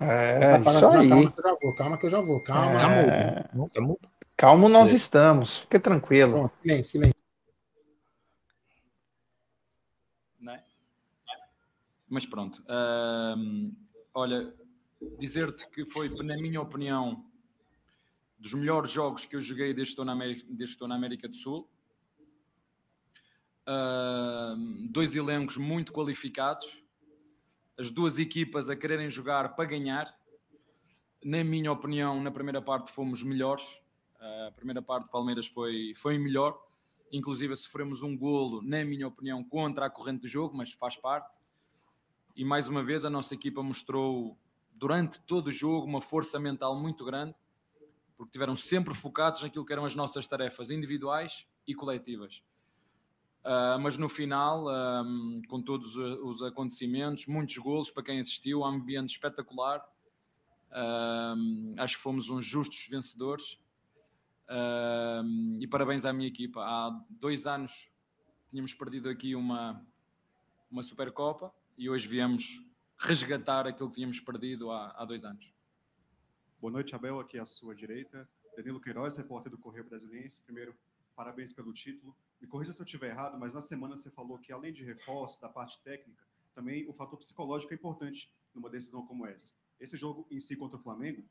É, 0.00 0.58
Tá 0.58 0.58
isso 0.72 0.86
aí. 0.88 1.08
calma 1.08 1.30
que 1.30 1.38
eu 1.38 1.44
já 1.44 1.56
vou, 1.62 1.74
calma 1.76 1.98
que 1.98 2.06
eu 2.06 2.10
já 2.10 2.20
vou, 2.20 2.42
calma. 2.42 2.80
Tá 2.80 2.90
É. 2.92 3.04
mudo. 3.36 3.48
Não, 3.54 3.68
tá 3.68 3.80
mudo. 3.80 4.08
Calmo 4.36 4.68
nós 4.68 4.92
estamos. 4.92 5.58
Fique 5.58 5.78
tranquilo. 5.78 6.32
Pronto, 6.32 6.54
silêncio, 6.60 6.84
silêncio. 6.90 7.22
né? 10.40 10.64
Mas 12.08 12.26
pronto. 12.26 12.64
hum, 13.38 13.72
olha, 14.12 14.52
dizer-te 15.20 15.70
que 15.70 15.84
foi, 15.84 16.08
na 16.24 16.34
minha 16.36 16.60
opinião, 16.60 17.24
dos 18.42 18.54
melhores 18.54 18.90
jogos 18.90 19.24
que 19.24 19.36
eu 19.36 19.40
joguei 19.40 19.72
desde 19.72 19.82
que 19.82 19.92
estou 19.92 20.04
na 20.04 20.12
América, 20.12 20.44
desde 20.48 20.74
estou 20.74 20.88
na 20.88 20.96
América 20.96 21.28
do 21.28 21.36
Sul. 21.36 21.70
Hum, 23.68 24.88
dois 24.90 25.14
elencos 25.14 25.56
muito 25.56 25.92
qualificados, 25.92 26.82
as 27.78 27.88
duas 27.88 28.18
equipas 28.18 28.68
a 28.68 28.74
quererem 28.74 29.08
jogar 29.08 29.54
para 29.54 29.64
ganhar. 29.64 30.12
Na 31.24 31.44
minha 31.44 31.70
opinião, 31.70 32.20
na 32.20 32.32
primeira 32.32 32.60
parte 32.60 32.90
fomos 32.90 33.22
melhores. 33.22 33.64
Uh, 34.20 34.48
a 34.48 34.52
primeira 34.52 34.82
parte 34.82 35.04
do 35.04 35.10
Palmeiras 35.10 35.46
foi, 35.46 35.92
foi 35.94 36.18
melhor. 36.18 36.60
Inclusive 37.12 37.54
sofremos 37.54 38.02
um 38.02 38.18
golo, 38.18 38.60
na 38.60 38.84
minha 38.84 39.06
opinião, 39.06 39.44
contra 39.44 39.86
a 39.86 39.90
corrente 39.90 40.22
do 40.22 40.26
jogo, 40.26 40.56
mas 40.56 40.72
faz 40.72 40.96
parte. 40.96 41.30
E 42.34 42.44
mais 42.44 42.68
uma 42.68 42.82
vez 42.82 43.04
a 43.04 43.10
nossa 43.10 43.34
equipa 43.34 43.62
mostrou 43.62 44.36
durante 44.72 45.20
todo 45.20 45.46
o 45.46 45.52
jogo 45.52 45.86
uma 45.86 46.00
força 46.00 46.40
mental 46.40 46.74
muito 46.76 47.04
grande, 47.04 47.36
porque 48.22 48.30
tiveram 48.30 48.54
sempre 48.54 48.94
focados 48.94 49.42
naquilo 49.42 49.66
que 49.66 49.72
eram 49.72 49.84
as 49.84 49.96
nossas 49.96 50.28
tarefas 50.28 50.70
individuais 50.70 51.44
e 51.66 51.74
coletivas. 51.74 52.40
Uh, 53.40 53.80
mas 53.80 53.98
no 53.98 54.08
final, 54.08 54.68
um, 54.68 55.42
com 55.48 55.60
todos 55.60 55.96
os 55.96 56.40
acontecimentos, 56.40 57.26
muitos 57.26 57.58
golos 57.58 57.90
para 57.90 58.04
quem 58.04 58.20
assistiu, 58.20 58.60
um 58.60 58.64
ambiente 58.64 59.10
espetacular. 59.10 59.84
Um, 60.70 61.74
acho 61.76 61.96
que 61.96 62.02
fomos 62.02 62.30
uns 62.30 62.44
justos 62.44 62.86
vencedores. 62.88 63.58
E 65.58 65.66
parabéns 65.66 66.04
à 66.04 66.12
minha 66.12 66.28
equipa. 66.28 66.60
Há 66.60 66.96
dois 67.10 67.44
anos 67.44 67.90
tínhamos 68.50 68.72
perdido 68.72 69.08
aqui 69.08 69.34
uma, 69.34 69.84
uma 70.70 70.84
Supercopa 70.84 71.52
e 71.76 71.90
hoje 71.90 72.06
viemos 72.06 72.64
resgatar 72.98 73.66
aquilo 73.66 73.88
que 73.88 73.96
tínhamos 73.96 74.20
perdido 74.20 74.70
há, 74.70 74.90
há 74.90 75.04
dois 75.04 75.24
anos. 75.24 75.52
Boa 76.62 76.70
noite, 76.70 76.94
Abel, 76.94 77.18
aqui 77.18 77.40
à 77.40 77.44
sua 77.44 77.74
direita. 77.74 78.30
Danilo 78.56 78.80
Queiroz, 78.80 79.16
repórter 79.16 79.50
do 79.50 79.58
Correio 79.58 79.84
Brasiliense. 79.84 80.40
Primeiro, 80.42 80.72
parabéns 81.16 81.52
pelo 81.52 81.72
título. 81.72 82.14
Me 82.40 82.46
corrija 82.46 82.72
se 82.72 82.80
eu 82.80 82.84
estiver 82.84 83.08
errado, 83.08 83.36
mas 83.36 83.52
na 83.52 83.60
semana 83.60 83.96
você 83.96 84.08
falou 84.12 84.38
que, 84.38 84.52
além 84.52 84.72
de 84.72 84.84
reforço 84.84 85.40
da 85.40 85.48
parte 85.48 85.82
técnica, 85.82 86.24
também 86.54 86.88
o 86.88 86.92
fator 86.92 87.18
psicológico 87.18 87.72
é 87.72 87.74
importante 87.74 88.30
numa 88.54 88.70
decisão 88.70 89.04
como 89.04 89.26
essa. 89.26 89.52
Esse 89.80 89.96
jogo 89.96 90.24
em 90.30 90.38
si 90.38 90.54
contra 90.54 90.78
o 90.78 90.80
Flamengo 90.80 91.24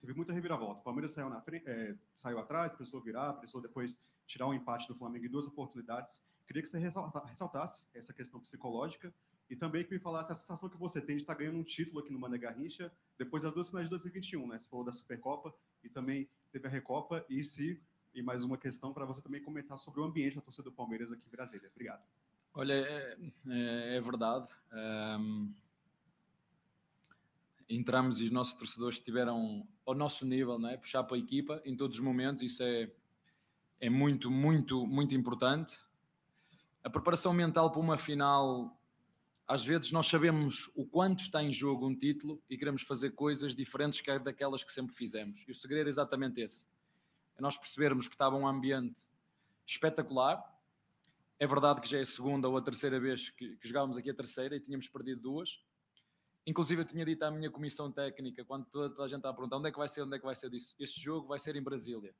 teve 0.00 0.14
muita 0.14 0.32
reviravolta. 0.32 0.82
O 0.82 0.84
Palmeiras 0.84 1.10
saiu, 1.14 1.28
na 1.28 1.40
frente, 1.40 1.68
é, 1.68 1.96
saiu 2.14 2.38
atrás, 2.38 2.72
precisou 2.72 3.00
virar, 3.00 3.32
precisou 3.32 3.60
depois 3.60 4.00
tirar 4.24 4.46
um 4.46 4.54
empate 4.54 4.86
do 4.86 4.94
Flamengo 4.94 5.26
em 5.26 5.30
duas 5.30 5.48
oportunidades. 5.48 6.22
Queria 6.46 6.62
que 6.62 6.68
você 6.68 6.78
ressaltasse 6.78 7.84
essa 7.92 8.14
questão 8.14 8.38
psicológica 8.38 9.12
e 9.50 9.56
também 9.56 9.84
que 9.84 9.92
me 9.92 9.98
falasse 9.98 10.30
a 10.30 10.34
sensação 10.34 10.68
que 10.68 10.78
você 10.78 11.00
tem 11.00 11.16
de 11.16 11.22
estar 11.22 11.34
ganhando 11.34 11.58
um 11.58 11.64
título 11.64 11.98
aqui 11.98 12.12
no 12.12 12.18
Mané 12.20 12.38
Garrincha 12.38 12.90
depois 13.18 13.42
das 13.42 13.52
duas 13.52 13.68
finais 13.68 13.86
de 13.86 13.90
2021, 13.90 14.46
né? 14.46 14.58
Você 14.58 14.68
falou 14.68 14.84
da 14.84 14.92
Supercopa 14.92 15.52
e 15.82 15.88
também 15.88 16.30
teve 16.52 16.68
a 16.68 16.70
Recopa 16.70 17.26
e 17.28 17.44
se 17.44 17.82
e 18.14 18.22
mais 18.22 18.42
uma 18.42 18.56
questão 18.56 18.92
para 18.92 19.04
você 19.04 19.20
também 19.20 19.42
comentar 19.42 19.78
sobre 19.78 20.00
o 20.00 20.04
ambiente 20.04 20.36
da 20.36 20.40
torcida 20.40 20.64
do 20.64 20.72
Palmeiras 20.72 21.12
aqui 21.12 21.22
em 21.26 21.30
Brasília. 21.30 21.68
Obrigado. 21.72 22.02
Olha, 22.54 22.72
é, 22.74 23.16
é, 23.48 23.96
é 23.96 24.00
verdade. 24.00 24.48
Um, 24.72 25.52
entramos 27.68 28.20
e 28.20 28.24
os 28.24 28.30
nossos 28.30 28.54
torcedores 28.54 28.98
estiveram 28.98 29.66
ao 29.86 29.94
nosso 29.94 30.26
nível, 30.26 30.58
né? 30.58 30.76
puxar 30.76 31.04
para 31.04 31.16
a 31.16 31.20
equipa 31.20 31.62
em 31.64 31.76
todos 31.76 31.98
os 31.98 32.02
momentos. 32.02 32.42
Isso 32.42 32.62
é, 32.62 32.90
é 33.80 33.88
muito, 33.88 34.30
muito, 34.30 34.86
muito 34.86 35.14
importante. 35.14 35.78
A 36.82 36.90
preparação 36.90 37.32
mental 37.32 37.70
para 37.70 37.80
uma 37.80 37.96
final, 37.96 38.79
às 39.50 39.64
vezes 39.64 39.90
nós 39.90 40.06
sabemos 40.06 40.70
o 40.76 40.86
quanto 40.86 41.18
está 41.18 41.42
em 41.42 41.52
jogo 41.52 41.84
um 41.84 41.92
título 41.92 42.40
e 42.48 42.56
queremos 42.56 42.82
fazer 42.82 43.10
coisas 43.10 43.52
diferentes 43.52 44.00
que 44.00 44.16
daquelas 44.20 44.62
que 44.62 44.70
sempre 44.70 44.94
fizemos. 44.94 45.44
E 45.48 45.50
o 45.50 45.54
segredo 45.56 45.88
é 45.88 45.90
exatamente 45.90 46.40
esse 46.40 46.64
é 47.36 47.42
nós 47.42 47.58
percebermos 47.58 48.06
que 48.06 48.14
estava 48.14 48.36
um 48.36 48.46
ambiente 48.46 49.00
espetacular. 49.66 50.40
É 51.36 51.48
verdade 51.48 51.80
que 51.80 51.88
já 51.88 51.98
é 51.98 52.02
a 52.02 52.06
segunda 52.06 52.48
ou 52.48 52.56
a 52.56 52.62
terceira 52.62 53.00
vez 53.00 53.30
que, 53.30 53.56
que 53.56 53.66
jogávamos 53.66 53.96
aqui 53.96 54.10
a 54.10 54.14
terceira 54.14 54.54
e 54.54 54.60
tínhamos 54.60 54.86
perdido 54.86 55.20
duas. 55.20 55.60
Inclusive, 56.46 56.82
eu 56.82 56.84
tinha 56.84 57.04
dito 57.04 57.24
à 57.24 57.30
minha 57.32 57.50
comissão 57.50 57.90
técnica, 57.90 58.44
quando 58.44 58.66
toda, 58.66 59.02
a 59.02 59.08
gente 59.08 59.16
estava 59.16 59.32
a 59.32 59.36
perguntar 59.36 59.56
onde 59.56 59.68
é 59.68 59.72
que 59.72 59.78
vai 59.78 59.88
ser, 59.88 60.02
onde 60.02 60.14
é 60.14 60.18
que 60.20 60.24
vai 60.24 60.34
ser 60.36 60.48
disso. 60.48 60.76
Este 60.78 61.00
jogo 61.00 61.26
vai 61.26 61.40
ser 61.40 61.56
em 61.56 61.62
Brasília. 61.62 62.14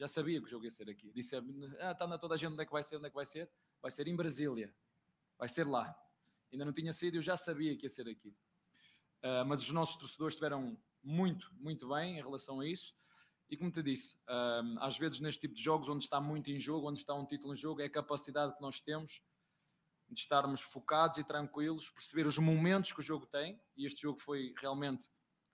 Já 0.00 0.08
sabia 0.08 0.40
que 0.40 0.46
o 0.46 0.50
jogo 0.50 0.64
ia 0.64 0.70
ser 0.72 0.90
aqui. 0.90 1.12
Disse, 1.12 1.36
ah, 1.36 1.92
está 1.92 2.08
na 2.08 2.18
toda 2.18 2.34
a 2.34 2.36
gente 2.36 2.54
onde 2.54 2.62
é 2.62 2.66
que 2.66 2.72
vai 2.72 2.82
ser, 2.82 2.96
onde 2.96 3.06
é 3.06 3.08
que 3.08 3.14
vai 3.14 3.24
ser? 3.24 3.48
Vai 3.80 3.92
ser 3.92 4.08
em 4.08 4.16
Brasília. 4.16 4.74
Vai 5.38 5.48
ser 5.48 5.64
lá. 5.64 5.94
Ainda 6.52 6.64
não 6.64 6.72
tinha 6.72 6.92
sido, 6.92 7.16
eu 7.16 7.22
já 7.22 7.36
sabia 7.36 7.76
que 7.76 7.86
ia 7.86 7.90
ser 7.90 8.08
aqui. 8.08 8.30
Uh, 9.22 9.44
mas 9.46 9.62
os 9.62 9.70
nossos 9.70 9.96
torcedores 9.96 10.34
estiveram 10.34 10.78
muito, 11.02 11.50
muito 11.54 11.88
bem 11.88 12.18
em 12.18 12.22
relação 12.22 12.60
a 12.60 12.66
isso. 12.66 12.94
E 13.48 13.56
como 13.56 13.70
te 13.70 13.82
disse, 13.82 14.16
um, 14.28 14.76
às 14.80 14.98
vezes 14.98 15.20
neste 15.20 15.42
tipo 15.42 15.54
de 15.54 15.62
jogos, 15.62 15.88
onde 15.88 16.02
está 16.02 16.20
muito 16.20 16.50
em 16.50 16.58
jogo, 16.58 16.88
onde 16.88 16.98
está 16.98 17.14
um 17.14 17.24
título 17.24 17.54
em 17.54 17.56
jogo, 17.56 17.80
é 17.80 17.84
a 17.84 17.90
capacidade 17.90 18.54
que 18.54 18.60
nós 18.60 18.80
temos 18.80 19.22
de 20.08 20.20
estarmos 20.20 20.60
focados 20.60 21.18
e 21.18 21.24
tranquilos, 21.24 21.90
perceber 21.90 22.26
os 22.26 22.38
momentos 22.38 22.92
que 22.92 23.00
o 23.00 23.02
jogo 23.02 23.26
tem, 23.26 23.60
e 23.76 23.86
este 23.86 24.02
jogo 24.02 24.18
foi 24.18 24.54
realmente 24.60 25.08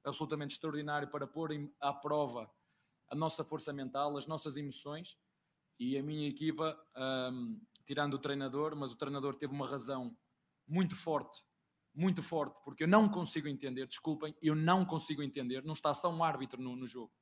absolutamente 0.05 0.55
extraordinário 0.55 1.09
para 1.09 1.27
pôr 1.27 1.51
à 1.81 1.93
prova 1.93 2.51
a 3.09 3.15
nossa 3.15 3.45
força 3.45 3.73
mental, 3.73 4.17
as 4.17 4.27
nossas 4.27 4.57
emoções, 4.57 5.19
e 5.79 5.99
a 5.99 6.03
minha 6.03 6.29
equipa, 6.29 6.79
um, 6.97 7.61
tirando 7.85 8.15
o 8.15 8.19
treinador, 8.19 8.77
mas 8.77 8.93
o 8.93 8.97
treinador 8.97 9.35
teve 9.35 9.53
uma 9.53 9.69
razão 9.69 10.17
muito 10.73 10.97
forte, 10.97 11.39
muito 11.95 12.23
forte, 12.23 12.59
porque 12.65 12.85
eu 12.85 12.89
não 12.89 13.09
consigo 13.09 13.49
entender, 13.49 13.87
desculpem, 13.87 14.35
eu 14.41 14.55
não 14.55 14.85
consigo 14.85 15.23
entender, 15.23 15.63
não 15.65 15.75
está 15.75 15.93
só 15.93 16.11
um 16.11 16.25
árbitro 16.25 16.61
no, 16.61 16.75
no 16.75 16.87
jogo 16.87 17.13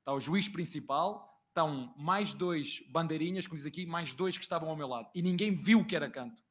está 0.00 0.12
o 0.12 0.20
juiz 0.20 0.48
principal, 0.48 1.40
estão 1.48 1.94
mais 1.96 2.34
dois 2.34 2.80
bandeirinhas, 2.88 3.46
como 3.46 3.56
diz 3.56 3.66
aqui, 3.66 3.86
mais 3.86 4.12
dois 4.12 4.36
que 4.36 4.42
estavam 4.42 4.68
ao 4.68 4.76
meu 4.76 4.88
lado. 4.88 5.08
E 5.14 5.22
ninguém 5.22 5.54
viu 5.54 5.86
que 5.86 5.94
era 5.94 6.10
canto. 6.10 6.42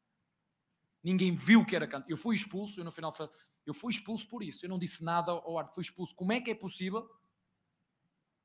Ninguém 1.03 1.33
viu 1.33 1.65
que 1.65 1.75
era 1.75 1.87
canto. 1.87 2.09
Eu 2.09 2.17
fui 2.17 2.35
expulso, 2.35 2.79
eu 2.79 2.85
no 2.85 2.91
final 2.91 3.13
eu 3.65 3.73
fui 3.73 3.91
expulso 3.91 4.27
por 4.27 4.43
isso. 4.43 4.65
Eu 4.65 4.69
não 4.69 4.79
disse 4.79 5.03
nada 5.03 5.31
ao 5.31 5.57
árbitro, 5.57 5.75
fui 5.75 5.83
expulso. 5.83 6.15
Como 6.15 6.31
é 6.31 6.39
que 6.39 6.51
é 6.51 6.55
possível 6.55 7.09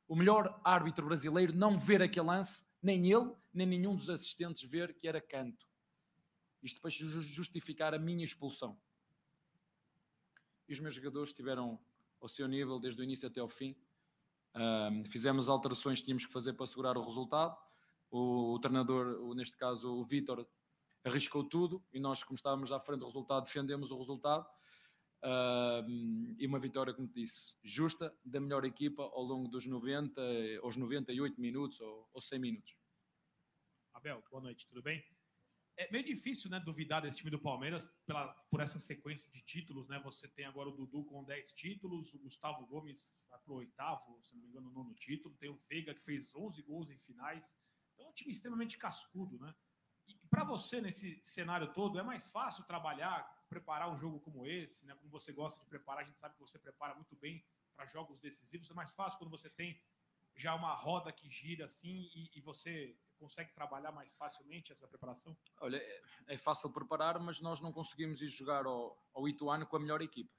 o 0.07 0.15
melhor 0.15 0.61
árbitro 0.65 1.07
brasileiro 1.07 1.53
não 1.55 1.79
ver 1.79 2.03
aquele 2.03 2.27
lance, 2.27 2.65
nem 2.83 3.11
ele, 3.11 3.33
nem 3.53 3.67
nenhum 3.67 3.97
dos 3.97 4.11
assistentes 4.11 4.63
ver 4.63 4.95
que 4.99 5.09
era 5.09 5.21
canto? 5.21 5.67
Isto 6.65 6.89
ju- 6.89 7.20
justificar 7.20 7.93
a 7.95 7.99
minha 7.99 8.24
expulsão. 8.24 8.81
E 10.66 10.73
os 10.73 10.81
meus 10.81 10.95
jogadores 10.95 11.28
estiveram 11.31 11.78
ao 12.20 12.28
seu 12.28 12.49
nível 12.49 12.81
desde 12.81 13.01
o 13.01 13.05
início 13.05 13.28
até 13.28 13.39
ao 13.41 13.49
fim. 13.49 13.77
Ahm, 14.55 15.05
fizemos 15.05 15.49
alterações 15.49 15.99
que 16.01 16.07
tínhamos 16.07 16.24
que 16.24 16.32
fazer 16.32 16.55
para 16.55 16.65
assegurar 16.65 16.97
o 16.97 17.03
resultado. 17.03 17.55
O, 18.11 18.55
o 18.55 18.59
treinador, 18.61 19.20
o- 19.20 19.35
neste 19.35 19.57
caso 19.59 19.93
o 19.93 20.05
Vítor, 20.05 20.49
arriscou 21.05 21.45
tudo 21.45 21.85
e 21.93 22.01
nós, 22.01 22.23
como 22.24 22.36
estávamos 22.36 22.73
à 22.73 22.81
frente 22.81 23.01
do 23.01 23.07
resultado, 23.07 23.45
defendemos 23.45 23.91
o 23.91 23.99
resultado. 23.99 24.49
E 26.39 26.47
uma 26.47 26.59
vitória, 26.59 26.95
como 26.95 27.09
te 27.09 27.15
disse, 27.15 27.57
justa 27.62 28.15
da 28.24 28.41
melhor 28.41 28.65
equipa 28.65 29.03
ao 29.03 29.23
longo 29.23 29.49
dos 29.49 29.66
90, 29.66 30.20
aos 30.62 30.77
98 30.77 31.39
minutos 31.41 31.81
ou, 31.81 32.09
ou 32.12 32.20
100 32.23 32.39
minutos. 32.39 32.77
Abel, 33.93 34.23
boa 34.31 34.43
noite, 34.43 34.66
tudo 34.66 34.82
bem? 34.82 35.03
É 35.77 35.91
meio 35.91 36.05
difícil, 36.05 36.49
né, 36.51 36.61
duvidar 36.61 37.03
desse 37.03 37.19
time 37.19 37.31
do 37.31 37.39
Palmeiras 37.39 37.87
pela, 38.07 38.29
por 38.49 38.61
essa 38.61 38.79
sequência 38.79 39.31
de 39.33 39.43
títulos, 39.43 39.89
né? 39.89 39.99
Você 40.05 40.29
tem 40.29 40.45
agora 40.45 40.69
o 40.69 40.73
Dudu 40.73 41.05
com 41.05 41.25
10 41.25 41.53
títulos, 41.53 42.15
o 42.15 42.19
Gustavo 42.19 42.65
Gomes 42.67 43.13
vai 43.29 43.41
pro 43.41 43.55
oitavo, 43.55 44.23
se 44.23 44.37
não 44.37 44.43
me 44.43 44.49
engano, 44.49 44.71
nono 44.71 44.95
título, 44.95 45.35
tem 45.35 45.51
o 45.51 45.61
Veiga 45.69 45.93
que 45.93 46.05
fez 46.05 46.33
11 46.35 46.63
gols 46.63 46.91
em 46.91 46.99
finais. 46.99 47.59
Então 47.93 48.07
é 48.07 48.09
um 48.09 48.13
time 48.13 48.31
extremamente 48.31 48.79
cascudo, 48.79 49.37
né? 49.41 49.53
E 50.07 50.15
para 50.29 50.45
você, 50.45 50.81
nesse 50.81 51.19
cenário 51.25 51.73
todo, 51.73 51.99
é 51.99 52.03
mais 52.03 52.29
fácil 52.29 52.63
trabalhar, 52.65 53.25
preparar 53.49 53.91
um 53.91 53.97
jogo 53.97 54.21
como 54.21 54.47
esse, 54.47 54.87
né? 54.87 54.95
Como 54.95 55.11
você 55.11 55.33
gosta 55.33 55.59
de 55.61 55.67
preparar, 55.67 56.05
a 56.05 56.07
gente 56.07 56.21
sabe 56.21 56.35
que 56.35 56.41
você 56.41 56.59
prepara 56.59 56.95
muito 56.95 57.17
bem 57.17 57.45
para 57.75 57.87
jogos 57.87 58.21
decisivos. 58.21 58.71
É 58.71 58.75
mais 58.75 58.93
fácil 58.93 59.19
quando 59.19 59.31
você 59.31 59.51
tem 59.51 59.83
já 60.37 60.55
uma 60.55 60.75
roda 60.75 61.13
que 61.13 61.29
gira 61.29 61.65
assim 61.65 62.11
e, 62.15 62.31
e 62.35 62.41
você 62.41 62.97
consegue 63.25 63.55
trabalhar 63.55 63.91
mais 63.91 64.15
facilmente 64.15 64.71
essa 64.71 64.87
preparação? 64.87 65.35
Olha, 65.63 65.79
é, 65.79 66.03
é 66.29 66.37
fácil 66.37 66.71
preparar, 66.71 67.19
mas 67.19 67.41
nós 67.41 67.59
não 67.59 67.73
conseguimos 67.73 68.21
ir 68.21 68.29
jogar 68.29 68.67
ao, 68.67 69.03
ao 69.15 69.27
Ituano 69.27 69.67
com 69.67 69.77
a 69.77 69.81
melhor 69.81 70.03
equipa. 70.03 70.31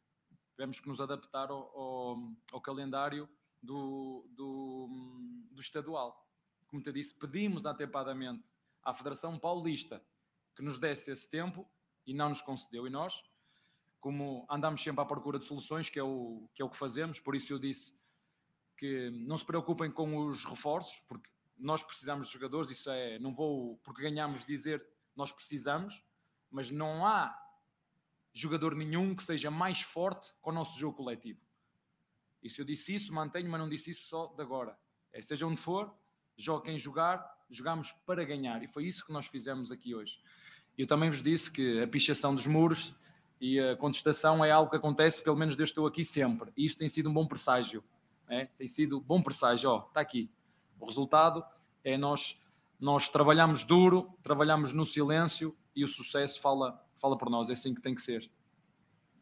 Tivemos 0.52 0.80
que 0.80 0.88
nos 0.88 1.02
adaptar 1.02 1.49
ao, 1.49 1.78
ao, 1.78 2.18
ao 2.53 2.62
calendário 2.62 3.28
do, 3.62 4.28
do, 4.30 4.88
do 5.52 5.60
estadual. 5.60 6.30
Como 6.68 6.82
te 6.82 6.91
disse, 6.91 7.16
pedimos 7.16 7.66
atempadamente 7.66 8.48
à 8.84 8.94
Federação 8.94 9.40
Paulista 9.40 10.06
que 10.56 10.62
nos 10.62 10.78
desse 10.78 11.12
esse 11.12 11.28
tempo 11.28 11.68
e 12.06 12.14
não 12.14 12.30
nos 12.30 12.41
concedeu. 12.41 12.86
E 12.86 12.90
nós, 12.91 13.24
como 13.99 14.45
andamos 14.48 14.82
sempre 14.82 15.02
à 15.02 15.06
procura 15.06 15.40
de 15.40 15.45
soluções, 15.45 15.90
que 15.90 15.98
é 15.98 16.03
o 16.03 16.48
que, 16.53 16.62
é 16.62 16.66
o 16.66 16.70
que 16.70 16.78
fazemos, 16.78 17.20
por 17.20 17.36
isso 17.36 17.52
eu 17.52 17.57
disse 17.57 17.98
que 18.78 19.10
não 19.10 19.38
se 19.38 19.45
preocupem 19.45 19.90
com 19.90 20.28
os 20.28 20.45
reforços, 20.45 20.99
porque 21.07 21.35
nós 21.57 21.84
precisamos 21.84 22.27
de 22.27 22.34
jogadores, 22.34 22.69
isso 22.69 22.90
é, 22.90 23.18
não 23.19 23.34
vou, 23.34 23.77
porque 23.84 24.02
ganhamos, 24.02 24.44
dizer 24.45 24.86
nós 25.15 25.32
precisamos, 25.32 26.03
mas 26.52 26.69
não 26.69 27.06
há 27.06 27.38
jogador 28.34 28.76
nenhum 28.76 29.15
que 29.15 29.23
seja 29.23 29.49
mais 29.49 29.82
forte 29.82 30.34
com 30.41 30.52
o 30.52 30.53
nosso 30.53 30.77
jogo 30.77 30.98
coletivo. 30.98 31.40
E 32.44 32.49
se 32.49 32.61
eu 32.61 32.65
disse 32.65 32.94
isso, 32.94 33.14
mantenho, 33.14 33.49
mas 33.49 33.60
não 33.60 33.69
disse 33.69 33.91
isso 33.91 34.07
só 34.07 34.27
de 34.27 34.41
agora. 34.41 34.77
É, 35.11 35.22
seja 35.22 35.48
onde 35.48 35.60
for, 35.60 35.91
jogue 36.38 36.65
quem 36.65 36.77
jogar, 36.77 37.26
jogamos 37.49 37.91
para 38.06 38.23
ganhar. 38.23 38.61
E 38.61 38.68
foi 38.68 38.86
isso 38.86 39.06
que 39.06 39.11
nós 39.11 39.27
fizemos 39.27 39.72
aqui 39.72 39.95
hoje. 39.95 40.19
Eu 40.77 40.86
também 40.86 41.10
vos 41.10 41.22
disse 41.22 41.49
que 41.49 41.82
a 41.82 41.88
pichação 41.88 42.36
dos 42.36 42.45
muros 42.45 42.94
e 43.40 43.60
a 43.60 43.76
contestação 43.77 44.44
é 44.44 44.52
algo 44.52 44.69
que 44.69 44.77
acontece, 44.77 45.23
pelo 45.23 45.38
menos 45.38 45.56
desde 45.56 45.73
que 45.73 45.80
estou 45.80 45.88
aqui 45.88 46.03
sempre. 46.03 46.52
E 46.56 46.65
isto 46.65 46.77
tem 46.77 46.90
sido 46.90 47.10
um 47.10 47.14
bom 47.14 47.26
presságio. 47.26 47.84
É? 48.27 48.45
Tem 48.45 48.68
sido 48.68 48.99
bom 48.99 49.22
presságio. 49.22 49.69
Ó, 49.69 49.88
está 49.88 50.02
aqui. 50.02 50.30
O 50.80 50.85
resultado 50.85 51.43
é 51.84 51.97
nós, 51.97 52.39
nós 52.80 53.10
trabalhamos 53.10 53.64
duro, 53.64 54.14
trabalhamos 54.23 54.73
no 54.73 54.85
silêncio 54.85 55.56
e 55.76 55.84
o 55.84 55.88
sucesso 55.88 56.39
fala, 56.39 56.84
fala 56.95 57.18
por 57.18 57.30
nós. 57.30 57.49
É 57.49 57.53
assim 57.53 57.73
que 57.73 57.81
tem 57.81 57.95
que 57.95 58.02
ser. 58.02 58.30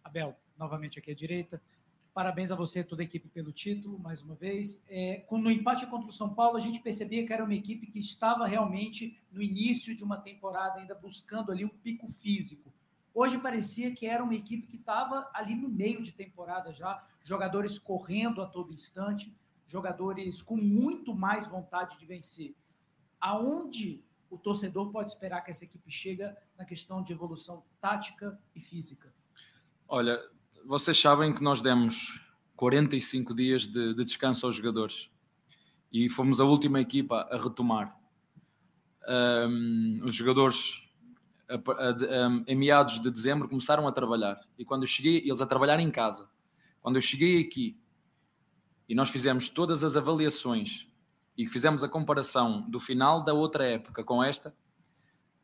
Abel, 0.03 0.35
novamente 0.57 0.99
aqui 0.99 1.11
à 1.11 1.15
direita. 1.15 1.61
Parabéns 2.13 2.51
a 2.51 2.55
você, 2.55 2.83
toda 2.83 3.01
a 3.01 3.05
equipe, 3.05 3.27
pelo 3.27 3.51
título, 3.51 3.97
mais 3.97 4.21
uma 4.21 4.35
vez. 4.35 4.83
É, 4.87 5.25
no 5.31 5.49
empate 5.49 5.87
contra 5.87 6.09
o 6.09 6.13
São 6.13 6.31
Paulo, 6.31 6.57
a 6.57 6.59
gente 6.59 6.79
percebia 6.79 7.25
que 7.25 7.33
era 7.33 7.43
uma 7.43 7.55
equipe 7.55 7.87
que 7.87 7.97
estava 7.97 8.45
realmente 8.45 9.19
no 9.31 9.41
início 9.41 9.95
de 9.95 10.03
uma 10.03 10.17
temporada, 10.17 10.79
ainda 10.79 10.93
buscando 10.93 11.51
ali 11.51 11.65
um 11.65 11.69
pico 11.69 12.07
físico. 12.07 12.71
Hoje 13.15 13.39
parecia 13.39 13.93
que 13.95 14.05
era 14.05 14.23
uma 14.23 14.35
equipe 14.35 14.67
que 14.67 14.75
estava 14.75 15.27
ali 15.33 15.55
no 15.55 15.67
meio 15.67 16.03
de 16.03 16.11
temporada 16.11 16.71
já, 16.71 17.03
jogadores 17.23 17.79
correndo 17.79 18.43
a 18.43 18.45
todo 18.45 18.73
instante, 18.73 19.35
jogadores 19.67 20.41
com 20.41 20.55
muito 20.57 21.15
mais 21.15 21.47
vontade 21.47 21.97
de 21.97 22.05
vencer. 22.05 22.55
Aonde 23.19 24.03
o 24.29 24.37
torcedor 24.37 24.91
pode 24.91 25.11
esperar 25.11 25.41
que 25.41 25.51
essa 25.51 25.63
equipe 25.65 25.89
chega 25.91 26.35
na 26.57 26.65
questão 26.65 27.01
de 27.03 27.13
evolução 27.13 27.63
tática 27.79 28.39
e 28.55 28.59
física? 28.59 29.13
Olha, 29.87 30.19
vocês 30.65 30.99
sabem 30.99 31.33
que 31.33 31.43
nós 31.43 31.61
demos 31.61 32.21
45 32.55 33.33
dias 33.35 33.67
de, 33.67 33.93
de 33.93 34.05
descanso 34.05 34.45
aos 34.45 34.55
jogadores 34.55 35.09
e 35.91 36.09
fomos 36.09 36.41
a 36.41 36.45
última 36.45 36.79
equipa 36.81 37.21
a 37.31 37.37
retomar. 37.41 37.99
Ahm, 39.07 39.99
os 40.03 40.15
jogadores 40.15 40.81
a- 41.49 41.55
a- 41.55 42.25
ahm, 42.25 42.43
em 42.47 42.55
meados 42.55 42.99
de 43.01 43.11
dezembro 43.11 43.49
começaram 43.49 43.87
a 43.87 43.91
trabalhar 43.91 44.39
e 44.57 44.63
quando 44.63 44.83
eu 44.83 44.87
cheguei, 44.87 45.17
eles 45.17 45.41
a 45.41 45.45
trabalhar 45.45 45.79
em 45.79 45.91
casa. 45.91 46.29
Quando 46.81 46.95
eu 46.95 47.01
cheguei 47.01 47.41
aqui 47.41 47.77
e 48.93 48.95
nós 48.95 49.09
fizemos 49.09 49.49
todas 49.49 49.83
as 49.83 49.97
avaliações 49.97 50.87
e 51.35 51.47
fizemos 51.47 51.83
a 51.83 51.89
comparação 51.89 52.61
do 52.69 52.79
final 52.79 53.23
da 53.23 53.33
outra 53.33 53.65
época 53.65 54.03
com 54.03 54.23
esta, 54.23 54.55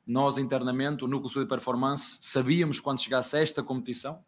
nós 0.05 0.37
internamente, 0.37 1.03
o 1.03 1.07
Núcleo 1.07 1.31
Sul 1.31 1.41
de 1.41 1.49
Performance, 1.49 2.19
sabíamos 2.21 2.79
quando 2.79 3.01
chegasse 3.01 3.35
a 3.35 3.39
esta 3.41 3.63
competição, 3.63 4.23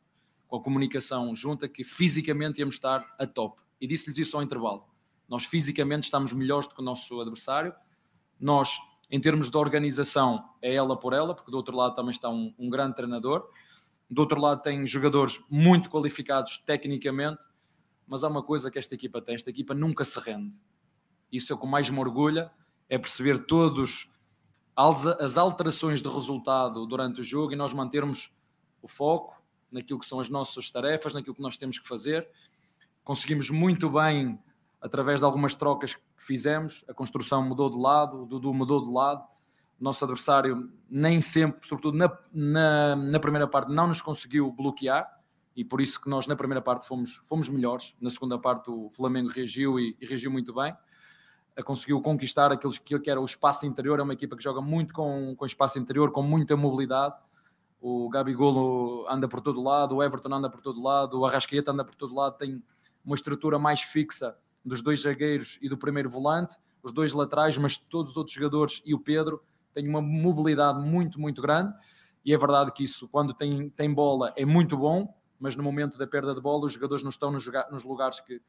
com 0.48 0.56
a 0.56 0.64
comunicação 0.64 1.35
junta, 1.35 1.69
que 1.69 1.84
fisicamente 1.84 2.61
íamos 2.61 2.73
estar 2.73 3.15
a 3.19 3.27
top. 3.27 3.61
E 3.80 3.85
disse-lhes 3.85 4.18
isso 4.18 4.35
ao 4.35 4.41
intervalo. 4.41 4.88
Nós 5.30 5.45
fisicamente 5.45 6.06
estamos 6.06 6.34
melhores 6.34 6.68
do 6.68 6.73
que 6.73 6.81
o 6.81 6.84
nosso 6.84 7.22
adversário. 7.22 7.76
Nós, 8.39 8.76
em 9.11 9.22
termos 9.22 9.52
de 9.52 9.57
organização, 9.57 10.49
é 10.64 10.73
ela 10.73 10.99
por 10.99 11.14
ela, 11.14 11.35
porque 11.35 11.52
do 11.52 11.57
outro 11.57 11.77
lado 11.77 11.93
também 11.93 12.10
está 12.10 12.27
um, 12.27 12.56
um 12.57 12.72
grande 12.72 12.95
treinador. 12.95 13.48
Do 14.10 14.23
outro 14.23 14.41
lado 14.41 14.64
tem 14.64 14.84
jogadores 14.84 15.39
muito 15.48 15.91
qualificados 15.91 16.57
tecnicamente, 16.65 17.50
mas 18.07 18.23
há 18.23 18.27
uma 18.27 18.43
coisa 18.43 18.69
que 18.69 18.79
esta 18.79 18.95
equipa 18.95 19.21
tem, 19.21 19.35
esta 19.35 19.49
equipa 19.49 19.73
nunca 19.73 20.03
se 20.03 20.19
rende. 20.19 20.59
Isso 21.31 21.53
é 21.53 21.55
o 21.55 21.59
que 21.59 21.67
mais 21.67 21.89
me 21.89 21.99
orgulha, 21.99 22.51
é 22.89 22.97
perceber 22.97 23.45
todos 23.45 24.11
as 24.75 25.37
alterações 25.37 26.01
de 26.01 26.09
resultado 26.09 26.85
durante 26.85 27.21
o 27.21 27.23
jogo 27.23 27.53
e 27.53 27.55
nós 27.55 27.73
mantermos 27.73 28.35
o 28.81 28.87
foco 28.87 29.41
naquilo 29.71 29.99
que 29.99 30.05
são 30.05 30.19
as 30.19 30.29
nossas 30.29 30.69
tarefas, 30.69 31.13
naquilo 31.13 31.35
que 31.35 31.41
nós 31.41 31.57
temos 31.57 31.79
que 31.79 31.87
fazer. 31.87 32.27
Conseguimos 33.03 33.49
muito 33.49 33.89
bem, 33.89 34.39
através 34.81 35.21
de 35.21 35.25
algumas 35.25 35.55
trocas 35.55 35.95
que 35.95 36.01
fizemos, 36.17 36.83
a 36.87 36.93
construção 36.93 37.43
mudou 37.43 37.69
de 37.69 37.77
lado, 37.77 38.23
o 38.23 38.25
Dudu 38.25 38.53
mudou 38.53 38.83
de 38.83 38.91
lado, 38.91 39.23
o 39.79 39.83
nosso 39.83 40.03
adversário 40.03 40.71
nem 40.89 41.21
sempre, 41.21 41.65
sobretudo 41.67 41.97
na, 41.97 42.17
na, 42.33 42.95
na 42.95 43.19
primeira 43.19 43.47
parte, 43.47 43.71
não 43.71 43.87
nos 43.87 44.01
conseguiu 44.01 44.51
bloquear 44.51 45.20
e 45.55 45.65
por 45.65 45.81
isso 45.81 45.99
que 45.99 46.09
nós 46.09 46.27
na 46.27 46.35
primeira 46.35 46.61
parte 46.61 46.87
fomos, 46.87 47.17
fomos 47.27 47.49
melhores. 47.49 47.95
Na 47.99 48.09
segunda 48.09 48.37
parte 48.37 48.69
o 48.69 48.89
Flamengo 48.89 49.29
reagiu 49.29 49.79
e, 49.79 49.95
e 49.99 50.05
reagiu 50.05 50.31
muito 50.31 50.53
bem. 50.53 50.75
A 51.57 51.63
conseguiu 51.63 52.01
conquistar 52.01 52.51
aqueles 52.51 52.77
que, 52.77 52.97
que 52.99 53.09
era 53.09 53.19
o 53.19 53.25
espaço 53.25 53.65
interior. 53.65 53.99
É 53.99 54.03
uma 54.03 54.13
equipa 54.13 54.37
que 54.37 54.43
joga 54.43 54.61
muito 54.61 54.93
com, 54.93 55.35
com 55.35 55.45
espaço 55.45 55.77
interior, 55.77 56.11
com 56.11 56.21
muita 56.21 56.55
mobilidade. 56.55 57.15
O 57.81 58.09
Gabigol 58.09 59.05
anda 59.09 59.27
por 59.27 59.41
todo 59.41 59.61
lado, 59.61 59.97
o 59.97 60.03
Everton 60.03 60.33
anda 60.33 60.49
por 60.49 60.61
todo 60.61 60.81
lado, 60.81 61.19
o 61.19 61.25
Arrascaeta 61.25 61.71
anda 61.71 61.83
por 61.83 61.95
todo 61.95 62.15
lado. 62.15 62.37
Tem 62.37 62.63
uma 63.03 63.15
estrutura 63.15 63.59
mais 63.59 63.81
fixa 63.81 64.37
dos 64.63 64.81
dois 64.81 65.01
zagueiros 65.01 65.57
e 65.61 65.67
do 65.67 65.77
primeiro 65.77 66.09
volante, 66.09 66.55
os 66.83 66.91
dois 66.91 67.11
laterais, 67.11 67.57
mas 67.57 67.77
todos 67.77 68.11
os 68.11 68.17
outros 68.17 68.35
jogadores 68.35 68.81
e 68.85 68.93
o 68.93 68.99
Pedro 68.99 69.41
têm 69.73 69.87
uma 69.87 70.01
mobilidade 70.01 70.79
muito, 70.79 71.19
muito 71.19 71.41
grande. 71.41 71.73
E 72.23 72.33
é 72.33 72.37
verdade 72.37 72.71
que 72.71 72.83
isso, 72.83 73.07
quando 73.09 73.33
tem, 73.33 73.69
tem 73.71 73.91
bola, 73.91 74.31
é 74.35 74.45
muito 74.45 74.77
bom, 74.77 75.13
mas 75.41 75.55
no 75.55 75.63
momento 75.63 75.97
da 75.97 76.05
perda 76.05 76.35
de 76.35 76.39
bola, 76.39 76.68
os 76.68 76.73
jogadores 76.73 77.03
não 77.03 77.09
estão 77.09 77.31
nos, 77.31 77.49
nos 77.72 77.84
lugares 77.84 78.19
que, 78.19 78.39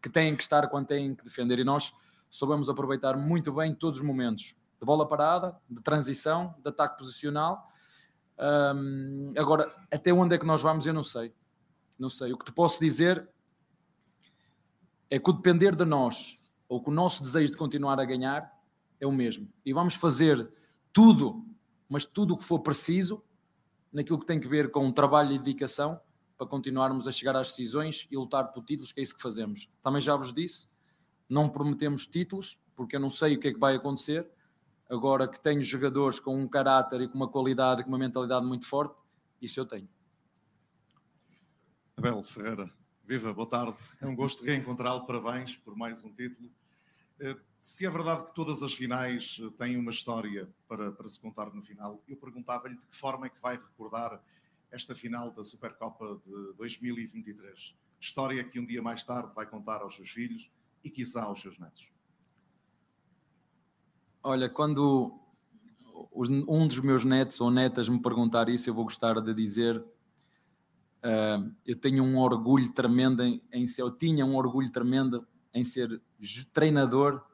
que 0.00 0.08
têm 0.08 0.36
que 0.36 0.42
estar 0.42 0.68
quando 0.68 0.86
têm 0.86 1.12
que 1.12 1.24
defender. 1.24 1.58
E 1.58 1.64
nós 1.64 1.92
soubemos 2.30 2.68
aproveitar 2.68 3.16
muito 3.16 3.52
bem 3.52 3.74
todos 3.74 3.98
os 3.98 4.06
momentos 4.06 4.54
de 4.78 4.86
bola 4.86 5.06
parada, 5.06 5.58
de 5.68 5.82
transição, 5.82 6.54
de 6.62 6.68
ataque 6.68 6.96
posicional. 6.96 7.68
Hum, 8.38 9.32
agora, 9.36 9.68
até 9.90 10.12
onde 10.12 10.36
é 10.36 10.38
que 10.38 10.46
nós 10.46 10.62
vamos, 10.62 10.86
eu 10.86 10.94
não 10.94 11.02
sei. 11.02 11.34
Não 11.98 12.08
sei. 12.08 12.32
O 12.32 12.38
que 12.38 12.44
te 12.44 12.52
posso 12.52 12.78
dizer 12.78 13.28
é 15.10 15.18
que 15.18 15.28
o 15.28 15.32
depender 15.32 15.74
de 15.74 15.84
nós, 15.84 16.38
ou 16.68 16.80
que 16.80 16.88
o 16.88 16.92
nosso 16.92 17.20
desejo 17.20 17.52
de 17.52 17.58
continuar 17.58 17.98
a 17.98 18.04
ganhar, 18.04 18.48
é 19.00 19.06
o 19.08 19.10
mesmo. 19.10 19.52
E 19.66 19.72
vamos 19.72 19.96
fazer 19.96 20.48
tudo, 20.92 21.44
mas 21.88 22.06
tudo 22.06 22.34
o 22.34 22.38
que 22.38 22.44
for 22.44 22.60
preciso, 22.60 23.24
naquilo 23.92 24.20
que 24.20 24.26
tem 24.26 24.38
que 24.38 24.46
ver 24.46 24.70
com 24.70 24.92
trabalho 24.92 25.32
e 25.32 25.38
dedicação, 25.38 26.00
para 26.38 26.46
continuarmos 26.46 27.08
a 27.08 27.12
chegar 27.12 27.34
às 27.34 27.48
decisões 27.48 28.06
e 28.08 28.16
lutar 28.16 28.52
por 28.52 28.64
títulos, 28.64 28.92
que 28.92 29.00
é 29.00 29.02
isso 29.02 29.14
que 29.14 29.20
fazemos. 29.20 29.68
Também 29.82 30.00
já 30.00 30.14
vos 30.14 30.32
disse, 30.32 30.68
não 31.28 31.48
prometemos 31.48 32.06
títulos, 32.06 32.58
porque 32.76 32.94
eu 32.94 33.00
não 33.00 33.10
sei 33.10 33.34
o 33.34 33.40
que 33.40 33.48
é 33.48 33.52
que 33.52 33.58
vai 33.58 33.74
acontecer. 33.74 34.30
Agora 34.88 35.26
que 35.26 35.38
tenho 35.40 35.60
jogadores 35.62 36.20
com 36.20 36.40
um 36.40 36.46
caráter 36.46 37.00
e 37.00 37.08
com 37.08 37.16
uma 37.16 37.28
qualidade, 37.28 37.82
com 37.82 37.88
uma 37.88 37.98
mentalidade 37.98 38.46
muito 38.46 38.66
forte, 38.66 38.94
isso 39.42 39.58
eu 39.58 39.66
tenho. 39.66 39.88
Abel 41.96 42.22
Ferreira, 42.22 42.72
viva, 43.04 43.34
boa 43.34 43.48
tarde. 43.48 43.76
É 44.00 44.06
um 44.06 44.14
gosto 44.14 44.44
reencontrá-lo. 44.44 45.04
Parabéns 45.04 45.56
por 45.56 45.76
mais 45.76 46.04
um 46.04 46.12
título. 46.12 46.48
Eh, 47.18 47.36
Se 47.60 47.84
é 47.84 47.90
verdade 47.90 48.26
que 48.26 48.32
todas 48.32 48.62
as 48.62 48.72
finais 48.72 49.40
eh, 49.42 49.50
têm 49.58 49.76
uma 49.76 49.90
história 49.90 50.48
para, 50.68 50.92
para 50.92 51.08
se 51.08 51.18
contar 51.20 51.52
no 51.52 51.60
final, 51.60 52.00
eu 52.06 52.16
perguntava-lhe 52.16 52.76
de 52.76 52.86
que 52.86 52.96
forma 52.96 53.26
é 53.26 53.28
que 53.28 53.42
vai 53.42 53.56
recordar 53.56 54.22
esta 54.70 54.94
final 54.94 55.30
da 55.32 55.44
Supercopa 55.44 56.20
de 56.24 56.54
2023. 56.56 57.74
História 58.00 58.44
que 58.44 58.60
um 58.60 58.66
dia 58.66 58.82
mais 58.82 59.04
tarde 59.04 59.32
vai 59.34 59.46
contar 59.46 59.80
aos 59.82 59.96
seus 59.96 60.10
filhos 60.10 60.50
e, 60.84 60.90
quiçá, 60.90 61.24
aos 61.24 61.40
seus 61.40 61.58
netos. 61.58 61.90
Olha, 64.22 64.48
quando 64.48 65.18
um 66.48 66.66
dos 66.66 66.80
meus 66.80 67.04
netos 67.04 67.40
ou 67.40 67.50
netas 67.50 67.88
me 67.88 68.00
perguntar 68.00 68.48
isso, 68.48 68.68
eu 68.68 68.74
vou 68.74 68.84
gostar 68.84 69.20
de 69.20 69.34
dizer. 69.34 69.84
ah, 71.02 71.44
eu 71.66 71.76
tenho 71.76 72.04
um 72.04 72.18
orgulho 72.18 72.72
tremendo 72.72 73.22
em, 73.22 73.42
em 73.52 73.66
ser, 73.66 73.82
eu 73.82 73.90
tinha 73.90 74.24
um 74.24 74.36
orgulho 74.36 74.70
tremendo 74.70 75.26
em 75.52 75.64
ser 75.64 76.00
treinador 76.52 77.24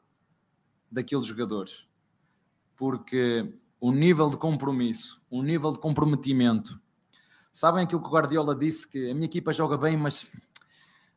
daqueles 0.91 1.27
jogadores, 1.27 1.85
porque 2.77 3.53
o 3.81 3.91
nível 3.91 4.31
de 4.31 4.37
compromisso, 4.37 5.21
o 5.29 5.43
nível 5.43 5.73
de 5.73 5.79
comprometimento, 5.79 6.81
sabem 7.55 7.85
aquilo 7.85 8.03
que 8.03 8.09
o 8.09 8.11
Guardiola 8.11 8.55
disse 8.55 8.87
que 8.87 9.11
a 9.11 9.15
minha 9.15 9.27
equipa 9.27 9.53
joga 9.53 9.79
bem, 9.79 9.97
mas 9.97 10.27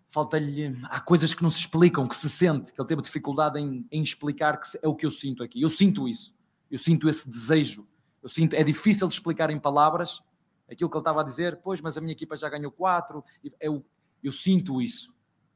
falta-lhe. 0.07 0.77
Há 0.83 0.99
coisas 1.01 1.33
que 1.33 1.41
não 1.41 1.49
se 1.49 1.57
explicam, 1.57 2.07
que 2.07 2.15
se 2.15 2.29
sente, 2.29 2.71
que 2.71 2.79
ele 2.79 2.87
teve 2.87 3.01
dificuldade 3.01 3.59
em, 3.59 3.85
em 3.91 4.03
explicar 4.03 4.61
que 4.61 4.77
é 4.79 4.87
o 4.87 4.95
que 4.95 5.05
eu 5.05 5.09
sinto 5.09 5.43
aqui. 5.43 5.59
Eu 5.59 5.69
sinto 5.69 6.07
isso, 6.07 6.33
eu 6.69 6.77
sinto 6.77 7.09
esse 7.09 7.27
desejo. 7.27 7.85
Eu 8.21 8.29
sinto, 8.29 8.53
é 8.53 8.63
difícil 8.63 9.07
de 9.07 9.15
explicar 9.15 9.49
em 9.49 9.59
palavras 9.59 10.21
aquilo 10.69 10.89
que 10.89 10.95
ele 10.95 11.01
estava 11.01 11.21
a 11.21 11.23
dizer, 11.23 11.59
pois, 11.63 11.81
mas 11.81 11.97
a 11.97 12.01
minha 12.01 12.11
equipa 12.11 12.37
já 12.37 12.47
ganhou 12.47 12.71
quatro. 12.71 13.23
Eu, 13.59 13.83
eu 14.23 14.31
sinto 14.31 14.79
isso. 14.79 15.11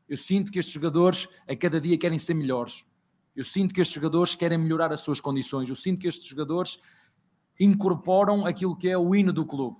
Eu 0.09 0.17
sinto 0.17 0.51
que 0.51 0.57
estes 0.57 0.73
jogadores 0.73 1.27
a 1.47 1.55
cada 1.55 1.79
dia 1.79 1.97
querem 1.97 2.17
ser 2.17 2.33
melhores. 2.33 2.83
Eu 3.35 3.43
sinto 3.43 3.71
que 3.71 3.81
estes 3.81 3.93
jogadores 3.93 4.33
querem 4.33 4.57
melhorar 4.57 4.91
as 4.91 5.01
suas 5.01 5.21
condições. 5.21 5.69
Eu 5.69 5.75
sinto 5.75 5.99
que 5.99 6.07
estes 6.07 6.27
jogadores 6.27 6.79
incorporam 7.59 8.47
aquilo 8.47 8.75
que 8.75 8.89
é 8.89 8.97
o 8.97 9.13
hino 9.13 9.31
do 9.31 9.45
clube 9.45 9.77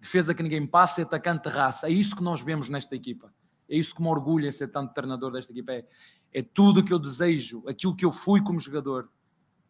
defesa 0.00 0.34
que 0.34 0.42
ninguém 0.42 0.66
passa 0.66 1.00
e 1.00 1.04
atacante 1.04 1.48
de 1.48 1.54
raça. 1.54 1.88
É 1.88 1.90
isso 1.90 2.14
que 2.14 2.22
nós 2.22 2.40
vemos 2.40 2.68
nesta 2.68 2.94
equipa. 2.94 3.32
É 3.68 3.76
isso 3.76 3.94
que 3.94 4.00
me 4.00 4.08
orgulha 4.08 4.50
ser 4.52 4.68
tanto 4.68 4.94
treinador 4.94 5.32
desta 5.32 5.52
equipa. 5.52 5.72
É, 5.72 5.84
é 6.32 6.42
tudo 6.42 6.80
o 6.80 6.84
que 6.84 6.92
eu 6.92 6.98
desejo, 6.98 7.62
aquilo 7.66 7.94
que 7.94 8.04
eu 8.04 8.12
fui 8.12 8.42
como 8.42 8.58
jogador, 8.58 9.10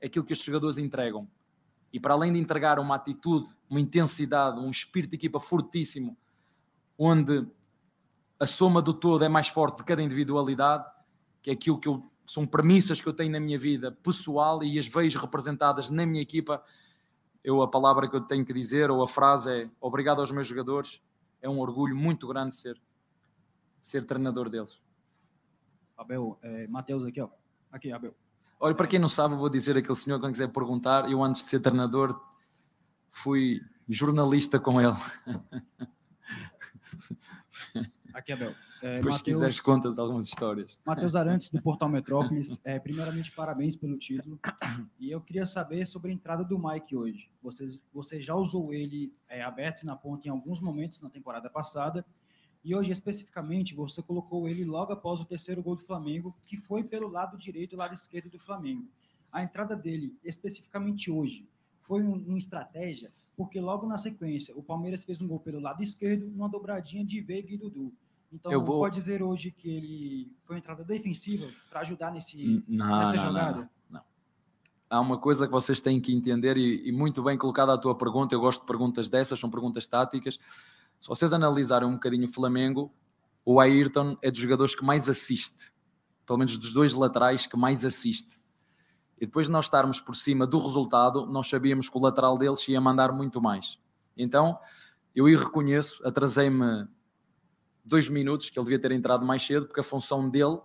é 0.01 0.07
aquilo 0.07 0.25
que 0.25 0.33
estes 0.33 0.47
jogadores 0.47 0.79
entregam. 0.79 1.29
E 1.93 1.99
para 1.99 2.15
além 2.15 2.33
de 2.33 2.39
entregar 2.39 2.79
uma 2.79 2.97
atitude, 2.97 3.51
uma 3.69 3.81
intensidade, 3.81 4.61
um 4.61 4.71
espírito 4.71 5.11
de 5.11 5.17
equipa 5.17 5.41
fortíssimo, 5.41 6.17
onde 6.99 7.47
a 8.39 8.47
soma 8.47 8.81
do 8.81 8.95
todo 8.95 9.25
é 9.25 9.29
mais 9.29 9.49
forte 9.49 9.79
de 9.79 9.85
cada 9.85 10.03
individualidade, 10.03 10.85
que 11.43 11.51
é 11.51 11.53
aquilo 11.53 11.79
que 11.79 11.89
eu, 11.89 12.09
são 12.27 12.47
premissas 12.47 13.01
que 13.01 13.09
eu 13.09 13.13
tenho 13.13 13.33
na 13.33 13.41
minha 13.41 13.59
vida 13.59 13.93
pessoal 14.03 14.63
e 14.63 14.79
as 14.79 14.87
vejo 14.87 15.19
representadas 15.19 15.91
na 15.91 16.05
minha 16.05 16.23
equipa, 16.23 16.63
eu 17.43 17.63
a 17.63 17.69
palavra 17.69 18.09
que 18.09 18.17
eu 18.17 18.21
tenho 18.21 18.45
que 18.45 18.53
dizer 18.53 18.91
ou 18.91 19.03
a 19.03 19.09
frase 19.09 19.51
é 19.51 19.71
obrigado 19.81 20.21
aos 20.21 20.31
meus 20.31 20.47
jogadores. 20.47 21.01
É 21.41 21.49
um 21.49 21.61
orgulho 21.61 21.97
muito 21.97 22.27
grande 22.27 22.55
ser 22.55 22.81
ser 23.81 24.05
treinador 24.05 24.51
deles. 24.51 24.81
Abel, 25.97 26.39
é, 26.43 26.67
Matheus 26.67 27.05
aqui, 27.05 27.21
ó. 27.21 27.29
Aqui, 27.71 27.93
Abel. 27.93 28.15
Olha, 28.61 28.75
para 28.75 28.87
quem 28.87 28.99
não 28.99 29.09
sabe, 29.09 29.37
vou 29.37 29.49
dizer 29.49 29.77
àquele 29.77 29.95
senhor 29.95 30.19
quando 30.19 30.33
quiser 30.33 30.49
perguntar, 30.49 31.11
eu 31.11 31.23
antes 31.23 31.45
de 31.45 31.49
ser 31.49 31.61
treinador 31.61 32.21
fui 33.11 33.61
jornalista 33.89 34.59
com 34.59 34.81
ele. 34.81 34.97
Aqui, 38.15 38.33
Abel. 38.33 38.55
É, 38.83 38.97
Depois 38.97 39.17
se 39.17 39.23
quiseres 39.23 39.61
contas 39.61 39.99
algumas 39.99 40.27
histórias. 40.27 40.79
Matheus 40.85 41.15
Arantes, 41.17 41.51
do 41.51 41.61
Portal 41.61 41.89
Metrópolis. 41.89 42.59
É, 42.65 42.79
primeiramente, 42.79 43.31
parabéns 43.33 43.77
pelo 43.77 43.99
título. 43.99 44.39
E 44.99 45.11
eu 45.11 45.21
queria 45.21 45.45
saber 45.47 45.87
sobre 45.87 46.11
a 46.11 46.15
entrada 46.15 46.45
do 46.45 46.59
Mike 46.59 46.97
hoje. 46.97 47.29
Você, 47.43 47.79
você 47.93 48.21
já 48.21 48.35
usou 48.35 48.73
ele 48.73 49.13
é, 49.29 49.43
aberto 49.43 49.85
na 49.85 49.97
ponta 49.97 50.27
em 50.27 50.31
alguns 50.31 50.61
momentos 50.61 51.01
na 51.01 51.11
temporada 51.11 51.51
passada. 51.51 52.05
E 52.65 52.75
hoje, 52.75 52.91
especificamente, 52.93 53.75
você 53.75 54.03
colocou 54.03 54.49
ele 54.49 54.65
logo 54.65 54.93
após 54.93 55.21
o 55.21 55.25
terceiro 55.25 55.63
gol 55.63 55.77
do 55.77 55.83
Flamengo, 55.83 56.35
que 56.43 56.57
foi 56.57 56.83
pelo 56.83 57.09
lado 57.09 57.37
direito 57.37 57.75
e 57.75 57.77
lado 57.77 57.95
esquerdo 57.95 58.31
do 58.31 58.39
Flamengo. 58.39 58.89
A 59.31 59.43
entrada 59.43 59.77
dele, 59.77 60.17
especificamente 60.25 61.11
hoje, 61.11 61.49
foi 61.81 62.03
um- 62.03 62.15
uma 62.27 62.39
estratégia, 62.39 63.13
porque 63.39 63.61
logo 63.61 63.87
na 63.87 63.97
sequência, 63.97 64.53
o 64.57 64.63
Palmeiras 64.65 65.05
fez 65.05 65.23
um 65.23 65.29
gol 65.29 65.39
pelo 65.39 65.61
lado 65.61 65.81
esquerdo, 65.81 66.29
numa 66.29 66.49
dobradinha 66.49 67.05
de 67.05 67.21
Veiga 67.21 67.55
e 67.55 67.57
Dudu. 67.57 67.95
Então, 68.33 68.51
Eu 68.51 68.63
vou- 68.63 68.81
pode 68.81 68.97
dizer 68.97 69.23
hoje 69.23 69.53
que 69.53 69.71
ele 69.71 70.33
foi 70.45 70.57
uma 70.57 70.59
entrada 70.59 70.83
defensiva 70.85 71.47
para 71.71 71.81
ajudar 71.81 72.11
nesse, 72.13 72.65
Não, 72.67 72.99
nessa 72.99 73.13
não, 73.13 73.25
jogada? 73.25 73.57
não, 73.61 73.69
não. 73.91 74.03
Há 74.91 75.01
uma 75.01 75.19
coisa 75.19 75.47
que 75.47 75.53
vocês 75.53 75.81
têm 75.81 76.01
que 76.01 76.13
entender, 76.13 76.57
e, 76.57 76.89
e 76.89 76.91
muito 76.93 77.23
bem 77.23 77.39
colocada 77.39 77.73
a 77.73 77.79
tua 77.79 77.97
pergunta. 77.97 78.35
Eu 78.35 78.41
gosto 78.41 78.61
de 78.63 78.67
perguntas 78.67 79.09
dessas, 79.09 79.39
são 79.39 79.49
perguntas 79.49 79.87
táticas. 79.87 80.39
Se 80.99 81.09
vocês 81.09 81.33
analisarem 81.33 81.89
um 81.89 81.93
bocadinho 81.93 82.25
o 82.27 82.33
Flamengo, 82.33 82.93
o 83.45 83.61
Ayrton 83.61 84.17
é 84.21 84.33
dos 84.33 84.41
jogadores 84.41 84.75
que 84.75 84.85
mais 84.85 85.09
assiste, 85.09 85.73
pelo 86.27 86.39
menos 86.41 86.59
dos 86.59 86.73
dois 86.75 86.93
laterais 86.93 87.47
que 87.47 87.57
mais 87.57 87.85
assiste. 87.85 88.37
E 89.21 89.27
depois 89.27 89.47
de 89.47 89.53
nós 89.53 89.67
estarmos 89.67 90.01
por 90.01 90.15
cima 90.15 90.47
do 90.47 90.59
resultado, 90.59 91.27
nós 91.27 91.49
sabíamos 91.49 91.89
que 91.89 91.97
o 91.97 92.01
lateral 92.01 92.39
deles 92.39 92.67
ia 92.69 92.81
mandar 92.81 93.13
muito 93.13 93.41
mais. 93.41 93.79
Então, 94.17 94.59
eu 95.15 95.27
aí 95.27 95.37
reconheço, 95.37 96.07
atrasei-me 96.07 96.87
dois 97.85 98.09
minutos, 98.09 98.51
que 98.51 98.59
ele 98.59 98.65
devia 98.65 98.81
ter 98.81 98.93
entrado 98.93 99.25
mais 99.25 99.45
cedo, 99.45 99.67
porque 99.67 99.81
a 99.81 99.85
função 99.85 100.29
dele 100.29 100.61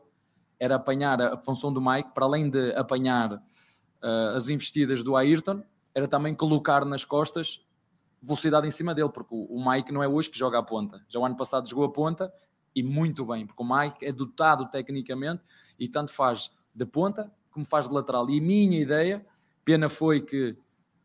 era 0.60 0.76
apanhar 0.76 1.22
a, 1.22 1.38
função 1.38 1.74
do 1.74 1.82
Mike, 1.82 2.12
para 2.14 2.26
além 2.26 2.50
de 2.50 2.72
apanhar 2.76 3.42
ah, 4.02 4.34
as 4.36 4.50
investidas 4.50 5.02
do 5.02 5.16
Ayrton, 5.16 5.64
era 5.96 6.08
também 6.08 6.36
colocar 6.36 6.86
nas 6.86 7.04
costas 7.04 7.66
velocidade 8.22 8.68
em 8.68 8.72
cima 8.72 8.96
dele, 8.96 9.10
porque 9.10 9.34
o 9.34 9.62
Mike 9.70 9.92
não 9.92 10.02
é 10.02 10.08
hoje 10.08 10.30
que 10.30 10.38
joga 10.38 10.58
a 10.58 10.64
ponta. 10.64 11.04
Já 11.10 11.20
o 11.20 11.26
ano 11.26 11.36
passado 11.36 11.68
jogou 11.68 11.86
a 11.86 11.92
ponta 11.92 12.34
e 12.74 12.82
muito 12.82 13.26
bem, 13.26 13.46
porque 13.46 13.62
o 13.62 13.66
Mike 13.66 14.06
é 14.06 14.12
dotado 14.12 14.70
tecnicamente 14.70 15.44
e 15.78 15.90
tanto 15.90 16.14
faz 16.14 16.50
de 16.74 16.86
ponta 16.86 17.30
como 17.54 17.66
faz 17.66 17.88
de 17.88 17.94
lateral. 17.94 18.30
E 18.30 18.40
a 18.40 18.42
minha 18.42 18.80
ideia, 18.80 19.26
pena 19.64 19.90
foi 19.90 20.22
que, 20.22 20.54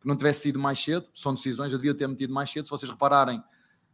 que 0.01 0.07
não 0.07 0.17
tivesse 0.17 0.43
sido 0.43 0.59
mais 0.59 0.79
cedo, 0.83 1.07
são 1.15 1.35
decisões, 1.35 1.73
eu 1.73 1.79
devia 1.79 1.95
ter 1.95 2.07
metido 2.07 2.33
mais 2.33 2.51
cedo. 2.51 2.65
Se 2.65 2.71
vocês 2.71 2.91
repararem, 2.91 3.43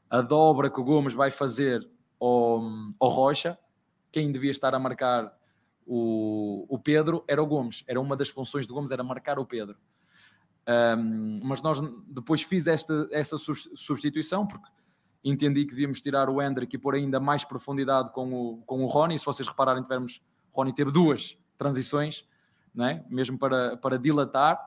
a 0.08 0.20
dobra 0.20 0.70
que 0.70 0.80
o 0.80 0.84
Gomes 0.84 1.12
vai 1.12 1.30
fazer 1.30 1.88
ao, 2.20 2.62
ao 3.00 3.08
Rocha, 3.08 3.58
quem 4.12 4.30
devia 4.30 4.50
estar 4.50 4.74
a 4.74 4.78
marcar 4.78 5.36
o, 5.86 6.66
o 6.68 6.78
Pedro 6.78 7.24
era 7.26 7.42
o 7.42 7.46
Gomes. 7.46 7.84
Era 7.86 8.00
uma 8.00 8.16
das 8.16 8.28
funções 8.28 8.66
do 8.66 8.74
Gomes, 8.74 8.90
era 8.90 9.02
marcar 9.02 9.38
o 9.38 9.44
Pedro. 9.44 9.76
Um, 10.66 11.40
mas 11.42 11.60
nós 11.60 11.78
depois 12.06 12.42
fiz 12.42 12.66
esta, 12.66 13.06
essa 13.10 13.36
substituição 13.36 14.46
porque 14.46 14.66
entendi 15.22 15.64
que 15.64 15.70
devíamos 15.70 16.00
tirar 16.00 16.30
o 16.30 16.40
Hendrick 16.40 16.74
e 16.74 16.78
pôr 16.78 16.94
ainda 16.94 17.20
mais 17.20 17.44
profundidade 17.44 18.10
com 18.12 18.32
o, 18.32 18.62
com 18.64 18.82
o 18.82 18.86
Rony. 18.86 19.18
Se 19.18 19.24
vocês 19.24 19.46
repararem, 19.46 19.82
tivemos, 19.82 20.22
Rony 20.52 20.72
teve 20.72 20.90
duas 20.90 21.38
transições, 21.58 22.26
é? 22.80 23.04
mesmo 23.08 23.38
para, 23.38 23.76
para 23.76 23.98
dilatar. 23.98 24.58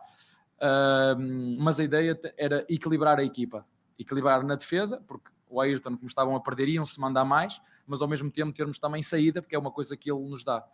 Um, 0.59 1.57
mas 1.59 1.79
a 1.79 1.83
ideia 1.83 2.19
era 2.37 2.65
equilibrar 2.69 3.19
a 3.19 3.23
equipa, 3.23 3.65
equilibrar 3.97 4.43
na 4.43 4.55
defesa, 4.55 5.03
porque 5.07 5.29
o 5.49 5.61
Ayrton, 5.61 5.95
como 5.95 6.07
estavam 6.07 6.35
a 6.35 6.39
perder, 6.39 6.67
iam-se 6.69 6.99
mandar 6.99 7.23
mais, 7.25 7.61
mas 7.85 8.01
ao 8.01 8.07
mesmo 8.07 8.29
tempo 8.31 8.53
termos 8.53 8.79
também 8.79 9.01
saída, 9.01 9.41
porque 9.41 9.55
é 9.55 9.59
uma 9.59 9.71
coisa 9.71 9.95
que 9.95 10.11
ele 10.11 10.21
nos 10.27 10.43
dá. 10.43 10.65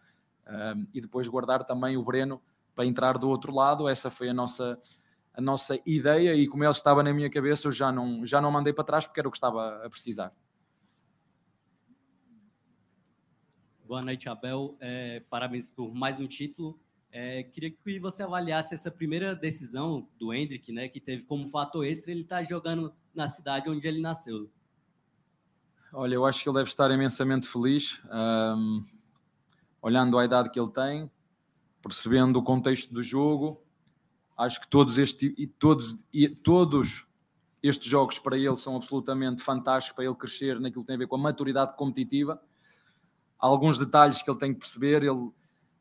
Um, 0.48 0.88
e 0.94 1.02
depois 1.02 1.28
guardar 1.28 1.64
também 1.64 1.96
o 1.96 2.04
Breno 2.04 2.42
para 2.76 2.86
entrar 2.86 3.18
do 3.18 3.30
outro 3.30 3.54
lado. 3.54 3.88
Essa 3.88 4.10
foi 4.10 4.30
a 4.30 4.34
nossa, 4.34 4.80
a 5.34 5.42
nossa 5.42 5.80
ideia 5.86 6.36
e 6.36 6.48
como 6.48 6.64
ele 6.64 6.72
estava 6.72 7.04
na 7.04 7.14
minha 7.14 7.30
cabeça, 7.30 7.68
eu 7.68 7.72
já 7.72 7.92
não, 7.92 8.26
já 8.26 8.42
não 8.42 8.52
mandei 8.52 8.74
para 8.74 8.84
trás 8.84 9.06
porque 9.06 9.20
era 9.20 9.28
o 9.28 9.32
que 9.32 9.38
estava 9.38 9.86
a 9.86 9.90
precisar. 9.90 10.34
Boa 13.86 14.02
noite, 14.02 14.28
Abel. 14.28 14.76
É, 14.80 15.22
parabéns 15.30 15.68
por 15.68 15.94
mais 15.94 16.20
um 16.20 16.28
título. 16.28 16.80
É, 17.16 17.44
queria 17.44 17.70
que 17.70 18.00
você 18.00 18.24
avaliasse 18.24 18.74
essa 18.74 18.90
primeira 18.90 19.36
decisão 19.36 20.10
do 20.18 20.34
Hendrick, 20.34 20.72
né, 20.72 20.88
que 20.88 21.00
teve 21.00 21.22
como 21.22 21.48
fator 21.48 21.86
extra 21.86 22.12
ele 22.12 22.22
estar 22.22 22.42
jogando 22.42 22.92
na 23.14 23.30
cidade 23.30 23.70
onde 23.70 23.88
ele 23.88 24.02
nasceu. 24.02 24.50
Olha, 25.94 26.16
eu 26.16 26.26
acho 26.26 26.42
que 26.42 26.50
ele 26.50 26.58
deve 26.58 26.72
estar 26.72 26.90
imensamente 26.90 27.46
feliz, 27.46 28.00
ahm, 28.10 28.82
olhando 29.80 30.18
a 30.18 30.26
idade 30.26 30.50
que 30.50 30.60
ele 30.60 30.72
tem, 30.72 31.12
percebendo 31.84 32.40
o 32.40 32.44
contexto 32.44 32.92
do 32.92 33.04
jogo. 33.04 33.64
Acho 34.36 34.60
que 34.60 34.68
todos, 34.68 34.98
este, 34.98 35.30
todos, 35.60 35.96
todos 36.42 37.06
estes 37.62 37.88
jogos 37.88 38.18
para 38.18 38.36
ele 38.36 38.58
são 38.58 38.76
absolutamente 38.76 39.44
fantásticos 39.44 39.96
para 39.96 40.06
ele 40.06 40.16
crescer 40.16 40.60
naquilo 40.60 40.82
que 40.82 40.88
tem 40.88 40.96
a 40.96 41.00
ver 41.00 41.08
com 41.08 41.18
a 41.18 41.20
maturidade 41.20 41.78
competitiva. 41.78 42.42
Há 43.40 43.46
alguns 43.46 43.78
detalhes 43.78 44.24
que 44.24 44.32
ele 44.32 44.40
tem 44.40 44.52
que 44.52 44.62
perceber. 44.62 45.04
Ele, 45.04 45.32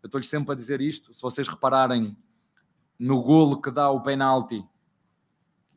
eu 0.03 0.07
estou-lhe 0.09 0.27
sempre 0.27 0.53
a 0.53 0.55
dizer 0.55 0.81
isto. 0.81 1.15
Se 1.15 1.23
vocês 1.23 1.47
repararem, 1.47 2.17
no 2.99 3.23
golo 3.23 3.61
que 3.61 3.71
dá 3.71 3.91
o 3.91 4.01
penalti, 4.01 4.65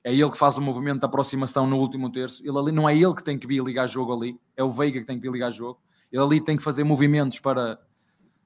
é 0.03 0.13
ele 0.13 0.29
que 0.29 0.37
faz 0.37 0.57
o 0.57 0.61
movimento 0.61 0.99
de 0.99 1.05
aproximação 1.05 1.65
no 1.65 1.77
último 1.77 2.11
terço. 2.11 2.45
Ele 2.45 2.57
ali, 2.57 2.71
não 2.71 2.87
é 2.87 2.95
ele 2.95 3.13
que 3.13 3.23
tem 3.23 3.37
que 3.37 3.47
vir 3.47 3.63
ligar 3.63 3.87
jogo 3.87 4.13
ali, 4.13 4.39
é 4.55 4.63
o 4.63 4.69
Veiga 4.69 4.99
que 4.99 5.05
tem 5.05 5.17
que 5.17 5.21
vir 5.23 5.31
ligar 5.31 5.51
jogo. 5.51 5.79
Ele 6.11 6.21
ali 6.21 6.41
tem 6.41 6.55
que 6.55 6.63
fazer 6.63 6.83
movimentos 6.83 7.39
para 7.39 7.79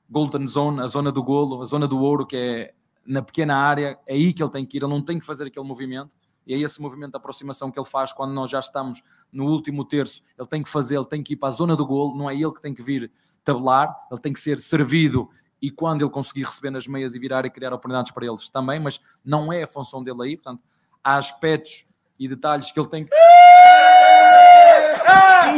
Golden 0.09 0.47
Zone, 0.47 0.81
a 0.81 0.87
zona 0.87 1.11
do 1.11 1.21
golo, 1.21 1.61
a 1.61 1.65
zona 1.65 1.87
do 1.87 1.99
ouro, 1.99 2.25
que 2.25 2.35
é 2.35 2.73
na 3.05 3.21
pequena 3.21 3.57
área, 3.57 3.99
é 4.07 4.13
aí 4.13 4.33
que 4.33 4.41
ele 4.41 4.51
tem 4.51 4.65
que 4.65 4.77
ir, 4.77 4.83
ele 4.83 4.91
não 4.91 5.01
tem 5.01 5.19
que 5.19 5.25
fazer 5.25 5.47
aquele 5.47 5.65
movimento. 5.65 6.15
E 6.47 6.53
é 6.53 6.57
esse 6.57 6.81
movimento 6.81 7.11
de 7.11 7.17
aproximação 7.17 7.69
que 7.69 7.77
ele 7.77 7.87
faz 7.87 8.11
quando 8.11 8.31
nós 8.31 8.49
já 8.49 8.59
estamos 8.59 9.03
no 9.31 9.45
último 9.45 9.85
terço. 9.85 10.23
Ele 10.37 10.47
tem 10.47 10.63
que 10.63 10.69
fazer, 10.69 10.95
ele 10.95 11.05
tem 11.05 11.21
que 11.21 11.33
ir 11.33 11.35
para 11.35 11.49
a 11.49 11.51
zona 11.51 11.75
do 11.75 11.85
golo, 11.85 12.17
não 12.17 12.29
é 12.29 12.35
ele 12.35 12.51
que 12.51 12.61
tem 12.61 12.73
que 12.73 12.81
vir 12.81 13.11
tabelar, 13.43 13.93
ele 14.11 14.19
tem 14.19 14.33
que 14.33 14.39
ser 14.39 14.59
servido 14.59 15.29
e 15.61 15.69
quando 15.69 16.03
ele 16.03 16.11
conseguir 16.11 16.43
receber 16.43 16.71
nas 16.71 16.87
meias 16.87 17.13
e 17.13 17.19
virar 17.19 17.45
e 17.45 17.49
criar 17.49 17.73
oportunidades 17.73 18.11
para 18.11 18.25
eles 18.25 18.49
também, 18.49 18.79
mas 18.79 19.01
não 19.23 19.51
é 19.51 19.63
a 19.63 19.67
função 19.67 20.03
dele 20.03 20.23
aí, 20.23 20.37
portanto, 20.37 20.63
há 21.03 21.17
aspectos 21.17 21.85
e 22.17 22.27
detalhes 22.27 22.71
que 22.71 22.79
ele 22.79 22.87
tem 22.87 23.05
que. 23.05 23.13
É 23.13 24.95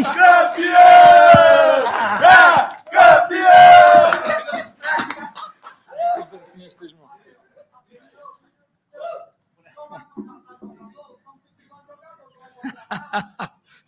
campeão! 0.03 0.71
É 2.21 2.75
campeão! 2.91 3.81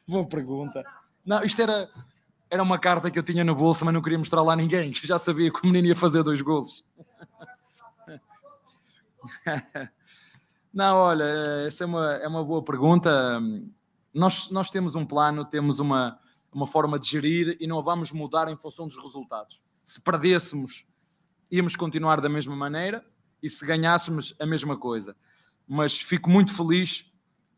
Boa 0.07 0.27
pergunta. 0.27 0.83
Não, 1.25 1.43
isto 1.43 1.61
era, 1.61 1.89
era 2.53 2.61
uma 2.61 2.77
carta 2.77 3.09
que 3.09 3.17
eu 3.17 3.23
tinha 3.23 3.43
no 3.43 3.55
bolso, 3.55 3.83
mas 3.83 3.91
não 3.91 3.99
queria 3.99 4.19
mostrar 4.19 4.43
lá 4.43 4.53
a 4.53 4.55
ninguém, 4.55 4.91
que 4.91 5.07
já 5.07 5.17
sabia 5.17 5.51
que 5.51 5.59
o 5.63 5.65
menino 5.65 5.87
ia 5.87 5.95
fazer 5.95 6.21
dois 6.21 6.39
golos. 6.39 6.85
Não, 10.71 10.97
olha, 10.97 11.23
essa 11.65 11.83
é 11.83 11.87
uma, 11.87 12.13
é 12.13 12.27
uma 12.27 12.43
boa 12.43 12.63
pergunta. 12.63 13.41
Nós, 14.13 14.51
nós 14.51 14.69
temos 14.69 14.93
um 14.93 15.03
plano, 15.03 15.43
temos 15.43 15.79
uma, 15.79 16.19
uma 16.51 16.67
forma 16.67 16.99
de 16.99 17.07
gerir 17.07 17.57
e 17.59 17.65
não 17.65 17.79
a 17.79 17.81
vamos 17.81 18.11
mudar 18.11 18.47
em 18.47 18.57
função 18.57 18.85
dos 18.85 18.97
resultados. 18.97 19.63
Se 19.83 19.99
perdêssemos, 19.99 20.85
íamos 21.49 21.75
continuar 21.75 22.21
da 22.21 22.29
mesma 22.29 22.55
maneira 22.55 23.03
e 23.41 23.49
se 23.49 23.65
ganhássemos, 23.65 24.35
a 24.39 24.45
mesma 24.45 24.77
coisa. 24.77 25.15
Mas 25.67 25.99
fico 25.99 26.29
muito 26.29 26.55
feliz 26.55 27.11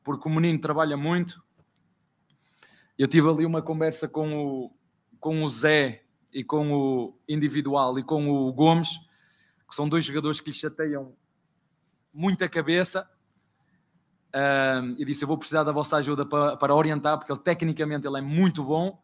porque 0.03 0.27
o 0.27 0.31
menino 0.31 0.59
trabalha 0.59 0.95
muito. 0.95 1.43
Eu 2.97 3.07
tive 3.07 3.29
ali 3.29 3.45
uma 3.45 3.61
conversa 3.61 4.07
com 4.07 4.37
o, 4.37 4.71
com 5.25 5.41
o 5.41 5.49
Zé 5.49 6.03
e 6.31 6.43
com 6.43 6.71
o 6.71 7.17
individual 7.27 7.97
e 7.97 8.03
com 8.03 8.29
o 8.29 8.53
Gomes, 8.53 8.99
que 9.67 9.73
são 9.73 9.89
dois 9.89 10.05
jogadores 10.05 10.39
que 10.39 10.51
lhe 10.51 10.55
chateiam 10.55 11.15
muita 12.13 12.47
cabeça. 12.47 13.09
e 14.99 15.03
disse: 15.03 15.23
Eu 15.23 15.27
vou 15.27 15.35
precisar 15.35 15.63
da 15.63 15.71
vossa 15.71 15.97
ajuda 15.97 16.27
para, 16.27 16.55
para 16.55 16.75
orientar, 16.75 17.17
porque 17.17 17.31
ele 17.31 17.39
tecnicamente 17.39 18.05
ele 18.05 18.19
é 18.19 18.21
muito 18.21 18.63
bom, 18.63 19.01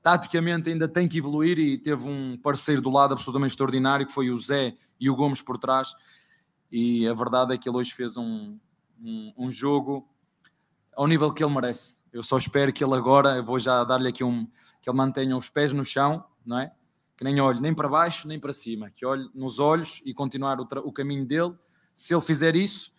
taticamente 0.00 0.70
ainda 0.70 0.86
tem 0.86 1.08
que 1.08 1.18
evoluir. 1.18 1.58
E 1.58 1.76
teve 1.76 2.08
um 2.08 2.38
parceiro 2.38 2.80
do 2.80 2.90
lado 2.90 3.14
absolutamente 3.14 3.50
extraordinário, 3.50 4.06
que 4.06 4.12
foi 4.12 4.30
o 4.30 4.36
Zé 4.36 4.76
e 5.00 5.10
o 5.10 5.16
Gomes 5.16 5.42
por 5.42 5.58
trás. 5.58 5.92
E 6.70 7.04
a 7.08 7.14
verdade 7.14 7.52
é 7.52 7.58
que 7.58 7.68
ele 7.68 7.78
hoje 7.78 7.92
fez 7.92 8.16
um, 8.16 8.56
um, 9.02 9.32
um 9.36 9.50
jogo 9.50 10.08
ao 10.94 11.08
nível 11.08 11.34
que 11.34 11.42
ele 11.42 11.52
merece. 11.52 11.97
Eu 12.12 12.22
só 12.22 12.36
espero 12.36 12.72
que 12.72 12.82
ele 12.82 12.94
agora, 12.94 13.36
eu 13.36 13.44
vou 13.44 13.58
já 13.58 13.84
dar-lhe 13.84 14.08
aqui 14.08 14.24
um, 14.24 14.46
que 14.80 14.88
ele 14.88 14.96
mantenha 14.96 15.36
os 15.36 15.48
pés 15.48 15.72
no 15.72 15.84
chão, 15.84 16.24
não 16.44 16.58
é? 16.58 16.72
Que 17.16 17.24
nem 17.24 17.40
olhe 17.40 17.60
nem 17.60 17.74
para 17.74 17.88
baixo 17.88 18.28
nem 18.28 18.38
para 18.38 18.52
cima, 18.52 18.90
que 18.90 19.04
olhe 19.04 19.28
nos 19.34 19.58
olhos 19.58 20.00
e 20.04 20.14
continuar 20.14 20.60
o, 20.60 20.66
o 20.84 20.92
caminho 20.92 21.26
dele. 21.26 21.54
Se 21.92 22.14
ele 22.14 22.20
fizer 22.20 22.54
isso, 22.54 22.92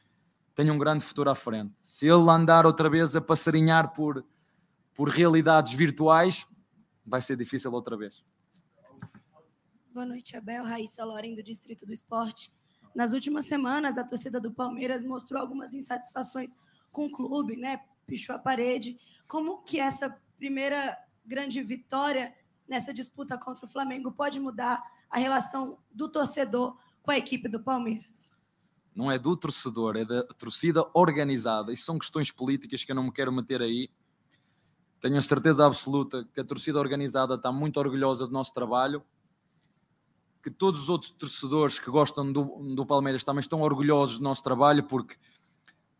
tem 0.54 0.70
um 0.70 0.78
grande 0.78 1.04
futuro 1.04 1.30
à 1.30 1.36
frente. 1.36 1.74
Se 1.82 2.06
ele 2.06 2.30
andar 2.30 2.66
outra 2.66 2.90
vez 2.90 3.16
a 3.16 3.22
passarinhar 3.22 3.94
por, 3.94 4.26
por 4.94 5.08
realidades 5.08 5.74
virtuais, 5.74 6.46
vai 7.06 7.22
ser 7.22 7.38
difícil 7.38 7.72
outra 7.72 7.96
vez. 7.96 8.24
Boa 9.94 10.06
noite, 10.06 10.36
Abel. 10.36 10.64
Raíssa 10.64 11.04
Loren, 11.04 11.34
do 11.34 11.42
Distrito 11.42 11.86
do 11.86 11.94
Esporte. 11.94 12.52
Nas 12.94 13.14
últimas 13.14 13.46
semanas, 13.46 13.98
a 13.98 14.04
torcida 14.04 14.40
do 14.40 14.52
Palmeiras 14.52 15.04
mostrou 15.04 15.42
algumas 15.42 15.74
insatisfações 15.74 16.58
com 16.92 17.06
o 17.06 17.12
clube, 17.12 17.56
né? 17.56 17.80
Pichou 18.10 18.36
a 18.36 18.40
parede. 18.40 19.00
Como 19.28 19.62
que 19.64 19.80
essa 19.80 20.20
primeira 20.38 20.98
grande 21.26 21.62
vitória 21.62 22.34
nessa 22.68 22.94
disputa 22.94 23.38
contra 23.38 23.66
o 23.66 23.70
Flamengo 23.70 24.12
pode 24.12 24.40
mudar 24.40 24.82
a 25.10 25.18
relação 25.18 25.78
do 25.92 26.10
torcedor 26.10 26.78
com 27.02 27.12
a 27.12 27.18
equipe 27.18 27.48
do 27.48 27.60
Palmeiras? 27.60 28.32
Não 28.96 29.12
é 29.12 29.18
do 29.18 29.36
torcedor, 29.38 29.96
é 29.96 30.06
da 30.06 30.24
torcida 30.24 30.86
organizada. 30.94 31.72
Isso 31.72 31.86
são 31.86 31.98
questões 31.98 32.32
políticas 32.32 32.84
que 32.84 32.92
eu 32.92 32.96
não 32.96 33.04
me 33.04 33.12
quero 33.12 33.32
meter 33.32 33.62
aí. 33.62 33.90
Tenho 35.00 35.18
a 35.18 35.22
certeza 35.22 35.66
absoluta 35.66 36.28
que 36.34 36.42
a 36.42 36.44
torcida 36.44 36.80
organizada 36.80 37.36
está 37.36 37.52
muito 37.52 37.80
orgulhosa 37.80 38.28
do 38.28 38.34
nosso 38.34 38.54
trabalho, 38.54 39.02
que 40.44 40.52
todos 40.52 40.84
os 40.84 40.90
outros 40.90 41.12
torcedores 41.12 41.80
que 41.80 41.90
gostam 41.90 42.32
do, 42.32 42.44
do 42.76 42.86
Palmeiras 42.86 43.24
também 43.24 43.40
estão 43.40 43.62
orgulhosos 43.62 44.18
do 44.18 44.24
nosso 44.24 44.44
trabalho, 44.44 44.84
porque 44.84 45.16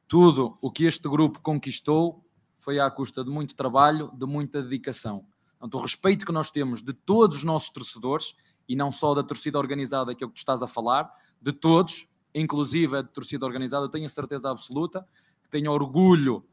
tudo 0.10 0.58
o 0.60 0.72
que 0.72 0.86
este 0.86 1.08
grupo 1.08 1.40
conquistou 1.40 2.26
foi 2.58 2.80
à 2.80 2.90
custa 2.90 3.24
de 3.24 3.30
muito 3.30 3.56
trabalho, 3.56 4.12
de 4.16 4.26
muita 4.26 4.62
dedicação. 4.62 5.24
Portanto, 5.52 5.76
o 5.76 5.82
respeito 5.82 6.26
que 6.26 6.32
nós 6.32 6.50
temos 6.50 6.82
de 6.82 6.94
todos 6.94 7.38
os 7.38 7.44
nossos 7.44 7.70
torcedores, 7.70 8.36
e 8.68 8.76
não 8.76 8.92
só 8.92 9.14
da 9.14 9.22
torcida 9.22 9.60
organizada, 9.60 10.16
que 10.16 10.24
é 10.24 10.28
o 10.28 10.30
que 10.30 10.34
tu 10.34 10.40
estás 10.40 10.64
a 10.64 10.68
falar, 10.68 11.08
de 11.40 11.54
todos, 11.54 12.08
inclusive 12.34 12.98
a 12.98 13.04
torcida 13.04 13.46
organizada, 13.46 13.86
eu 13.86 13.90
tenho 13.90 14.08
a 14.08 14.10
certeza 14.10 14.50
absoluta 14.50 15.08
que 15.44 15.50
tenho 15.50 15.72
orgulho 15.72 16.44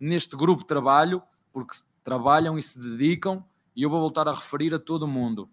neste 0.00 0.36
grupo 0.36 0.62
de 0.62 0.66
trabalho, 0.66 1.22
porque 1.52 1.76
trabalham 2.02 2.58
e 2.58 2.62
se 2.62 2.76
dedicam, 2.76 3.44
e 3.74 3.84
eu 3.84 3.90
vou 3.90 4.00
voltar 4.00 4.26
a 4.26 4.34
referir 4.34 4.74
a 4.74 4.80
todo 4.80 5.06
mundo. 5.06 5.48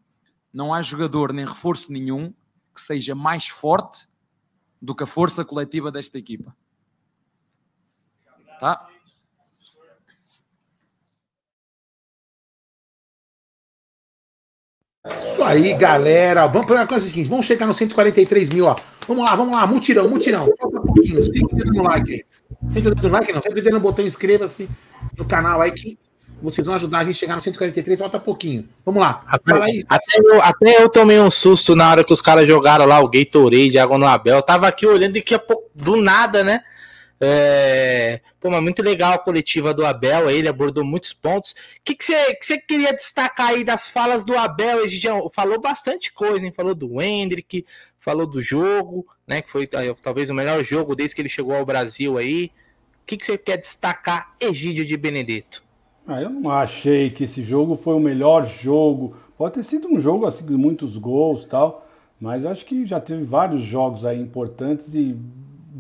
Não 0.52 0.74
há 0.74 0.82
jogador 0.82 1.32
nem 1.32 1.46
reforço 1.46 1.92
nenhum 1.92 2.34
que 2.74 2.82
seja 2.82 3.14
mais 3.14 3.48
forte 3.48 4.08
do 4.82 4.96
que 4.96 5.04
a 5.04 5.08
força 5.08 5.46
coletiva 5.46 5.92
desta 5.92 6.18
equipa. 6.18 6.56
Tá? 8.64 8.88
Isso 15.22 15.44
aí, 15.44 15.74
galera. 15.74 16.48
Vamos 16.48 16.66
para 16.66 16.84
a 16.84 16.88
coisa 16.88 17.06
seguinte: 17.06 17.28
vamos 17.28 17.46
chegar 17.46 17.68
no 17.68 17.74
143 17.74 18.52
mil, 18.52 18.68
ó. 18.68 18.76
Vamos 19.06 19.26
lá, 19.26 19.36
vamos 19.36 19.54
lá, 19.54 19.68
mutirão, 19.68 20.08
mutirão. 20.08 20.50
Falta 20.58 20.80
um 20.80 20.82
pouquinho. 20.82 21.22
Sente 21.22 21.44
o 21.44 21.58
dedo 21.58 21.74
no 21.74 21.84
like 21.84 22.14
aí. 22.14 22.26
Sente 22.70 22.88
o 22.88 22.96
dedo 22.96 23.10
no 23.10 23.14
like, 23.14 23.34
não. 23.34 23.42
Sente 23.42 23.52
o 23.52 23.62
dedo 23.62 23.72
no 23.72 23.82
botão 23.82 24.06
inscreva-se 24.06 24.70
no 25.18 25.26
canal 25.26 25.60
aí 25.60 25.74
que 25.74 26.00
vocês 26.42 26.66
vão 26.66 26.76
ajudar 26.76 27.00
a 27.00 27.04
gente 27.04 27.16
a 27.16 27.20
chegar 27.20 27.36
no 27.36 27.42
143, 27.42 28.00
falta 28.00 28.18
pouquinho. 28.18 28.70
Vamos 28.86 29.02
lá. 29.02 29.26
Fala 29.46 29.66
aí. 29.66 29.84
Até 29.90 30.20
eu, 30.24 30.42
até 30.42 30.82
eu 30.82 30.88
tomei 30.88 31.20
um 31.20 31.30
susto 31.30 31.76
na 31.76 31.92
hora 31.92 32.04
que 32.06 32.14
os 32.14 32.22
caras 32.22 32.48
jogaram 32.48 32.86
lá 32.86 33.02
o 33.02 33.10
Gatorade, 33.10 33.78
água 33.78 33.98
no 33.98 34.08
Abel. 34.08 34.38
Eu 34.38 34.42
tava 34.42 34.70
aqui 34.70 34.88
olhando 34.88 35.18
e 35.18 35.22
que 35.22 35.38
do 35.76 35.98
nada, 35.98 36.46
né? 36.46 36.64
É... 37.24 38.22
Pô, 38.40 38.50
mas 38.50 38.62
muito 38.62 38.82
legal 38.82 39.14
a 39.14 39.18
coletiva 39.18 39.74
do 39.74 39.86
Abel, 39.86 40.30
ele 40.30 40.50
abordou 40.50 40.84
muitos 40.84 41.14
pontos. 41.14 41.52
O 41.52 41.56
que, 41.84 41.96
que, 41.96 42.04
você, 42.04 42.36
que 42.36 42.46
você 42.46 42.58
queria 42.58 42.94
destacar 42.94 43.50
aí 43.50 43.64
das 43.64 43.88
falas 43.88 44.26
do 44.26 44.38
Abel, 44.38 44.86
Egidião? 44.86 45.30
Falou 45.30 45.60
bastante 45.60 46.12
coisa, 46.12 46.46
hein? 46.46 46.54
Falou 46.56 46.76
do 46.76 47.02
Hendrick, 47.02 47.66
falou 47.98 48.28
do 48.28 48.42
jogo, 48.42 49.08
né? 49.26 49.42
Que 49.42 49.50
foi 49.50 49.68
talvez 50.02 50.30
o 50.30 50.34
melhor 50.34 50.64
jogo 50.64 50.96
desde 50.96 51.16
que 51.16 51.22
ele 51.22 51.30
chegou 51.30 51.56
ao 51.56 51.66
Brasil 51.66 52.18
aí. 52.18 52.52
O 53.02 53.06
que, 53.06 53.18
que 53.18 53.26
você 53.26 53.38
quer 53.38 53.58
destacar, 53.58 54.34
Egídio 54.40 54.86
de 54.86 54.98
Benedetto? 54.98 55.64
Ah, 56.06 56.22
eu 56.22 56.30
não 56.30 56.52
achei 56.52 57.10
que 57.10 57.24
esse 57.24 57.42
jogo 57.42 57.78
foi 57.78 57.94
o 57.96 58.00
melhor 58.00 58.46
jogo. 58.46 59.16
Pode 59.38 59.56
ter 59.56 59.64
sido 59.64 59.88
um 59.88 60.00
jogo 60.00 60.26
assim 60.26 60.46
de 60.46 60.54
muitos 60.54 60.98
gols 60.98 61.46
tal, 61.46 61.88
mas 62.20 62.46
acho 62.46 62.66
que 62.66 62.86
já 62.86 63.00
teve 63.00 63.24
vários 63.24 63.62
jogos 63.62 64.04
aí 64.04 64.20
importantes 64.20 64.94
e 64.94 65.18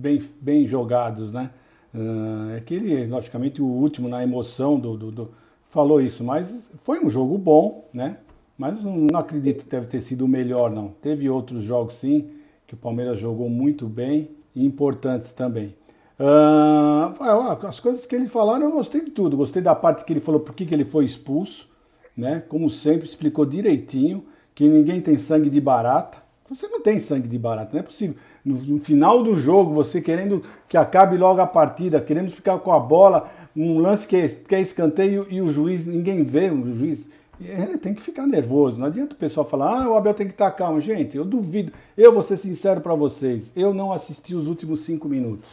bem, 0.03 0.21
bem 0.41 0.67
jogados, 0.67 1.31
né? 1.31 1.49
Uh, 1.95 2.57
é 2.57 2.59
que 2.59 2.73
ele, 2.73 3.05
logicamente, 3.07 3.61
o 3.61 3.65
último 3.65 4.09
na 4.09 4.21
emoção 4.21 4.77
do, 4.77 4.97
do, 4.97 5.11
do, 5.11 5.29
falou 5.67 6.01
isso, 6.01 6.23
mas 6.23 6.71
foi 6.83 6.99
um 6.99 7.09
jogo 7.09 7.37
bom, 7.37 7.87
né? 7.93 8.17
Mas 8.57 8.83
não, 8.83 9.07
acredito 9.17 9.63
que 9.63 9.69
deve 9.69 9.87
ter 9.87 10.01
sido 10.01 10.25
o 10.25 10.27
melhor, 10.27 10.69
não. 10.69 10.89
Teve 11.01 11.29
outros 11.29 11.63
jogos, 11.63 11.95
sim, 11.95 12.31
que 12.67 12.73
o 12.73 12.77
Palmeiras 12.77 13.17
jogou 13.17 13.49
muito 13.49 13.87
bem 13.87 14.31
e 14.53 14.65
importantes 14.65 15.31
também. 15.31 15.73
Uh, 16.19 17.65
as 17.65 17.79
coisas 17.79 18.05
que 18.05 18.15
ele 18.15 18.27
falaram, 18.27 18.65
eu 18.65 18.71
gostei 18.71 19.01
de 19.01 19.11
tudo. 19.11 19.37
Gostei 19.37 19.61
da 19.61 19.73
parte 19.73 20.03
que 20.03 20.13
ele 20.13 20.19
falou 20.19 20.41
por 20.41 20.53
que, 20.53 20.65
que 20.65 20.73
ele 20.73 20.85
foi 20.85 21.05
expulso, 21.05 21.69
né? 22.15 22.43
Como 22.49 22.69
sempre, 22.69 23.05
explicou 23.05 23.45
direitinho 23.45 24.25
que 24.53 24.67
ninguém 24.67 24.99
tem 25.01 25.17
sangue 25.17 25.49
de 25.49 25.61
barata. 25.61 26.21
Você 26.49 26.67
não 26.67 26.81
tem 26.81 26.99
sangue 26.99 27.27
de 27.27 27.39
barata, 27.39 27.71
não 27.73 27.79
é 27.79 27.83
possível 27.83 28.15
no, 28.43 28.55
no, 28.55 28.79
final 28.79 29.23
do 29.23 29.35
jogo, 29.35 29.73
você 29.73 30.01
querendo 30.01 30.43
que 30.67 30.77
acabe 30.77 31.17
logo 31.17 31.39
a 31.39 31.47
partida, 31.47 32.01
querendo 32.01 32.29
ficar 32.29 32.57
com 32.59 32.73
a 32.73 32.79
bola, 32.79 33.29
um 33.55 33.79
lance 33.79 34.05
que 34.05 34.15
é, 34.15 34.27
que 34.27 34.55
é 34.55 34.61
escanteio 34.61 35.25
e 35.29 35.41
o 35.41 35.49
juiz, 35.49 35.85
ninguém 35.85 36.23
vê 36.23 36.49
o 36.49 36.75
juiz. 36.75 37.09
Ele 37.39 37.77
tem 37.77 37.93
que 37.93 38.01
ficar 38.01 38.27
nervoso. 38.27 38.79
Não 38.79 38.87
adianta 38.87 39.15
o 39.15 39.17
pessoal 39.17 39.47
falar, 39.47 39.83
ah, 39.83 39.89
o 39.89 39.97
Abel 39.97 40.13
tem 40.13 40.27
que 40.27 40.33
estar 40.33 40.51
calmo. 40.51 40.79
Gente, 40.79 41.17
eu 41.17 41.25
duvido. 41.25 41.71
Eu 41.97 42.13
vou 42.13 42.21
ser 42.21 42.37
sincero 42.37 42.79
para 42.79 42.95
vocês. 42.95 43.51
Eu 43.55 43.73
não 43.73 43.91
assisti 43.91 44.35
os 44.35 44.47
últimos 44.47 44.81
cinco 44.81 45.09
minutos. 45.09 45.49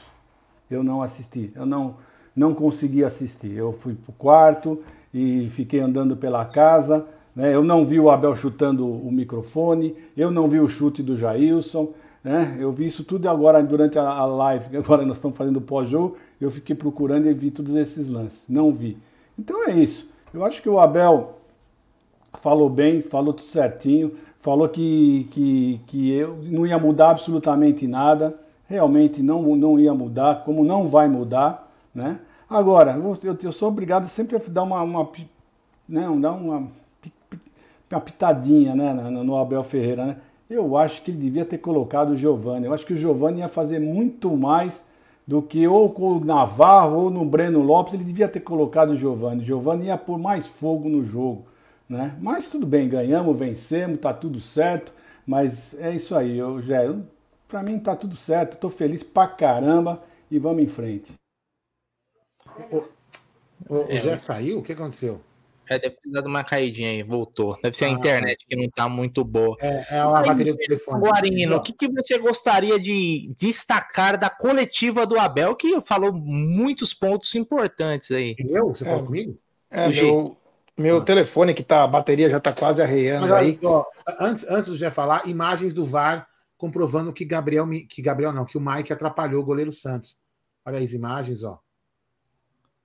Eu 0.71 0.85
não 0.85 1.03
assisti. 1.03 1.51
Eu 1.55 1.67
não, 1.67 1.97
não 2.37 2.55
consegui 2.55 3.03
assistir. 3.03 3.53
Eu 3.53 3.73
fui 3.73 3.95
pro 3.95 4.13
quarto 4.13 4.81
e 5.13 5.49
fiquei 5.51 5.81
andando 5.81 6.17
pela 6.17 6.45
casa. 6.45 7.07
Né? 7.35 7.55
Eu 7.55 7.65
não 7.65 7.85
vi 7.85 7.99
o 7.99 8.11
Abel 8.11 8.37
chutando 8.37 8.87
o 8.87 9.11
microfone. 9.11 9.97
Eu 10.17 10.31
não 10.31 10.49
vi 10.49 10.61
o 10.61 10.69
chute 10.69 11.03
do 11.03 11.17
Jailson. 11.17 11.89
Né? 12.23 12.57
Eu 12.59 12.73
vi 12.73 12.87
isso 12.87 13.05
tudo 13.05 13.29
agora 13.29 13.63
durante 13.63 13.99
a, 13.99 14.25
live. 14.25 14.77
Agora 14.77 15.05
nós 15.05 15.17
estamos 15.17 15.37
fazendo 15.37 15.61
pós-jogo. 15.61 16.17
Eu 16.41 16.51
fiquei 16.51 16.77
procurando 16.77 17.27
e 17.27 17.35
vi 17.35 17.51
todos 17.51 17.75
esses 17.75 18.09
lances. 18.09 18.45
Não 18.49 18.73
vi. 18.73 18.99
Então 19.39 19.67
é 19.69 19.73
isso. 19.73 20.11
Eu 20.33 20.45
acho 20.45 20.63
que 20.63 20.69
o 20.69 20.79
Abel 20.79 21.39
falou 22.35 22.69
bem, 22.69 23.03
falou 23.03 23.33
tudo 23.33 23.49
certinho, 23.49 24.15
falou 24.39 24.69
que, 24.69 25.29
que, 25.33 25.81
que 25.87 26.13
eu 26.13 26.39
não 26.43 26.67
ia 26.67 26.79
mudar 26.79 27.11
absolutamente 27.11 27.87
nada, 27.87 28.39
realmente 28.67 29.23
não, 29.23 29.57
não 29.57 29.79
ia 29.79 29.93
mudar, 29.93 30.45
como 30.45 30.65
não 30.65 30.89
vai 30.89 31.09
mudar, 31.09 31.71
né? 31.95 32.21
Agora, 32.49 32.97
eu, 32.97 33.39
eu 33.43 33.53
sou 33.53 33.69
obrigado 33.69 34.09
sempre 34.09 34.37
a 34.37 34.41
dar 34.49 34.63
uma, 34.63 34.83
uma 34.83 35.09
né, 35.89 36.03
dar 36.21 36.33
uma, 36.33 36.67
uma 37.91 38.01
pitadinha 38.01 38.75
né, 38.75 38.93
no, 38.93 39.23
no 39.23 39.37
Abel 39.37 39.63
Ferreira, 39.63 40.07
né? 40.07 40.17
Eu 40.51 40.77
acho 40.77 41.03
que 41.03 41.13
ele 41.13 41.19
devia 41.19 41.45
ter 41.45 41.59
colocado 41.59 42.11
o 42.11 42.17
Giovani. 42.17 42.67
Eu 42.67 42.75
acho 42.75 42.85
que 42.85 42.93
o 42.93 42.97
Giovani 42.97 43.39
ia 43.39 43.49
fazer 43.49 43.79
muito 43.79 44.37
mais 44.37 44.85
do 45.25 45.41
que 45.41 45.65
ou 45.69 45.93
com 45.93 46.17
o 46.17 46.25
Navarro 46.25 47.05
ou 47.05 47.11
no 47.11 47.25
Breno 47.25 47.63
Lopes. 47.63 47.95
Ele 47.95 48.03
devia 48.03 48.29
ter 48.29 48.41
colocado 48.41 48.91
o 48.91 48.97
Giovani. 48.97 49.43
O 49.43 49.45
Giovani 49.45 49.87
ia 49.87 49.97
pôr 49.97 50.19
mais 50.19 50.49
fogo 50.49 50.89
no 50.89 51.05
jogo. 51.05 51.47
Né? 51.89 52.19
Mas 52.21 52.49
tudo 52.49 52.67
bem, 52.67 52.89
ganhamos, 52.89 53.39
vencemos, 53.39 54.01
tá 54.01 54.13
tudo 54.13 54.41
certo. 54.41 54.93
Mas 55.25 55.75
é 55.79 55.95
isso 55.95 56.17
aí, 56.17 56.37
eu 56.37 56.61
já, 56.61 56.79
para 57.47 57.63
mim 57.63 57.79
tá 57.79 57.95
tudo 57.95 58.17
certo, 58.17 58.59
tô 58.59 58.69
feliz 58.69 59.05
pra 59.05 59.29
caramba 59.29 60.03
e 60.29 60.39
vamos 60.39 60.63
em 60.63 60.67
frente. 60.67 61.13
O, 62.73 62.79
o, 63.69 63.85
o 63.85 63.99
Jé 63.99 64.17
saiu? 64.17 64.59
O 64.59 64.63
que 64.63 64.73
aconteceu? 64.73 65.21
É, 65.71 65.79
deve 65.79 65.95
ter 66.03 66.11
dado 66.11 66.27
uma 66.27 66.43
caidinha 66.43 66.91
aí, 66.91 67.01
voltou. 67.05 67.57
Deve 67.63 67.77
ser 67.77 67.85
ah, 67.85 67.89
a 67.89 67.91
internet 67.93 68.45
que 68.45 68.57
não 68.57 68.69
tá 68.69 68.89
muito 68.89 69.23
boa. 69.23 69.57
É, 69.61 69.87
é 69.89 69.99
a 70.01 70.21
bateria 70.21 70.53
do 70.53 70.59
telefone. 70.59 71.01
Guarino, 71.01 71.57
o 71.57 71.63
que, 71.63 71.73
que 71.73 71.89
você 71.89 72.19
gostaria 72.19 72.77
de 72.77 73.33
destacar 73.39 74.19
da 74.19 74.29
coletiva 74.29 75.07
do 75.07 75.17
Abel, 75.17 75.55
que 75.55 75.81
falou 75.83 76.13
muitos 76.13 76.93
pontos 76.93 77.33
importantes 77.37 78.11
aí? 78.11 78.35
Eu? 78.41 78.75
Você 78.75 78.85
falou 78.85 79.07
comigo? 79.07 79.39
É, 79.71 79.89
meu, 79.89 80.37
meu 80.77 80.99
ah. 80.99 81.05
telefone, 81.05 81.55
que 81.55 81.63
tá, 81.63 81.85
a 81.85 81.87
bateria 81.87 82.29
já 82.29 82.41
tá 82.41 82.53
quase 82.53 82.83
arreando 82.83 83.29
Mas, 83.29 83.33
aí. 83.33 83.59
Ó, 83.63 83.85
antes, 84.19 84.45
antes 84.51 84.73
de 84.73 84.77
já 84.77 84.91
falar, 84.91 85.29
imagens 85.29 85.73
do 85.73 85.85
VAR 85.85 86.27
comprovando 86.59 87.13
que 87.13 87.25
Gabriel, 87.25 87.69
que 87.89 88.03
Gabriel 88.03 88.33
não, 88.33 88.45
que 88.45 88.59
o 88.59 88.61
Mike 88.61 88.93
atrapalhou 88.93 89.41
o 89.41 89.47
goleiro 89.47 89.71
Santos. 89.71 90.19
Olha 90.67 90.81
as 90.81 90.93
imagens, 90.93 91.45
ó. 91.45 91.61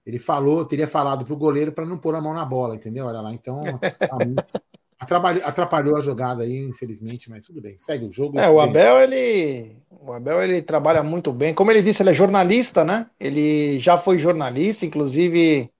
Ele 0.05 0.19
falou, 0.19 0.63
teria 0.65 0.87
falado 0.87 1.25
pro 1.25 1.35
goleiro 1.35 1.71
para 1.71 1.85
não 1.85 1.97
pôr 1.97 2.15
a 2.15 2.21
mão 2.21 2.33
na 2.33 2.45
bola, 2.45 2.75
entendeu? 2.75 3.07
Olha 3.07 3.21
lá, 3.21 3.33
então 3.33 3.63
atrapalhou, 4.99 5.43
atrapalhou, 5.43 5.97
a 5.97 6.01
jogada 6.01 6.43
aí, 6.43 6.59
infelizmente, 6.59 7.29
mas 7.29 7.45
tudo 7.45 7.59
bem. 7.59 7.75
Segue 7.77 8.05
o 8.05 8.11
jogo. 8.11 8.39
É, 8.39 8.47
o 8.47 8.59
Abel 8.59 9.01
ele, 9.01 9.75
o 9.89 10.13
Abel 10.13 10.43
ele 10.43 10.61
trabalha 10.61 11.01
muito 11.01 11.33
bem. 11.33 11.55
Como 11.55 11.71
ele 11.71 11.81
disse, 11.81 12.03
ele 12.03 12.11
é 12.11 12.13
jornalista, 12.13 12.85
né? 12.85 13.09
Ele 13.19 13.79
já 13.79 13.97
foi 13.97 14.19
jornalista, 14.19 14.85
inclusive 14.85 15.71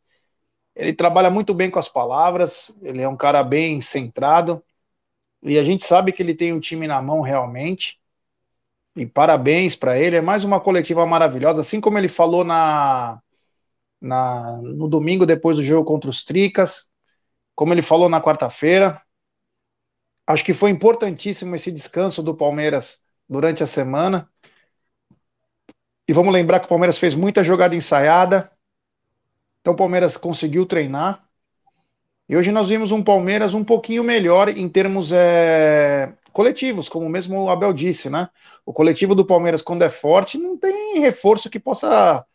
ele 0.76 0.94
trabalha 0.94 1.30
muito 1.30 1.54
bem 1.54 1.70
com 1.70 1.80
as 1.80 1.88
palavras, 1.88 2.76
ele 2.82 3.02
é 3.02 3.08
um 3.08 3.16
cara 3.16 3.44
bem 3.44 3.80
centrado, 3.80 4.62
e 5.42 5.58
a 5.58 5.64
gente 5.64 5.86
sabe 5.86 6.12
que 6.12 6.22
ele 6.22 6.36
tem 6.36 6.52
o 6.52 6.58
um 6.58 6.60
time 6.60 6.86
na 6.86 7.02
mão 7.02 7.22
realmente. 7.22 7.98
E 8.96 9.06
parabéns 9.06 9.76
para 9.76 9.98
ele, 9.98 10.16
é 10.18 10.22
mais 10.22 10.44
uma 10.44 10.60
coletiva 10.60 11.06
maravilhosa, 11.06 11.62
assim 11.62 11.80
como 11.80 11.98
ele 11.98 12.08
falou 12.08 12.44
na, 12.44 13.22
na 14.06 14.58
no 14.62 14.88
domingo 14.88 15.26
depois 15.26 15.58
do 15.58 15.64
jogo 15.64 15.86
contra 15.86 16.10
os 16.10 16.24
Tricas, 16.24 16.90
como 17.56 17.74
ele 17.74 17.82
falou 17.82 18.08
na 18.08 18.22
quarta-feira. 18.22 19.02
Acho 20.28 20.44
que 20.44 20.54
foi 20.54 20.70
importantíssimo 20.70 21.56
esse 21.56 21.72
descanso 21.72 22.22
do 22.22 22.36
Palmeiras 22.36 23.02
durante 23.28 23.64
a 23.64 23.68
semana. 23.68 24.30
E 26.08 26.14
vamos 26.14 26.34
lembrar 26.34 26.60
que 26.60 26.66
o 26.66 26.70
Palmeiras 26.70 26.98
fez 26.98 27.16
muita 27.16 27.44
jogada 27.44 27.76
ensaiada, 27.76 28.52
então 29.60 29.74
o 29.74 29.78
Palmeiras 29.78 30.18
conseguiu 30.18 30.66
treinar. 30.66 31.24
E 32.30 32.38
hoje 32.38 32.52
nós 32.52 32.70
vimos 32.70 32.92
um 32.92 33.04
Palmeiras 33.04 33.54
um 33.54 33.64
pouquinho 33.64 34.04
melhor 34.04 34.50
em 34.50 34.70
termos 34.70 35.12
é, 35.12 36.14
coletivos, 36.32 36.90
como 36.90 37.10
mesmo 37.10 37.44
o 37.44 37.50
Abel 37.50 37.74
disse, 37.74 38.10
né? 38.10 38.30
O 38.66 38.74
coletivo 38.74 39.16
do 39.16 39.26
Palmeiras, 39.26 39.62
quando 39.62 39.84
é 39.84 39.90
forte, 39.90 40.38
não 40.38 40.58
tem 40.58 41.00
reforço 41.00 41.50
que 41.50 41.60
possa 41.60 42.26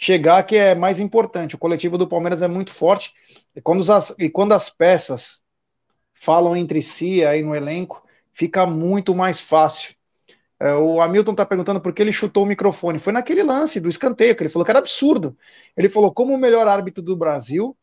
chegar 0.00 0.42
que 0.44 0.56
é 0.56 0.74
mais 0.74 0.98
importante. 0.98 1.54
O 1.54 1.58
coletivo 1.58 1.98
do 1.98 2.08
Palmeiras 2.08 2.40
é 2.40 2.48
muito 2.48 2.72
forte. 2.72 3.12
E 3.54 3.60
quando 3.60 3.92
as, 3.92 4.14
e 4.18 4.30
quando 4.30 4.52
as 4.52 4.70
peças 4.70 5.42
falam 6.14 6.56
entre 6.56 6.80
si 6.80 7.22
aí 7.22 7.42
no 7.42 7.54
elenco, 7.54 8.02
fica 8.32 8.64
muito 8.64 9.14
mais 9.14 9.40
fácil. 9.40 9.94
É, 10.58 10.72
o 10.72 11.02
Hamilton 11.02 11.32
está 11.32 11.44
perguntando 11.44 11.82
por 11.82 11.92
que 11.92 12.00
ele 12.00 12.12
chutou 12.12 12.44
o 12.44 12.46
microfone. 12.46 12.98
Foi 12.98 13.12
naquele 13.12 13.42
lance 13.42 13.78
do 13.78 13.90
escanteio, 13.90 14.34
que 14.34 14.42
ele 14.42 14.48
falou 14.48 14.64
que 14.64 14.70
era 14.70 14.78
absurdo. 14.78 15.36
Ele 15.76 15.88
falou, 15.90 16.12
como 16.12 16.34
o 16.34 16.38
melhor 16.38 16.66
árbitro 16.66 17.02
do 17.02 17.14
Brasil, 17.14 17.76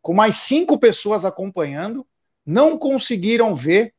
com 0.00 0.14
mais 0.14 0.36
cinco 0.36 0.78
pessoas 0.78 1.24
acompanhando, 1.24 2.06
não 2.46 2.78
conseguiram 2.78 3.54
ver 3.54 3.94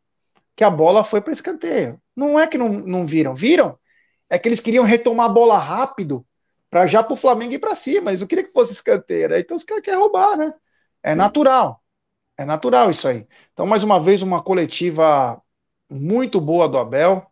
que 0.56 0.64
a 0.64 0.72
bola 0.72 1.04
foi 1.04 1.22
para 1.22 1.34
escanteio. 1.34 2.02
Não 2.16 2.40
é 2.40 2.48
que 2.48 2.58
não, 2.58 2.70
não 2.70 3.06
viram, 3.06 3.36
viram? 3.36 3.78
É 4.28 4.40
que 4.40 4.48
eles 4.48 4.60
queriam 4.60 4.84
retomar 4.84 5.28
a 5.28 5.34
bola 5.34 5.58
rápido 5.58 6.26
para 6.74 6.88
já 6.88 7.04
para 7.04 7.14
o 7.14 7.18
Flamengo 7.18 7.54
ir 7.54 7.60
para 7.60 7.76
cima. 7.76 8.10
Eles 8.10 8.22
não 8.22 8.28
queriam 8.28 8.48
que 8.48 8.52
fosse 8.52 8.74
escanteio, 8.74 9.30
né? 9.30 9.40
então 9.40 9.56
os 9.56 9.64
caras 9.64 9.84
querem 9.84 10.00
roubar, 10.00 10.36
né? 10.36 10.52
É 11.04 11.14
natural. 11.14 11.84
É 12.36 12.44
natural 12.44 12.90
isso 12.90 13.08
aí. 13.08 13.28
Então, 13.54 13.68
mais 13.68 13.84
uma 13.84 14.00
vez, 14.00 14.24
uma 14.24 14.42
coletiva 14.42 15.40
muito 15.88 16.42
boa 16.42 16.68
do 16.68 16.80
Abel 16.80 17.28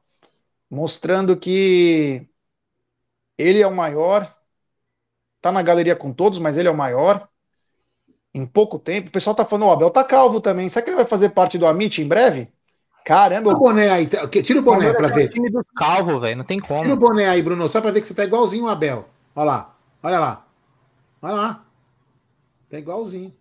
mostrando 0.70 1.36
que 1.36 2.30
ele 3.36 3.64
é 3.64 3.66
o 3.66 3.76
maior, 3.76 4.32
tá 5.42 5.52
na 5.52 5.64
galeria 5.64 5.96
com 5.96 6.14
todos, 6.14 6.38
mas 6.38 6.56
ele 6.56 6.68
é 6.68 6.72
o 6.72 6.78
maior. 6.78 7.28
Em 8.32 8.46
pouco 8.46 8.78
tempo, 8.78 9.10
o 9.10 9.12
pessoal 9.12 9.36
tá 9.36 9.44
falando, 9.44 9.70
o 9.70 9.72
Abel 9.72 9.90
tá 9.90 10.04
calvo 10.04 10.40
também. 10.40 10.70
Será 10.70 10.84
que 10.84 10.92
ele 10.92 10.98
vai 10.98 11.08
fazer 11.08 11.30
parte 11.30 11.58
do 11.58 11.66
Amit 11.66 12.00
em 12.00 12.08
breve? 12.08 12.48
Caramba, 13.04 13.50
Tira 13.50 13.58
o 13.58 13.60
boné 13.60 13.90
aí, 13.90 14.06
tá, 14.06 14.28
tira 14.28 14.60
o 14.60 14.62
boné 14.62 14.94
para 14.94 15.08
ver. 15.08 15.30
time 15.30 15.50
dos 15.50 15.66
calvo, 15.76 16.20
velho, 16.20 16.38
não 16.38 16.46
tem 16.46 16.60
como. 16.60 16.84
Tira 16.84 16.94
o 16.94 16.98
boné 16.98 17.28
aí, 17.28 17.42
Bruno, 17.42 17.68
só 17.68 17.82
para 17.82 17.90
ver 17.90 18.02
que 18.02 18.08
você 18.08 18.14
tá 18.14 18.24
igualzinho 18.24 18.66
o 18.66 18.70
Abel. 18.70 19.10
Olha 19.36 19.46
lá, 19.46 19.76
olha 20.04 20.20
lá. 20.20 20.46
Olha 21.22 21.34
lá. 21.34 21.66
Tá 22.70 22.78
igualzinho. 22.78 23.34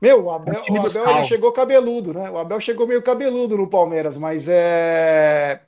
Meu, 0.00 0.24
o 0.24 0.30
Abel, 0.30 0.62
o 0.68 0.80
Abel 0.80 1.24
chegou 1.26 1.52
cabeludo, 1.52 2.12
né? 2.12 2.28
O 2.30 2.36
Abel 2.36 2.58
chegou 2.60 2.86
meio 2.86 3.02
cabeludo 3.02 3.56
no 3.56 3.68
Palmeiras, 3.68 4.16
mas 4.16 4.48
é 4.48 5.62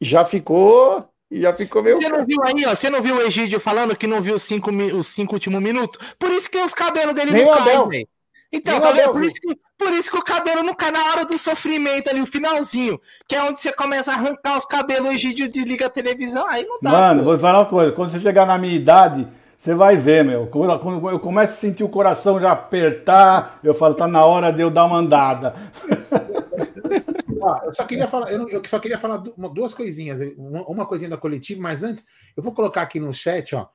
já 0.00 0.24
ficou. 0.24 1.08
Já 1.30 1.52
ficou 1.52 1.82
meio. 1.82 1.96
Você 1.96 2.08
não 2.08 2.24
viu 2.24 2.42
aí, 2.44 2.64
ó? 2.66 2.74
Você 2.74 2.88
não 2.88 3.02
viu 3.02 3.16
o 3.16 3.22
Egídio 3.22 3.58
falando 3.58 3.96
que 3.96 4.06
não 4.06 4.20
viu 4.20 4.36
os 4.36 4.42
cinco, 4.42 4.70
os 4.70 5.08
cinco 5.08 5.34
últimos 5.34 5.60
minutos? 5.60 5.98
Por 6.18 6.30
isso 6.30 6.48
que 6.48 6.58
os 6.58 6.74
cabelos 6.74 7.14
dele 7.14 7.32
Nem 7.32 7.44
não 7.44 7.52
caem, 7.52 8.06
Então, 8.54 8.80
tá 8.80 8.92
vendo? 8.92 9.12
Por 9.12 9.24
isso, 9.24 9.34
que, 9.34 9.58
por 9.76 9.92
isso 9.92 10.10
que 10.10 10.16
o 10.16 10.22
cabelo 10.22 10.62
não 10.62 10.74
cai 10.74 10.92
na 10.92 11.04
hora 11.10 11.24
do 11.24 11.36
sofrimento 11.36 12.08
ali, 12.08 12.22
o 12.22 12.26
finalzinho. 12.26 13.00
Que 13.28 13.34
é 13.34 13.42
onde 13.42 13.58
você 13.58 13.72
começa 13.72 14.12
a 14.12 14.14
arrancar 14.14 14.56
os 14.56 14.64
cabelos, 14.64 15.12
Egídio 15.12 15.48
desliga 15.48 15.86
a 15.86 15.90
televisão, 15.90 16.48
aí 16.48 16.64
não 16.64 16.78
dá. 16.80 16.90
Mano, 16.90 17.24
pô. 17.24 17.30
vou 17.30 17.38
falar 17.38 17.58
uma 17.58 17.66
coisa. 17.66 17.90
Quando 17.90 18.10
você 18.10 18.20
chegar 18.20 18.46
na 18.46 18.56
minha 18.56 18.76
idade, 18.76 19.26
você 19.58 19.74
vai 19.74 19.96
ver, 19.96 20.24
meu. 20.24 20.46
Quando, 20.46 21.10
eu 21.10 21.18
começo 21.18 21.54
a 21.54 21.56
sentir 21.56 21.82
o 21.82 21.88
coração 21.88 22.38
já 22.38 22.52
apertar, 22.52 23.58
eu 23.64 23.74
falo, 23.74 23.94
tá 23.94 24.06
na 24.06 24.24
hora 24.24 24.52
de 24.52 24.62
eu 24.62 24.70
dar 24.70 24.84
uma 24.84 24.98
andada. 24.98 25.52
eu 27.64 27.72
só 27.74 27.84
queria 27.84 28.06
falar, 28.06 28.30
eu, 28.30 28.48
eu, 28.48 28.62
só 28.68 28.78
queria 28.78 28.98
falar 28.98 29.16
duas 29.52 29.74
coisinhas, 29.74 30.20
uma, 30.36 30.86
coisinha 30.86 31.10
da 31.10 31.16
coletiva, 31.16 31.60
mas 31.60 31.82
antes, 31.82 32.04
eu 32.36 32.42
vou 32.42 32.52
colocar 32.52 32.82
aqui 32.82 33.00
no 33.00 33.12
chat, 33.12 33.56
ó, 33.56 33.66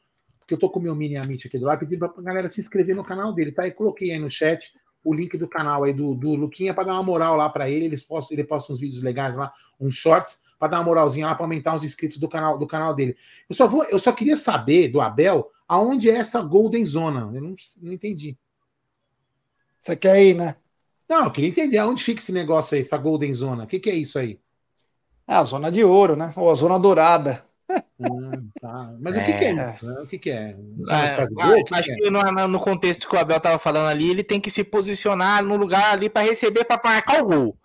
porque 0.50 0.56
eu 0.56 0.58
tô 0.58 0.70
com 0.70 0.80
o 0.80 0.82
meu 0.82 0.96
mini 0.96 1.16
Amit 1.16 1.48
aqui 1.48 1.60
do 1.60 1.66
lado, 1.66 1.80
pedindo 1.80 2.10
pra 2.10 2.24
galera 2.24 2.50
se 2.50 2.60
inscrever 2.60 2.96
no 2.96 3.04
canal 3.04 3.32
dele, 3.32 3.52
tá? 3.52 3.68
E 3.68 3.72
coloquei 3.72 4.12
aí 4.12 4.18
no 4.18 4.32
chat 4.32 4.74
o 5.04 5.14
link 5.14 5.38
do 5.38 5.48
canal 5.48 5.84
aí 5.84 5.94
do, 5.94 6.16
do 6.16 6.34
Luquinha 6.36 6.74
para 6.74 6.86
dar 6.86 6.94
uma 6.94 7.04
moral 7.04 7.36
lá 7.36 7.48
para 7.48 7.70
ele, 7.70 7.86
eles 7.86 8.02
postam, 8.02 8.36
ele 8.36 8.44
posta 8.44 8.74
uns 8.74 8.80
vídeos 8.80 9.04
legais 9.04 9.36
lá, 9.36 9.52
uns 9.80 9.94
shorts, 9.94 10.42
para 10.58 10.70
dar 10.70 10.80
uma 10.80 10.86
moralzinha 10.86 11.28
lá 11.28 11.36
para 11.36 11.46
aumentar 11.46 11.76
os 11.76 11.84
inscritos 11.84 12.18
do 12.18 12.28
canal 12.28 12.58
do 12.58 12.66
canal 12.66 12.96
dele. 12.96 13.16
Eu 13.48 13.56
só 13.56 13.68
vou, 13.68 13.84
eu 13.86 14.00
só 14.00 14.12
queria 14.12 14.36
saber 14.36 14.90
do 14.90 15.00
Abel 15.00 15.50
aonde 15.68 16.10
é 16.10 16.16
essa 16.16 16.42
Golden 16.42 16.84
Zona. 16.84 17.32
Eu 17.34 17.42
não, 17.42 17.56
não 17.82 17.94
entendi. 17.94 18.36
Você 19.82 19.96
quer 19.96 20.22
ir, 20.22 20.34
né? 20.34 20.56
Não, 21.08 21.26
eu 21.26 21.32
queria 21.32 21.50
entender 21.50 21.78
aonde 21.78 22.04
fica 22.04 22.20
esse 22.20 22.32
negócio 22.32 22.76
aí, 22.76 22.82
essa 22.82 22.98
Golden 22.98 23.34
Zona. 23.34 23.64
O 23.64 23.68
que, 23.68 23.80
que 23.80 23.90
é 23.90 23.96
isso 23.96 24.18
aí? 24.18 24.40
É 25.28 25.36
a 25.36 25.44
zona 25.44 25.72
de 25.72 25.84
ouro, 25.84 26.16
né? 26.16 26.34
Ou 26.36 26.52
a 26.52 26.56
zona 26.56 26.78
dourada. 26.80 27.48
Ah, 27.70 28.42
tá. 28.60 28.94
Mas 29.00 29.16
o 29.18 29.24
que, 29.24 29.34
que 29.34 29.46
é 29.46 29.52
isso? 29.54 30.02
O 30.04 30.08
que, 30.08 30.18
que 30.18 30.30
é? 30.32 30.56
É, 30.90 31.26
gol? 31.32 31.60
ah, 31.60 31.64
que 31.64 31.76
acho 31.76 31.96
que 31.96 32.08
é? 32.08 32.10
no, 32.10 32.48
no 32.48 32.60
contexto 32.60 33.08
que 33.08 33.16
o 33.16 33.20
Abel 33.20 33.40
tava 33.40 33.60
falando 33.60 33.88
ali, 33.88 34.10
ele 34.10 34.24
tem 34.24 34.40
que 34.40 34.50
se 34.50 34.64
posicionar 34.64 35.44
no 35.44 35.56
lugar 35.56 35.94
ali 35.94 36.10
para 36.10 36.26
receber, 36.26 36.64
para 36.64 36.82
marcar 36.84 37.22
o 37.22 37.28
gol. 37.28 37.58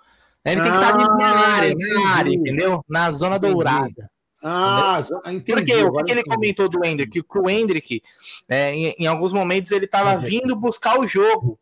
Ele 0.44 0.60
tem 0.60 0.70
que 0.70 0.76
estar 0.76 0.94
ali 0.94 1.05
na 1.05 1.31
Ah, 1.31 1.55
área, 1.55 1.74
na 1.74 2.10
área, 2.10 2.31
entendeu? 2.35 2.85
Na 2.89 3.10
zona 3.10 3.36
Entendi. 3.36 3.55
dourada. 3.55 4.10
Ah, 4.43 5.01
entendi. 5.28 5.52
Porque 5.55 5.74
o 5.85 5.93
que 6.05 6.12
ele 6.12 6.20
entendi. 6.20 6.36
comentou 6.36 6.68
do 6.68 6.85
Hendrick? 6.85 7.22
Que 7.22 7.39
o 7.39 7.48
Hendrick, 7.48 8.02
é, 8.47 8.74
em, 8.74 8.94
em 8.98 9.06
alguns 9.06 9.32
momentos, 9.32 9.72
ele 9.72 9.86
estava 9.86 10.18
vindo 10.18 10.55
buscar 10.55 11.01
o 11.01 11.06
jogo. 11.06 11.59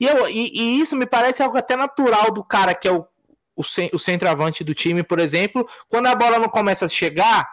E, 0.00 0.06
eu, 0.06 0.28
e, 0.28 0.50
e 0.52 0.80
isso 0.80 0.96
me 0.96 1.06
parece 1.06 1.44
algo 1.44 1.56
até 1.56 1.76
natural 1.76 2.32
do 2.32 2.42
cara 2.42 2.74
que 2.74 2.88
é 2.88 2.92
o, 2.92 3.06
o 3.54 3.98
centroavante 3.98 4.64
do 4.64 4.74
time, 4.74 5.04
por 5.04 5.20
exemplo. 5.20 5.68
Quando 5.88 6.06
a 6.06 6.14
bola 6.16 6.40
não 6.40 6.48
começa 6.48 6.86
a 6.86 6.88
chegar, 6.88 7.48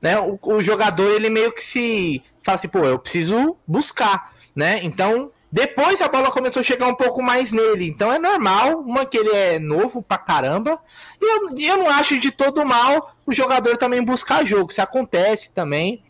né, 0.00 0.18
o, 0.18 0.38
o 0.42 0.62
jogador 0.62 1.10
ele 1.14 1.30
meio 1.30 1.52
que 1.52 1.64
se 1.64 2.22
fala 2.42 2.56
assim, 2.56 2.68
pô, 2.68 2.80
eu 2.80 2.98
preciso 2.98 3.56
buscar, 3.66 4.32
né? 4.54 4.80
Então, 4.82 5.30
depois 5.54 6.02
a 6.02 6.08
bola 6.08 6.32
começou 6.32 6.58
a 6.58 6.64
chegar 6.64 6.88
um 6.88 6.96
pouco 6.96 7.22
mais 7.22 7.52
nele. 7.52 7.86
Então 7.86 8.12
é 8.12 8.18
normal, 8.18 8.80
uma 8.80 9.06
que 9.06 9.16
ele 9.16 9.30
é 9.30 9.56
novo 9.58 10.02
pra 10.02 10.18
caramba. 10.18 10.80
E 11.22 11.24
eu, 11.24 11.70
eu 11.70 11.76
não 11.76 11.88
acho 11.88 12.18
de 12.18 12.32
todo 12.32 12.66
mal 12.66 13.14
o 13.24 13.32
jogador 13.32 13.76
também 13.76 14.04
buscar 14.04 14.44
jogo. 14.44 14.72
Isso 14.72 14.82
acontece 14.82 15.52
também. 15.52 16.02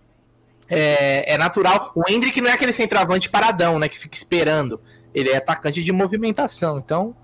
É, 0.66 1.35
é 1.35 1.36
natural. 1.36 1.93
O 1.94 2.09
Hendrick 2.09 2.40
não 2.40 2.48
é 2.48 2.55
aquele 2.55 2.73
centroavante 2.73 3.28
paradão, 3.28 3.78
né? 3.78 3.86
Que 3.86 3.98
fica 3.98 4.16
esperando. 4.16 4.81
Ele 5.15 5.28
é 5.28 5.36
atacante 5.36 5.85
de 5.85 5.93
movimentação. 5.93 6.78
Então, 6.78 7.15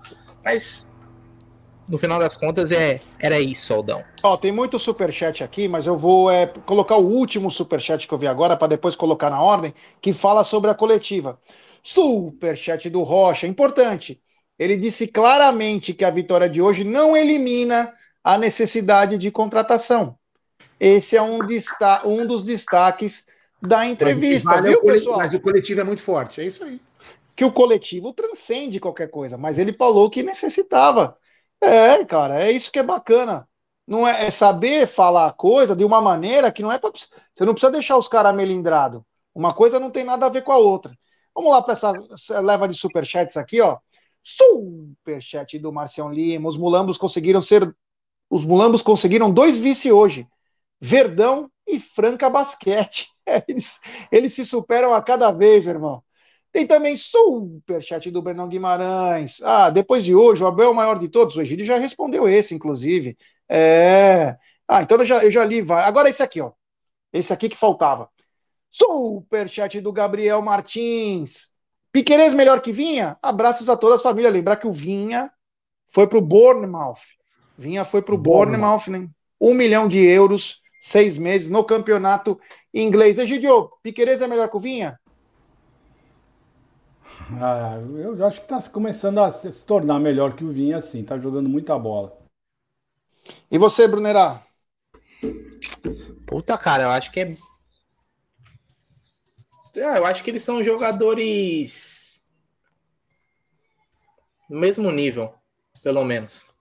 mas 0.45 0.90
no 1.91 1.97
final 1.97 2.17
das 2.17 2.37
contas 2.37 2.71
é, 2.71 3.01
era 3.19 3.37
isso, 3.37 3.73
Aldão. 3.73 4.01
Ó, 4.23 4.37
tem 4.37 4.51
muito 4.51 4.79
superchat 4.79 5.43
aqui, 5.43 5.67
mas 5.67 5.85
eu 5.85 5.97
vou 5.97 6.31
é, 6.31 6.47
colocar 6.47 6.95
o 6.95 7.05
último 7.05 7.51
superchat 7.51 8.07
que 8.07 8.13
eu 8.13 8.17
vi 8.17 8.27
agora, 8.27 8.55
para 8.55 8.69
depois 8.69 8.95
colocar 8.95 9.29
na 9.29 9.43
ordem, 9.43 9.73
que 10.01 10.13
fala 10.13 10.45
sobre 10.45 10.71
a 10.71 10.73
coletiva. 10.73 11.37
Superchat 11.83 12.89
do 12.89 13.03
Rocha, 13.03 13.45
importante. 13.45 14.21
Ele 14.57 14.77
disse 14.77 15.05
claramente 15.05 15.93
que 15.93 16.05
a 16.05 16.09
vitória 16.09 16.47
de 16.47 16.61
hoje 16.61 16.85
não 16.85 17.17
elimina 17.17 17.93
a 18.23 18.37
necessidade 18.37 19.17
de 19.17 19.29
contratação. 19.29 20.15
Esse 20.79 21.17
é 21.17 21.21
um, 21.21 21.39
desta 21.39 22.07
um 22.07 22.25
dos 22.25 22.43
destaques 22.43 23.25
da 23.61 23.85
entrevista, 23.85 24.49
Mas 24.49 24.59
o 24.59 24.63
que 24.63 24.69
vale 24.69 24.81
viu, 24.81 24.93
pessoal? 24.93 25.17
Mas 25.17 25.33
o 25.33 25.41
coletivo 25.41 25.81
é 25.81 25.83
muito 25.83 26.01
forte, 26.01 26.39
é 26.39 26.45
isso 26.45 26.63
aí. 26.63 26.79
que 27.35 27.43
o 27.43 27.51
coletivo 27.51 28.13
transcende 28.13 28.79
qualquer 28.79 29.09
coisa, 29.09 29.37
mas 29.37 29.57
ele 29.57 29.73
falou 29.73 30.09
que 30.09 30.23
necessitava. 30.23 31.17
É, 31.61 32.03
cara, 32.05 32.43
é 32.43 32.51
isso 32.51 32.71
que 32.71 32.79
é 32.79 32.83
bacana. 32.83 33.47
Não 33.87 34.07
é, 34.07 34.27
é 34.27 34.31
saber 34.31 34.87
falar 34.87 35.27
a 35.27 35.33
coisa 35.33 35.75
de 35.75 35.83
uma 35.83 36.01
maneira 36.01 36.51
que 36.51 36.61
não 36.61 36.71
é 36.71 36.79
pra, 36.79 36.91
você 36.91 37.45
não 37.45 37.53
precisa 37.53 37.71
deixar 37.71 37.97
os 37.97 38.07
caras 38.07 38.35
melindrado. 38.35 39.05
Uma 39.33 39.53
coisa 39.53 39.79
não 39.79 39.91
tem 39.91 40.03
nada 40.03 40.25
a 40.25 40.29
ver 40.29 40.43
com 40.43 40.51
a 40.51 40.57
outra. 40.57 40.97
Vamos 41.35 41.51
lá 41.51 41.61
para 41.61 41.73
essa, 41.73 41.93
essa 42.11 42.39
leva 42.39 42.67
de 42.67 42.75
superchats 42.75 43.37
aqui, 43.37 43.61
ó. 43.61 43.77
Superchat 44.23 45.57
do 45.59 45.71
Marcião 45.71 46.11
Lima. 46.11 46.49
Os 46.49 46.57
mulambos 46.57 46.97
conseguiram 46.97 47.41
ser 47.41 47.75
os 48.29 48.45
mulambos 48.45 48.81
conseguiram 48.81 49.31
dois 49.31 49.57
vice 49.57 49.91
hoje. 49.91 50.27
Verdão 50.79 51.51
e 51.67 51.79
Franca 51.79 52.29
Basquete. 52.29 53.07
Eles, 53.47 53.79
eles 54.11 54.33
se 54.33 54.43
superam 54.43 54.93
a 54.93 55.01
cada 55.01 55.31
vez, 55.31 55.65
irmão. 55.65 56.03
Tem 56.51 56.67
também 56.67 56.97
superchat 56.97 58.11
do 58.11 58.21
Bernão 58.21 58.47
Guimarães. 58.47 59.41
Ah, 59.41 59.69
depois 59.69 60.03
de 60.03 60.13
hoje, 60.13 60.43
o 60.43 60.47
Abel 60.47 60.67
é 60.67 60.69
o 60.69 60.75
maior 60.75 60.99
de 60.99 61.07
todos. 61.07 61.35
O 61.35 61.41
Egídio 61.41 61.65
já 61.65 61.77
respondeu 61.77 62.27
esse, 62.27 62.53
inclusive. 62.53 63.17
É. 63.47 64.35
Ah, 64.67 64.81
então 64.81 64.97
eu 64.97 65.05
já, 65.05 65.23
eu 65.23 65.31
já 65.31 65.45
li. 65.45 65.61
vai. 65.61 65.83
Agora 65.83 66.09
esse 66.09 66.21
aqui, 66.21 66.41
ó. 66.41 66.51
Esse 67.13 67.31
aqui 67.31 67.47
que 67.47 67.57
faltava. 67.57 68.09
Superchat 68.69 69.79
do 69.79 69.93
Gabriel 69.93 70.41
Martins. 70.41 71.49
Piquerez 71.91 72.33
melhor 72.33 72.61
que 72.61 72.71
Vinha? 72.71 73.17
Abraços 73.21 73.67
a 73.69 73.75
toda 73.75 73.95
a 73.95 73.99
família. 73.99 74.29
Lembrar 74.29 74.57
que 74.57 74.67
o 74.67 74.73
Vinha 74.73 75.31
foi 75.89 76.07
pro 76.07 76.21
Bournemouth. 76.21 77.01
Vinha 77.57 77.83
foi 77.83 78.01
pro 78.01 78.17
Bournemouth, 78.17 78.87
né? 78.89 79.07
Um 79.39 79.53
milhão 79.53 79.87
de 79.87 80.03
euros, 80.03 80.61
seis 80.79 81.17
meses 81.17 81.49
no 81.49 81.63
campeonato 81.63 82.39
inglês. 82.73 83.19
Egidio, 83.19 83.69
Piquerez 83.83 84.21
é 84.21 84.27
melhor 84.27 84.49
que 84.49 84.57
o 84.57 84.59
Vinha? 84.59 84.97
Ah, 87.39 87.77
eu 87.97 88.25
acho 88.25 88.41
que 88.41 88.47
tá 88.47 88.61
começando 88.69 89.19
a 89.19 89.31
se 89.31 89.65
tornar 89.65 89.99
melhor 89.99 90.35
que 90.35 90.43
o 90.43 90.51
Vinha, 90.51 90.77
assim. 90.77 91.03
Tá 91.03 91.17
jogando 91.17 91.49
muita 91.49 91.77
bola. 91.77 92.17
E 93.49 93.57
você, 93.57 93.87
Brunerá? 93.87 94.41
Puta, 96.25 96.57
cara, 96.57 96.83
eu 96.83 96.89
acho 96.89 97.11
que 97.11 97.19
é. 97.19 97.37
É, 99.75 99.97
eu 99.97 100.05
acho 100.05 100.23
que 100.23 100.29
eles 100.29 100.43
são 100.43 100.63
jogadores. 100.63 102.25
No 104.49 104.59
mesmo 104.59 104.91
nível, 104.91 105.33
pelo 105.81 106.03
menos. 106.03 106.51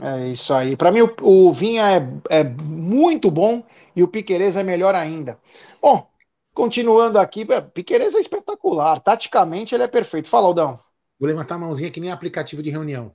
É 0.00 0.28
isso 0.28 0.52
aí. 0.52 0.76
Para 0.76 0.92
mim, 0.92 1.00
o, 1.00 1.14
o 1.22 1.52
Vinha 1.52 1.84
é, 2.30 2.40
é 2.40 2.44
muito 2.44 3.30
bom 3.30 3.62
e 3.94 4.02
o 4.02 4.08
Piquerez 4.08 4.56
é 4.56 4.62
melhor 4.62 4.94
ainda. 4.94 5.38
Bom, 5.80 6.08
continuando 6.54 7.18
aqui, 7.18 7.46
é, 7.50 7.60
Piquerez 7.60 8.14
é 8.14 8.20
espetacular. 8.20 9.00
Taticamente, 9.00 9.74
ele 9.74 9.82
é 9.82 9.88
perfeito. 9.88 10.28
Fala, 10.28 10.46
Aldão. 10.46 10.78
Vou 11.18 11.28
levantar 11.28 11.56
a 11.56 11.58
mãozinha 11.58 11.90
que 11.90 12.00
nem 12.00 12.10
aplicativo 12.10 12.62
de 12.62 12.70
reunião. 12.70 13.12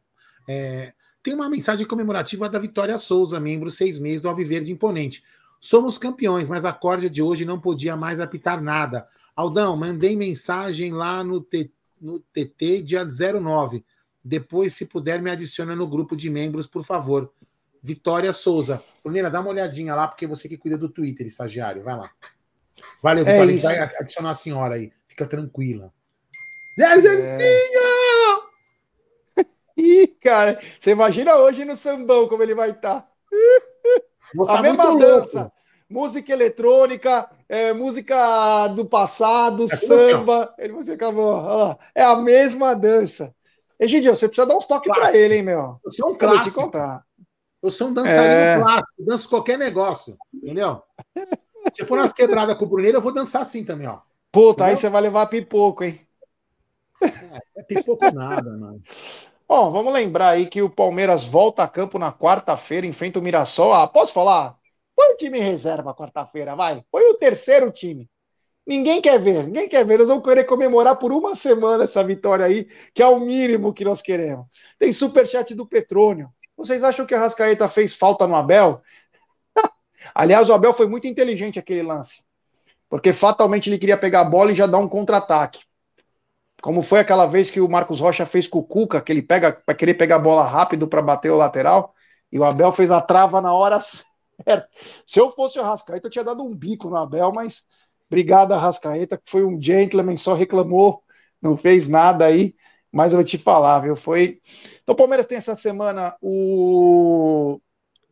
É, 0.48 0.94
tem 1.24 1.34
uma 1.34 1.50
mensagem 1.50 1.86
comemorativa 1.86 2.50
da 2.50 2.60
Vitória 2.60 2.98
Souza, 2.98 3.40
membro 3.40 3.72
seis 3.72 3.98
meses 4.00 4.22
do 4.22 4.30
Alviverde 4.30 4.72
Imponente. 4.72 5.24
Somos 5.60 5.98
campeões, 5.98 6.48
mas 6.48 6.66
a 6.66 6.72
corda 6.72 7.10
de 7.10 7.22
hoje 7.22 7.44
não 7.46 7.60
podia 7.60 7.96
mais 7.96 8.20
apitar 8.20 8.62
nada. 8.62 9.08
Aldão, 9.36 9.76
mandei 9.76 10.16
mensagem 10.16 10.94
lá 10.94 11.24
no, 11.24 11.42
T- 11.42 11.72
no 12.00 12.20
TT 12.20 12.82
dia 12.82 13.06
09. 13.06 13.84
Depois, 14.24 14.74
se 14.74 14.86
puder, 14.86 15.22
me 15.22 15.30
adiciona 15.30 15.76
no 15.76 15.88
grupo 15.88 16.16
de 16.16 16.30
membros, 16.30 16.68
por 16.68 16.84
favor. 16.84 17.32
Vitória 17.82 18.32
Souza. 18.34 18.84
Brunina, 19.04 19.30
dá 19.30 19.40
uma 19.40 19.50
olhadinha 19.50 19.96
lá, 19.96 20.08
porque 20.08 20.28
você 20.28 20.48
que 20.50 20.58
cuida 20.58 20.78
do 20.78 20.90
Twitter, 20.90 21.26
estagiário. 21.28 21.84
Vai 21.84 21.98
lá. 21.98 22.12
Valeu, 23.02 23.26
É 23.28 23.46
Vitória. 23.46 23.86
vai 23.88 23.96
adicionar 24.00 24.32
a 24.32 24.34
senhora 24.36 24.76
aí. 24.76 24.92
Fica 25.08 25.26
tranquila. 25.26 25.94
Zé 26.80 27.00
Zercinho! 27.00 28.44
Ih, 29.78 30.08
cara, 30.22 30.60
você 30.80 30.92
imagina 30.92 31.36
hoje 31.36 31.64
no 31.66 31.76
sambão 31.76 32.28
como 32.28 32.44
ele 32.44 32.54
vai 32.56 32.72
estar. 32.72 33.10
A 34.42 34.46
tá 34.56 34.62
mesma 34.62 34.86
muito 34.92 35.06
dança. 35.06 35.40
louco. 35.42 35.54
Música 35.90 36.32
eletrônica, 36.32 37.32
é, 37.48 37.74
música 37.74 38.68
do 38.68 38.86
passado, 38.86 39.64
É 39.64 39.74
assim, 39.74 39.88
samba. 39.88 40.54
Ele 40.60 40.74
você 40.74 40.92
acabou. 40.92 41.34
ó, 41.34 41.76
é 41.96 42.04
a 42.04 42.16
mesma 42.16 42.76
dança. 42.76 43.34
Egidio, 43.80 44.16
você 44.16 44.28
precisa 44.28 44.46
dar 44.46 44.56
uns 44.56 44.68
toques 44.68 44.88
pra 44.92 45.02
Clássico. 45.02 45.18
ele, 45.18 45.36
hein, 45.38 45.44
meu? 45.44 45.80
Eu 45.84 45.92
sou 45.92 46.10
um 46.10 46.14
Eu 46.14 46.18
vou 46.20 46.30
te 46.30 46.34
clássico. 46.42 46.62
contar. 46.62 47.04
Eu 47.64 47.72
sou 47.72 47.88
um 47.88 47.94
dançarino 47.94 48.22
É. 48.24 48.60
clássico, 48.62 48.94
danço 49.00 49.30
qualquer 49.30 49.58
negócio, 49.58 50.16
entendeu? 50.34 50.84
Se 51.74 51.86
for 51.86 51.98
nas 51.98 52.14
quebradas 52.14 52.58
com 52.58 52.66
o 52.66 52.68
Bruneiro, 52.70 52.98
eu 52.98 53.02
vou 53.02 53.14
dançar 53.14 53.42
assim 53.42 53.64
também, 53.64 53.88
ó. 53.88 54.00
Puta, 54.32 54.66
aí 54.66 54.74
Entendeu? 54.74 54.78
você 54.78 54.90
vai 54.90 55.02
levar 55.02 55.28
pipoco, 55.28 55.84
hein? 55.84 56.00
É 57.56 57.64
pipoco 57.64 58.12
nada, 58.12 58.52
mano. 58.58 58.80
Bom, 59.48 59.72
vamos 59.72 59.92
lembrar 59.94 60.30
aí 60.30 60.46
que 60.48 60.62
o 60.62 60.70
Palmeiras 60.70 61.24
volta 61.24 61.64
a 61.64 61.68
campo 61.68 61.98
na 61.98 62.12
quarta-feira, 62.14 62.86
enfrenta 62.86 63.20
o 63.20 63.22
Mirassol. 63.22 63.74
Ah, 63.74 63.88
posso 63.88 64.14
falar? 64.14 64.56
Põe 64.96 65.14
o 65.14 65.18
time 65.18 65.40
reserva 65.40 65.94
quarta-feira, 65.94 66.56
vai. 66.56 66.84
Põe 66.92 67.04
o 67.10 67.16
terceiro 67.16 67.72
time. 67.72 68.10
Ninguém 68.68 69.02
quer 69.02 69.20
ver, 69.20 69.46
ninguém 69.46 69.68
quer 69.68 69.84
ver. 69.84 69.98
Nós 69.98 70.08
vamos 70.08 70.24
querer 70.24 70.44
comemorar 70.44 70.98
por 71.00 71.12
uma 71.12 71.36
semana 71.36 71.86
essa 71.86 72.04
vitória 72.04 72.46
aí, 72.46 72.68
que 72.94 73.02
é 73.02 73.08
o 73.08 73.20
mínimo 73.20 73.74
que 73.74 73.84
nós 73.84 74.02
queremos. 74.02 74.46
Tem 74.78 74.92
superchat 74.92 75.56
do 75.56 75.66
Petrônio. 75.66 76.30
Vocês 76.56 76.84
acham 76.84 77.06
que 77.06 77.16
a 77.16 77.20
Rascaeta 77.20 77.68
fez 77.68 77.96
falta 77.96 78.28
no 78.28 78.36
Abel? 78.36 78.82
Aliás, 80.20 80.50
o 80.50 80.54
Abel 80.54 80.74
foi 80.74 80.86
muito 80.86 81.08
inteligente 81.08 81.58
aquele 81.58 81.82
lance. 81.82 82.26
Porque 82.90 83.14
fatalmente 83.14 83.70
ele 83.70 83.78
queria 83.78 83.98
pegar 83.98 84.20
a 84.20 84.26
bola 84.26 84.52
e 84.52 84.54
já 84.54 84.68
dar 84.68 84.80
um 84.80 84.88
contra-ataque. 84.88 85.62
Como 86.62 86.82
foi 86.82 87.00
aquela 87.00 87.26
vez 87.26 87.50
que 87.50 87.62
o 87.62 87.70
Marcos 87.70 88.02
Rocha 88.02 88.26
fez 88.26 88.46
com 88.46 88.60
o 88.60 88.64
Cuca, 88.64 89.00
que 89.00 89.14
ele 89.14 89.22
pega 89.22 89.54
para 89.66 89.74
querer 89.74 89.94
pegar 89.94 90.18
a 90.18 90.20
bola 90.20 90.46
rápido 90.46 90.90
para 90.90 91.02
bater 91.02 91.32
o 91.32 91.38
lateral, 91.38 91.96
e 92.30 92.38
o 92.38 92.44
Abel 92.44 92.74
fez 92.74 92.92
a 92.92 93.00
trava 93.00 93.40
na 93.40 93.54
hora 93.54 93.80
certa. 94.46 94.68
Se 95.06 95.22
eu 95.22 95.32
fosse 95.32 95.58
o 95.58 95.62
Arrascaeta, 95.62 96.08
eu 96.08 96.12
tinha 96.12 96.26
dado 96.26 96.44
um 96.44 96.54
bico 96.54 96.90
no 96.90 96.98
Abel, 96.98 97.32
mas 97.32 97.64
obrigado, 98.12 98.52
Arrascaeta, 98.52 99.18
que 99.18 99.32
foi 99.32 99.46
um 99.46 99.62
gentleman, 99.62 100.18
só 100.18 100.34
reclamou, 100.34 101.02
não 101.42 101.56
fez 101.56 101.88
nada 101.88 102.26
aí, 102.26 102.58
mas 102.92 103.14
eu 103.14 103.20
vou 103.20 103.26
te 103.26 103.38
falar, 103.38 103.80
viu? 103.80 103.96
Foi. 103.96 104.42
Então, 104.84 104.92
o 104.92 104.98
Palmeiras 104.98 105.28
tem 105.28 105.38
essa 105.38 105.56
semana 105.56 106.14
o, 106.22 107.62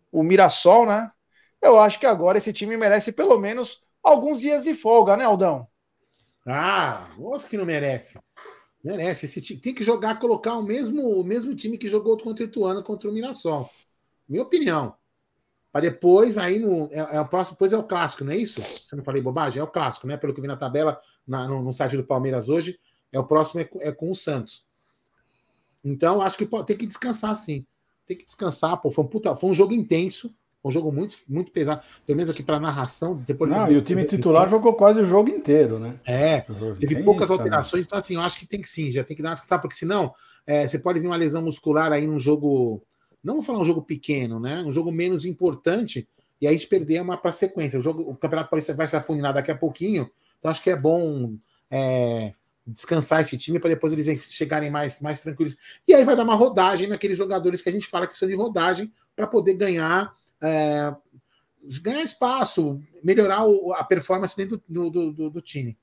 o 0.09 0.23
Mirassol, 0.23 0.85
né? 0.85 1.11
Eu 1.67 1.79
acho 1.79 1.99
que 1.99 2.05
agora 2.05 2.37
esse 2.37 2.53
time 2.53 2.77
merece 2.77 3.11
pelo 3.11 3.37
menos 3.37 3.81
alguns 4.01 4.39
dias 4.39 4.63
de 4.63 4.73
folga, 4.73 5.17
né, 5.17 5.25
Aldão? 5.25 5.67
Ah, 6.45 7.09
moço 7.17 7.49
que 7.49 7.57
não 7.57 7.65
merece. 7.65 8.17
Merece. 8.83 9.25
Esse 9.25 9.41
time 9.41 9.59
tem 9.59 9.73
que 9.73 9.83
jogar, 9.83 10.17
colocar 10.19 10.53
o 10.57 10.63
mesmo, 10.63 11.19
o 11.19 11.23
mesmo 11.23 11.53
time 11.55 11.77
que 11.77 11.87
jogou 11.87 12.17
contra 12.17 12.45
o 12.45 12.47
Ituano 12.47 12.81
contra 12.83 13.09
o 13.09 13.13
Mirassol. 13.13 13.69
Minha 14.27 14.43
opinião. 14.43 14.95
Para 15.71 15.81
depois, 15.81 16.37
aí 16.37 16.59
no. 16.59 16.87
É, 16.91 17.17
é 17.17 17.21
o 17.21 17.27
próximo, 17.27 17.55
depois 17.55 17.73
é 17.73 17.77
o 17.77 17.83
clássico, 17.83 18.23
não 18.23 18.31
é 18.31 18.37
isso? 18.37 18.61
Se 18.61 18.93
eu 18.93 18.97
não 18.97 19.03
falei 19.03 19.21
bobagem, 19.21 19.59
é 19.59 19.63
o 19.63 19.67
clássico, 19.67 20.07
né? 20.07 20.15
Pelo 20.17 20.33
que 20.33 20.41
vi 20.41 20.47
na 20.47 20.55
tabela, 20.55 20.97
na- 21.27 21.47
no, 21.47 21.61
no 21.61 21.73
site 21.73 21.97
do 21.97 22.03
Palmeiras 22.05 22.47
hoje, 22.49 22.79
é 23.11 23.19
o 23.19 23.25
próximo 23.27 23.59
é, 23.59 23.65
com- 23.65 23.81
é 23.81 23.91
com 23.91 24.09
o 24.09 24.15
Santos. 24.15 24.65
Então, 25.83 26.21
acho 26.21 26.37
que 26.37 26.45
tem 26.65 26.77
que 26.77 26.85
descansar, 26.85 27.35
sim. 27.35 27.65
Tem 28.05 28.17
que 28.17 28.25
descansar, 28.25 28.77
pô. 28.81 28.89
Foi 28.89 29.03
um, 29.03 29.07
puta- 29.07 29.35
foi 29.35 29.49
um 29.49 29.53
jogo 29.53 29.73
intenso, 29.73 30.33
um 30.63 30.71
jogo 30.71 30.91
muito, 30.91 31.17
muito 31.27 31.51
pesado. 31.51 31.81
Pelo 32.05 32.15
menos 32.15 32.29
aqui 32.29 32.43
para 32.43 32.59
narração. 32.59 33.23
Depois 33.25 33.49
Não, 33.49 33.71
e 33.71 33.77
o 33.77 33.81
time 33.81 34.03
titular 34.03 34.49
jogou 34.49 34.73
quase 34.73 34.99
o 34.99 35.05
jogo 35.05 35.29
inteiro, 35.29 35.79
né? 35.79 35.99
É, 36.05 36.41
teve 36.79 36.95
Tem 36.95 37.03
poucas 37.03 37.25
isso 37.25 37.33
alterações, 37.33 37.85
então 37.85 37.97
assim, 37.97 38.15
eu 38.15 38.21
acho 38.21 38.39
que 38.39 38.45
tem 38.45 38.61
que 38.61 38.69
sim, 38.69 38.91
já 38.91 39.03
tem 39.03 39.15
que 39.15 39.23
dar 39.23 39.29
uma 39.29 39.35
descansada, 39.35 39.61
porque 39.61 39.75
senão 39.75 40.13
é, 40.45 40.67
você 40.67 40.79
pode 40.79 40.99
vir 40.99 41.07
uma 41.07 41.15
lesão 41.15 41.41
muscular 41.41 41.91
aí 41.91 42.05
num 42.07 42.19
jogo, 42.19 42.83
não 43.23 43.35
vou 43.35 43.43
falar 43.43 43.59
um 43.59 43.65
jogo 43.65 43.81
pequeno, 43.81 44.39
né? 44.39 44.63
Um 44.63 44.71
jogo 44.71 44.91
menos 44.91 45.25
importante, 45.25 46.07
e 46.41 46.47
aí 46.47 46.55
a 46.55 46.57
gente 46.57 46.67
perder 46.67 47.01
uma 47.01 47.17
para 47.17 47.31
sequência. 47.31 47.79
O, 47.79 47.81
jogo, 47.81 48.01
o 48.03 48.15
Campeonato 48.15 48.49
Paulista 48.49 48.73
vai 48.73 48.87
se 48.87 48.95
afunilar 48.95 49.33
daqui 49.33 49.51
a 49.51 49.57
pouquinho, 49.57 50.09
então 50.37 50.51
acho 50.51 50.61
que 50.61 50.69
é 50.69 50.75
bom 50.75 51.35
é, 51.69 52.33
descansar 52.67 53.21
esse 53.21 53.37
time 53.37 53.59
para 53.59 53.69
depois 53.69 53.93
eles 53.93 54.07
chegarem 54.29 54.69
mais, 54.69 55.01
mais 55.01 55.21
tranquilos. 55.21 55.57
E 55.87 55.93
aí 55.93 56.03
vai 56.03 56.15
dar 56.15 56.23
uma 56.23 56.35
rodagem 56.35 56.87
naqueles 56.87 57.17
jogadores 57.17 57.61
que 57.61 57.69
a 57.69 57.71
gente 57.71 57.87
fala 57.87 58.05
que 58.05 58.11
precisam 58.11 58.29
de 58.29 58.35
rodagem 58.35 58.91
para 59.15 59.25
poder 59.25 59.53
ganhar. 59.53 60.13
É, 60.41 60.93
ganhar 61.81 62.01
espaço, 62.03 62.81
melhorar 63.03 63.45
o- 63.45 63.73
a 63.73 63.83
performance 63.83 64.35
dentro 64.35 64.61
do, 64.67 64.89
do- 64.89 65.11
do- 65.13 65.29
do 65.29 65.41
time. 65.41 65.77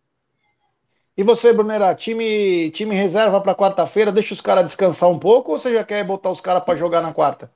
E 1.16 1.22
você, 1.22 1.52
Brunera, 1.52 1.94
time, 1.94 2.70
time 2.72 2.94
reserva 2.94 3.40
para 3.40 3.54
quarta-feira, 3.54 4.10
deixa 4.10 4.34
os 4.34 4.40
caras 4.40 4.66
descansar 4.66 5.08
um 5.08 5.18
pouco 5.18 5.52
ou 5.52 5.58
você 5.58 5.72
já 5.72 5.84
quer 5.84 6.04
botar 6.04 6.30
os 6.30 6.40
caras 6.40 6.64
para 6.64 6.76
jogar 6.76 7.00
na 7.02 7.12
quarta? 7.12 7.52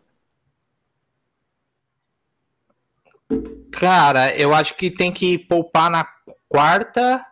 Cara, 3.73 4.35
eu 4.37 4.55
acho 4.55 4.75
que 4.77 4.91
tem 4.91 5.13
que 5.13 5.39
poupar 5.39 5.91
na 5.91 6.07
quarta, 6.49 7.25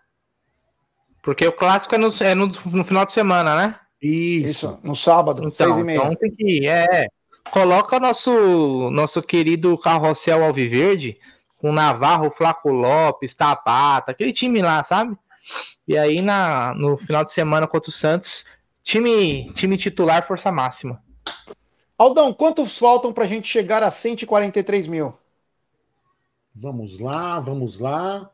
porque 1.22 1.47
o 1.47 1.52
clássico 1.52 1.94
é 1.94 1.98
no, 1.98 2.09
é 2.20 2.34
no, 2.34 2.47
no 2.47 2.84
final 2.84 3.05
de 3.06 3.12
semana, 3.12 3.56
né? 3.56 3.80
Isso. 4.02 4.78
no 4.82 4.94
sábado, 4.94 5.43
então, 5.48 5.68
seis 5.68 5.78
e 5.78 5.84
meia. 5.84 5.97
Então 5.98 6.14
tem 6.14 6.30
que. 6.34 6.66
É, 6.68 7.06
coloca 7.51 7.98
nosso, 7.98 8.90
nosso 8.90 9.23
querido 9.23 9.77
carrossel 9.78 10.44
Alviverde 10.44 11.18
com 11.59 11.73
Navarro, 11.73 12.31
Flaco 12.31 12.70
Lopes, 12.70 13.35
Tapata, 13.35 14.12
aquele 14.12 14.32
time 14.32 14.60
lá, 14.60 14.82
sabe? 14.82 15.16
E 15.86 15.97
aí 15.97 16.20
na, 16.20 16.74
no 16.74 16.97
final 16.97 17.24
de 17.24 17.32
semana 17.32 17.66
contra 17.66 17.90
o 17.90 17.93
Santos, 17.93 18.44
time, 18.82 19.52
time 19.52 19.77
titular, 19.77 20.27
força 20.27 20.52
máxima. 20.52 21.02
Aldão, 21.98 22.32
quantos 22.32 22.77
faltam 22.77 23.12
para 23.12 23.24
a 23.24 23.28
gente 23.28 23.48
chegar 23.48 23.82
a 23.82 23.90
143 23.90 24.86
mil? 24.86 25.14
Vamos 26.55 26.98
lá, 27.01 27.40
vamos 27.40 27.81
lá. 27.81 28.31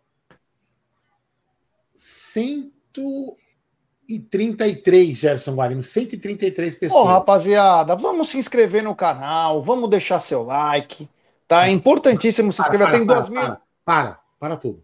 133, 4.09 5.17
Gerson 5.17 5.55
Guarino. 5.55 5.83
133 5.83 6.75
pessoas. 6.75 7.05
Ô, 7.05 7.05
rapaziada, 7.05 7.95
vamos 7.97 8.29
se 8.29 8.39
inscrever 8.39 8.83
no 8.83 8.95
canal, 8.95 9.63
vamos 9.63 9.89
deixar 9.89 10.21
seu 10.21 10.43
like, 10.43 11.09
tá? 11.49 11.67
É 11.67 11.71
importantíssimo 11.71 12.53
se 12.53 12.59
Para, 12.59 12.67
inscrever. 12.67 12.87
para, 12.89 12.99
Tem 12.99 13.07
para, 13.07 13.15
duas 13.17 13.29
mil. 13.29 13.41
Para, 13.41 13.61
para, 13.85 14.21
para 14.39 14.57
tudo. 14.57 14.83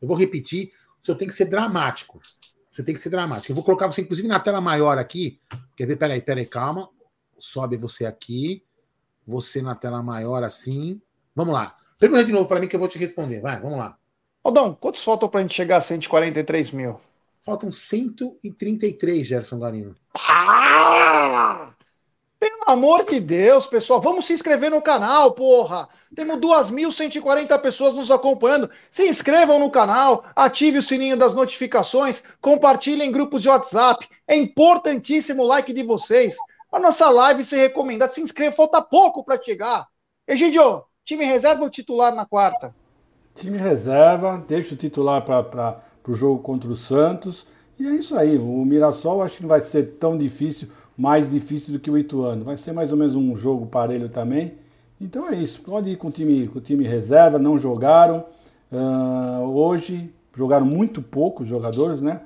Eu 0.00 0.06
vou 0.08 0.16
repetir. 0.16 0.70
O 1.00 1.04
senhor 1.04 1.16
tem 1.16 1.28
que 1.28 1.34
ser 1.34 1.46
dramático. 1.46 2.20
Você 2.70 2.82
tem 2.84 2.94
que 2.94 3.00
ser 3.00 3.10
dramático. 3.10 3.50
Eu 3.50 3.56
vou 3.56 3.64
colocar 3.64 3.86
você, 3.86 4.02
inclusive, 4.02 4.28
na 4.28 4.38
tela 4.38 4.60
maior 4.60 4.98
aqui. 4.98 5.40
Quer 5.76 5.86
ver? 5.86 5.96
Peraí, 5.96 6.20
peraí, 6.20 6.46
calma. 6.46 6.88
Sobe 7.38 7.76
você 7.76 8.06
aqui. 8.06 8.62
Você 9.26 9.60
na 9.60 9.74
tela 9.74 10.02
maior, 10.02 10.44
assim. 10.44 11.00
Vamos 11.34 11.54
lá. 11.54 11.76
Pergunta 11.98 12.24
de 12.24 12.32
novo 12.32 12.46
para 12.46 12.60
mim 12.60 12.68
que 12.68 12.76
eu 12.76 12.80
vou 12.80 12.88
te 12.88 12.98
responder. 12.98 13.40
Vai, 13.40 13.60
vamos 13.60 13.78
lá. 13.78 13.96
Aldão, 14.44 14.74
quantos 14.74 15.02
faltam 15.02 15.28
para 15.28 15.40
a 15.40 15.42
gente 15.42 15.54
chegar 15.54 15.78
a 15.78 15.80
143 15.80 16.70
mil? 16.70 17.00
Faltam 17.42 17.72
133, 17.72 19.26
Gerson 19.26 19.58
Garino. 19.58 19.94
Ah! 20.28 21.70
Pelo 22.38 22.62
amor 22.68 23.04
de 23.04 23.18
Deus, 23.18 23.66
pessoal, 23.66 24.00
vamos 24.00 24.26
se 24.26 24.32
inscrever 24.32 24.70
no 24.70 24.80
canal, 24.80 25.32
porra! 25.32 25.88
Temos 26.14 26.38
2.140 26.38 27.60
pessoas 27.60 27.94
nos 27.94 28.12
acompanhando. 28.12 28.70
Se 28.92 29.08
inscrevam 29.08 29.58
no 29.58 29.70
canal, 29.70 30.24
ative 30.36 30.78
o 30.78 30.82
sininho 30.82 31.16
das 31.16 31.34
notificações, 31.34 32.22
compartilhem 32.40 33.08
em 33.08 33.12
grupos 33.12 33.42
de 33.42 33.48
WhatsApp. 33.48 34.08
É 34.26 34.36
importantíssimo 34.36 35.42
o 35.42 35.46
like 35.46 35.72
de 35.72 35.82
vocês. 35.82 36.36
A 36.70 36.78
nossa 36.78 37.10
live 37.10 37.44
ser 37.44 37.56
recomendada. 37.56 38.12
Se 38.12 38.20
inscreva, 38.20 38.54
falta 38.54 38.80
pouco 38.80 39.24
para 39.24 39.42
chegar. 39.42 39.88
Egidio, 40.26 40.84
time 41.04 41.24
reserva 41.24 41.64
ou 41.64 41.70
titular 41.70 42.14
na 42.14 42.24
quarta? 42.24 42.72
Time 43.34 43.58
reserva, 43.58 44.44
deixa 44.46 44.74
o 44.74 44.76
titular 44.76 45.24
para 45.24 45.80
o 46.12 46.14
jogo 46.14 46.42
contra 46.42 46.70
o 46.70 46.76
Santos. 46.76 47.46
E 47.78 47.86
é 47.86 47.94
isso 47.94 48.16
aí. 48.16 48.36
O 48.38 48.64
Mirassol 48.64 49.22
acho 49.22 49.36
que 49.36 49.42
não 49.42 49.48
vai 49.48 49.60
ser 49.60 49.96
tão 50.00 50.16
difícil, 50.18 50.68
mais 50.96 51.30
difícil 51.30 51.72
do 51.72 51.78
que 51.78 51.90
o 51.90 51.96
Ituano. 51.96 52.44
Vai 52.44 52.56
ser 52.56 52.72
mais 52.72 52.90
ou 52.90 52.98
menos 52.98 53.14
um 53.14 53.36
jogo 53.36 53.66
parelho 53.66 54.08
também. 54.08 54.54
Então 55.00 55.28
é 55.28 55.36
isso. 55.36 55.60
Pode 55.62 55.90
ir 55.90 55.96
com 55.96 56.08
o 56.08 56.10
time, 56.10 56.48
com 56.48 56.58
o 56.58 56.62
time 56.62 56.86
reserva, 56.86 57.38
não 57.38 57.58
jogaram. 57.58 58.24
Ah, 58.72 59.40
hoje 59.44 60.12
jogaram 60.36 60.66
muito 60.66 61.00
pouco 61.00 61.42
os 61.42 61.48
jogadores, 61.48 62.02
né? 62.02 62.22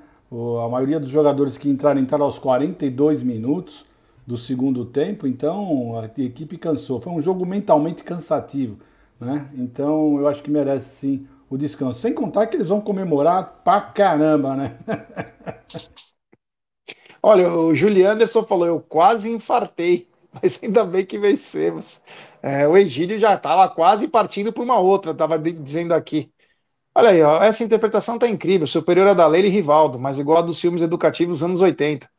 A 0.65 0.69
maioria 0.69 0.99
dos 0.99 1.11
jogadores 1.11 1.59
que 1.59 1.69
entraram 1.69 2.01
entraram 2.01 2.25
aos 2.25 2.39
42 2.39 3.23
minutos 3.23 3.85
do 4.27 4.37
segundo 4.37 4.85
tempo, 4.85 5.27
então 5.27 5.99
a 5.99 6.07
equipe 6.23 6.57
cansou. 6.57 7.01
Foi 7.01 7.13
um 7.13 7.21
jogo 7.21 7.45
mentalmente 7.45 8.03
cansativo, 8.03 8.79
né? 9.21 9.49
Então 9.55 10.19
eu 10.19 10.27
acho 10.27 10.43
que 10.43 10.51
merece 10.51 10.97
sim 10.97 11.27
o 11.55 11.59
descanso. 11.59 12.01
Sem 12.01 12.15
contar 12.15 12.47
que 12.47 12.57
eles 12.57 12.69
vão 12.69 12.81
comemorar 12.81 13.61
pra 13.63 13.81
caramba, 13.81 14.57
né? 14.57 14.79
Olha, 17.23 17.53
o 17.53 17.75
Julian 17.75 18.13
Anderson 18.13 18.43
falou, 18.43 18.67
eu 18.67 18.81
quase 18.81 19.31
infartei, 19.31 20.09
mas 20.43 20.59
ainda 20.63 20.83
bem 20.83 21.05
que 21.05 21.19
vencemos. 21.19 22.01
É, 22.43 22.67
o 22.67 22.77
Egílio 22.77 23.19
já 23.21 23.35
estava 23.35 23.69
quase 23.69 24.09
partindo 24.09 24.53
para 24.53 24.63
uma 24.63 24.79
outra, 24.79 25.13
estava 25.13 25.39
dizendo 25.39 25.93
aqui. 25.93 26.33
Olha 26.95 27.11
aí, 27.11 27.23
ó, 27.23 27.43
essa 27.43 27.63
interpretação 27.63 28.19
tá 28.19 28.29
incrível, 28.29 28.67
superior 28.67 29.07
à 29.07 29.15
da 29.15 29.27
Leila 29.27 29.49
e 29.49 29.51
Rivaldo, 29.51 29.99
mas 29.99 30.19
igual 30.19 30.39
a 30.39 30.43
dos 30.43 30.59
filmes 30.59 30.83
educativos 30.83 31.37
dos 31.37 31.45
anos 31.45 31.61
80. 31.61 32.11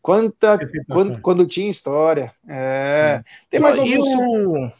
Quanta, 0.00 0.58
quando, 0.88 1.20
quando 1.20 1.46
tinha 1.46 1.70
história. 1.70 2.32
É. 2.48 3.22
Tem 3.50 3.60
mais 3.60 3.76
e, 3.76 3.80
algum... 3.80 4.70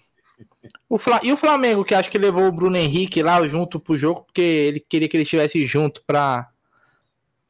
o, 0.89 0.99
Fla- 0.99 1.21
e 1.23 1.33
o 1.33 1.37
Flamengo, 1.37 1.85
que 1.85 1.95
acho 1.95 2.11
que 2.11 2.19
levou 2.19 2.47
o 2.47 2.53
Bruno 2.53 2.77
Henrique 2.77 3.23
lá 3.23 3.47
junto 3.49 3.81
pro 3.81 3.99
jogo, 3.99 4.23
porque 4.23 4.41
ele 4.41 4.81
queria 4.81 5.09
que 5.09 5.17
ele 5.17 5.23
estivesse 5.25 5.65
junto 5.67 6.03
pra, 6.07 6.49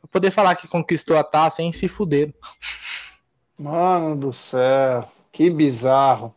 pra 0.01 0.09
poder 0.11 0.31
falar 0.31 0.57
que 0.57 0.69
conquistou 0.69 1.17
a 1.19 1.25
taça, 1.25 1.63
hein? 1.63 1.73
Se 1.73 1.89
fuderam. 1.89 2.33
Mano 3.59 4.17
do 4.17 4.33
céu, 4.33 5.09
que 5.33 5.49
bizarro. 5.51 6.35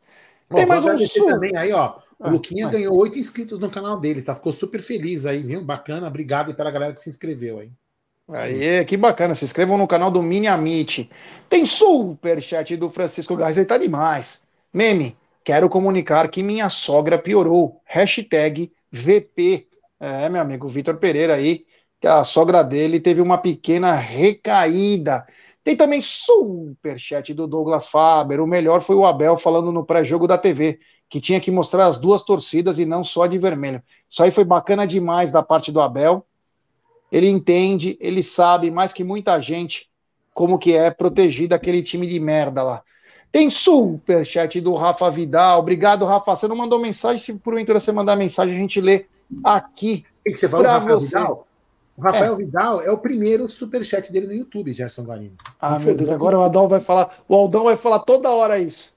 Bom, 0.50 0.58
Tem 0.58 0.66
mais 0.66 0.84
um 0.84 0.88
agradecer 0.88 1.20
su- 1.20 1.26
também 1.26 1.56
aí, 1.56 1.72
ó. 1.72 2.00
O 2.18 2.28
Ah, 2.28 2.30
Luquinha 2.32 2.66
vai. 2.66 2.74
ganhou 2.76 2.98
oito 3.00 3.18
inscritos 3.18 3.60
no 3.60 3.70
canal 3.70 3.98
dele, 4.00 4.22
tá? 4.22 4.34
Ficou 4.36 4.52
super 4.52 4.82
feliz 4.82 5.26
aí, 5.26 5.42
viu? 5.42 5.62
Bacana, 5.64 6.08
obrigado 6.08 6.54
pela 6.54 6.72
galera 6.72 6.94
que 6.94 7.00
se 7.00 7.10
inscreveu 7.10 7.60
aí. 7.60 7.72
Aí, 8.32 8.86
que 8.86 8.96
bacana. 8.98 9.34
Se 9.34 9.46
inscrevam 9.46 9.78
no 9.78 9.88
canal 9.88 10.12
do 10.12 10.22
Mini 10.22 10.48
Amit. 10.48 11.10
Tem 11.50 11.66
superchat 11.66 12.76
do 12.78 12.90
Francisco 12.90 13.36
Gás, 13.36 13.58
ele 13.58 13.66
tá 13.66 13.78
demais. 13.78 14.42
Meme, 14.74 15.18
quero 15.50 15.68
comunicar 15.68 16.30
que 16.30 16.44
minha 16.44 16.70
sogra 16.70 17.18
piorou. 17.18 17.82
Hashtag 17.84 18.72
VP. 18.92 19.68
É, 20.00 20.30
meu 20.30 20.40
amigo 20.40 20.68
Vitor 20.68 20.98
Pereira 20.98 21.34
aí, 21.34 21.66
que 22.00 22.06
a 22.06 22.24
sogra 22.24 22.62
dele 22.62 23.00
teve 23.00 23.20
uma 23.20 23.36
pequena 23.36 23.96
recaída. 23.96 25.26
Tem 25.64 25.76
também 25.76 26.04
superchat 26.04 27.34
do 27.34 27.48
Douglas 27.48 27.88
Faber. 27.88 28.40
O 28.40 28.46
melhor 28.46 28.82
foi 28.82 28.96
o 28.96 29.08
Abel 29.08 29.38
falando 29.38 29.72
no 29.72 29.84
pré-jogo 29.84 30.28
da 30.28 30.38
TV, 30.38 30.80
que 31.10 31.20
tinha 31.20 31.42
que 31.42 31.50
mostrar 31.50 31.88
as 31.88 32.00
duas 32.00 32.22
torcidas 32.22 32.78
e 32.78 32.86
não 32.86 33.04
só 33.04 33.26
de 33.26 33.40
vermelho. 33.40 33.82
Isso 34.08 34.22
aí 34.22 34.30
foi 34.30 34.44
bacana 34.44 34.86
demais 34.86 35.32
da 35.32 35.42
parte 35.42 35.72
do 35.72 35.82
Abel. 35.82 36.24
Ele 37.12 37.28
entende, 37.28 37.98
ele 38.00 38.22
sabe 38.22 38.70
mais 38.70 38.94
que 38.94 39.04
muita 39.04 39.40
gente 39.40 39.90
como 40.32 40.60
que 40.60 40.76
é 40.76 40.92
protegido 40.92 41.56
aquele 41.56 41.82
time 41.82 42.06
de 42.06 42.20
merda 42.20 42.62
lá. 42.62 42.84
Tem 43.32 43.50
superchat 43.50 44.60
do 44.60 44.74
Rafa 44.74 45.10
Vidal. 45.10 45.60
Obrigado, 45.60 46.06
Rafa. 46.06 46.36
Você 46.36 46.48
não 46.48 46.56
mandou 46.56 46.80
mensagem? 46.80 47.20
Se 47.20 47.34
porventura 47.34 47.80
você 47.80 47.92
mandar 47.92 48.16
mensagem, 48.16 48.56
a 48.56 48.58
gente 48.58 48.82
lê 48.82 49.06
aqui. 49.44 50.06
O 50.28 50.32
que 50.32 50.38
você 50.38 50.48
Rafael 50.48 51.00
você. 51.00 51.08
Vidal? 51.08 51.48
O 51.96 52.02
Rafael 52.02 52.34
É. 52.34 52.36
Vidal 52.38 52.82
é 52.82 52.90
o 52.90 52.98
primeiro 52.98 53.48
superchat 53.48 54.12
dele 54.12 54.28
no 54.28 54.34
YouTube, 54.34 54.74
Gerson 54.74 55.04
Guarino. 55.04 55.36
Ah, 55.60 55.78
meu 55.78 55.96
Deus, 55.96 56.10
agora 56.10 56.40
o 56.40 56.42
Aldão 56.42 56.68
vai 56.68 56.80
falar. 56.80 57.20
O 57.28 57.36
Aldão 57.36 57.66
vai 57.66 57.76
falar 57.76 58.00
toda 58.00 58.30
hora 58.30 58.58
isso. 58.58 58.94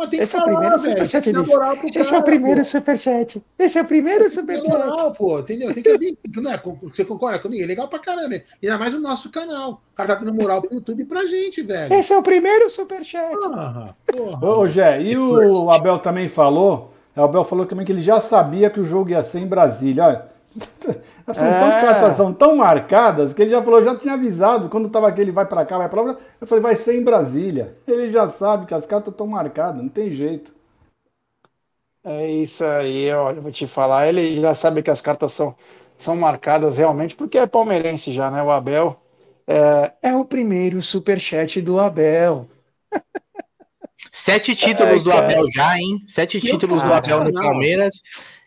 Mas 0.00 0.08
tem 0.10 0.18
que 0.18 0.24
Esse 0.24 0.36
é 0.36 0.38
o 0.38 0.42
falar, 0.42 0.52
primeiro 0.54 0.78
velho. 0.78 0.92
superchat 0.94 1.32
disso. 1.32 1.46
moral 1.46 1.76
pro 1.76 1.88
Esse 1.88 1.98
é 2.00 2.04
cara, 2.04 2.18
o 2.18 2.22
primeiro 2.24 2.60
pô. 2.60 2.64
superchat. 2.64 3.42
Esse 3.58 3.78
é 3.78 3.82
o 3.82 3.84
primeiro 3.84 4.20
Tem 4.20 4.30
superchat. 4.30 4.68
moral, 4.68 5.12
pô, 5.12 5.38
entendeu? 5.40 5.74
Tem 5.74 5.82
que 5.82 5.98
vir. 5.98 6.18
Não 6.40 6.50
é? 6.50 6.60
Você 6.82 7.04
concorda 7.04 7.38
comigo? 7.38 7.62
É 7.62 7.66
legal 7.66 7.86
pra 7.88 7.98
caramba. 7.98 8.34
E 8.34 8.42
ainda 8.66 8.78
mais 8.78 8.94
o 8.94 9.00
nosso 9.00 9.30
canal. 9.30 9.82
O 9.92 9.96
cara 9.96 10.14
tá 10.16 10.24
dando 10.24 10.34
moral 10.34 10.62
pro 10.62 10.74
YouTube 10.74 11.02
e 11.02 11.04
pra 11.04 11.26
gente, 11.26 11.62
velho. 11.62 11.92
Esse 11.92 12.12
é 12.12 12.18
o 12.18 12.22
primeiro 12.22 12.70
superchat. 12.70 13.30
Porra, 13.36 13.96
porra. 14.06 14.58
Ô, 14.58 14.66
Gé, 14.66 15.02
e 15.02 15.16
o 15.18 15.70
Abel 15.70 15.98
também 15.98 16.28
falou 16.28 16.92
O 17.14 17.22
Abel 17.22 17.44
falou 17.44 17.66
também 17.66 17.84
que 17.84 17.92
ele 17.92 18.02
já 18.02 18.20
sabia 18.20 18.70
que 18.70 18.80
o 18.80 18.84
jogo 18.84 19.10
ia 19.10 19.22
ser 19.22 19.40
em 19.40 19.46
Brasília. 19.46 20.04
Olha, 20.04 20.29
são 21.32 21.46
É. 21.46 21.58
tão, 21.58 21.70
cartas 21.80 22.14
são 22.14 22.32
tão 22.32 22.56
marcadas 22.56 23.32
que 23.32 23.42
ele 23.42 23.50
já 23.50 23.62
falou, 23.62 23.84
já 23.84 23.96
tinha 23.96 24.14
avisado. 24.14 24.68
Quando 24.68 24.88
tava 24.90 25.08
aquele 25.08 25.30
vai 25.32 25.46
pra 25.46 25.64
cá, 25.64 25.78
vai 25.78 25.88
pra 25.88 26.02
lá, 26.02 26.16
eu 26.40 26.46
falei, 26.46 26.62
vai 26.62 26.74
ser 26.76 26.96
em 26.96 27.04
Brasília. 27.04 27.76
Ele 27.86 28.10
já 28.10 28.28
sabe 28.28 28.66
que 28.66 28.74
as 28.74 28.86
cartas 28.86 29.12
estão 29.12 29.26
marcadas, 29.26 29.80
não 29.82 29.88
tem 29.88 30.10
jeito. 30.12 30.52
É 32.02 32.30
isso 32.30 32.64
aí, 32.64 33.10
olha, 33.12 33.36
eu 33.38 33.42
vou 33.42 33.52
te 33.52 33.66
falar. 33.66 34.08
Ele 34.08 34.40
já 34.40 34.54
sabe 34.54 34.82
que 34.82 34.90
as 34.90 35.00
cartas 35.00 35.32
são, 35.32 35.54
são 35.98 36.16
marcadas 36.16 36.78
realmente, 36.78 37.14
porque 37.14 37.38
é 37.38 37.46
palmeirense 37.46 38.12
já, 38.12 38.30
né? 38.30 38.42
O 38.42 38.50
Abel. 38.50 38.98
É, 39.46 39.92
é 40.10 40.14
o 40.16 40.24
primeiro 40.24 40.82
superchat 40.82 41.60
do 41.60 41.78
Abel. 41.78 42.48
Sete 44.12 44.54
títulos 44.54 44.98
Ai, 44.98 45.04
do 45.04 45.10
cara. 45.10 45.26
Abel 45.26 45.44
já, 45.54 45.76
hein? 45.78 46.02
Sete 46.06 46.40
Que 46.40 46.48
títulos 46.48 46.82
do 46.82 46.92
Abel 46.92 47.24
no 47.24 47.32
não. 47.32 47.88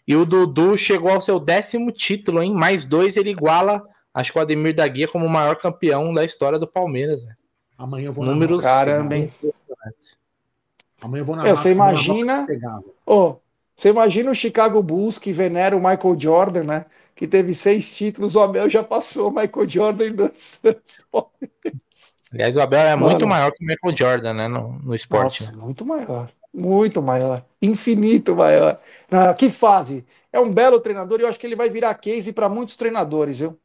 E 0.07 0.15
o 0.15 0.25
Dudu 0.25 0.77
chegou 0.77 1.11
ao 1.11 1.21
seu 1.21 1.39
décimo 1.39 1.91
título, 1.91 2.41
hein? 2.41 2.53
Mais 2.53 2.85
dois, 2.85 3.15
ele 3.15 3.29
iguala, 3.29 3.81
acho 4.13 4.31
que 4.31 4.37
o 4.37 4.41
Ademir 4.41 4.75
da 4.75 4.87
Guia 4.87 5.07
como 5.07 5.25
o 5.25 5.29
maior 5.29 5.55
campeão 5.55 6.13
da 6.13 6.25
história 6.25 6.59
do 6.59 6.67
Palmeiras. 6.67 7.23
velho. 7.23 7.37
Amanhã 7.77 8.07
eu 8.07 8.13
vou 8.13 8.25
Números. 8.25 8.63
na 8.63 8.69
Caramba, 8.69 9.15
hein? 9.15 9.33
Amanhã 11.01 11.21
eu 11.21 11.25
vou 11.25 11.35
na 11.35 11.43
Meu, 11.43 11.55
você 11.55 11.71
imagina-. 11.71 12.45
Ô, 13.05 13.37
você 13.75 13.89
imagina 13.89 14.31
o 14.31 14.35
Chicago 14.35 14.81
Bulls 14.83 15.17
que 15.17 15.31
venera 15.31 15.75
o 15.75 15.79
Michael 15.79 16.19
Jordan, 16.19 16.63
né? 16.63 16.85
Que 17.15 17.27
teve 17.27 17.53
seis 17.53 17.95
títulos, 17.95 18.35
o 18.35 18.41
Abel 18.41 18.69
já 18.69 18.83
passou 18.83 19.29
o 19.29 19.33
Michael 19.33 19.69
Jordan 19.69 20.05
em 20.05 20.13
dois 20.15 20.59
anos. 20.63 21.05
Aliás, 22.31 22.57
o 22.57 22.61
Abel 22.61 22.79
é 22.81 22.95
Mano. 22.95 23.09
muito 23.09 23.27
maior 23.27 23.51
que 23.51 23.63
o 23.63 23.67
Michael 23.67 23.95
Jordan, 23.95 24.33
né? 24.33 24.47
No, 24.47 24.79
no 24.79 24.95
esporte. 24.95 25.43
Nossa, 25.43 25.55
muito 25.57 25.85
maior. 25.85 26.31
Muito 26.53 27.01
maior. 27.01 27.43
Infinito 27.61 28.35
maior. 28.35 28.79
Ah, 29.11 29.33
que 29.33 29.49
fase. 29.49 30.05
É 30.31 30.39
um 30.39 30.51
belo 30.53 30.79
treinador 30.79 31.19
e 31.19 31.23
eu 31.23 31.27
acho 31.27 31.39
que 31.39 31.47
ele 31.47 31.55
vai 31.55 31.69
virar 31.69 31.93
case 31.95 32.31
para 32.31 32.49
muitos 32.49 32.75
treinadores, 32.75 33.39
viu? 33.39 33.59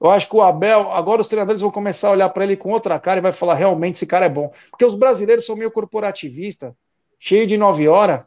Eu 0.00 0.10
acho 0.10 0.28
que 0.28 0.36
o 0.36 0.42
Abel, 0.42 0.92
agora 0.92 1.20
os 1.22 1.28
treinadores 1.28 1.60
vão 1.60 1.70
começar 1.70 2.08
a 2.08 2.12
olhar 2.12 2.28
para 2.30 2.44
ele 2.44 2.56
com 2.56 2.70
outra 2.72 2.98
cara 3.00 3.18
e 3.18 3.22
vai 3.22 3.32
falar, 3.32 3.54
realmente, 3.54 3.96
esse 3.96 4.06
cara 4.06 4.26
é 4.26 4.28
bom. 4.28 4.52
Porque 4.70 4.84
os 4.84 4.94
brasileiros 4.96 5.46
são 5.46 5.56
meio 5.56 5.70
corporativistas, 5.70 6.72
cheio 7.20 7.46
de 7.46 7.56
nove 7.56 7.86
horas, 7.88 8.24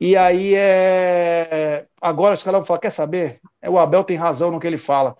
e 0.00 0.16
aí 0.16 0.54
é. 0.56 1.86
Agora 2.00 2.34
os 2.34 2.42
caras 2.42 2.60
vão 2.60 2.66
falar, 2.66 2.80
quer 2.80 2.90
saber? 2.90 3.40
É, 3.62 3.70
O 3.70 3.78
Abel 3.78 4.04
tem 4.04 4.16
razão 4.16 4.50
no 4.50 4.60
que 4.60 4.66
ele 4.66 4.78
fala. 4.78 5.16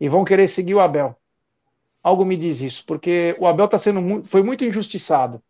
E 0.00 0.08
vão 0.08 0.24
querer 0.24 0.48
seguir 0.48 0.74
o 0.74 0.80
Abel. 0.80 1.16
Algo 2.02 2.24
me 2.24 2.36
diz 2.36 2.60
isso, 2.60 2.84
porque 2.86 3.36
o 3.40 3.46
Abel 3.46 3.68
tá 3.68 3.78
sendo 3.78 4.00
mu- 4.02 4.24
foi 4.24 4.42
muito 4.42 4.64
injustiçado. 4.64 5.42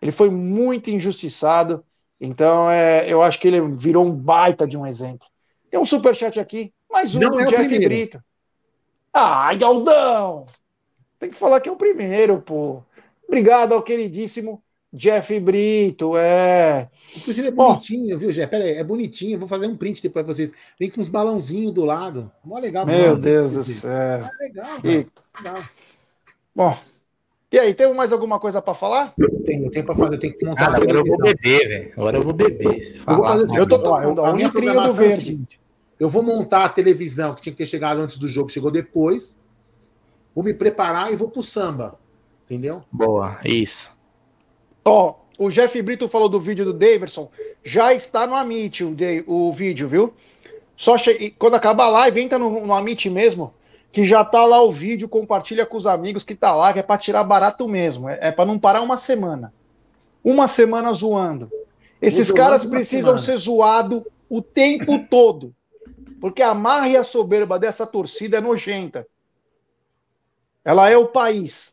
Ele 0.00 0.12
foi 0.12 0.30
muito 0.30 0.90
injustiçado. 0.90 1.84
Então, 2.20 2.70
é, 2.70 3.10
eu 3.10 3.22
acho 3.22 3.38
que 3.38 3.48
ele 3.48 3.60
virou 3.76 4.04
um 4.04 4.12
baita 4.12 4.66
de 4.66 4.76
um 4.76 4.86
exemplo. 4.86 5.26
Tem 5.70 5.78
um 5.78 5.86
superchat 5.86 6.38
aqui, 6.40 6.72
mais 6.90 7.14
um 7.14 7.20
Não 7.20 7.30
do 7.30 7.40
é 7.40 7.46
Jeff 7.46 7.56
primeiro. 7.68 7.84
Brito. 7.84 8.24
Ah, 9.12 9.52
Galdão! 9.54 10.46
Tem 11.18 11.30
que 11.30 11.36
falar 11.36 11.60
que 11.60 11.68
é 11.68 11.72
o 11.72 11.76
primeiro, 11.76 12.40
pô. 12.40 12.82
Obrigado 13.26 13.72
ao 13.72 13.82
queridíssimo 13.82 14.62
Jeff 14.92 15.38
Brito. 15.40 16.16
É. 16.16 16.88
Inclusive 17.16 17.48
é 17.48 17.50
bonitinho, 17.50 18.18
viu, 18.18 18.32
Gé? 18.32 18.46
Pera 18.46 18.64
aí, 18.64 18.76
é 18.76 18.84
bonitinho. 18.84 19.38
Vou 19.38 19.48
fazer 19.48 19.66
um 19.66 19.76
print 19.76 20.02
depois 20.02 20.24
pra 20.24 20.34
vocês. 20.34 20.52
Vem 20.78 20.90
com 20.90 21.00
uns 21.00 21.08
balãozinhos 21.08 21.72
do 21.72 21.84
lado. 21.84 22.30
Mó 22.44 22.58
legal. 22.58 22.86
Meu 22.86 23.10
mano. 23.10 23.20
Deus 23.20 23.52
do 23.52 23.64
céu. 23.64 24.24
Ah, 24.24 24.30
legal, 24.40 24.80
velho. 24.80 25.10
Legal. 25.38 25.62
Bom, 26.54 26.78
e 27.56 27.58
aí, 27.58 27.72
tem 27.74 27.92
mais 27.94 28.12
alguma 28.12 28.38
coisa 28.38 28.60
para 28.60 28.74
falar? 28.74 29.14
Eu 29.16 29.42
tenho, 29.42 29.64
eu 29.64 29.70
tenho 29.70 29.86
pra 29.86 29.94
fazer, 29.94 30.16
eu 30.16 30.18
tenho 30.20 30.36
que 30.36 30.44
montar 30.44 30.66
Cara, 30.66 30.78
a 30.78 30.82
agora 30.82 30.98
eu 30.98 31.04
vou 31.06 31.16
beber, 31.16 31.68
velho. 31.68 31.92
Agora 31.96 32.16
eu 32.18 32.22
vou 32.22 32.32
beber. 32.34 32.66
Eu 32.66 33.14
vou 33.16 33.24
falar, 33.24 33.26
fazer 33.28 33.44
assim, 33.44 33.56
Eu 33.56 33.66
tô 33.66 33.76
ó, 33.76 33.90
ó, 33.92 34.26
a 34.26 34.30
um 34.30 34.36
minha 34.36 34.48
litrinho 34.48 34.74
do 34.74 34.80
é 34.80 34.92
verde. 34.92 35.24
seguinte, 35.24 35.60
Eu 35.98 36.10
vou 36.10 36.22
montar 36.22 36.66
a 36.66 36.68
televisão 36.68 37.34
que 37.34 37.40
tinha 37.40 37.52
que 37.52 37.56
ter 37.56 37.64
chegado 37.64 37.98
antes 38.00 38.18
do 38.18 38.28
jogo, 38.28 38.50
chegou 38.50 38.70
depois. 38.70 39.40
Vou 40.34 40.44
me 40.44 40.52
preparar 40.52 41.10
e 41.10 41.16
vou 41.16 41.30
pro 41.30 41.42
samba. 41.42 41.98
Entendeu? 42.44 42.82
Boa, 42.92 43.38
isso. 43.42 43.96
Ó, 44.84 45.14
o 45.38 45.50
Jeff 45.50 45.80
Brito 45.80 46.08
falou 46.08 46.28
do 46.28 46.38
vídeo 46.38 46.64
do 46.64 46.74
Daverson. 46.74 47.30
Já 47.64 47.94
está 47.94 48.26
no 48.26 48.34
Amit 48.34 48.84
o, 48.84 48.94
de- 48.94 49.24
o 49.26 49.50
vídeo, 49.52 49.88
viu? 49.88 50.12
Só 50.76 50.98
che... 50.98 51.10
e 51.12 51.30
quando 51.30 51.54
acabar 51.54 51.84
a 51.86 51.90
live, 51.90 52.20
entra 52.20 52.38
no, 52.38 52.66
no 52.66 52.74
Amit 52.74 53.08
mesmo, 53.08 53.54
que 53.96 54.04
já 54.04 54.22
tá 54.22 54.44
lá 54.44 54.60
o 54.60 54.70
vídeo, 54.70 55.08
compartilha 55.08 55.64
com 55.64 55.74
os 55.74 55.86
amigos 55.86 56.22
que 56.22 56.34
tá 56.34 56.54
lá, 56.54 56.70
que 56.70 56.78
é 56.78 56.82
para 56.82 56.98
tirar 56.98 57.24
barato 57.24 57.66
mesmo. 57.66 58.10
É, 58.10 58.18
é 58.28 58.30
para 58.30 58.44
não 58.44 58.58
parar 58.58 58.82
uma 58.82 58.98
semana. 58.98 59.54
Uma 60.22 60.46
semana 60.46 60.92
zoando. 60.92 61.50
Esses 62.02 62.30
caras 62.30 62.66
precisam 62.66 63.16
ser 63.16 63.38
zoados 63.38 64.02
o 64.28 64.42
tempo 64.42 64.98
todo. 65.08 65.54
Porque 66.20 66.42
a 66.42 66.52
marra 66.52 66.90
e 66.90 66.94
a 66.98 67.02
soberba 67.02 67.58
dessa 67.58 67.86
torcida 67.86 68.36
é 68.36 68.40
nojenta. 68.42 69.08
Ela 70.62 70.90
é 70.90 70.96
o 70.98 71.06
país. 71.06 71.72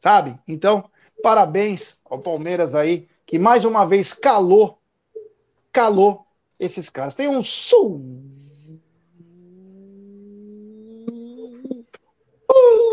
Sabe? 0.00 0.40
Então, 0.48 0.88
parabéns 1.22 1.98
ao 2.06 2.20
Palmeiras 2.20 2.74
aí, 2.74 3.06
que 3.26 3.38
mais 3.38 3.66
uma 3.66 3.84
vez 3.84 4.14
calou, 4.14 4.78
calou 5.70 6.24
esses 6.58 6.88
caras. 6.88 7.14
Tem 7.14 7.28
um 7.28 7.44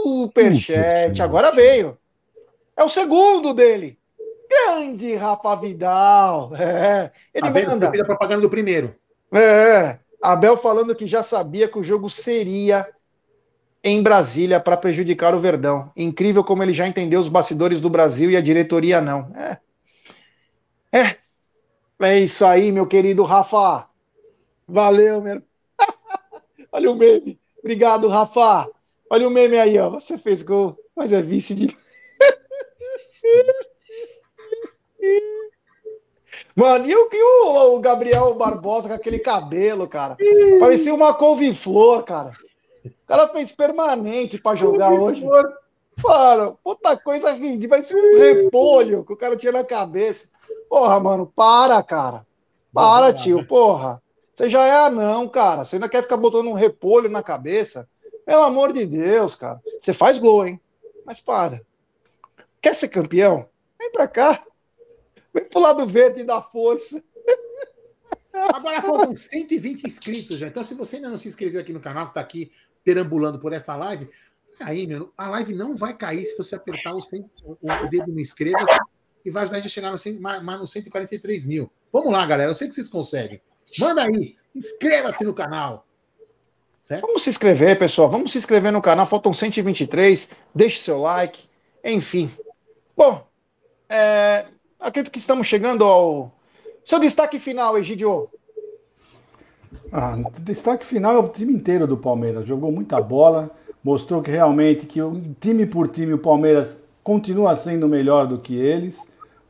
superchat, 0.03 1.21
agora 1.21 1.51
veio. 1.51 1.97
É 2.75 2.83
o 2.83 2.89
segundo 2.89 3.53
dele. 3.53 3.97
Grande 4.49 5.15
Rafa 5.15 5.55
Vidal. 5.55 6.51
É, 6.55 7.11
ele 7.33 7.45
Tá 7.45 7.49
vendo? 7.49 7.69
manda. 7.71 7.91
Fiz 7.91 8.01
a 8.01 8.05
propaganda 8.05 8.41
do 8.41 8.49
primeiro. 8.49 8.93
É, 9.33 9.97
Abel 10.21 10.57
falando 10.57 10.95
que 10.95 11.07
já 11.07 11.23
sabia 11.23 11.67
que 11.67 11.79
o 11.79 11.83
jogo 11.83 12.09
seria 12.09 12.87
em 13.83 14.03
Brasília 14.03 14.59
para 14.59 14.77
prejudicar 14.77 15.33
o 15.33 15.39
Verdão. 15.39 15.91
Incrível 15.95 16.43
como 16.43 16.61
ele 16.63 16.73
já 16.73 16.87
entendeu 16.87 17.19
os 17.19 17.27
bastidores 17.29 17.79
do 17.79 17.89
Brasil 17.89 18.29
e 18.29 18.35
a 18.37 18.41
diretoria 18.41 18.99
não. 18.99 19.31
É. 19.35 19.57
É. 20.91 21.15
É 21.99 22.19
isso 22.19 22.45
aí, 22.45 22.71
meu 22.71 22.85
querido 22.87 23.23
Rafa. 23.23 23.87
Valeu, 24.67 25.21
meu. 25.21 25.41
Olha 26.71 26.91
o 26.91 26.95
meme. 26.95 27.39
Obrigado, 27.59 28.07
Rafa. 28.07 28.67
Olha 29.11 29.27
o 29.27 29.29
meme 29.29 29.59
aí, 29.59 29.77
ó. 29.77 29.89
Você 29.89 30.17
fez 30.17 30.41
gol, 30.41 30.77
mas 30.95 31.11
é 31.11 31.21
vice 31.21 31.53
de. 31.53 31.67
Mano, 36.55 36.87
e 36.87 36.95
o, 36.95 37.09
e 37.11 37.21
o, 37.21 37.75
o 37.75 37.79
Gabriel 37.81 38.33
Barbosa 38.35 38.87
com 38.87 38.93
aquele 38.93 39.19
cabelo, 39.19 39.85
cara? 39.85 40.15
Parecia 40.61 40.93
uma 40.93 41.13
couve-flor, 41.13 42.05
cara. 42.05 42.31
O 42.85 42.91
cara 43.05 43.27
fez 43.27 43.51
permanente 43.51 44.39
pra 44.39 44.55
jogar 44.55 44.89
hoje. 44.93 45.25
Mano, 46.01 46.57
puta 46.63 46.95
coisa 46.95 47.33
ridícula. 47.33 47.81
Parecia 47.81 47.97
um 47.97 48.17
repolho 48.17 49.03
que 49.03 49.11
o 49.11 49.17
cara 49.17 49.35
tinha 49.35 49.51
na 49.51 49.65
cabeça. 49.65 50.29
Porra, 50.69 50.97
mano, 51.01 51.29
para, 51.35 51.83
cara. 51.83 52.25
Para, 52.73 53.11
tio, 53.11 53.45
porra. 53.45 54.01
Você 54.33 54.49
já 54.49 54.65
é 54.65 54.85
anão, 54.85 55.27
cara. 55.27 55.65
Você 55.65 55.75
ainda 55.75 55.89
quer 55.89 56.01
ficar 56.01 56.15
botando 56.15 56.47
um 56.47 56.53
repolho 56.53 57.09
na 57.09 57.21
cabeça? 57.21 57.89
Pelo 58.25 58.43
amor 58.43 58.71
de 58.73 58.85
Deus, 58.85 59.35
cara. 59.35 59.61
Você 59.79 59.93
faz 59.93 60.17
gol, 60.17 60.45
hein? 60.47 60.59
Mas 61.05 61.19
para. 61.19 61.61
Quer 62.61 62.75
ser 62.75 62.87
campeão? 62.89 63.49
Vem 63.79 63.91
pra 63.91 64.07
cá. 64.07 64.43
Vem 65.33 65.45
pro 65.45 65.59
lado 65.61 65.85
verde 65.85 66.23
da 66.23 66.41
força. 66.41 67.03
Agora 68.33 68.81
faltam 68.81 69.15
120 69.15 69.83
inscritos 69.85 70.37
já. 70.37 70.47
Então, 70.47 70.63
se 70.63 70.73
você 70.73 70.95
ainda 70.97 71.09
não 71.09 71.17
se 71.17 71.27
inscreveu 71.27 71.59
aqui 71.59 71.73
no 71.73 71.79
canal, 71.81 72.07
que 72.07 72.13
tá 72.13 72.21
aqui 72.21 72.51
perambulando 72.83 73.39
por 73.39 73.51
esta 73.53 73.75
live, 73.75 74.09
aí, 74.59 74.87
meu, 74.87 75.11
a 75.17 75.27
live 75.29 75.53
não 75.53 75.75
vai 75.75 75.95
cair 75.95 76.25
se 76.25 76.37
você 76.37 76.55
apertar 76.55 76.93
o, 76.95 76.97
o- 76.97 77.89
dedo 77.89 78.11
no 78.11 78.19
inscreva-se 78.19 78.79
e 79.25 79.29
vai 79.29 79.43
ajudar 79.43 79.57
a 79.57 79.59
gente 79.61 79.69
a 79.69 79.73
chegar 79.73 79.91
no, 79.91 80.21
mais 80.21 80.59
nos 80.59 80.71
143 80.71 81.45
mil. 81.45 81.71
Vamos 81.91 82.11
lá, 82.11 82.25
galera. 82.25 82.49
Eu 82.49 82.55
sei 82.55 82.67
que 82.67 82.73
vocês 82.73 82.87
conseguem. 82.87 83.41
Manda 83.79 84.03
aí. 84.03 84.35
Inscreva-se 84.55 85.23
no 85.23 85.33
canal. 85.33 85.85
Certo? 86.81 87.05
Vamos 87.05 87.23
se 87.23 87.29
inscrever, 87.29 87.77
pessoal. 87.77 88.09
Vamos 88.09 88.31
se 88.31 88.37
inscrever 88.37 88.71
no 88.71 88.81
canal. 88.81 89.05
Faltam 89.05 89.33
123. 89.33 90.29
Deixe 90.53 90.79
seu 90.79 90.99
like. 90.99 91.43
Enfim. 91.83 92.29
Bom, 92.97 93.25
é, 93.87 94.45
acredito 94.79 95.11
que 95.11 95.19
estamos 95.19 95.47
chegando 95.47 95.83
ao. 95.83 96.31
Seu 96.83 96.99
destaque 96.99 97.39
final, 97.39 97.77
Egidio. 97.77 98.29
Ah, 99.91 100.17
o 100.17 100.41
destaque 100.41 100.85
final 100.85 101.15
é 101.15 101.19
o 101.19 101.27
time 101.27 101.53
inteiro 101.53 101.85
do 101.85 101.97
Palmeiras. 101.97 102.47
Jogou 102.47 102.71
muita 102.71 102.99
bola, 102.99 103.51
mostrou 103.83 104.21
que 104.21 104.31
realmente 104.31 104.85
que 104.85 105.01
o 105.01 105.19
time 105.39 105.65
por 105.65 105.89
time 105.89 106.13
o 106.13 106.17
Palmeiras 106.17 106.81
continua 107.03 107.55
sendo 107.55 107.87
melhor 107.87 108.27
do 108.27 108.39
que 108.39 108.55
eles, 108.55 108.99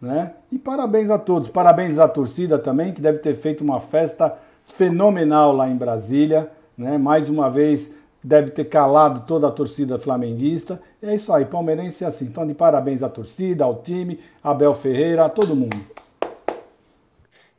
né? 0.02 0.34
E 0.52 0.58
parabéns 0.58 1.10
a 1.10 1.20
todos, 1.20 1.50
parabéns 1.50 2.00
à 2.00 2.08
torcida 2.08 2.58
também 2.58 2.94
que 2.94 3.02
deve 3.02 3.20
ter 3.20 3.36
feito 3.36 3.64
uma 3.64 3.80
festa 3.80 4.38
fenomenal 4.66 5.54
lá 5.54 5.70
em 5.70 5.76
Brasília, 5.76 6.50
né? 6.82 6.98
Mais 6.98 7.30
uma 7.30 7.50
vez 7.50 7.92
deve 8.24 8.52
ter 8.52 8.66
calado 8.66 9.22
toda 9.26 9.48
a 9.48 9.52
torcida 9.52 9.98
flamenguista. 9.98 10.82
E 11.02 11.08
é 11.08 11.16
isso 11.16 11.32
aí, 11.34 11.46
palmeirense 11.46 12.04
é 12.04 12.08
assim. 12.08 12.26
Então 12.26 12.46
de 12.46 12.54
parabéns 12.54 13.02
à 13.04 13.10
torcida, 13.10 13.64
ao 13.64 13.82
time, 13.82 14.20
Abel 14.44 14.74
Ferreira, 14.74 15.26
a 15.26 15.30
todo 15.30 15.56
mundo. 15.56 15.78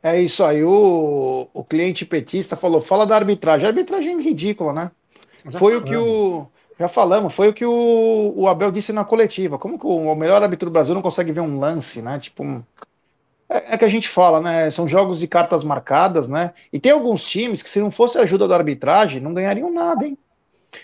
É 0.01 0.19
isso 0.21 0.43
aí. 0.43 0.63
O, 0.63 1.47
o 1.53 1.63
cliente 1.63 2.05
petista 2.05 2.55
falou: 2.55 2.81
fala 2.81 3.05
da 3.05 3.15
arbitragem. 3.15 3.65
A 3.65 3.69
arbitragem 3.69 4.17
é 4.17 4.21
ridícula, 4.21 4.73
né? 4.73 4.91
Já 5.49 5.59
foi 5.59 5.77
o 5.77 5.81
falamos. 5.81 5.89
que 5.89 5.95
o. 5.95 6.47
Já 6.79 6.87
falamos, 6.87 7.33
foi 7.33 7.49
o 7.49 7.53
que 7.53 7.65
o, 7.65 8.33
o 8.35 8.47
Abel 8.47 8.71
disse 8.71 8.91
na 8.91 9.05
coletiva. 9.05 9.59
Como 9.59 9.77
que 9.79 9.85
o, 9.85 9.89
o 10.11 10.15
melhor 10.15 10.41
árbitro 10.41 10.69
do 10.69 10.73
Brasil 10.73 10.93
não 10.95 11.01
consegue 11.03 11.31
ver 11.31 11.41
um 11.41 11.59
lance, 11.59 12.01
né? 12.01 12.19
Tipo, 12.19 12.43
um- 12.43 12.63
é, 13.53 13.75
é 13.75 13.77
que 13.77 13.85
a 13.85 13.89
gente 13.89 14.09
fala, 14.09 14.41
né? 14.41 14.71
São 14.71 14.87
jogos 14.87 15.19
de 15.19 15.27
cartas 15.27 15.63
marcadas, 15.63 16.27
né? 16.27 16.53
E 16.71 16.79
tem 16.79 16.91
alguns 16.91 17.23
times 17.23 17.61
que, 17.61 17.69
se 17.69 17.79
não 17.79 17.91
fosse 17.91 18.17
a 18.17 18.21
ajuda 18.21 18.47
da 18.47 18.55
arbitragem, 18.55 19.21
não 19.21 19.33
ganhariam 19.33 19.71
nada, 19.71 20.05
hein? 20.07 20.17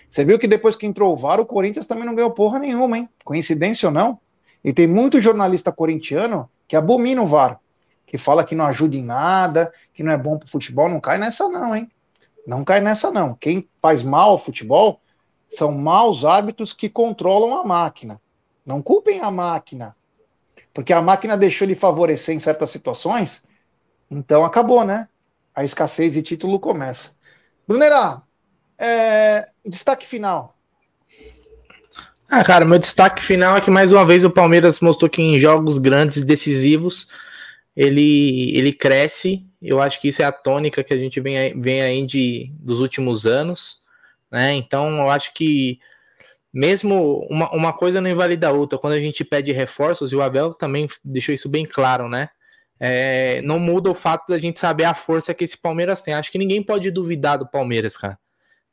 Você 0.07 0.23
viu 0.23 0.37
que 0.37 0.47
depois 0.47 0.75
que 0.75 0.85
entrou 0.85 1.11
o 1.11 1.17
VAR, 1.17 1.39
o 1.39 1.45
Corinthians 1.45 1.87
também 1.87 2.05
não 2.05 2.13
ganhou 2.13 2.29
porra 2.31 2.59
nenhuma, 2.59 2.97
hein? 2.97 3.09
Coincidência 3.23 3.87
ou 3.87 3.93
não? 3.93 4.19
E 4.63 4.71
tem 4.71 4.85
muito 4.85 5.19
jornalista 5.19 5.71
corintiano 5.71 6.49
que 6.67 6.75
abomina 6.75 7.23
o 7.23 7.27
VAR, 7.27 7.59
que 8.05 8.17
fala 8.17 8.43
que 8.43 8.53
não 8.53 8.65
ajuda 8.65 8.95
em 8.95 9.03
nada, 9.03 9.73
que 9.93 10.03
não 10.03 10.11
é 10.11 10.17
bom 10.17 10.37
pro 10.37 10.47
futebol. 10.47 10.87
Não 10.87 10.99
cai 10.99 11.17
nessa, 11.17 11.49
não, 11.49 11.75
hein? 11.75 11.89
Não 12.45 12.63
cai 12.63 12.79
nessa, 12.79 13.09
não. 13.09 13.33
Quem 13.33 13.67
faz 13.81 14.03
mal 14.03 14.31
ao 14.31 14.37
futebol 14.37 15.01
são 15.47 15.71
maus 15.71 16.23
árbitros 16.23 16.73
que 16.73 16.87
controlam 16.87 17.57
a 17.57 17.63
máquina. 17.63 18.21
Não 18.65 18.81
culpem 18.81 19.21
a 19.21 19.31
máquina. 19.31 19.95
Porque 20.73 20.93
a 20.93 21.01
máquina 21.01 21.37
deixou 21.37 21.65
ele 21.65 21.75
favorecer 21.75 22.35
em 22.35 22.39
certas 22.39 22.69
situações, 22.69 23.43
então 24.09 24.45
acabou, 24.45 24.83
né? 24.83 25.07
A 25.53 25.63
escassez 25.63 26.13
de 26.13 26.21
título 26.21 26.59
começa. 26.59 27.11
Brunerá, 27.67 28.21
é, 28.77 29.49
destaque 29.65 30.07
final. 30.07 30.55
Ah, 32.29 32.43
cara, 32.43 32.63
meu 32.63 32.77
destaque 32.77 33.23
final 33.23 33.57
é 33.57 33.61
que 33.61 33.71
mais 33.71 33.91
uma 33.91 34.05
vez 34.05 34.23
o 34.23 34.29
Palmeiras 34.29 34.79
mostrou 34.79 35.09
que 35.09 35.21
em 35.21 35.39
jogos 35.39 35.79
grandes, 35.79 36.21
decisivos, 36.21 37.09
ele, 37.75 38.55
ele 38.55 38.71
cresce. 38.71 39.43
Eu 39.61 39.81
acho 39.81 39.99
que 39.99 40.07
isso 40.07 40.21
é 40.21 40.25
a 40.25 40.31
tônica 40.31 40.83
que 40.83 40.93
a 40.93 40.97
gente 40.97 41.19
vem, 41.19 41.59
vem 41.59 41.81
aí 41.81 42.05
de, 42.05 42.51
dos 42.59 42.79
últimos 42.79 43.25
anos, 43.25 43.83
né? 44.31 44.53
Então 44.53 44.97
eu 44.97 45.09
acho 45.09 45.33
que 45.33 45.79
mesmo 46.53 47.25
uma, 47.29 47.51
uma 47.53 47.73
coisa 47.73 48.01
não 48.01 48.09
invalida 48.09 48.47
a 48.49 48.51
outra. 48.51 48.79
Quando 48.79 48.93
a 48.93 48.99
gente 48.99 49.23
pede 49.23 49.51
reforços, 49.51 50.11
e 50.11 50.15
o 50.15 50.21
Abel 50.21 50.53
também 50.53 50.87
deixou 51.03 51.33
isso 51.33 51.49
bem 51.49 51.65
claro, 51.65 52.09
né? 52.09 52.29
É, 52.79 53.41
não 53.41 53.59
muda 53.59 53.89
o 53.89 53.95
fato 53.95 54.27
da 54.29 54.39
gente 54.39 54.59
saber 54.59 54.85
a 54.85 54.93
força 54.93 55.33
que 55.33 55.43
esse 55.43 55.57
Palmeiras 55.57 56.01
tem. 56.01 56.13
Acho 56.13 56.31
que 56.31 56.37
ninguém 56.37 56.63
pode 56.63 56.89
duvidar 56.91 57.37
do 57.37 57.47
Palmeiras, 57.47 57.97
cara. 57.97 58.17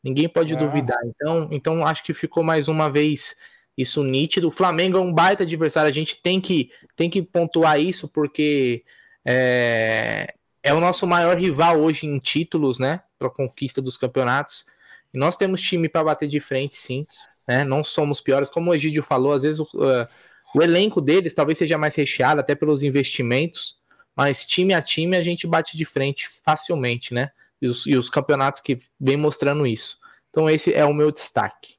Ninguém 0.03 0.29
pode 0.29 0.53
É. 0.55 0.57
duvidar. 0.57 0.99
Então, 1.05 1.49
então 1.51 1.87
acho 1.87 2.05
que 2.05 2.15
ficou 2.15 2.45
mais 2.45 2.69
uma 2.69 2.89
vez 2.91 3.37
isso 3.77 4.05
nítido. 4.05 4.49
O 4.49 4.53
Flamengo 4.53 4.97
é 4.97 5.01
um 5.01 5.13
baita 5.13 5.43
adversário. 5.43 5.89
A 5.89 5.93
gente 5.93 6.23
tem 6.23 6.41
que, 6.41 6.71
tem 6.95 7.11
que 7.11 7.21
pontuar 7.21 7.81
isso 7.81 8.09
porque 8.09 8.85
é, 9.25 10.33
é 10.63 10.73
o 10.73 10.81
nosso 10.81 11.07
maior 11.07 11.37
rival 11.37 11.81
hoje 11.81 12.07
em 12.07 12.19
títulos, 12.21 12.79
né? 12.79 13.03
Para 13.19 13.29
conquista 13.29 13.83
dos 13.83 13.97
campeonatos. 13.97 14.67
E 15.13 15.19
nós 15.19 15.37
temos 15.37 15.61
time 15.61 15.89
para 15.89 16.05
bater 16.05 16.29
de 16.29 16.39
frente, 16.39 16.77
sim. 16.77 17.05
Né? 17.47 17.65
Não 17.65 17.85
somos 17.85 18.21
piores. 18.21 18.51
Como 18.51 18.71
o 18.71 18.75
Egídio 18.75 19.03
falou, 19.03 19.33
às 19.33 19.43
vezes 19.43 19.61
o, 19.61 19.65
uh, 19.65 20.07
o 20.55 20.63
elenco 20.63 21.01
deles 21.01 21.35
talvez 21.35 21.59
seja 21.59 21.79
mais 21.79 21.95
recheado, 21.95 22.41
até 22.41 22.55
pelos 22.55 22.83
investimentos. 22.83 23.79
Mas 24.15 24.47
time 24.47 24.73
a 24.73 24.81
time 24.81 25.17
a 25.17 25.23
gente 25.23 25.47
bate 25.47 25.77
de 25.77 25.85
frente 25.85 26.29
facilmente, 26.45 27.13
né? 27.13 27.31
E 27.61 27.67
os, 27.67 27.87
e 27.87 27.97
os 27.97 28.09
campeonatos 28.09 28.61
que 28.61 28.79
vem 28.99 29.17
mostrando 29.17 29.67
isso. 29.67 29.99
Então, 30.31 30.49
esse 30.51 30.73
é 30.75 30.85
o 30.85 30.93
meu 30.93 31.11
destaque. 31.11 31.77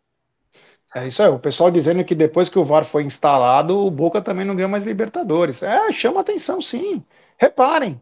É 0.95 1.07
isso 1.07 1.21
aí, 1.21 1.29
o 1.29 1.37
pessoal 1.37 1.69
dizendo 1.69 2.03
que 2.03 2.15
depois 2.15 2.49
que 2.49 2.57
o 2.57 2.63
VAR 2.63 2.85
foi 2.85 3.03
instalado, 3.03 3.77
o 3.77 3.91
Boca 3.91 4.21
também 4.21 4.45
não 4.45 4.55
ganhou 4.55 4.69
mais 4.69 4.83
Libertadores. 4.83 5.61
É, 5.61 5.91
chama 5.91 6.21
atenção, 6.21 6.61
sim. 6.61 7.05
Reparem, 7.37 8.01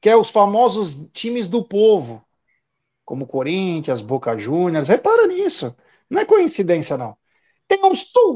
que 0.00 0.08
é 0.08 0.16
os 0.16 0.30
famosos 0.30 0.98
times 1.12 1.46
do 1.46 1.62
povo, 1.62 2.24
como 3.04 3.26
Corinthians, 3.26 4.00
Boca 4.00 4.36
Juniors. 4.36 4.88
Repara 4.88 5.26
nisso. 5.26 5.76
Não 6.12 6.20
é 6.20 6.24
coincidência, 6.26 6.98
não. 6.98 7.16
Tem 7.68 7.82
um 7.84 7.94
super 7.94 8.34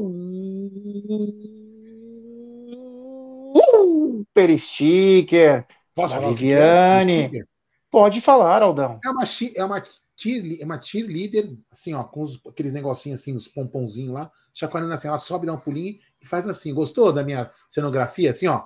sticker 4.57 5.65
Posso 5.93 6.15
da 6.15 6.19
é 6.19 6.21
Viviane. 6.21 6.73
sticker? 6.73 7.47
Pode 7.91 8.21
falar, 8.21 8.61
Aldão. 8.63 8.99
É 9.03 9.09
uma, 9.09 9.23
é 9.55 9.65
uma, 9.65 9.83
cheer, 10.15 10.61
é 10.61 10.65
uma 10.65 10.81
cheerleader, 10.81 11.55
assim, 11.71 11.93
ó, 11.93 12.03
com 12.03 12.21
os- 12.21 12.39
aqueles 12.47 12.73
negocinhos 12.73 13.21
assim, 13.21 13.35
os 13.35 13.47
pomponzinhos 13.47 14.13
lá, 14.13 14.31
chacoalhando 14.53 14.93
assim, 14.93 15.07
ela 15.07 15.17
sobe, 15.17 15.45
dá 15.45 15.53
um 15.53 15.59
pulinho 15.59 15.97
e 16.21 16.25
faz 16.25 16.47
assim. 16.47 16.73
Gostou 16.73 17.13
da 17.13 17.23
minha 17.23 17.49
cenografia? 17.69 18.31
Assim, 18.31 18.47
ó. 18.47 18.63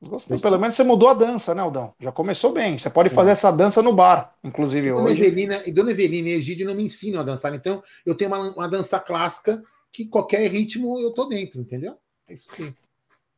Gostei. 0.00 0.38
Pelo 0.38 0.58
menos 0.58 0.76
você 0.76 0.84
mudou 0.84 1.08
a 1.08 1.14
dança, 1.14 1.54
né, 1.54 1.62
Aldão? 1.62 1.92
Já 1.98 2.12
começou 2.12 2.52
bem. 2.52 2.78
Você 2.78 2.88
pode 2.88 3.10
fazer 3.10 3.30
essa 3.30 3.50
dança 3.50 3.82
no 3.82 3.92
bar, 3.92 4.34
inclusive 4.44 4.90
Dona 4.90 5.02
hoje. 5.02 5.22
Evelina, 5.22 5.62
e 5.66 5.72
Dona 5.72 5.90
Evelina 5.90 6.28
e 6.28 6.32
Egídio 6.34 6.66
não 6.66 6.74
me 6.74 6.84
ensinam 6.84 7.20
a 7.20 7.24
dançar, 7.24 7.52
então 7.54 7.82
eu 8.06 8.14
tenho 8.14 8.32
uma, 8.32 8.38
uma 8.52 8.68
dança 8.68 9.00
clássica 9.00 9.60
que 9.90 10.06
qualquer 10.06 10.48
ritmo 10.48 11.00
eu 11.00 11.12
tô 11.12 11.24
dentro, 11.26 11.60
entendeu? 11.60 11.96
É 12.28 12.32
isso 12.32 12.48
aí. 12.56 12.74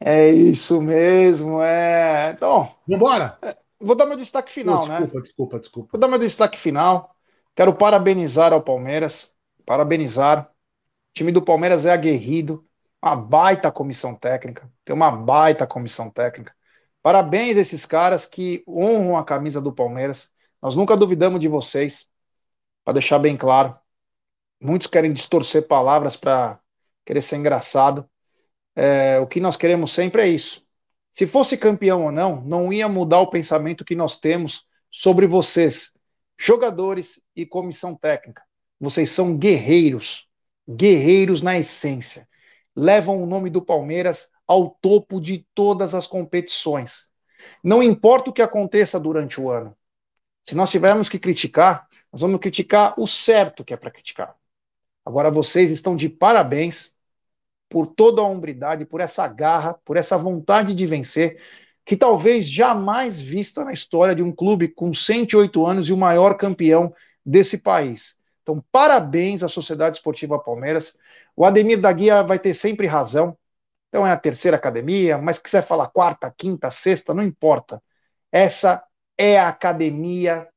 É 0.03 0.31
isso 0.31 0.83
mesmo, 0.83 1.63
é. 1.63 2.33
Então. 2.37 2.75
Vambora! 2.87 3.39
Vou 3.79 3.95
dar 3.95 4.05
meu 4.05 4.17
destaque 4.17 4.53
final, 4.53 4.83
Pô, 4.83 4.89
né? 4.89 5.01
desculpa, 5.01 5.21
desculpa, 5.21 5.59
desculpa. 5.59 5.89
Vou 5.93 6.01
dar 6.01 6.09
meu 6.09 6.19
destaque 6.19 6.59
final. 6.59 7.15
Quero 7.55 7.75
parabenizar 7.75 8.53
ao 8.53 8.63
Palmeiras. 8.63 9.33
Parabenizar. 9.65 10.51
O 11.11 11.15
time 11.15 11.33
do 11.33 11.41
Palmeiras 11.41 11.87
é 11.87 11.93
aguerrido. 11.93 12.65
Uma 13.03 13.17
baita 13.17 13.73
comissão 13.73 14.15
técnica. 14.15 14.71
Tem 14.85 14.95
uma 14.95 15.11
baita 15.11 15.67
comissão 15.67 16.11
técnica. 16.11 16.55
Parabéns 17.03 17.57
a 17.57 17.61
esses 17.61 17.87
caras 17.87 18.27
que 18.27 18.63
honram 18.69 19.17
a 19.17 19.25
camisa 19.25 19.61
do 19.61 19.73
Palmeiras. 19.73 20.31
Nós 20.61 20.77
nunca 20.77 20.97
duvidamos 20.97 21.41
de 21.41 21.49
vocês. 21.49 22.09
Para 22.85 22.95
deixar 22.95 23.19
bem 23.19 23.37
claro. 23.37 23.77
Muitos 24.61 24.87
querem 24.87 25.13
distorcer 25.13 25.67
palavras 25.67 26.17
para 26.17 26.61
querer 27.05 27.23
ser 27.23 27.37
engraçado. 27.37 28.09
É, 28.77 29.19
o 29.19 29.27
que 29.27 29.41
nós 29.41 29.57
queremos 29.57 29.93
sempre 29.93 30.23
é 30.23 30.29
isso. 30.29 30.65
Se 31.13 31.27
fosse 31.27 31.57
campeão 31.57 32.05
ou 32.05 32.13
não, 32.13 32.41
não 32.43 32.73
ia 32.73 32.89
mudar 32.89 33.21
o 33.21 33.31
pensamento 33.31 33.85
que 33.85 33.97
nós 33.97 34.21
temos 34.21 34.67
sobre 34.91 35.27
vocês, 35.27 35.93
jogadores 36.39 37.21
e 37.35 37.45
comissão 37.45 37.95
técnica. 37.95 38.43
Vocês 38.79 39.11
são 39.11 39.37
guerreiros, 39.37 40.29
guerreiros 40.69 41.43
na 41.43 41.59
essência. 41.59 42.29
Levam 42.81 43.23
o 43.23 43.27
nome 43.27 43.51
do 43.51 43.61
Palmeiras 43.61 44.31
ao 44.47 44.71
topo 44.71 45.21
de 45.21 45.47
todas 45.55 45.95
as 45.95 46.07
competições. 46.07 47.11
Não 47.63 47.83
importa 47.83 48.31
o 48.31 48.33
que 48.33 48.41
aconteça 48.41 48.99
durante 48.99 49.39
o 49.39 49.51
ano. 49.51 49.77
Se 50.49 50.55
nós 50.55 50.71
tivermos 50.71 51.07
que 51.07 51.19
criticar, 51.19 51.87
nós 52.11 52.23
vamos 52.23 52.41
criticar 52.41 52.99
o 52.99 53.07
certo 53.07 53.63
que 53.63 53.75
é 53.75 53.77
para 53.77 53.91
criticar. 53.91 54.35
Agora 55.05 55.31
vocês 55.31 55.71
estão 55.71 55.95
de 55.95 56.09
parabéns 56.09 56.95
por 57.69 57.87
toda 57.87 58.23
a 58.23 58.25
hombridade, 58.25 58.87
por 58.87 59.03
essa 59.03 59.29
garra, 59.29 59.75
por 59.85 59.99
essa 59.99 60.17
vontade 60.17 60.75
de 60.75 60.87
vencer, 60.87 61.39
que 61.85 61.99
talvez 61.99 62.49
jamais 62.49 63.21
vista 63.21 63.63
na 63.63 63.75
história 63.75 64.15
de 64.15 64.23
um 64.23 64.33
clube 64.33 64.69
com 64.69 64.95
108 64.95 65.67
anos 65.67 65.87
e 65.91 65.93
o 65.93 65.99
maior 65.99 66.35
campeão 66.39 66.95
desse 67.27 67.59
país. 67.59 68.17
Então, 68.43 68.65
parabéns 68.73 69.43
à 69.43 69.49
Sociedade 69.49 69.99
Esportiva 69.99 70.39
Palmeiras. 70.39 70.97
O 71.37 71.45
Ademir 71.45 71.81
da 71.81 71.93
Guia 71.93 72.23
vai 72.23 72.39
ter 72.39 72.55
sempre 72.55 72.87
razão. 72.87 73.37
Então, 73.89 74.07
é 74.07 74.13
a 74.13 74.17
terceira 74.17 74.57
academia, 74.57 75.19
mas 75.19 75.39
quiser 75.39 75.63
falar 75.67 75.89
quarta, 75.89 76.33
quinta, 76.37 76.71
sexta, 76.71 77.13
não 77.13 77.23
importa. 77.23 77.83
Essa 78.31 78.85
é 79.19 79.39
a 79.39 79.49
academia 79.49 80.49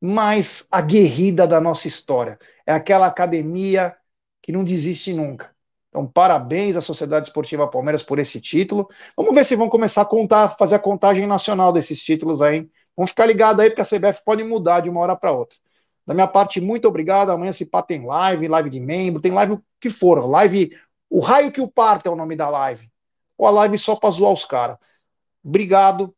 mais 0.00 0.66
aguerrida 0.70 1.46
da 1.46 1.60
nossa 1.60 1.88
história. 1.88 2.38
É 2.66 2.72
aquela 2.72 3.06
academia 3.06 3.96
que 4.42 4.52
não 4.52 4.64
desiste 4.64 5.12
nunca. 5.12 5.54
Então, 5.88 6.06
parabéns 6.06 6.76
à 6.76 6.80
Sociedade 6.80 7.28
Esportiva 7.28 7.68
Palmeiras 7.68 8.02
por 8.02 8.18
esse 8.18 8.40
título. 8.40 8.88
Vamos 9.16 9.34
ver 9.34 9.44
se 9.44 9.56
vão 9.56 9.68
começar 9.68 10.02
a 10.02 10.06
contar, 10.06 10.50
fazer 10.50 10.76
a 10.76 10.78
contagem 10.78 11.26
nacional 11.26 11.72
desses 11.72 12.02
títulos 12.02 12.42
aí. 12.42 12.68
Vamos 12.96 13.10
ficar 13.10 13.26
ligados 13.26 13.60
aí, 13.60 13.70
porque 13.70 13.82
a 13.82 13.84
CBF 13.84 14.22
pode 14.24 14.44
mudar 14.44 14.80
de 14.80 14.90
uma 14.90 15.00
hora 15.00 15.16
para 15.16 15.32
outra. 15.32 15.58
Da 16.06 16.14
minha 16.14 16.28
parte, 16.28 16.60
muito 16.60 16.86
obrigado. 16.86 17.30
Amanhã 17.30 17.52
se 17.52 17.66
pá 17.66 17.82
tem 17.82 18.06
live, 18.06 18.48
live 18.48 18.70
de 18.70 18.80
membro, 18.80 19.20
tem 19.20 19.32
live 19.32 19.54
o 19.54 19.64
que 19.80 19.90
for. 19.90 20.24
Live, 20.26 20.70
o 21.10 21.20
raio 21.20 21.52
que 21.52 21.60
o 21.60 21.68
parta 21.68 22.08
é 22.08 22.12
o 22.12 22.16
nome 22.16 22.36
da 22.36 22.48
live. 22.48 22.90
Ou 23.36 23.46
a 23.46 23.50
live 23.50 23.78
só 23.78 23.96
para 23.96 24.10
zoar 24.10 24.32
os 24.32 24.44
caras. 24.44 24.78
Obrigado, 25.44 26.14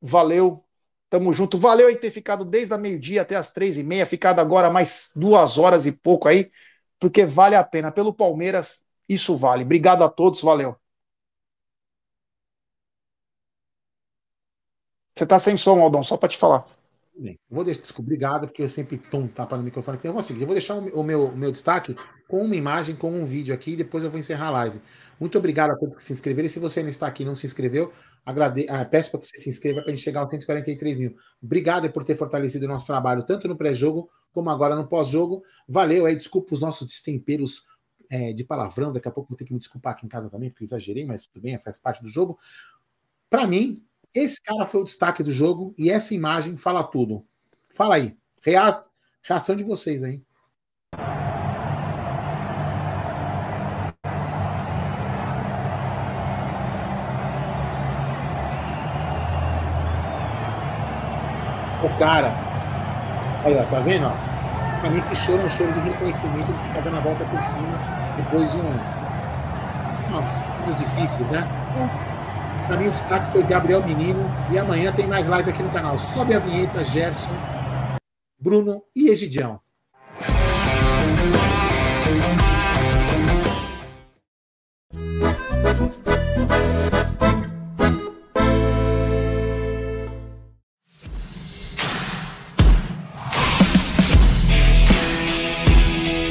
valeu, 0.00 0.64
tamo 1.10 1.32
junto. 1.32 1.58
Valeu 1.58 1.88
aí 1.88 1.96
ter 1.96 2.10
ficado 2.10 2.44
desde 2.44 2.74
a 2.74 2.78
meio-dia 2.78 3.22
até 3.22 3.36
as 3.36 3.52
três 3.52 3.78
e 3.78 3.82
meia, 3.82 4.06
ficado 4.06 4.40
agora 4.40 4.70
mais 4.70 5.10
duas 5.16 5.58
horas 5.58 5.86
e 5.86 5.92
pouco 5.92 6.28
aí, 6.28 6.50
porque 7.00 7.24
vale 7.26 7.56
a 7.56 7.64
pena. 7.64 7.92
Pelo 7.92 8.14
Palmeiras, 8.14 8.80
isso 9.08 9.36
vale. 9.36 9.64
Obrigado 9.64 10.04
a 10.04 10.08
todos, 10.08 10.40
valeu. 10.42 10.76
Você 15.14 15.26
tá 15.26 15.38
sem 15.40 15.56
som, 15.56 15.80
Aldão, 15.82 16.02
só 16.04 16.16
para 16.16 16.28
te 16.28 16.36
falar. 16.36 16.66
Bem, 17.16 17.38
vou 17.48 17.62
deixar, 17.62 17.82
obrigado, 17.96 18.48
porque 18.48 18.60
eu 18.60 18.68
sempre 18.68 18.98
tomo 18.98 19.26
um 19.26 19.28
tapa 19.28 19.56
no 19.56 19.62
microfone 19.62 19.96
aqui. 19.96 20.08
Eu 20.08 20.12
vou 20.12 20.20
seguir, 20.20 20.40
eu 20.40 20.46
vou 20.46 20.54
deixar 20.54 20.74
o 20.74 21.02
meu, 21.04 21.26
o 21.26 21.36
meu, 21.36 21.52
destaque 21.52 21.94
com 22.26 22.42
uma 22.42 22.56
imagem, 22.56 22.96
com 22.96 23.08
um 23.08 23.24
vídeo 23.24 23.54
aqui, 23.54 23.72
e 23.72 23.76
depois 23.76 24.02
eu 24.02 24.10
vou 24.10 24.18
encerrar 24.18 24.48
a 24.48 24.50
live. 24.50 24.80
Muito 25.20 25.38
obrigado 25.38 25.70
a 25.70 25.76
todos 25.76 25.96
que 25.96 26.02
se 26.02 26.12
inscreveram. 26.12 26.46
E 26.46 26.50
se 26.50 26.58
você 26.58 26.80
ainda 26.80 26.90
está 26.90 27.06
aqui 27.06 27.22
e 27.22 27.26
não 27.26 27.36
se 27.36 27.46
inscreveu, 27.46 27.92
agrade... 28.26 28.66
ah, 28.68 28.84
peço 28.84 29.12
para 29.12 29.20
que 29.20 29.28
você 29.28 29.38
se 29.38 29.48
inscreva 29.48 29.80
para 29.80 29.92
a 29.92 29.94
gente 29.94 30.02
chegar 30.02 30.20
aos 30.20 30.30
143 30.30 30.98
mil. 30.98 31.14
Obrigado 31.40 31.88
por 31.92 32.02
ter 32.02 32.16
fortalecido 32.16 32.64
o 32.66 32.68
nosso 32.68 32.86
trabalho, 32.86 33.24
tanto 33.24 33.46
no 33.46 33.56
pré-jogo 33.56 34.10
como 34.32 34.50
agora 34.50 34.74
no 34.74 34.88
pós-jogo. 34.88 35.44
Valeu 35.68 36.06
aí, 36.06 36.16
desculpa 36.16 36.52
os 36.52 36.60
nossos 36.60 36.84
destemperos 36.84 37.64
é, 38.10 38.32
de 38.32 38.42
palavrão. 38.42 38.92
Daqui 38.92 39.06
a 39.06 39.12
pouco 39.12 39.28
vou 39.28 39.36
ter 39.36 39.44
que 39.44 39.52
me 39.52 39.60
desculpar 39.60 39.92
aqui 39.92 40.04
em 40.04 40.08
casa 40.08 40.28
também, 40.28 40.50
porque 40.50 40.64
exagerei, 40.64 41.04
mas 41.04 41.26
tudo 41.26 41.42
bem, 41.42 41.56
faz 41.58 41.78
parte 41.78 42.02
do 42.02 42.08
jogo. 42.08 42.36
Para 43.30 43.46
mim, 43.46 43.84
esse 44.14 44.40
cara 44.40 44.64
foi 44.64 44.80
o 44.80 44.84
destaque 44.84 45.22
do 45.22 45.32
jogo 45.32 45.74
e 45.76 45.90
essa 45.90 46.14
imagem 46.14 46.56
fala 46.56 46.84
tudo. 46.84 47.26
Fala 47.74 47.96
aí. 47.96 48.16
Reação 49.22 49.56
de 49.56 49.64
vocês 49.64 50.04
aí. 50.04 50.22
O 61.82 61.98
cara. 61.98 62.32
Ó, 63.44 63.64
tá 63.70 63.80
vendo? 63.80 64.08
Pra 64.80 64.90
mim, 64.90 64.98
esse 64.98 65.16
choro 65.16 65.42
é 65.42 65.46
um 65.46 65.50
choro 65.50 65.72
de 65.72 65.80
reconhecimento 65.80 66.52
de 66.52 66.68
ficar 66.68 66.80
dando 66.80 66.98
a 66.98 67.00
volta 67.00 67.24
por 67.24 67.40
cima 67.40 67.78
depois 68.16 68.50
de 68.52 68.58
um. 68.58 68.94
Umas 70.08 70.40
coisas 70.40 70.76
difíceis, 70.76 71.28
né? 71.30 71.48
Então, 71.72 72.13
pra 72.66 72.76
mim, 72.76 72.88
o 72.88 72.92
destaque 72.92 73.30
foi 73.30 73.42
Gabriel 73.42 73.84
Menino. 73.84 74.20
E 74.52 74.58
amanhã 74.58 74.92
tem 74.92 75.06
mais 75.06 75.28
live 75.28 75.50
aqui 75.50 75.62
no 75.62 75.70
canal. 75.70 75.98
Sobe 75.98 76.34
a 76.34 76.38
vinheta, 76.38 76.84
Gerson, 76.84 77.30
Bruno 78.38 78.82
e 78.94 79.08
Egidião. 79.08 79.60